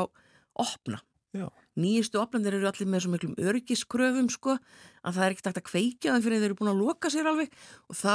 opna. 0.66 0.98
Já. 1.36 1.46
Nýjustu 1.76 2.18
opnandir 2.22 2.54
eru 2.56 2.68
allir 2.70 2.88
með 2.88 3.02
svo 3.04 3.10
miklum 3.12 3.34
örgiskröfum 3.42 4.28
sko 4.32 4.54
að 4.56 5.18
það 5.18 5.22
er 5.26 5.34
ekkert 5.34 5.48
hægt 5.50 5.60
að 5.60 5.66
kveikja 5.68 6.14
það 6.14 6.24
fyrir 6.26 6.40
þeir 6.40 6.48
eru 6.48 6.58
búin 6.62 6.70
að 6.72 6.80
loka 6.80 7.10
sér 7.12 7.28
alveg 7.28 7.52
og 7.90 7.98
þá 7.98 8.14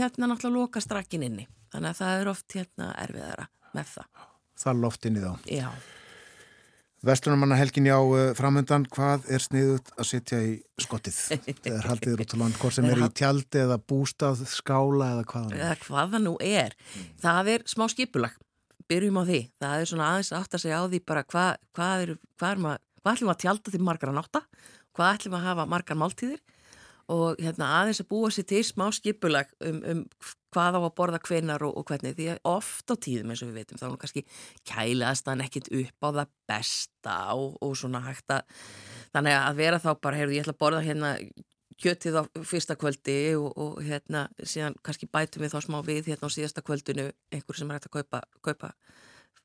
hérna 0.00 0.30
náttúrulega 0.32 0.56
loka 0.56 0.82
strakkin 0.82 1.26
inni. 1.28 1.46
Þannig 1.70 1.92
að 1.92 2.02
það 2.02 2.20
er 2.20 2.30
oft 2.34 2.58
hérna 2.58 2.90
erfiðara 2.98 3.48
með 3.76 3.90
það. 3.94 4.28
Það 4.60 4.84
loft 4.84 5.08
inn 5.08 5.16
í 5.16 5.24
þá. 5.24 5.32
Já. 5.50 5.68
Vestlunumanna 7.00 7.56
helginni 7.56 7.88
á 7.88 7.96
uh, 7.96 8.18
framöndan, 8.36 8.82
hvað 8.92 9.24
er 9.32 9.40
sniðut 9.40 9.86
að 9.96 10.08
sitja 10.10 10.40
í 10.44 10.50
skottið? 10.84 11.20
Haldið 11.88 12.12
er 12.12 12.22
út 12.26 12.34
á 12.36 12.40
land, 12.42 12.58
hvort 12.60 12.76
sem 12.76 12.88
er 12.90 13.00
í 13.00 13.08
tjaldi 13.16 13.62
eða 13.62 13.78
bústað, 13.80 14.42
skála 14.50 15.14
eða 15.14 15.24
hvaðan. 15.30 15.56
Eða 15.56 15.78
hvað 15.86 16.12
það 16.12 16.26
nú 16.26 16.34
er. 16.44 16.76
Það 17.22 17.52
er 17.54 17.64
smá 17.72 17.86
skipulag. 17.88 18.36
Byrjum 18.90 19.16
á 19.16 19.24
því. 19.30 19.40
Það 19.62 19.78
er 19.78 19.88
svona 19.88 20.10
aðeins 20.10 20.32
átt 20.36 20.58
að 20.58 20.64
segja 20.66 20.82
á 20.82 20.84
því 20.90 21.00
bara 21.08 21.24
hvað, 21.30 22.04
er, 22.04 22.14
er 22.50 22.62
maður, 22.66 22.84
hvað 23.00 23.16
ætlum 23.16 23.32
að 23.32 23.42
tjalda 23.46 23.72
til 23.72 23.82
margar 23.86 24.12
að 24.12 24.18
nátta, 24.18 24.44
hvað 24.98 25.14
ætlum 25.14 25.38
að 25.38 25.46
hafa 25.46 25.68
margar 25.70 26.00
máltíðir 26.02 26.44
og 27.10 27.40
hérna 27.42 27.68
aðeins 27.80 28.02
að 28.02 28.10
búa 28.12 28.30
sér 28.34 28.46
til 28.50 28.62
smá 28.66 28.86
skipulag 28.94 29.50
um, 29.66 29.82
um 29.92 30.02
hvað 30.54 30.78
á 30.78 30.80
að 30.80 30.94
borða 30.98 31.20
hvenar 31.26 31.64
og, 31.66 31.76
og 31.78 31.86
hvernig. 31.90 32.16
Því 32.18 32.28
að 32.32 32.40
oft 32.50 32.90
á 32.90 32.94
tíðum 32.94 33.32
eins 33.32 33.44
og 33.44 33.50
við 33.50 33.60
veitum 33.60 33.80
þá 33.80 33.86
er 33.86 33.92
nú 33.92 34.00
kannski 34.02 34.24
kælaðast 34.68 35.30
hann 35.30 35.44
ekkit 35.44 35.70
upp 35.80 36.06
á 36.06 36.08
það 36.08 36.34
besta 36.50 37.16
og, 37.36 37.54
og 37.62 37.76
svona 37.78 38.02
hægt 38.06 38.34
að 38.34 38.66
þannig 39.14 39.38
að 39.38 39.62
vera 39.62 39.82
þá 39.82 39.90
bara, 40.02 40.20
heyrðu 40.20 40.36
ég 40.36 40.44
ætla 40.44 40.56
að 40.56 40.62
borða 40.64 40.82
hérna 40.86 41.14
kjötið 41.80 42.18
á 42.20 42.22
fyrsta 42.44 42.76
kvöldi 42.76 43.18
og, 43.38 43.50
og 43.56 43.78
hérna 43.86 44.26
síðan 44.42 44.76
kannski 44.84 45.08
bætum 45.10 45.44
við 45.44 45.54
þá 45.54 45.60
smá 45.64 45.78
við 45.86 46.10
hérna 46.12 46.28
á 46.28 46.34
síðasta 46.34 46.64
kvöldinu 46.66 47.06
einhver 47.32 47.56
sem 47.56 47.70
er 47.70 47.78
hægt 47.78 47.88
að 47.88 47.96
kaupa, 48.00 48.22
kaupa 48.44 48.74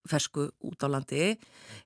fersku 0.09 0.49
út 0.65 0.85
á 0.85 0.87
landi. 0.91 1.35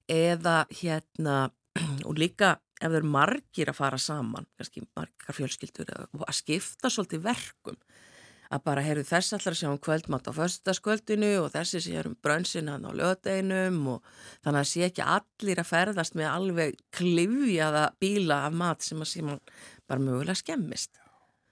Eða 0.10 0.64
hérna 0.81 1.49
og 2.07 2.18
líka 2.18 2.57
ef 2.80 2.88
það 2.88 2.99
eru 3.01 3.14
margir 3.15 3.72
að 3.72 3.80
fara 3.80 3.99
saman 4.01 4.47
kannski 4.57 4.85
margar 4.95 5.38
fjölskyldur 5.38 5.91
og 6.07 6.23
að 6.26 6.38
skipta 6.39 6.91
svolítið 6.91 7.26
verkum 7.27 7.80
að 8.49 8.64
bara 8.65 8.84
heyrðu 8.84 9.06
þess 9.06 9.35
allar 9.35 9.53
að 9.53 9.60
sjá 9.60 9.68
um 9.69 9.81
kvöldmatt 9.85 10.30
á 10.30 10.34
föstaskvöldinu 10.34 11.30
og 11.43 11.51
þessi 11.53 11.81
sé 11.85 11.99
um 12.01 12.15
brönsin 12.23 12.72
hann 12.72 12.88
á 12.88 12.91
löðdeinum 12.97 13.77
og 13.93 14.07
þannig 14.45 14.61
að 14.64 14.72
sé 14.72 14.88
ekki 14.88 15.06
allir 15.06 15.61
að 15.61 15.69
ferðast 15.69 16.18
með 16.18 16.31
alveg 16.31 16.80
klifjaða 16.95 17.85
bíla 18.01 18.41
af 18.47 18.57
mat 18.57 18.85
sem 18.85 19.06
að 19.06 19.11
sé 19.11 19.23
mann 19.26 19.43
bara 19.89 20.01
mögulega 20.01 20.41
skemmist. 20.41 20.97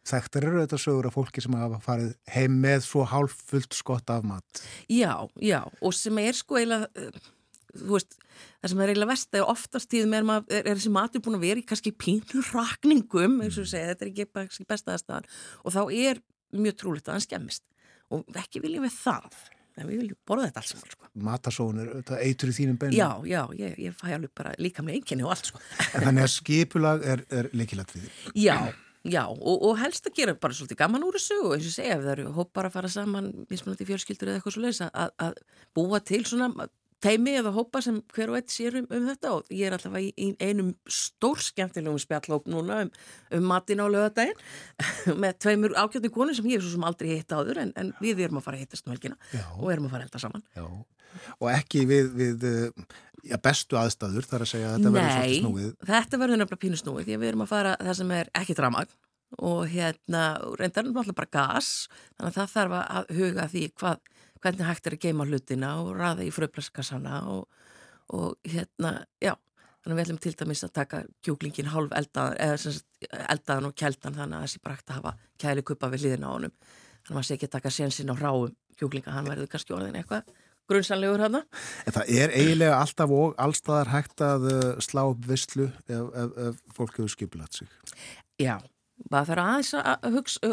Þekktar 0.07 0.47
eru 0.47 0.61
þetta 0.63 0.79
sögur 0.79 1.09
af 1.09 1.17
fólki 1.17 1.43
sem 1.43 1.55
hafa 1.59 1.81
farið 1.83 2.13
heim 2.31 2.61
með 2.63 2.85
svo 2.87 3.03
hálf 3.11 3.35
fullt 3.49 3.75
skott 3.75 4.09
af 4.13 4.23
mat. 4.25 4.61
Já, 4.87 5.27
já, 5.43 5.59
og 5.83 5.93
sem 5.93 6.17
er 6.23 6.37
sko 6.37 6.57
eiginlega, 6.57 7.11
veist, 7.81 8.17
það 8.61 8.73
sem 8.73 8.83
er 8.83 8.93
eiginlega 8.93 9.11
vest 9.11 9.37
að 9.37 9.51
oftast 9.53 9.91
tíðum 9.91 10.15
er, 10.17 10.27
mað, 10.27 10.47
er, 10.51 10.63
er 10.63 10.79
þessi 10.79 10.93
matur 10.93 11.23
búin 11.25 11.39
að 11.39 11.45
vera 11.47 11.61
í 11.61 11.67
kannski 11.67 11.93
pínur 11.93 12.53
rakningum, 12.55 13.41
eins 13.43 13.59
og 13.59 13.67
við 13.67 13.73
segja, 13.73 13.91
þetta 13.93 14.07
er 14.07 14.13
ekki 14.13 14.29
kannski 14.37 14.67
bestaðastafan 14.71 15.29
og 15.63 15.75
þá 15.75 15.81
er 15.85 16.23
mjög 16.55 16.81
trúlegt 16.81 17.09
að 17.09 17.17
hann 17.17 17.27
skemmist. 17.27 17.63
Og 18.13 18.39
ekki 18.39 18.63
viljum 18.63 18.85
við 18.87 18.95
það 19.01 19.37
en 19.77 19.85
við 19.89 20.01
viljum 20.01 20.19
borða 20.27 20.47
þetta 20.49 20.63
alls 20.63 20.73
sko. 20.73 21.07
Matasón 21.27 21.81
er 21.81 21.93
þetta 21.99 22.19
eitur 22.23 22.51
í 22.51 22.55
þínum 22.57 22.79
beinu 22.81 22.97
Já, 22.97 23.09
já, 23.29 23.41
ég, 23.59 23.77
ég 23.85 23.95
fæ 23.97 24.09
alveg 24.15 24.33
bara 24.37 24.55
líka 24.61 24.85
með 24.85 24.97
einkenni 24.97 25.25
og 25.25 25.33
allt 25.35 25.51
sko. 25.51 25.61
En 25.91 26.07
þannig 26.07 26.25
að 26.25 26.33
skipulag 26.33 27.05
er, 27.13 27.23
er 27.33 27.49
leikilatrið 27.57 28.07
Já, 28.33 28.57
já 29.05 29.23
og, 29.27 29.53
og 29.53 29.77
helst 29.81 30.09
að 30.09 30.17
gera 30.17 30.37
bara 30.39 30.57
svolítið 30.57 30.81
gaman 30.81 31.05
úr 31.05 31.19
þessu 31.19 31.39
og 31.43 31.55
eins 31.57 31.69
og 31.69 31.77
segja 31.77 31.97
ef 31.97 32.03
það 32.05 32.13
eru 32.15 32.33
hópar 32.39 32.69
að 32.69 32.77
fara 32.79 32.91
saman 32.91 33.29
mismunandi 33.51 33.89
fjölskyldur 33.91 34.31
eða 34.31 34.41
eitthvað 34.41 34.57
svo 34.57 34.65
leiðis 34.65 34.83
að 34.87 35.41
búa 35.77 36.01
til 36.05 36.23
svona 36.25 36.49
teimi 37.03 37.35
eða 37.39 37.53
hópa 37.55 37.81
sem 37.85 37.99
hver 38.15 38.31
og 38.33 38.39
eitt 38.39 38.53
sér 38.53 38.79
um, 38.81 38.87
um 38.89 39.07
þetta 39.11 39.33
og 39.37 39.53
ég 39.53 39.69
er 39.69 39.77
allavega 39.77 40.07
í, 40.07 40.11
í 40.17 40.49
einum 40.49 40.73
stór 40.89 41.41
skemmtilegum 41.43 41.99
spjallhóp 42.01 42.49
núna 42.51 42.83
um, 42.85 42.91
um 43.37 43.47
matin 43.51 43.83
á 43.83 43.85
lögadaginn 43.85 44.37
með 45.21 45.39
tveimur 45.45 45.77
ákjöndin 45.77 46.13
konur 46.13 46.37
sem 46.37 46.49
ég 46.49 46.59
hef 46.59 46.67
svo 46.67 46.75
sem 46.75 46.87
aldrei 46.87 47.15
hitt 47.15 47.33
áður 47.33 47.63
en, 47.65 47.73
en 47.77 47.93
við 48.01 48.25
erum 48.27 48.41
að 48.41 48.47
fara 48.49 48.59
að 48.59 48.65
hittast 48.65 48.87
um 48.87 48.95
helgina 48.95 49.19
Já. 49.31 49.45
og 49.57 49.73
erum 49.73 49.89
að 49.89 49.95
fara 49.95 50.05
að 50.05 50.09
elda 50.09 50.23
saman 50.25 50.47
Já. 50.57 50.67
Og 51.39 51.47
ekki 51.49 51.85
við, 51.87 52.09
við 52.17 52.43
já, 53.25 53.37
bestu 53.41 53.77
aðstæður 53.79 54.27
þar 54.27 54.45
að 54.45 54.51
segja 54.51 54.69
að 54.69 54.77
þetta 54.77 54.93
verður 54.95 55.13
svolítið 55.13 55.41
snúið 55.41 55.67
Nei, 55.67 55.87
þetta 55.89 56.19
verður 56.21 56.41
nefnilega 56.41 56.63
pínu 56.63 56.79
snúið 56.81 57.07
því 57.07 57.15
að 57.15 57.21
við 57.23 57.31
erum 57.31 57.43
að 57.45 57.51
fara 57.53 57.75
það 57.81 57.99
sem 57.99 58.13
er 58.17 58.31
ekki 58.41 58.57
dramag 58.57 58.95
og 59.43 59.63
hérna 59.71 60.23
reyndar 60.59 60.85
náttúrulega 60.87 61.17
bara 61.17 61.33
gas 61.33 61.71
þannig 62.15 62.29
að 62.29 62.37
það 62.37 62.53
þarf 62.53 62.77
að 62.79 63.09
huga 63.17 63.47
því 63.51 63.63
hvað, 63.81 64.11
hvernig 64.43 64.67
hægt 64.67 64.87
er 64.87 64.97
að 64.97 65.03
geima 65.07 65.27
hlutina 65.27 65.73
og 65.81 65.93
raða 65.97 66.25
í 66.25 66.31
fröflaskassana 66.33 67.21
og, 67.33 67.45
og 68.15 68.35
hérna, 68.47 68.99
já 69.23 69.33
þannig 69.35 69.93
að 69.93 69.99
við 69.99 70.05
ætlum 70.05 70.21
til 70.23 70.35
dæmis 70.41 70.65
að 70.65 70.73
taka 70.75 71.03
kjúklingin 71.23 71.71
hálf 71.71 71.93
eldaðan, 71.95 72.39
eða 72.43 72.57
sem 72.61 72.75
sagt, 72.75 73.07
eldaðan 73.27 73.69
og 73.69 73.77
kældan 73.79 74.17
þannig 74.17 74.41
að 74.41 74.51
sé 74.51 74.63
bara 74.63 74.77
hægt 74.77 74.91
að 74.91 74.99
hafa 74.99 75.13
kæli 75.39 75.63
kuppa 75.63 75.91
við 75.93 76.05
hliðina 76.05 76.27
á 76.27 76.35
honum 76.35 76.55
þannig 76.57 77.11
að 77.11 77.15
maður 77.17 77.29
sé 77.29 77.37
ekki 77.37 77.47
að 77.47 77.55
taka 77.55 77.73
sénsinn 77.73 78.11
á 78.11 78.15
ráum 78.19 78.55
kjúklinga, 78.77 79.13
hann 79.15 79.29
verður 79.29 79.49
kannski 79.51 79.73
orðin 79.73 79.97
eitthvað 79.97 80.27
grunnsanlegur 80.67 81.23
hana. 81.23 81.43
En 81.87 81.95
það 81.95 82.09
er 82.19 82.33
eiginlega 82.35 82.79
alltaf 82.81 83.13
og 83.15 83.37
allstaðar 83.39 83.91
hægt 83.93 84.23
að 84.25 84.47
uh, 84.51 84.71
slá 84.83 85.03
upp 85.05 85.21
visslu 85.29 85.69
ef, 85.87 86.09
ef, 86.11 86.33
ef 86.49 86.59
fólk 86.75 86.99
hefur 86.99 87.13
skipulat 87.13 87.61
sig. 87.61 87.71
Já, 88.41 88.57
maður 89.07 89.31
þarf 89.31 89.45
aðeins 89.45 89.71
að 89.79 90.17
hugsa, 90.17 90.51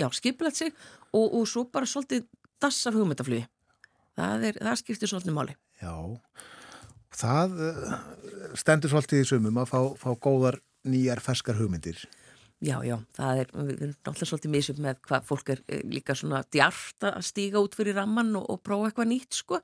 já, 0.00 0.08
skipulat 0.16 0.58
sig 0.58 0.72
og, 1.12 1.26
og 1.26 1.44
svo 1.50 1.66
bara 1.68 1.88
svolítið 1.90 2.24
dassar 2.62 2.96
hugmyndaflugi. 2.96 3.46
Það, 4.16 4.46
er, 4.48 4.60
það 4.64 4.78
skiptir 4.80 5.12
svolítið 5.12 5.36
máli. 5.36 5.56
Já, 5.82 5.94
það 7.16 7.58
uh, 7.68 7.96
stendur 8.56 8.92
svolítið 8.92 9.24
í 9.24 9.28
sumum 9.28 9.60
að 9.60 9.72
fá, 9.72 9.80
fá 10.00 10.08
góðar 10.16 10.60
nýjar 10.88 11.20
ferskar 11.24 11.58
hugmyndir. 11.58 12.06
Já, 12.64 12.78
já, 12.88 12.94
það 13.12 13.38
er, 13.42 13.50
við 13.52 13.70
erum 13.74 13.90
náttúrulega 13.92 14.26
svolítið 14.30 14.52
misum 14.54 14.78
með 14.80 15.00
hvað 15.04 15.24
fólk 15.28 15.50
er 15.52 15.58
líka 15.92 16.14
svona 16.16 16.38
djart 16.48 17.04
að 17.04 17.18
stíga 17.28 17.60
út 17.60 17.74
fyrir 17.76 17.98
ramman 17.98 18.30
og, 18.38 18.46
og 18.48 18.62
prófa 18.64 18.88
eitthvað 18.88 19.10
nýtt, 19.10 19.36
sko. 19.36 19.58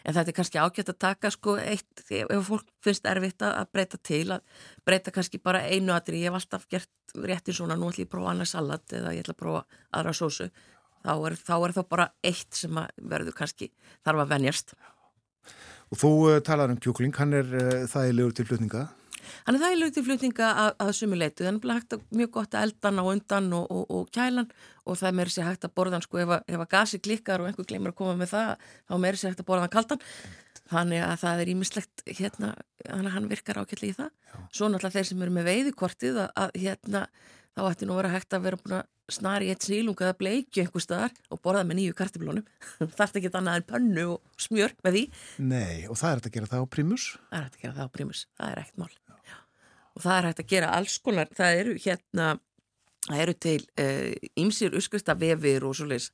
En 0.00 0.16
þetta 0.16 0.32
er 0.32 0.36
kannski 0.38 0.62
ágætt 0.62 0.92
að 0.94 0.98
taka, 1.04 1.32
sko, 1.34 1.58
eitt, 1.60 2.06
ef 2.08 2.48
fólk 2.48 2.72
finnst 2.80 3.10
erfitt 3.10 3.44
að 3.44 3.68
breyta 3.76 4.00
til, 4.00 4.22
að 4.32 4.64
breyta 4.88 5.12
kannski 5.12 5.42
bara 5.44 5.60
einu 5.68 5.92
aðri, 5.92 6.22
ég 6.24 6.32
hef 6.32 6.40
alltaf 6.40 6.64
gert 6.72 7.18
rétti 7.28 7.52
svona, 7.52 7.76
nú 7.76 7.92
ætlum 7.92 8.06
ég 8.06 8.08
að 8.08 8.14
prófa 8.16 8.32
annað 8.32 8.50
salat 8.54 8.96
eða 8.96 9.12
ég 9.12 9.26
ætla 9.26 9.36
að 9.36 9.42
prófa 9.44 9.62
aðra 10.00 10.16
sósu, 10.16 10.48
þá 11.04 11.12
er, 11.16 11.38
þá 11.40 11.54
er 11.56 11.74
þá 11.76 11.82
bara 11.88 12.06
eitt 12.26 12.60
sem 12.60 12.80
verður 12.98 13.36
kannski 13.38 13.70
þarf 14.06 14.24
að 14.24 14.32
venjast. 14.34 14.76
Og 15.88 16.00
þú 16.00 16.12
uh, 16.28 16.38
talar 16.44 16.72
um 16.72 16.80
kjúkling, 16.80 17.14
hann 17.16 17.36
er 17.36 17.48
uh, 17.48 17.84
þægilegur 17.88 18.34
til 18.36 18.48
flutninga? 18.48 18.88
Hann 19.46 19.56
er 19.56 19.62
þægilegur 19.62 19.94
til 19.96 20.04
flutninga 20.06 20.48
að, 20.64 20.72
að 20.84 20.90
sumuleitu, 20.98 21.46
þannig 21.46 21.64
að 21.64 21.78
hægt 21.78 21.96
að 21.96 22.02
mjög 22.20 22.32
gott 22.34 22.56
að 22.56 22.66
eldan 22.68 23.00
á 23.00 23.04
undan 23.12 23.48
og, 23.56 23.70
og, 23.72 23.86
og 23.96 24.10
kælan 24.14 24.50
og 24.84 24.98
það 24.98 25.08
er 25.10 25.16
meiri 25.20 25.34
sér 25.34 25.48
hægt 25.48 25.64
að 25.68 25.74
borðan 25.80 26.04
sko 26.04 26.20
ef 26.22 26.34
að, 26.36 26.44
ef 26.48 26.64
að 26.64 26.70
gasi 26.74 27.00
klikkar 27.04 27.44
og 27.44 27.48
einhver 27.48 27.68
glemur 27.68 27.94
að 27.94 27.98
koma 28.00 28.18
með 28.18 28.34
það, 28.34 28.68
þá 28.88 28.94
er 28.96 29.02
meiri 29.04 29.20
sér 29.20 29.32
hægt 29.32 29.42
að 29.44 29.48
borðan 29.50 29.72
kaldan, 29.72 30.04
þannig 30.68 31.04
að 31.06 31.16
það 31.24 31.42
er 31.42 31.52
ímislegt 31.54 32.04
hérna, 32.20 32.52
hann 33.16 33.28
virkar 33.32 33.62
ákveðlega 33.62 33.94
í 33.94 33.98
það. 33.98 34.12
Já. 34.28 34.38
Svo 34.52 34.68
náttúrulega 34.68 34.96
þeir 34.98 35.10
sem 35.10 35.24
eru 35.24 35.36
með 35.36 35.50
veiðikortið 35.52 36.22
að, 36.24 36.30
að 36.44 36.58
hérna, 36.64 37.04
þá 37.58 37.72
ætti 37.72 37.88
nú 37.88 37.96
að 37.96 38.00
vera 38.02 38.14
hægt 38.14 38.36
að 38.36 38.46
vera 38.46 38.60
búin 38.60 38.76
að 38.78 38.86
snari 39.08 39.48
eitt 39.50 39.64
sílung 39.66 39.98
eða 39.98 40.16
bleikju 40.20 40.62
einhver 40.62 40.84
staðar 40.84 41.14
og 41.32 41.40
borða 41.42 41.64
með 41.66 41.80
nýju 41.80 41.96
kartiblónum 41.98 42.46
þarf 42.98 43.18
ekki 43.18 43.30
annað 43.32 43.60
en 43.60 43.68
pönnu 43.68 44.04
og 44.14 44.42
smjör 44.44 44.74
með 44.84 44.98
því. 44.98 45.04
Nei, 45.48 45.86
og 45.88 45.98
það 45.98 46.10
er 46.10 46.20
hægt 46.20 46.28
að 46.30 46.36
gera 46.36 46.50
það 46.52 46.64
á 46.64 46.66
primus. 46.76 47.06
Það 47.28 47.38
er 47.38 47.46
hægt 47.46 47.56
að 47.56 47.64
gera 47.64 47.78
það 47.78 47.88
á 47.88 47.94
primus, 47.96 48.24
það 48.38 48.52
er 48.52 48.60
ekkert 48.62 48.82
mál. 48.82 48.92
Já. 49.28 49.38
og 49.94 50.04
það 50.04 50.18
er 50.18 50.28
hægt 50.28 50.42
að 50.42 50.52
gera 50.52 50.74
alls 50.78 50.98
konar 51.04 51.32
það 51.38 51.62
eru 51.62 51.78
hérna 51.84 52.26
það 53.08 53.22
eru 53.24 53.36
til 53.46 53.60
ímsir 54.38 54.74
uh, 54.74 54.82
uskustafefir 54.82 55.66
og 55.66 55.78
svoleiðis. 55.78 56.10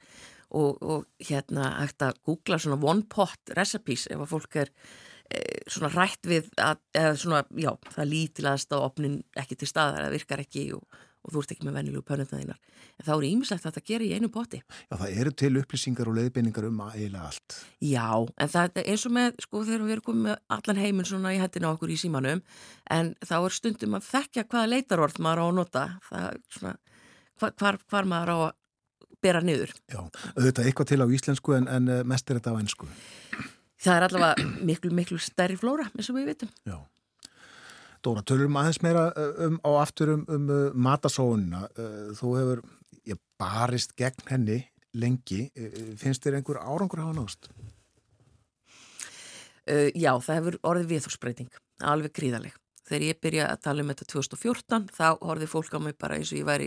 Og, 0.55 0.77
og 0.87 1.25
hérna 1.25 1.73
hægt 1.81 2.05
að 2.07 2.21
googla 2.29 2.61
svona 2.63 2.79
one 2.79 3.03
pot 3.11 3.51
recipes 3.59 4.05
ef 4.07 4.21
að 4.23 4.31
fólk 4.31 4.61
er 4.63 4.71
uh, 4.71 5.65
svona 5.67 5.91
rætt 5.97 6.29
við 6.31 6.53
að, 6.63 6.79
eða 6.95 7.17
svona, 7.19 7.41
já, 7.59 7.73
það 7.97 8.13
lítilaðast 8.13 8.77
á 8.77 8.79
opnin 8.79 9.19
ekki 9.41 9.59
til 9.59 9.71
staðar, 9.73 10.07
það 10.07 10.15
virkar 10.15 10.45
ekki 10.45 10.69
og 10.77 11.03
og 11.25 11.33
þú 11.33 11.43
ert 11.43 11.53
ekki 11.55 11.67
með 11.67 11.77
vennilugu 11.79 12.05
pönutna 12.07 12.41
þínar. 12.41 12.59
En 12.99 13.07
þá 13.07 13.13
er 13.15 13.27
ímislegt 13.29 13.65
að 13.65 13.71
þetta 13.71 13.91
gera 13.91 14.07
í 14.07 14.11
einu 14.15 14.31
poti. 14.33 14.61
Já, 14.61 14.97
það 15.01 15.21
eru 15.23 15.33
til 15.43 15.53
upplýsingar 15.61 16.11
og 16.11 16.19
leiðbeiningar 16.19 16.69
um 16.69 16.83
eiginlega 16.85 17.29
allt. 17.31 17.57
Já, 17.81 18.09
en 18.21 18.53
það 18.55 18.81
er 18.83 18.91
eins 18.93 19.07
og 19.09 19.15
með, 19.17 19.39
sko, 19.47 19.63
þegar 19.65 19.87
við 19.87 19.97
erum 19.97 20.07
komið 20.09 20.27
með 20.29 20.43
allan 20.59 20.83
heiminn 20.83 21.09
svona 21.09 21.33
í 21.35 21.41
hættina 21.41 21.73
okkur 21.73 21.95
í 21.95 22.01
símanum, 22.01 22.45
en 22.93 23.15
þá 23.25 23.37
er 23.41 23.57
stundum 23.57 23.99
að 23.99 24.11
þekkja 24.11 24.47
hvaða 24.51 24.73
leitarorð 24.75 25.23
maður 25.25 25.43
á 25.43 25.47
að 25.47 25.57
nota, 25.61 25.87
það 26.11 26.29
svona, 26.59 26.77
hvar, 27.41 27.81
hvar 27.89 28.11
maður 28.13 28.35
á 28.35 28.39
að 28.45 28.55
bera 29.25 29.41
niður. 29.41 29.73
Já, 29.89 30.01
auðvitað 30.37 30.67
eitthvað 30.69 30.91
til 30.93 31.01
á 31.01 31.07
íslensku 31.17 31.57
en, 31.57 31.69
en 31.73 31.93
mest 32.09 32.29
er 32.29 32.41
þetta 32.41 32.53
á 32.53 32.61
ennsku. 32.61 32.91
Það 33.85 33.97
er 33.97 34.07
allavega 34.09 34.65
miklu, 34.65 34.91
miklu 34.97 35.21
stærri 35.21 35.57
flóra, 35.61 35.89
eins 35.97 36.11
og 36.13 36.19
við 36.19 36.35
vitum. 36.35 36.53
Já. 36.69 36.77
Dóra, 38.05 38.21
tölum 38.27 38.57
aðeins 38.61 38.83
meira 38.85 39.07
um, 39.47 39.57
á 39.65 39.71
aftur 39.81 40.15
um, 40.19 40.25
um 40.29 40.51
matasóunina. 40.87 41.65
Þú 42.19 42.33
hefur 42.39 42.65
ég, 43.09 43.21
barist 43.41 43.95
gegn 43.97 44.29
henni 44.29 44.59
lengi. 44.95 45.47
Finnst 46.01 46.25
þér 46.25 46.41
einhver 46.41 46.61
árangur 46.61 47.01
að 47.01 47.15
hafa? 47.15 47.55
Uh, 49.65 49.89
já, 49.97 50.13
það 50.21 50.37
hefur 50.37 50.59
orðið 50.69 50.91
viðhórsbreyting, 50.93 51.51
alveg 51.89 52.13
gríðaleg. 52.19 52.57
Þegar 52.85 53.05
ég 53.07 53.21
byrja 53.25 53.45
að 53.49 53.61
tala 53.65 53.81
um 53.81 53.91
þetta 53.95 54.07
2014, 54.13 54.89
þá 54.93 55.07
horfið 55.25 55.51
fólk 55.55 55.73
á 55.73 55.81
mig 55.81 55.95
bara 55.97 56.19
eins 56.21 56.33
og 56.35 56.37
ég 56.43 56.45
væri 56.45 56.67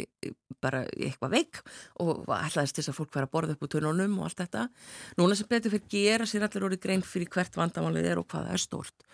bara 0.65 0.79
eitthvað 0.89 1.35
veik 1.35 1.59
og 2.01 2.23
ætlaðist 2.25 2.79
þess 2.79 2.89
að 2.89 2.97
fólk 2.97 3.11
væri 3.13 3.27
að 3.27 3.33
borða 3.35 3.53
upp 3.53 3.67
úr 3.67 3.71
törnunum 3.75 4.15
og 4.17 4.25
allt 4.25 4.41
þetta. 4.41 4.63
Núna 5.21 5.37
sem 5.37 5.49
betur 5.51 5.75
fyrir 5.75 5.91
gera 5.93 6.25
sér 6.25 6.47
allir 6.47 6.65
orðið 6.65 6.81
grein 6.87 7.05
fyrir 7.05 7.29
hvert 7.35 7.59
vandamálið 7.59 8.09
er 8.09 8.21
og 8.23 8.25
hvað 8.31 8.49
það 8.49 8.57
er 8.57 8.63
stórt. 8.65 9.05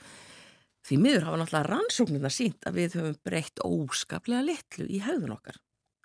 Því 0.83 0.99
miður 0.99 1.27
hafa 1.29 1.39
náttúrulega 1.39 1.69
rannsóknirna 1.71 2.31
sínt 2.33 2.67
að 2.67 2.79
við 2.81 2.97
höfum 2.99 3.19
breytt 3.23 3.63
óskaplega 3.63 4.43
litlu 4.43 4.87
í 4.91 4.99
hefðun 5.03 5.37
okkar. 5.37 5.59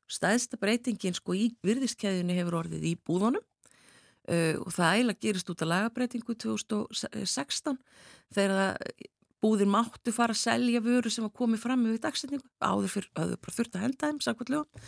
Stæðsta 0.09 0.59
breytingin 0.61 1.17
sko 1.17 1.35
í 1.37 1.51
virðiskeiðunni 1.67 2.39
hefur 2.39 2.61
orðið 2.63 2.87
í 2.93 2.95
búðunum 3.05 3.43
uh, 3.43 4.55
og 4.63 4.73
það 4.73 4.95
eiginlega 4.95 5.25
gerist 5.27 5.53
út 5.53 5.65
af 5.65 5.73
lagabreitingu 5.73 6.37
2016 6.47 7.81
þegar 8.35 8.79
búðir 9.43 9.71
máttu 9.71 10.13
fara 10.15 10.35
að 10.35 10.43
selja 10.43 10.83
vöru 10.83 11.11
sem 11.13 11.27
var 11.27 11.35
komið 11.37 11.63
fram 11.63 11.85
með 11.85 12.01
dagsetningu 12.03 12.47
áður 12.59 12.93
fyrir 12.95 13.11
auður 13.19 13.41
bara 13.45 13.57
þurft 13.59 13.77
að 13.77 13.85
henda 13.87 14.11
þeim 14.11 14.23
samkvæmlega 14.25 14.87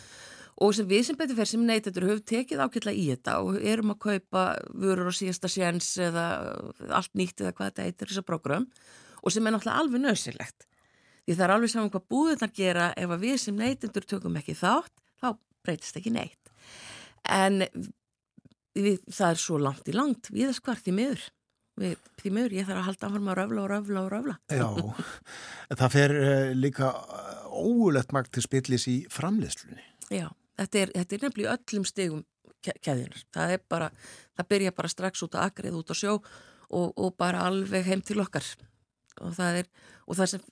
og 0.61 0.73
sem 0.75 0.89
við 0.89 1.05
sem 1.07 1.19
betur 1.19 1.37
fyrir 1.37 1.51
sem 1.51 1.63
neytendur 1.67 2.07
höfum 2.09 2.25
tekið 2.31 2.63
ákveðlega 2.65 2.99
í 2.99 3.05
þetta 3.13 3.37
og 3.45 3.61
erum 3.73 3.93
að 3.93 4.01
kaupa 4.07 4.43
vörur 4.75 5.11
á 5.11 5.13
síðasta 5.15 5.51
séns 5.51 5.93
eða 6.03 6.25
allt 6.91 7.15
nýtt 7.17 7.41
eða 7.41 7.55
hvað 7.55 7.71
þetta 7.71 7.87
heitir 7.87 8.11
þessa 8.11 8.27
program 8.27 8.67
og 9.21 9.33
sem 9.33 9.47
er 9.47 9.55
náttúrulega 9.55 9.81
alveg 9.83 10.03
nöðsilegt. 10.03 10.67
Því 11.25 11.35
það 11.37 11.45
er 11.45 11.53
alveg 11.55 11.71
saman 11.71 11.91
hvað 11.93 12.07
búðurnar 12.11 12.53
gera 12.57 12.87
ef 12.97 13.11
að 13.13 13.25
við 13.25 13.35
sem 13.43 13.57
neytendur 13.57 14.07
tökum 14.09 14.37
ekki 14.39 14.55
þátt, 14.57 14.93
þá 15.21 15.27
breytist 15.65 15.99
ekki 15.99 16.13
neitt. 16.15 16.49
En 17.29 17.61
við, 17.61 18.97
það 19.05 19.27
er 19.27 19.43
svo 19.43 19.59
langt 19.61 19.91
í 19.91 19.95
langt, 19.95 20.31
við 20.33 20.47
erum 20.47 20.57
skvart 20.57 20.89
í 20.89 20.95
miður. 20.97 21.27
Við, 21.81 21.93
því 22.19 22.31
miður, 22.35 22.55
ég 22.57 22.67
þarf 22.67 22.81
að 22.81 22.87
halda 22.89 23.07
áfram 23.07 23.29
að 23.31 23.37
röfla 23.39 23.61
og 23.61 23.69
röfla 23.71 24.01
og 24.01 24.09
röfla. 24.11 24.35
Já, 24.51 24.67
það 25.81 25.93
fer 25.93 26.15
uh, 26.17 26.49
líka 26.57 26.91
óulegt 27.51 28.15
magt 28.15 28.33
til 28.35 28.43
spillis 28.45 28.87
í 28.91 28.97
framleyslunni. 29.13 29.85
Já, 30.11 30.27
þetta 30.59 30.81
er, 30.81 30.93
þetta 30.97 31.17
er 31.17 31.25
nefnilega 31.27 31.55
öllum 31.59 31.87
stegum 31.87 32.25
keðinar. 32.61 33.23
Það 33.33 33.55
er 33.55 33.63
bara, 33.71 33.87
það 34.37 34.51
byrja 34.55 34.75
bara 34.81 34.91
strax 34.91 35.23
út 35.25 35.37
á 35.37 35.45
agrið, 35.45 35.77
út 35.79 35.93
á 35.93 35.95
sjó 35.97 36.17
og, 36.17 36.91
og 36.91 37.15
bara 37.19 37.45
alveg 37.47 37.87
heim 37.87 38.03
til 38.05 38.19
okkar 38.23 38.45
og 39.21 39.35
það 39.37 39.63
er, 39.63 39.73
og 40.07 40.19
það 40.19 40.31
sem 40.33 40.45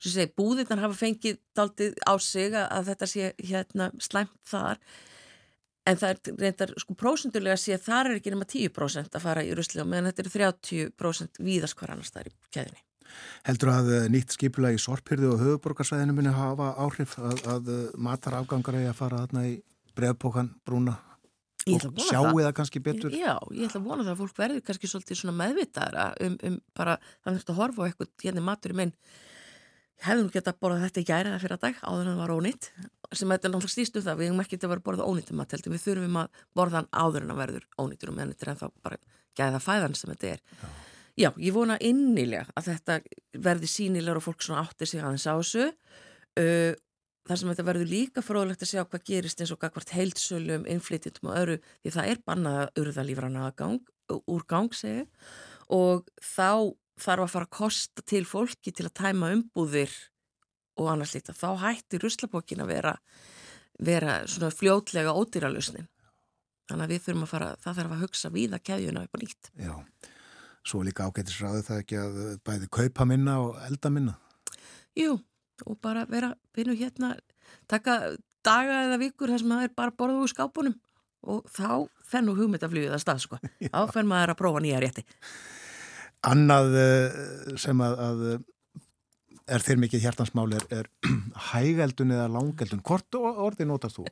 sem 0.00 0.14
segi, 0.14 0.32
búðirnar 0.38 0.80
hafa 0.80 0.96
fengið 0.96 1.40
daldið 1.56 1.96
á 2.08 2.14
sig 2.22 2.54
að 2.56 2.90
þetta 2.90 3.08
sé 3.10 3.32
hérna 3.50 3.90
slæmt 4.00 4.36
þar 4.48 4.80
en 5.88 5.98
það 6.00 6.12
er 6.12 6.38
reyndar, 6.44 6.72
sko, 6.80 6.96
prósundulega 6.98 7.56
að 7.56 7.62
sé 7.64 7.74
að 7.76 7.86
það 7.88 8.10
er 8.10 8.20
ekki 8.20 8.32
nema 8.34 8.48
10% 8.48 9.18
að 9.18 9.26
fara 9.26 9.44
í 9.44 9.50
og 9.52 9.88
meðan 9.88 10.10
þetta 10.10 10.24
er 10.24 10.30
30% 10.36 11.42
víðast 11.44 11.76
hver 11.76 11.94
annars 11.94 12.14
það 12.14 12.22
er 12.22 12.30
í 12.30 12.34
keðinni. 12.56 12.84
Heldur 13.48 13.72
að 13.74 13.88
nýtt 14.12 14.36
skipula 14.36 14.70
í 14.70 14.78
sorpyrðu 14.78 15.32
og 15.34 15.40
höfuborgarsvæðinu 15.42 16.14
muni 16.14 16.34
hafa 16.34 16.74
áhrif 16.78 17.16
að, 17.18 17.40
að 17.50 17.70
matar 17.98 18.38
afgangar 18.38 18.78
eða 18.78 18.92
að 18.92 19.00
fara 19.00 19.22
þarna 19.24 19.46
í 19.50 19.56
brefpókan 19.98 20.52
brúna 20.64 20.94
og 21.68 21.98
sjáu 22.06 22.30
það. 22.32 22.52
kannski 22.56 22.82
betur. 22.84 23.12
Já, 23.14 23.34
ég 23.52 23.66
ætla 23.68 23.80
að 23.80 23.88
vona 23.88 24.06
það 24.06 24.12
að 24.14 24.22
fólk 24.22 24.38
verður 24.38 24.62
kannski 24.66 24.90
svolítið 24.90 25.20
svona 25.20 25.36
meðvitaðara 25.40 26.06
um, 26.26 26.38
um 26.48 26.56
bara, 26.76 26.96
það 27.20 27.34
verður 27.34 27.52
að 27.52 27.60
horfa 27.60 27.82
á 27.82 27.86
eitthvað 27.88 28.24
hérna 28.24 28.46
matur 28.46 28.76
minn. 28.78 28.94
Hefðu 30.00 30.24
nú 30.24 30.32
geta 30.32 30.56
borðað 30.56 30.86
þetta 30.86 31.00
í 31.02 31.08
gæri 31.10 31.28
eða 31.28 31.40
fyrir 31.42 31.56
að 31.58 31.64
dag 31.66 31.80
áður 31.84 32.06
en 32.06 32.14
það 32.14 32.22
var 32.22 32.34
ónýtt 32.38 32.70
sem 33.10 33.32
þetta 33.32 33.48
er 33.48 33.52
náttúrulega 33.52 33.74
stýst 33.74 33.96
um 33.98 34.04
það, 34.06 34.20
við 34.20 34.28
hefum 34.30 34.42
ekki 34.44 34.58
að 34.60 34.70
vera 34.72 34.84
borðað 34.86 35.10
ónýttum 35.10 35.40
mat 35.40 35.54
heldur, 35.54 35.74
við 35.74 35.82
þurfum 35.84 36.18
að 36.20 36.44
borða 36.56 36.80
hann 36.80 36.88
áður 36.94 37.26
en 37.26 37.32
að 37.34 37.40
verður 37.42 37.66
ónýttur 37.82 38.12
og 38.12 38.16
meðan 38.16 38.32
þetta 38.32 38.46
er 38.46 38.52
ennþá 38.54 38.68
bara 38.86 39.00
gæða 39.36 39.60
fæðan 39.64 39.96
sem 39.98 40.12
þetta 40.14 40.30
er. 40.30 40.44
Já, 40.60 40.68
Já 41.20 41.28
ég 41.36 41.56
vona 41.56 41.76
innilega 41.84 42.46
að 42.56 42.70
þetta 42.70 42.96
verði 43.44 43.70
sínilegur 43.74 44.22
og 44.22 44.26
fólk 44.28 44.46
svona 44.46 44.62
átti 44.64 44.88
sig 44.88 45.02
aðeins 45.02 45.26
á 45.26 45.34
þessu. 45.34 45.66
Uh, 46.38 46.72
þar 47.28 47.40
sem 47.40 47.52
þetta 47.52 47.66
verður 47.68 47.90
líka 47.90 48.24
fróðlegt 48.24 48.64
að 48.64 48.72
sjá 48.72 48.82
hvað 48.82 49.06
gerist 49.10 49.40
eins 49.40 49.52
og 49.54 49.60
hvað 49.60 49.94
heilsölum, 49.94 50.66
innflytjum 50.66 51.30
og 51.30 51.36
öru 51.36 51.56
því 51.82 51.94
það 51.96 52.12
er 52.12 52.22
bannað 52.26 52.60
að 52.62 52.82
urða 52.82 53.06
lífrana 53.06 53.50
úr 54.10 54.46
gang 54.48 54.74
segja 54.74 55.06
og 55.70 56.08
þá 56.18 56.74
þarf 57.00 57.24
að 57.24 57.32
fara 57.32 57.46
að 57.46 57.56
kosta 57.56 58.04
til 58.06 58.24
fólki 58.28 58.72
til 58.74 58.88
að 58.88 58.96
tæma 59.00 59.30
umbúðir 59.34 59.92
og 60.80 60.90
annars 60.92 61.14
lítið. 61.16 61.38
Þá 61.38 61.50
hættir 61.64 62.04
ruslapokkin 62.04 62.62
að 62.64 62.72
vera, 62.74 62.94
vera 63.80 64.20
svona 64.28 64.52
fljótlega 64.54 65.14
ódýralusnin. 65.16 65.88
Þannig 66.70 66.86
að 66.86 66.94
við 66.94 67.04
þurfum 67.06 67.26
að 67.26 67.32
fara, 67.32 67.50
það 67.64 67.78
þarf 67.80 67.94
að 67.94 68.02
hugsa 68.04 68.32
víða 68.34 68.60
keðjuna 68.62 69.04
upp 69.06 69.16
á 69.16 69.18
nýtt. 69.22 69.50
Já, 69.58 69.74
svo 70.70 70.82
líka 70.86 71.08
ágættisræði 71.08 71.64
það 71.66 71.82
ekki 71.84 72.00
að 72.00 72.20
bæði 72.46 72.70
kaupa 72.78 73.08
minna 73.08 73.38
og 73.46 73.58
elda 73.66 73.92
minna? 73.92 74.16
Jú, 74.98 75.16
og 75.66 75.78
bara 75.82 76.06
vera, 76.10 76.32
byrju 76.56 76.76
hérna, 76.78 77.14
taka 77.70 78.00
daga 78.46 78.84
eða 78.86 79.00
vikur 79.00 79.32
þar 79.32 79.42
sem 79.42 79.52
það 79.52 79.66
er 79.66 79.74
bara 79.76 79.96
borðið 79.96 80.24
úr 80.24 80.32
skápunum 80.32 80.76
og 81.30 81.48
þá 81.52 81.72
fennu 82.08 82.34
hugmyndaflýðið 82.38 82.96
að 82.96 83.02
stað, 83.02 83.24
sko. 83.26 83.40
Þá 83.72 83.80
fenn 83.92 84.08
maður 84.08 84.32
að 84.32 84.40
prófa 84.40 84.62
nýja 84.64 84.80
rétti. 84.80 85.04
Annað 86.30 86.76
eh, 86.80 87.18
sem 87.60 87.82
að, 87.84 88.00
að 88.06 88.24
er 89.50 89.64
þeir 89.64 89.80
mikið 89.84 90.04
hjartansmáli 90.06 90.58
er, 90.58 90.66
er 90.80 90.90
hægældun 91.50 92.14
eða 92.16 92.28
langeldun. 92.36 92.82
Hvort 92.86 93.18
orði 93.20 93.68
notast 93.68 94.00
þú? 94.00 94.06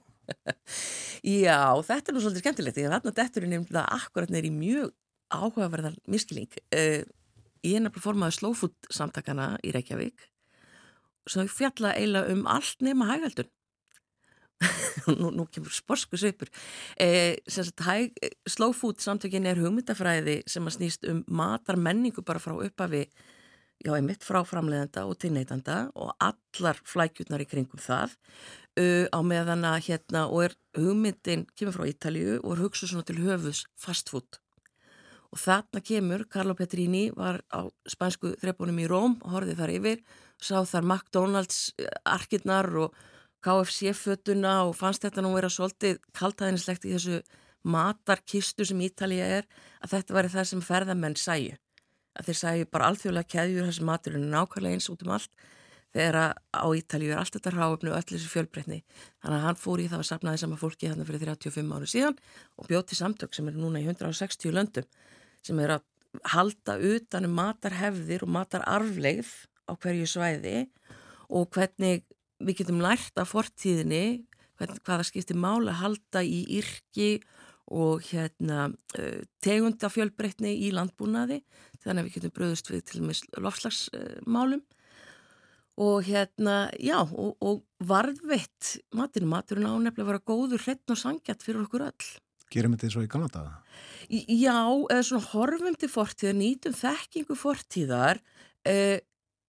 Já, 1.47 1.61
þetta 1.89 2.11
er 2.11 2.17
nú 2.17 2.23
svolítið 2.25 2.45
skemmtilegt. 2.45 2.81
Ég 2.81 2.93
þarna 2.93 3.15
detturinn 3.17 3.55
nefnilega 3.57 3.99
akkurat 3.99 4.33
neyri 4.33 4.53
mjög 4.55 4.93
áhugaverðar 5.33 5.97
miskilling. 6.09 6.51
Uh, 6.73 7.05
ég 7.65 7.79
er 7.79 7.85
nefnilega 7.85 8.05
formaður 8.05 8.39
slowfood 8.39 8.93
samtakana 8.95 9.55
í 9.65 9.73
Reykjavík 9.75 10.29
sem 11.29 11.49
fjalla 11.49 11.95
eiginlega 11.95 12.35
um 12.35 12.45
allt 12.51 12.85
nema 12.85 13.09
hægældun. 13.13 13.51
nú, 15.21 15.31
nú 15.31 15.47
kemur 15.53 15.73
sporsku 15.73 16.19
svipur. 16.19 16.51
Eh, 16.99 17.39
hæg, 17.87 18.15
slow 18.49 18.75
food 18.75 19.03
samtökin 19.03 19.47
er 19.47 19.61
hugmyndafræði 19.61 20.43
sem 20.51 20.67
að 20.67 20.79
snýst 20.79 21.07
um 21.11 21.25
matar 21.31 21.79
menningu 21.79 22.25
bara 22.27 22.43
frá 22.43 22.57
uppafi 22.57 23.07
já, 23.85 23.93
einmitt 23.95 24.27
frá 24.27 24.41
framleiðanda 24.47 25.05
og 25.07 25.19
tilneitanda 25.23 25.79
og 25.95 26.15
allar 26.23 26.81
flækjutnar 26.89 27.45
í 27.45 27.49
kringum 27.49 27.83
það. 27.83 28.17
Uh, 28.79 29.07
á 29.11 29.19
meðan 29.27 29.65
að 29.67 29.89
hérna 29.89 30.27
og 30.31 30.49
er 30.49 30.59
hugmyndin, 30.79 31.47
kemur 31.59 31.75
frá 31.75 31.89
Ítalju 31.91 32.39
og 32.43 32.53
er 32.55 32.63
hugsuð 32.63 32.93
svona 32.93 33.07
til 33.07 33.19
höfus 33.25 33.65
fast 33.79 34.11
food. 34.13 34.39
Og 35.35 35.41
þarna 35.43 35.83
kemur 35.85 36.25
Carlo 36.31 36.55
Petrini 36.57 37.09
var 37.13 37.43
á 37.53 37.69
spænsku 37.91 38.33
þrepunum 38.41 38.79
í 38.81 38.87
Róm 38.89 39.19
og 39.21 39.35
horfið 39.35 39.61
þar 39.61 39.75
yfir 39.75 40.05
sá 40.43 40.63
þar 40.67 40.87
McDonalds 40.87 41.61
eh, 41.79 41.91
arkirnar 42.07 42.71
og 42.85 42.97
KFC-fötuna 43.45 44.65
og 44.67 44.75
fannst 44.77 45.05
þetta 45.07 45.23
nú 45.23 45.35
vera 45.37 45.51
svolítið 45.53 46.01
kaltæðinislegt 46.17 46.89
í 46.89 46.95
þessu 46.97 47.21
matarkistu 47.69 48.67
sem 48.67 48.81
Ítalija 48.83 49.29
er 49.39 49.47
að 49.83 49.95
þetta 49.95 50.17
væri 50.17 50.33
það 50.33 50.49
sem 50.51 50.65
ferðamenn 50.65 51.19
sæju. 51.19 51.59
Að 52.19 52.31
þeir 52.31 52.39
sæju 52.41 52.71
bara 52.73 52.89
alþjóðlega 52.91 53.31
keðjur 53.35 53.69
þessi 53.69 53.87
maturinn 53.87 54.27
er 54.27 54.35
nákvæmlega 54.35 54.79
eins 54.79 54.91
út 54.91 55.05
um 55.07 55.15
allt 55.15 55.47
þegar 55.95 56.35
á 56.35 56.67
Ítalju 56.77 57.13
er 57.13 57.21
allt 57.21 57.37
þetta 57.37 57.53
ráöfnu 57.55 57.93
og 57.93 58.01
öll 58.01 58.09
þessi 58.11 58.33
fjölbreytni. 58.33 58.81
Þannig 59.23 59.39
að 59.39 59.47
hann 59.47 59.61
fór 59.61 59.83
í 59.83 59.87
það 59.89 60.03
að 60.03 60.09
sapnaði 60.11 60.43
sama 60.43 60.59
fólki 60.61 60.91
þarna 60.91 61.07
fyrir 61.09 61.23
35 61.29 61.77
áru 61.79 61.91
síðan 61.93 62.19
og 62.59 62.69
bjóti 62.69 62.99
samtök 62.99 63.39
sem 63.39 63.49
er 63.49 63.57
núna 63.57 63.81
í 63.81 63.87
160 63.87 64.57
löndum 64.57 64.89
sem 65.47 65.63
er 65.63 65.79
að 65.79 65.87
halda 66.33 66.77
utanum 66.91 67.37
matarhefðir 67.39 68.25
og 68.27 68.35
matararfleigð 68.35 69.33
á 69.69 69.73
hverju 69.77 70.09
svæði 70.09 70.57
og 71.29 71.51
hvernig 71.55 72.03
við 72.41 72.63
getum 72.63 72.81
lært 72.83 73.21
af 73.21 73.33
fortíðinni 73.35 74.25
hvaða 74.59 75.05
skiptir 75.07 75.39
mála 75.39 75.77
halda 75.79 76.25
í 76.25 76.43
yrki 76.59 77.19
og 77.69 78.03
hérna, 78.09 78.71
uh, 78.99 79.21
tegundafjölbreytni 79.45 80.55
í 80.65 80.73
landbúnaði 80.73 81.43
þannig 81.83 82.01
að 82.01 82.07
við 82.09 82.15
getum 82.17 82.35
bröðust 82.39 82.71
við 82.73 82.85
til 82.89 83.03
og 83.03 83.09
með 83.11 83.23
lofslagsmálum 83.45 84.65
og 85.79 86.09
hérna, 86.09 86.57
já, 86.83 86.99
og, 87.05 87.37
og 87.39 87.61
varðveitt 87.87 88.79
matinu, 88.99 89.29
maturinn 89.31 89.69
ánefnilega 89.69 90.03
að 90.03 90.09
vera 90.11 90.27
góður 90.27 90.65
hrettn 90.65 90.95
og 90.95 90.99
sangjart 90.99 91.45
fyrir 91.47 91.63
okkur 91.69 91.85
öll. 91.87 92.09
Gerum 92.51 92.75
þetta 92.75 92.89
eins 92.89 92.97
og 92.99 93.05
í 93.05 93.11
Kanada? 93.13 93.43
Já, 94.09 94.59
eða 94.65 95.05
svona 95.07 95.29
horfum 95.31 95.77
til 95.79 95.91
fortíðar, 95.93 96.39
nýtum 96.41 96.75
þekkingu 96.75 97.37
fortíðar 97.39 98.23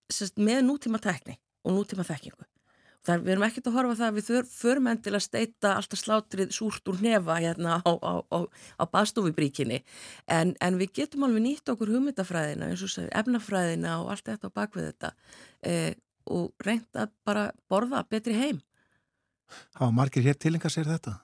uh, 0.09 0.31
með 0.39 0.63
nútíma 0.67 1.01
tekni 1.03 1.39
og 1.65 1.75
nútíma 1.75 2.05
þekkingu. 2.07 2.47
Það, 3.07 3.21
við 3.23 3.31
erum 3.33 3.45
ekkert 3.47 3.67
að 3.69 3.75
horfa 3.77 3.95
það 3.95 4.09
að 4.09 4.17
við 4.17 4.49
förum 4.51 4.87
enn 4.91 4.99
til 5.03 5.13
að 5.15 5.23
steita 5.23 5.69
alltaf 5.79 6.01
slátrið 6.01 6.49
súrt 6.51 6.89
úr 6.91 6.99
nefa 7.03 7.37
hérna 7.39 7.77
á, 7.79 7.91
á, 7.95 8.13
á, 8.27 8.39
á 8.75 8.83
baðstofubríkinni 8.91 9.79
en, 10.27 10.51
en 10.59 10.79
við 10.81 10.91
getum 10.99 11.23
alveg 11.23 11.45
nýtt 11.45 11.71
okkur 11.71 11.93
hugmyndafræðina 11.95 12.67
eins 12.67 12.83
og 12.83 12.91
segir 12.91 13.13
efnafræðina 13.15 13.95
og 14.01 14.11
allt 14.11 14.27
þetta 14.27 14.51
á 14.51 14.57
bakvið 14.59 14.89
þetta 14.89 15.13
eh, 15.71 15.95
og 16.27 16.51
reynd 16.67 16.99
að 16.99 17.15
bara 17.23 17.47
borða 17.71 18.03
betri 18.03 18.35
heim. 18.35 18.59
Há 19.79 19.87
margir 19.95 20.27
hér 20.27 20.35
tilengar 20.35 20.75
sér 20.75 20.91
þetta? 20.91 21.15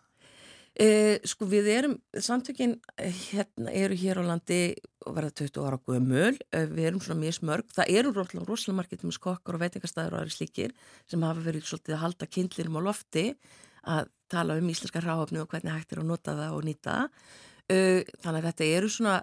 Eh, 0.76 1.22
sko 1.24 1.46
við 1.48 1.70
erum, 1.72 1.94
samtökin 2.20 2.74
eh, 3.00 3.14
hérna 3.32 3.72
eru 3.72 3.96
hér 3.96 4.20
á 4.20 4.24
landi 4.28 4.76
og 5.08 5.14
verða 5.16 5.32
20 5.40 5.64
ára 5.64 5.78
guðmöl, 5.80 6.36
eh, 6.52 6.66
við 6.68 6.90
erum 6.90 7.00
svona 7.00 7.22
mjög 7.22 7.38
smörg, 7.38 7.70
það 7.72 7.92
eru 7.96 8.12
rosalega 8.12 8.76
margir 8.76 9.06
með 9.08 9.16
skokkar 9.16 9.56
og 9.56 9.64
veitingastæður 9.64 10.18
og 10.18 10.20
aðri 10.20 10.36
slíkir 10.36 10.74
sem 11.08 11.24
hafa 11.24 11.46
verið 11.46 11.64
svolítið 11.70 11.96
að 11.96 12.04
halda 12.04 12.28
kindlirum 12.28 12.76
á 12.76 12.82
lofti 12.90 13.26
að 13.88 14.12
tala 14.28 14.60
um 14.60 14.68
íslenska 14.68 15.00
ráhafni 15.00 15.40
og 15.40 15.48
hvernig 15.48 15.72
hægt 15.72 15.96
er 15.96 16.02
að 16.04 16.10
nota 16.12 16.36
það 16.36 16.58
og 16.58 16.68
nýta. 16.68 16.98
Eh, 17.72 18.04
þannig 18.20 18.44
að 18.44 18.50
þetta 18.52 18.70
eru 18.76 18.90
svona 18.92 19.18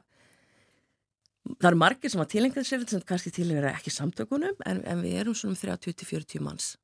það 1.60 1.68
eru 1.68 1.80
margir 1.82 2.12
sem 2.12 2.22
að 2.22 2.32
tilengja 2.32 2.64
sér 2.64 2.86
sem 2.88 3.02
kannski 3.06 3.34
tilengja 3.34 3.74
ekki 3.74 3.92
samtökunum 3.92 4.56
en, 4.64 4.84
en 4.88 5.02
við 5.04 5.20
erum 5.20 5.36
svona 5.36 5.52
um 5.52 5.60
30-40 5.60 6.40
manns 6.40 6.76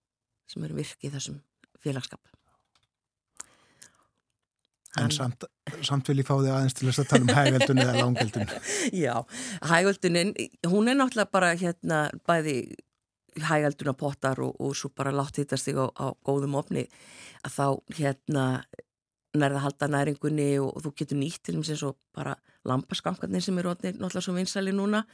sem 0.51 0.65
eru 0.67 0.77
virkið 0.77 1.17
þessum 1.17 1.41
félagskap 1.81 2.38
En 4.97 5.11
samt, 5.13 5.45
samt 5.85 6.09
vil 6.09 6.23
ég 6.23 6.27
fá 6.27 6.35
þig 6.41 6.49
aðeins 6.49 6.77
til 6.79 6.89
þess 6.89 7.03
að 7.03 7.09
tala 7.11 7.27
um 7.27 7.33
hægveldun 7.37 7.81
eða 7.83 7.97
langveldun. 7.99 8.53
Já, 9.05 9.15
hægveldunin, 9.69 10.35
hún 10.71 10.89
er 10.89 10.97
náttúrulega 10.97 11.35
bara 11.35 11.51
hérna 11.61 11.99
bæði 12.29 12.57
hægvelduna 13.45 13.95
pottar 13.99 14.41
og, 14.43 14.57
og 14.59 14.77
svo 14.77 14.91
bara 14.97 15.13
látt 15.15 15.39
hittast 15.39 15.69
þig 15.69 15.81
á, 15.85 15.87
á 15.93 16.07
góðum 16.25 16.57
ofni 16.59 16.87
að 17.45 17.59
þá 17.59 17.67
hérna 18.01 18.45
nærða 19.37 19.65
halda 19.67 19.89
næringunni 19.93 20.51
og, 20.63 20.71
og 20.73 20.87
þú 20.87 20.95
getur 21.03 21.21
nýtt 21.21 21.43
til 21.47 21.59
þess 21.61 21.85
að 21.85 21.99
bara 22.17 22.35
lampaskankarnir 22.69 23.45
sem 23.45 23.59
eru 23.61 23.75
náttúrulega 23.77 24.25
svo 24.25 24.35
vinsæli 24.37 24.73
núna, 24.75 25.05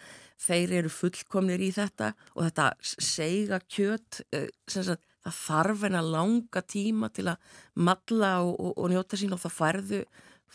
þeir 0.40 0.78
eru 0.80 0.92
fullkomnir 0.92 1.62
í 1.62 1.72
þetta 1.74 2.12
og 2.34 2.46
þetta 2.46 2.70
seiga 2.82 3.60
kjött, 3.66 4.22
eh, 4.34 4.48
sem 4.70 4.86
sagt 4.86 5.04
það 5.24 5.40
þarf 5.40 5.84
en 5.88 5.98
að 5.98 6.10
langa 6.14 6.62
tíma 6.68 7.10
til 7.14 7.26
að 7.32 7.60
matla 7.88 8.32
og, 8.44 8.54
og, 8.58 8.72
og 8.76 8.90
njóta 8.92 9.18
sín 9.20 9.34
og 9.36 9.42
það 9.42 9.56
færðu, 9.58 10.00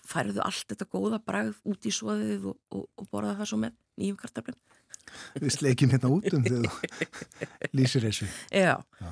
færðu 0.09 0.43
allt 0.45 0.73
þetta 0.73 0.89
góða 0.93 1.21
bragð 1.25 1.61
út 1.69 1.87
í 1.89 1.93
svoðið 1.93 2.51
og, 2.51 2.59
og 2.77 3.09
borða 3.09 3.37
það 3.39 3.51
svo 3.51 3.63
með 3.63 3.79
nýjum 3.99 4.19
kartaflin. 4.19 4.59
Við 5.39 5.55
sleikjum 5.55 5.95
hérna 5.95 6.13
út 6.13 6.29
um 6.37 6.45
þegar 6.45 6.69
þú 6.69 7.73
lýsir 7.79 8.05
þessu. 8.05 8.29
Já, 8.53 8.75
Já. 9.01 9.09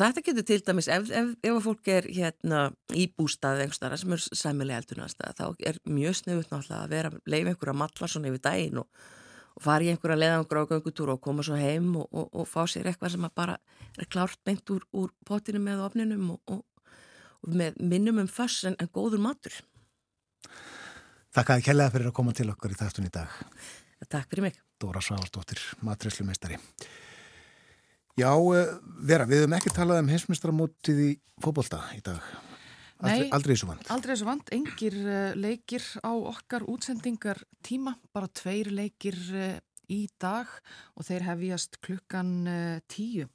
þetta 0.00 0.24
getur 0.24 0.48
til 0.48 0.60
dæmis, 0.64 0.88
ef, 0.92 1.12
ef, 1.12 1.34
ef 1.44 1.60
fólk 1.66 1.92
er 1.92 2.08
hérna 2.08 2.64
í 2.96 3.10
bústaði 3.12 3.66
einhverstara 3.66 4.00
sem 4.00 4.16
er 4.16 4.24
sæmilega 4.24 4.80
eldunast, 4.82 5.20
þá 5.36 5.46
er 5.68 5.80
mjög 5.84 6.22
snuðut 6.22 6.48
náttúrulega 6.48 6.80
að 6.80 6.96
vera, 6.96 7.12
leif 7.28 7.52
einhver 7.52 7.74
að 7.74 7.80
matla 7.84 8.08
svona 8.08 8.32
yfir 8.32 8.44
daginn 8.48 8.80
og 8.80 9.08
fara 9.62 9.84
í 9.84 9.90
einhverja 9.92 10.18
leðangra 10.18 10.64
á 10.64 10.70
göngutúru 10.70 11.16
og 11.16 11.22
koma 11.24 11.44
svo 11.46 11.58
heim 11.58 11.94
og, 11.98 12.06
og, 12.12 12.28
og 12.32 12.48
fá 12.48 12.62
sér 12.70 12.90
eitthvað 12.90 13.14
sem 13.14 13.28
bara 13.34 13.58
er 13.98 14.08
klárt 14.10 14.40
beint 14.46 14.70
úr, 14.74 14.84
úr 14.92 15.12
potinu 15.26 15.62
með 15.62 15.84
ofninum 15.86 16.36
og, 16.36 16.42
og 16.58 17.50
með 17.54 17.80
minnum 17.80 18.22
um 18.22 18.30
föss 18.30 18.64
en, 18.68 18.76
en 18.78 18.90
góður 18.92 19.22
matur. 19.22 19.54
Takk 21.34 21.52
að 21.52 21.60
ég 21.60 21.68
kellaði 21.68 21.94
fyrir 21.94 22.10
að 22.10 22.16
koma 22.16 22.34
til 22.34 22.48
okkur 22.50 22.72
í 22.74 22.78
þættun 22.78 23.08
í 23.08 23.12
dag. 23.14 23.36
Takk 24.08 24.30
fyrir 24.30 24.48
mig. 24.48 24.58
Dóra 24.78 25.02
Svársdóttir, 25.02 25.60
matræslumeistari. 25.82 26.58
Já, 28.18 28.30
eh, 28.34 28.74
Vera, 29.06 29.26
við 29.26 29.44
hefum 29.44 29.56
ekki 29.58 29.74
talað 29.74 30.02
um 30.02 30.10
heimsmyndstaramótið 30.10 31.02
í 31.04 31.10
fókbólta 31.42 31.82
í 31.94 32.00
dag. 32.02 32.22
Nei, 33.04 33.28
aldrei 33.30 33.54
þessu 33.54 33.68
vant. 33.68 33.88
Aldrei 33.94 34.14
þessu 34.14 34.26
vant, 34.26 34.48
engir 34.54 34.96
uh, 35.04 35.32
leikir 35.38 35.84
á 36.02 36.10
okkar 36.10 36.64
útsendingar 36.66 37.40
tíma, 37.62 37.94
bara 38.14 38.30
tveir 38.30 38.72
leikir 38.74 39.18
uh, 39.34 39.52
í 39.92 40.00
dag 40.18 40.50
og 40.98 41.06
þeir 41.06 41.26
hefjast 41.28 41.78
klukkan 41.84 42.32
uh, 42.50 42.80
tíu. 42.90 43.28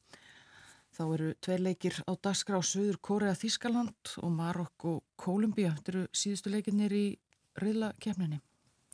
Þá 0.94 1.04
eru 1.06 1.30
tveir 1.42 1.64
leikir 1.64 2.02
á 2.06 2.12
dagskrá 2.14 2.60
Suður 2.62 3.00
Kórea 3.02 3.38
Þískaland 3.40 4.18
og 4.22 4.36
Marokk 4.36 4.90
og 4.92 5.00
Kólumbíu. 5.18 5.72
Þetta 5.72 5.96
eru 5.96 6.04
síðustu 6.12 6.52
leikinnir 6.54 6.94
í 6.94 7.06
reyðla 7.58 7.94
kemninni. 8.04 8.44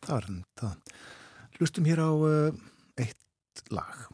Það 0.05 0.13
var 0.15 0.29
það. 0.61 0.95
Hlustum 1.57 1.89
hér 1.89 2.05
á 2.05 2.11
eitt 3.03 3.65
lag. 3.75 4.07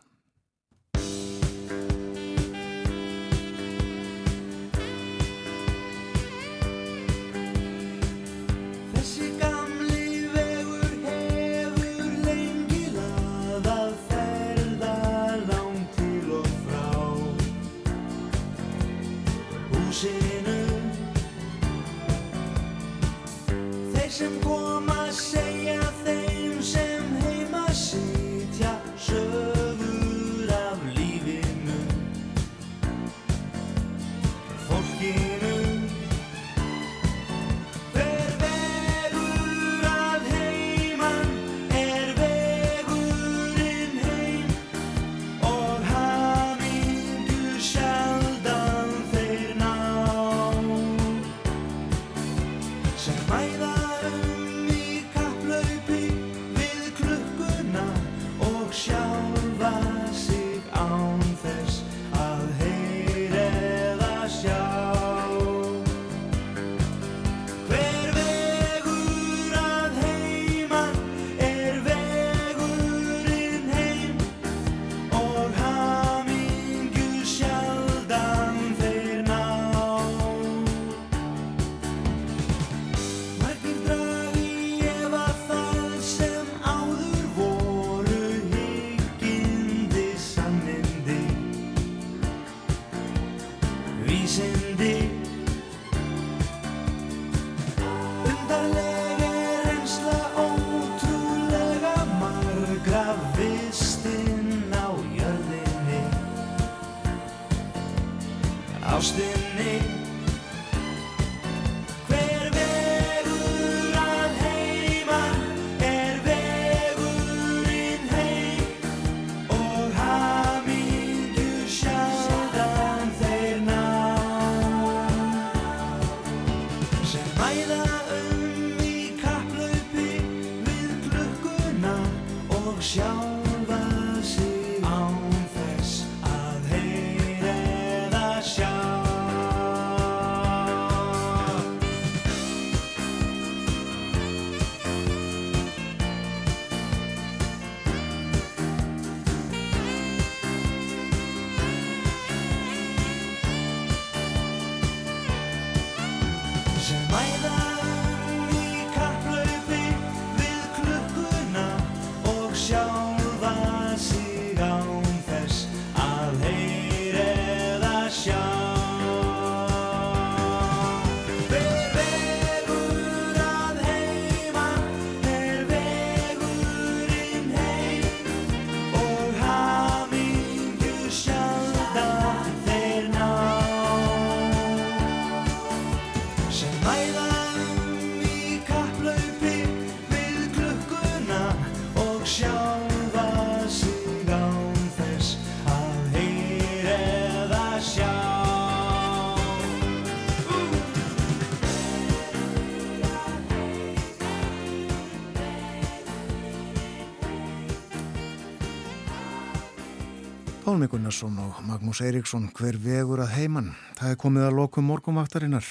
Pálmi 210.76 210.89
Gunnarsson 210.91 211.38
og 211.39 211.60
Magnús 211.64 212.02
Eiríksson 212.03 212.49
hver 212.52 212.76
vegur 212.84 213.22
að 213.23 213.30
heiman. 213.38 213.69
Það 213.95 214.10
er 214.11 214.18
komið 214.19 214.43
að 214.43 214.56
lokum 214.57 214.84
morgumvaktarinnar. 214.91 215.68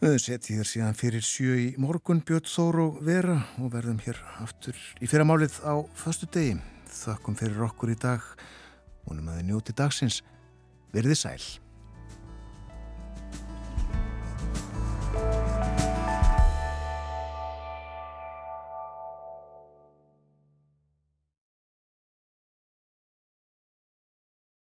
Við 0.00 0.16
setjum 0.24 0.58
hér 0.58 0.66
síðan 0.66 0.96
fyrir 0.98 1.22
sjö 1.22 1.54
í 1.62 1.68
morgun 1.78 2.24
Björn 2.26 2.50
Þór 2.50 2.80
og 2.82 2.96
Vera 3.06 3.36
og 3.62 3.70
verðum 3.76 4.00
hér 4.02 4.18
aftur 4.42 4.80
í 4.98 5.06
fyrramálið 5.06 5.60
á 5.62 5.78
föstu 5.94 6.26
degi. 6.26 6.56
Þakkum 6.90 7.38
fyrir 7.38 7.62
okkur 7.68 7.94
í 7.94 7.96
dag. 8.02 8.26
Vonum 9.06 9.30
að 9.30 9.38
þið 9.38 9.48
njóti 9.52 9.76
dagsins. 9.78 10.18
Verðið 10.90 11.22
sæl. 11.22 11.65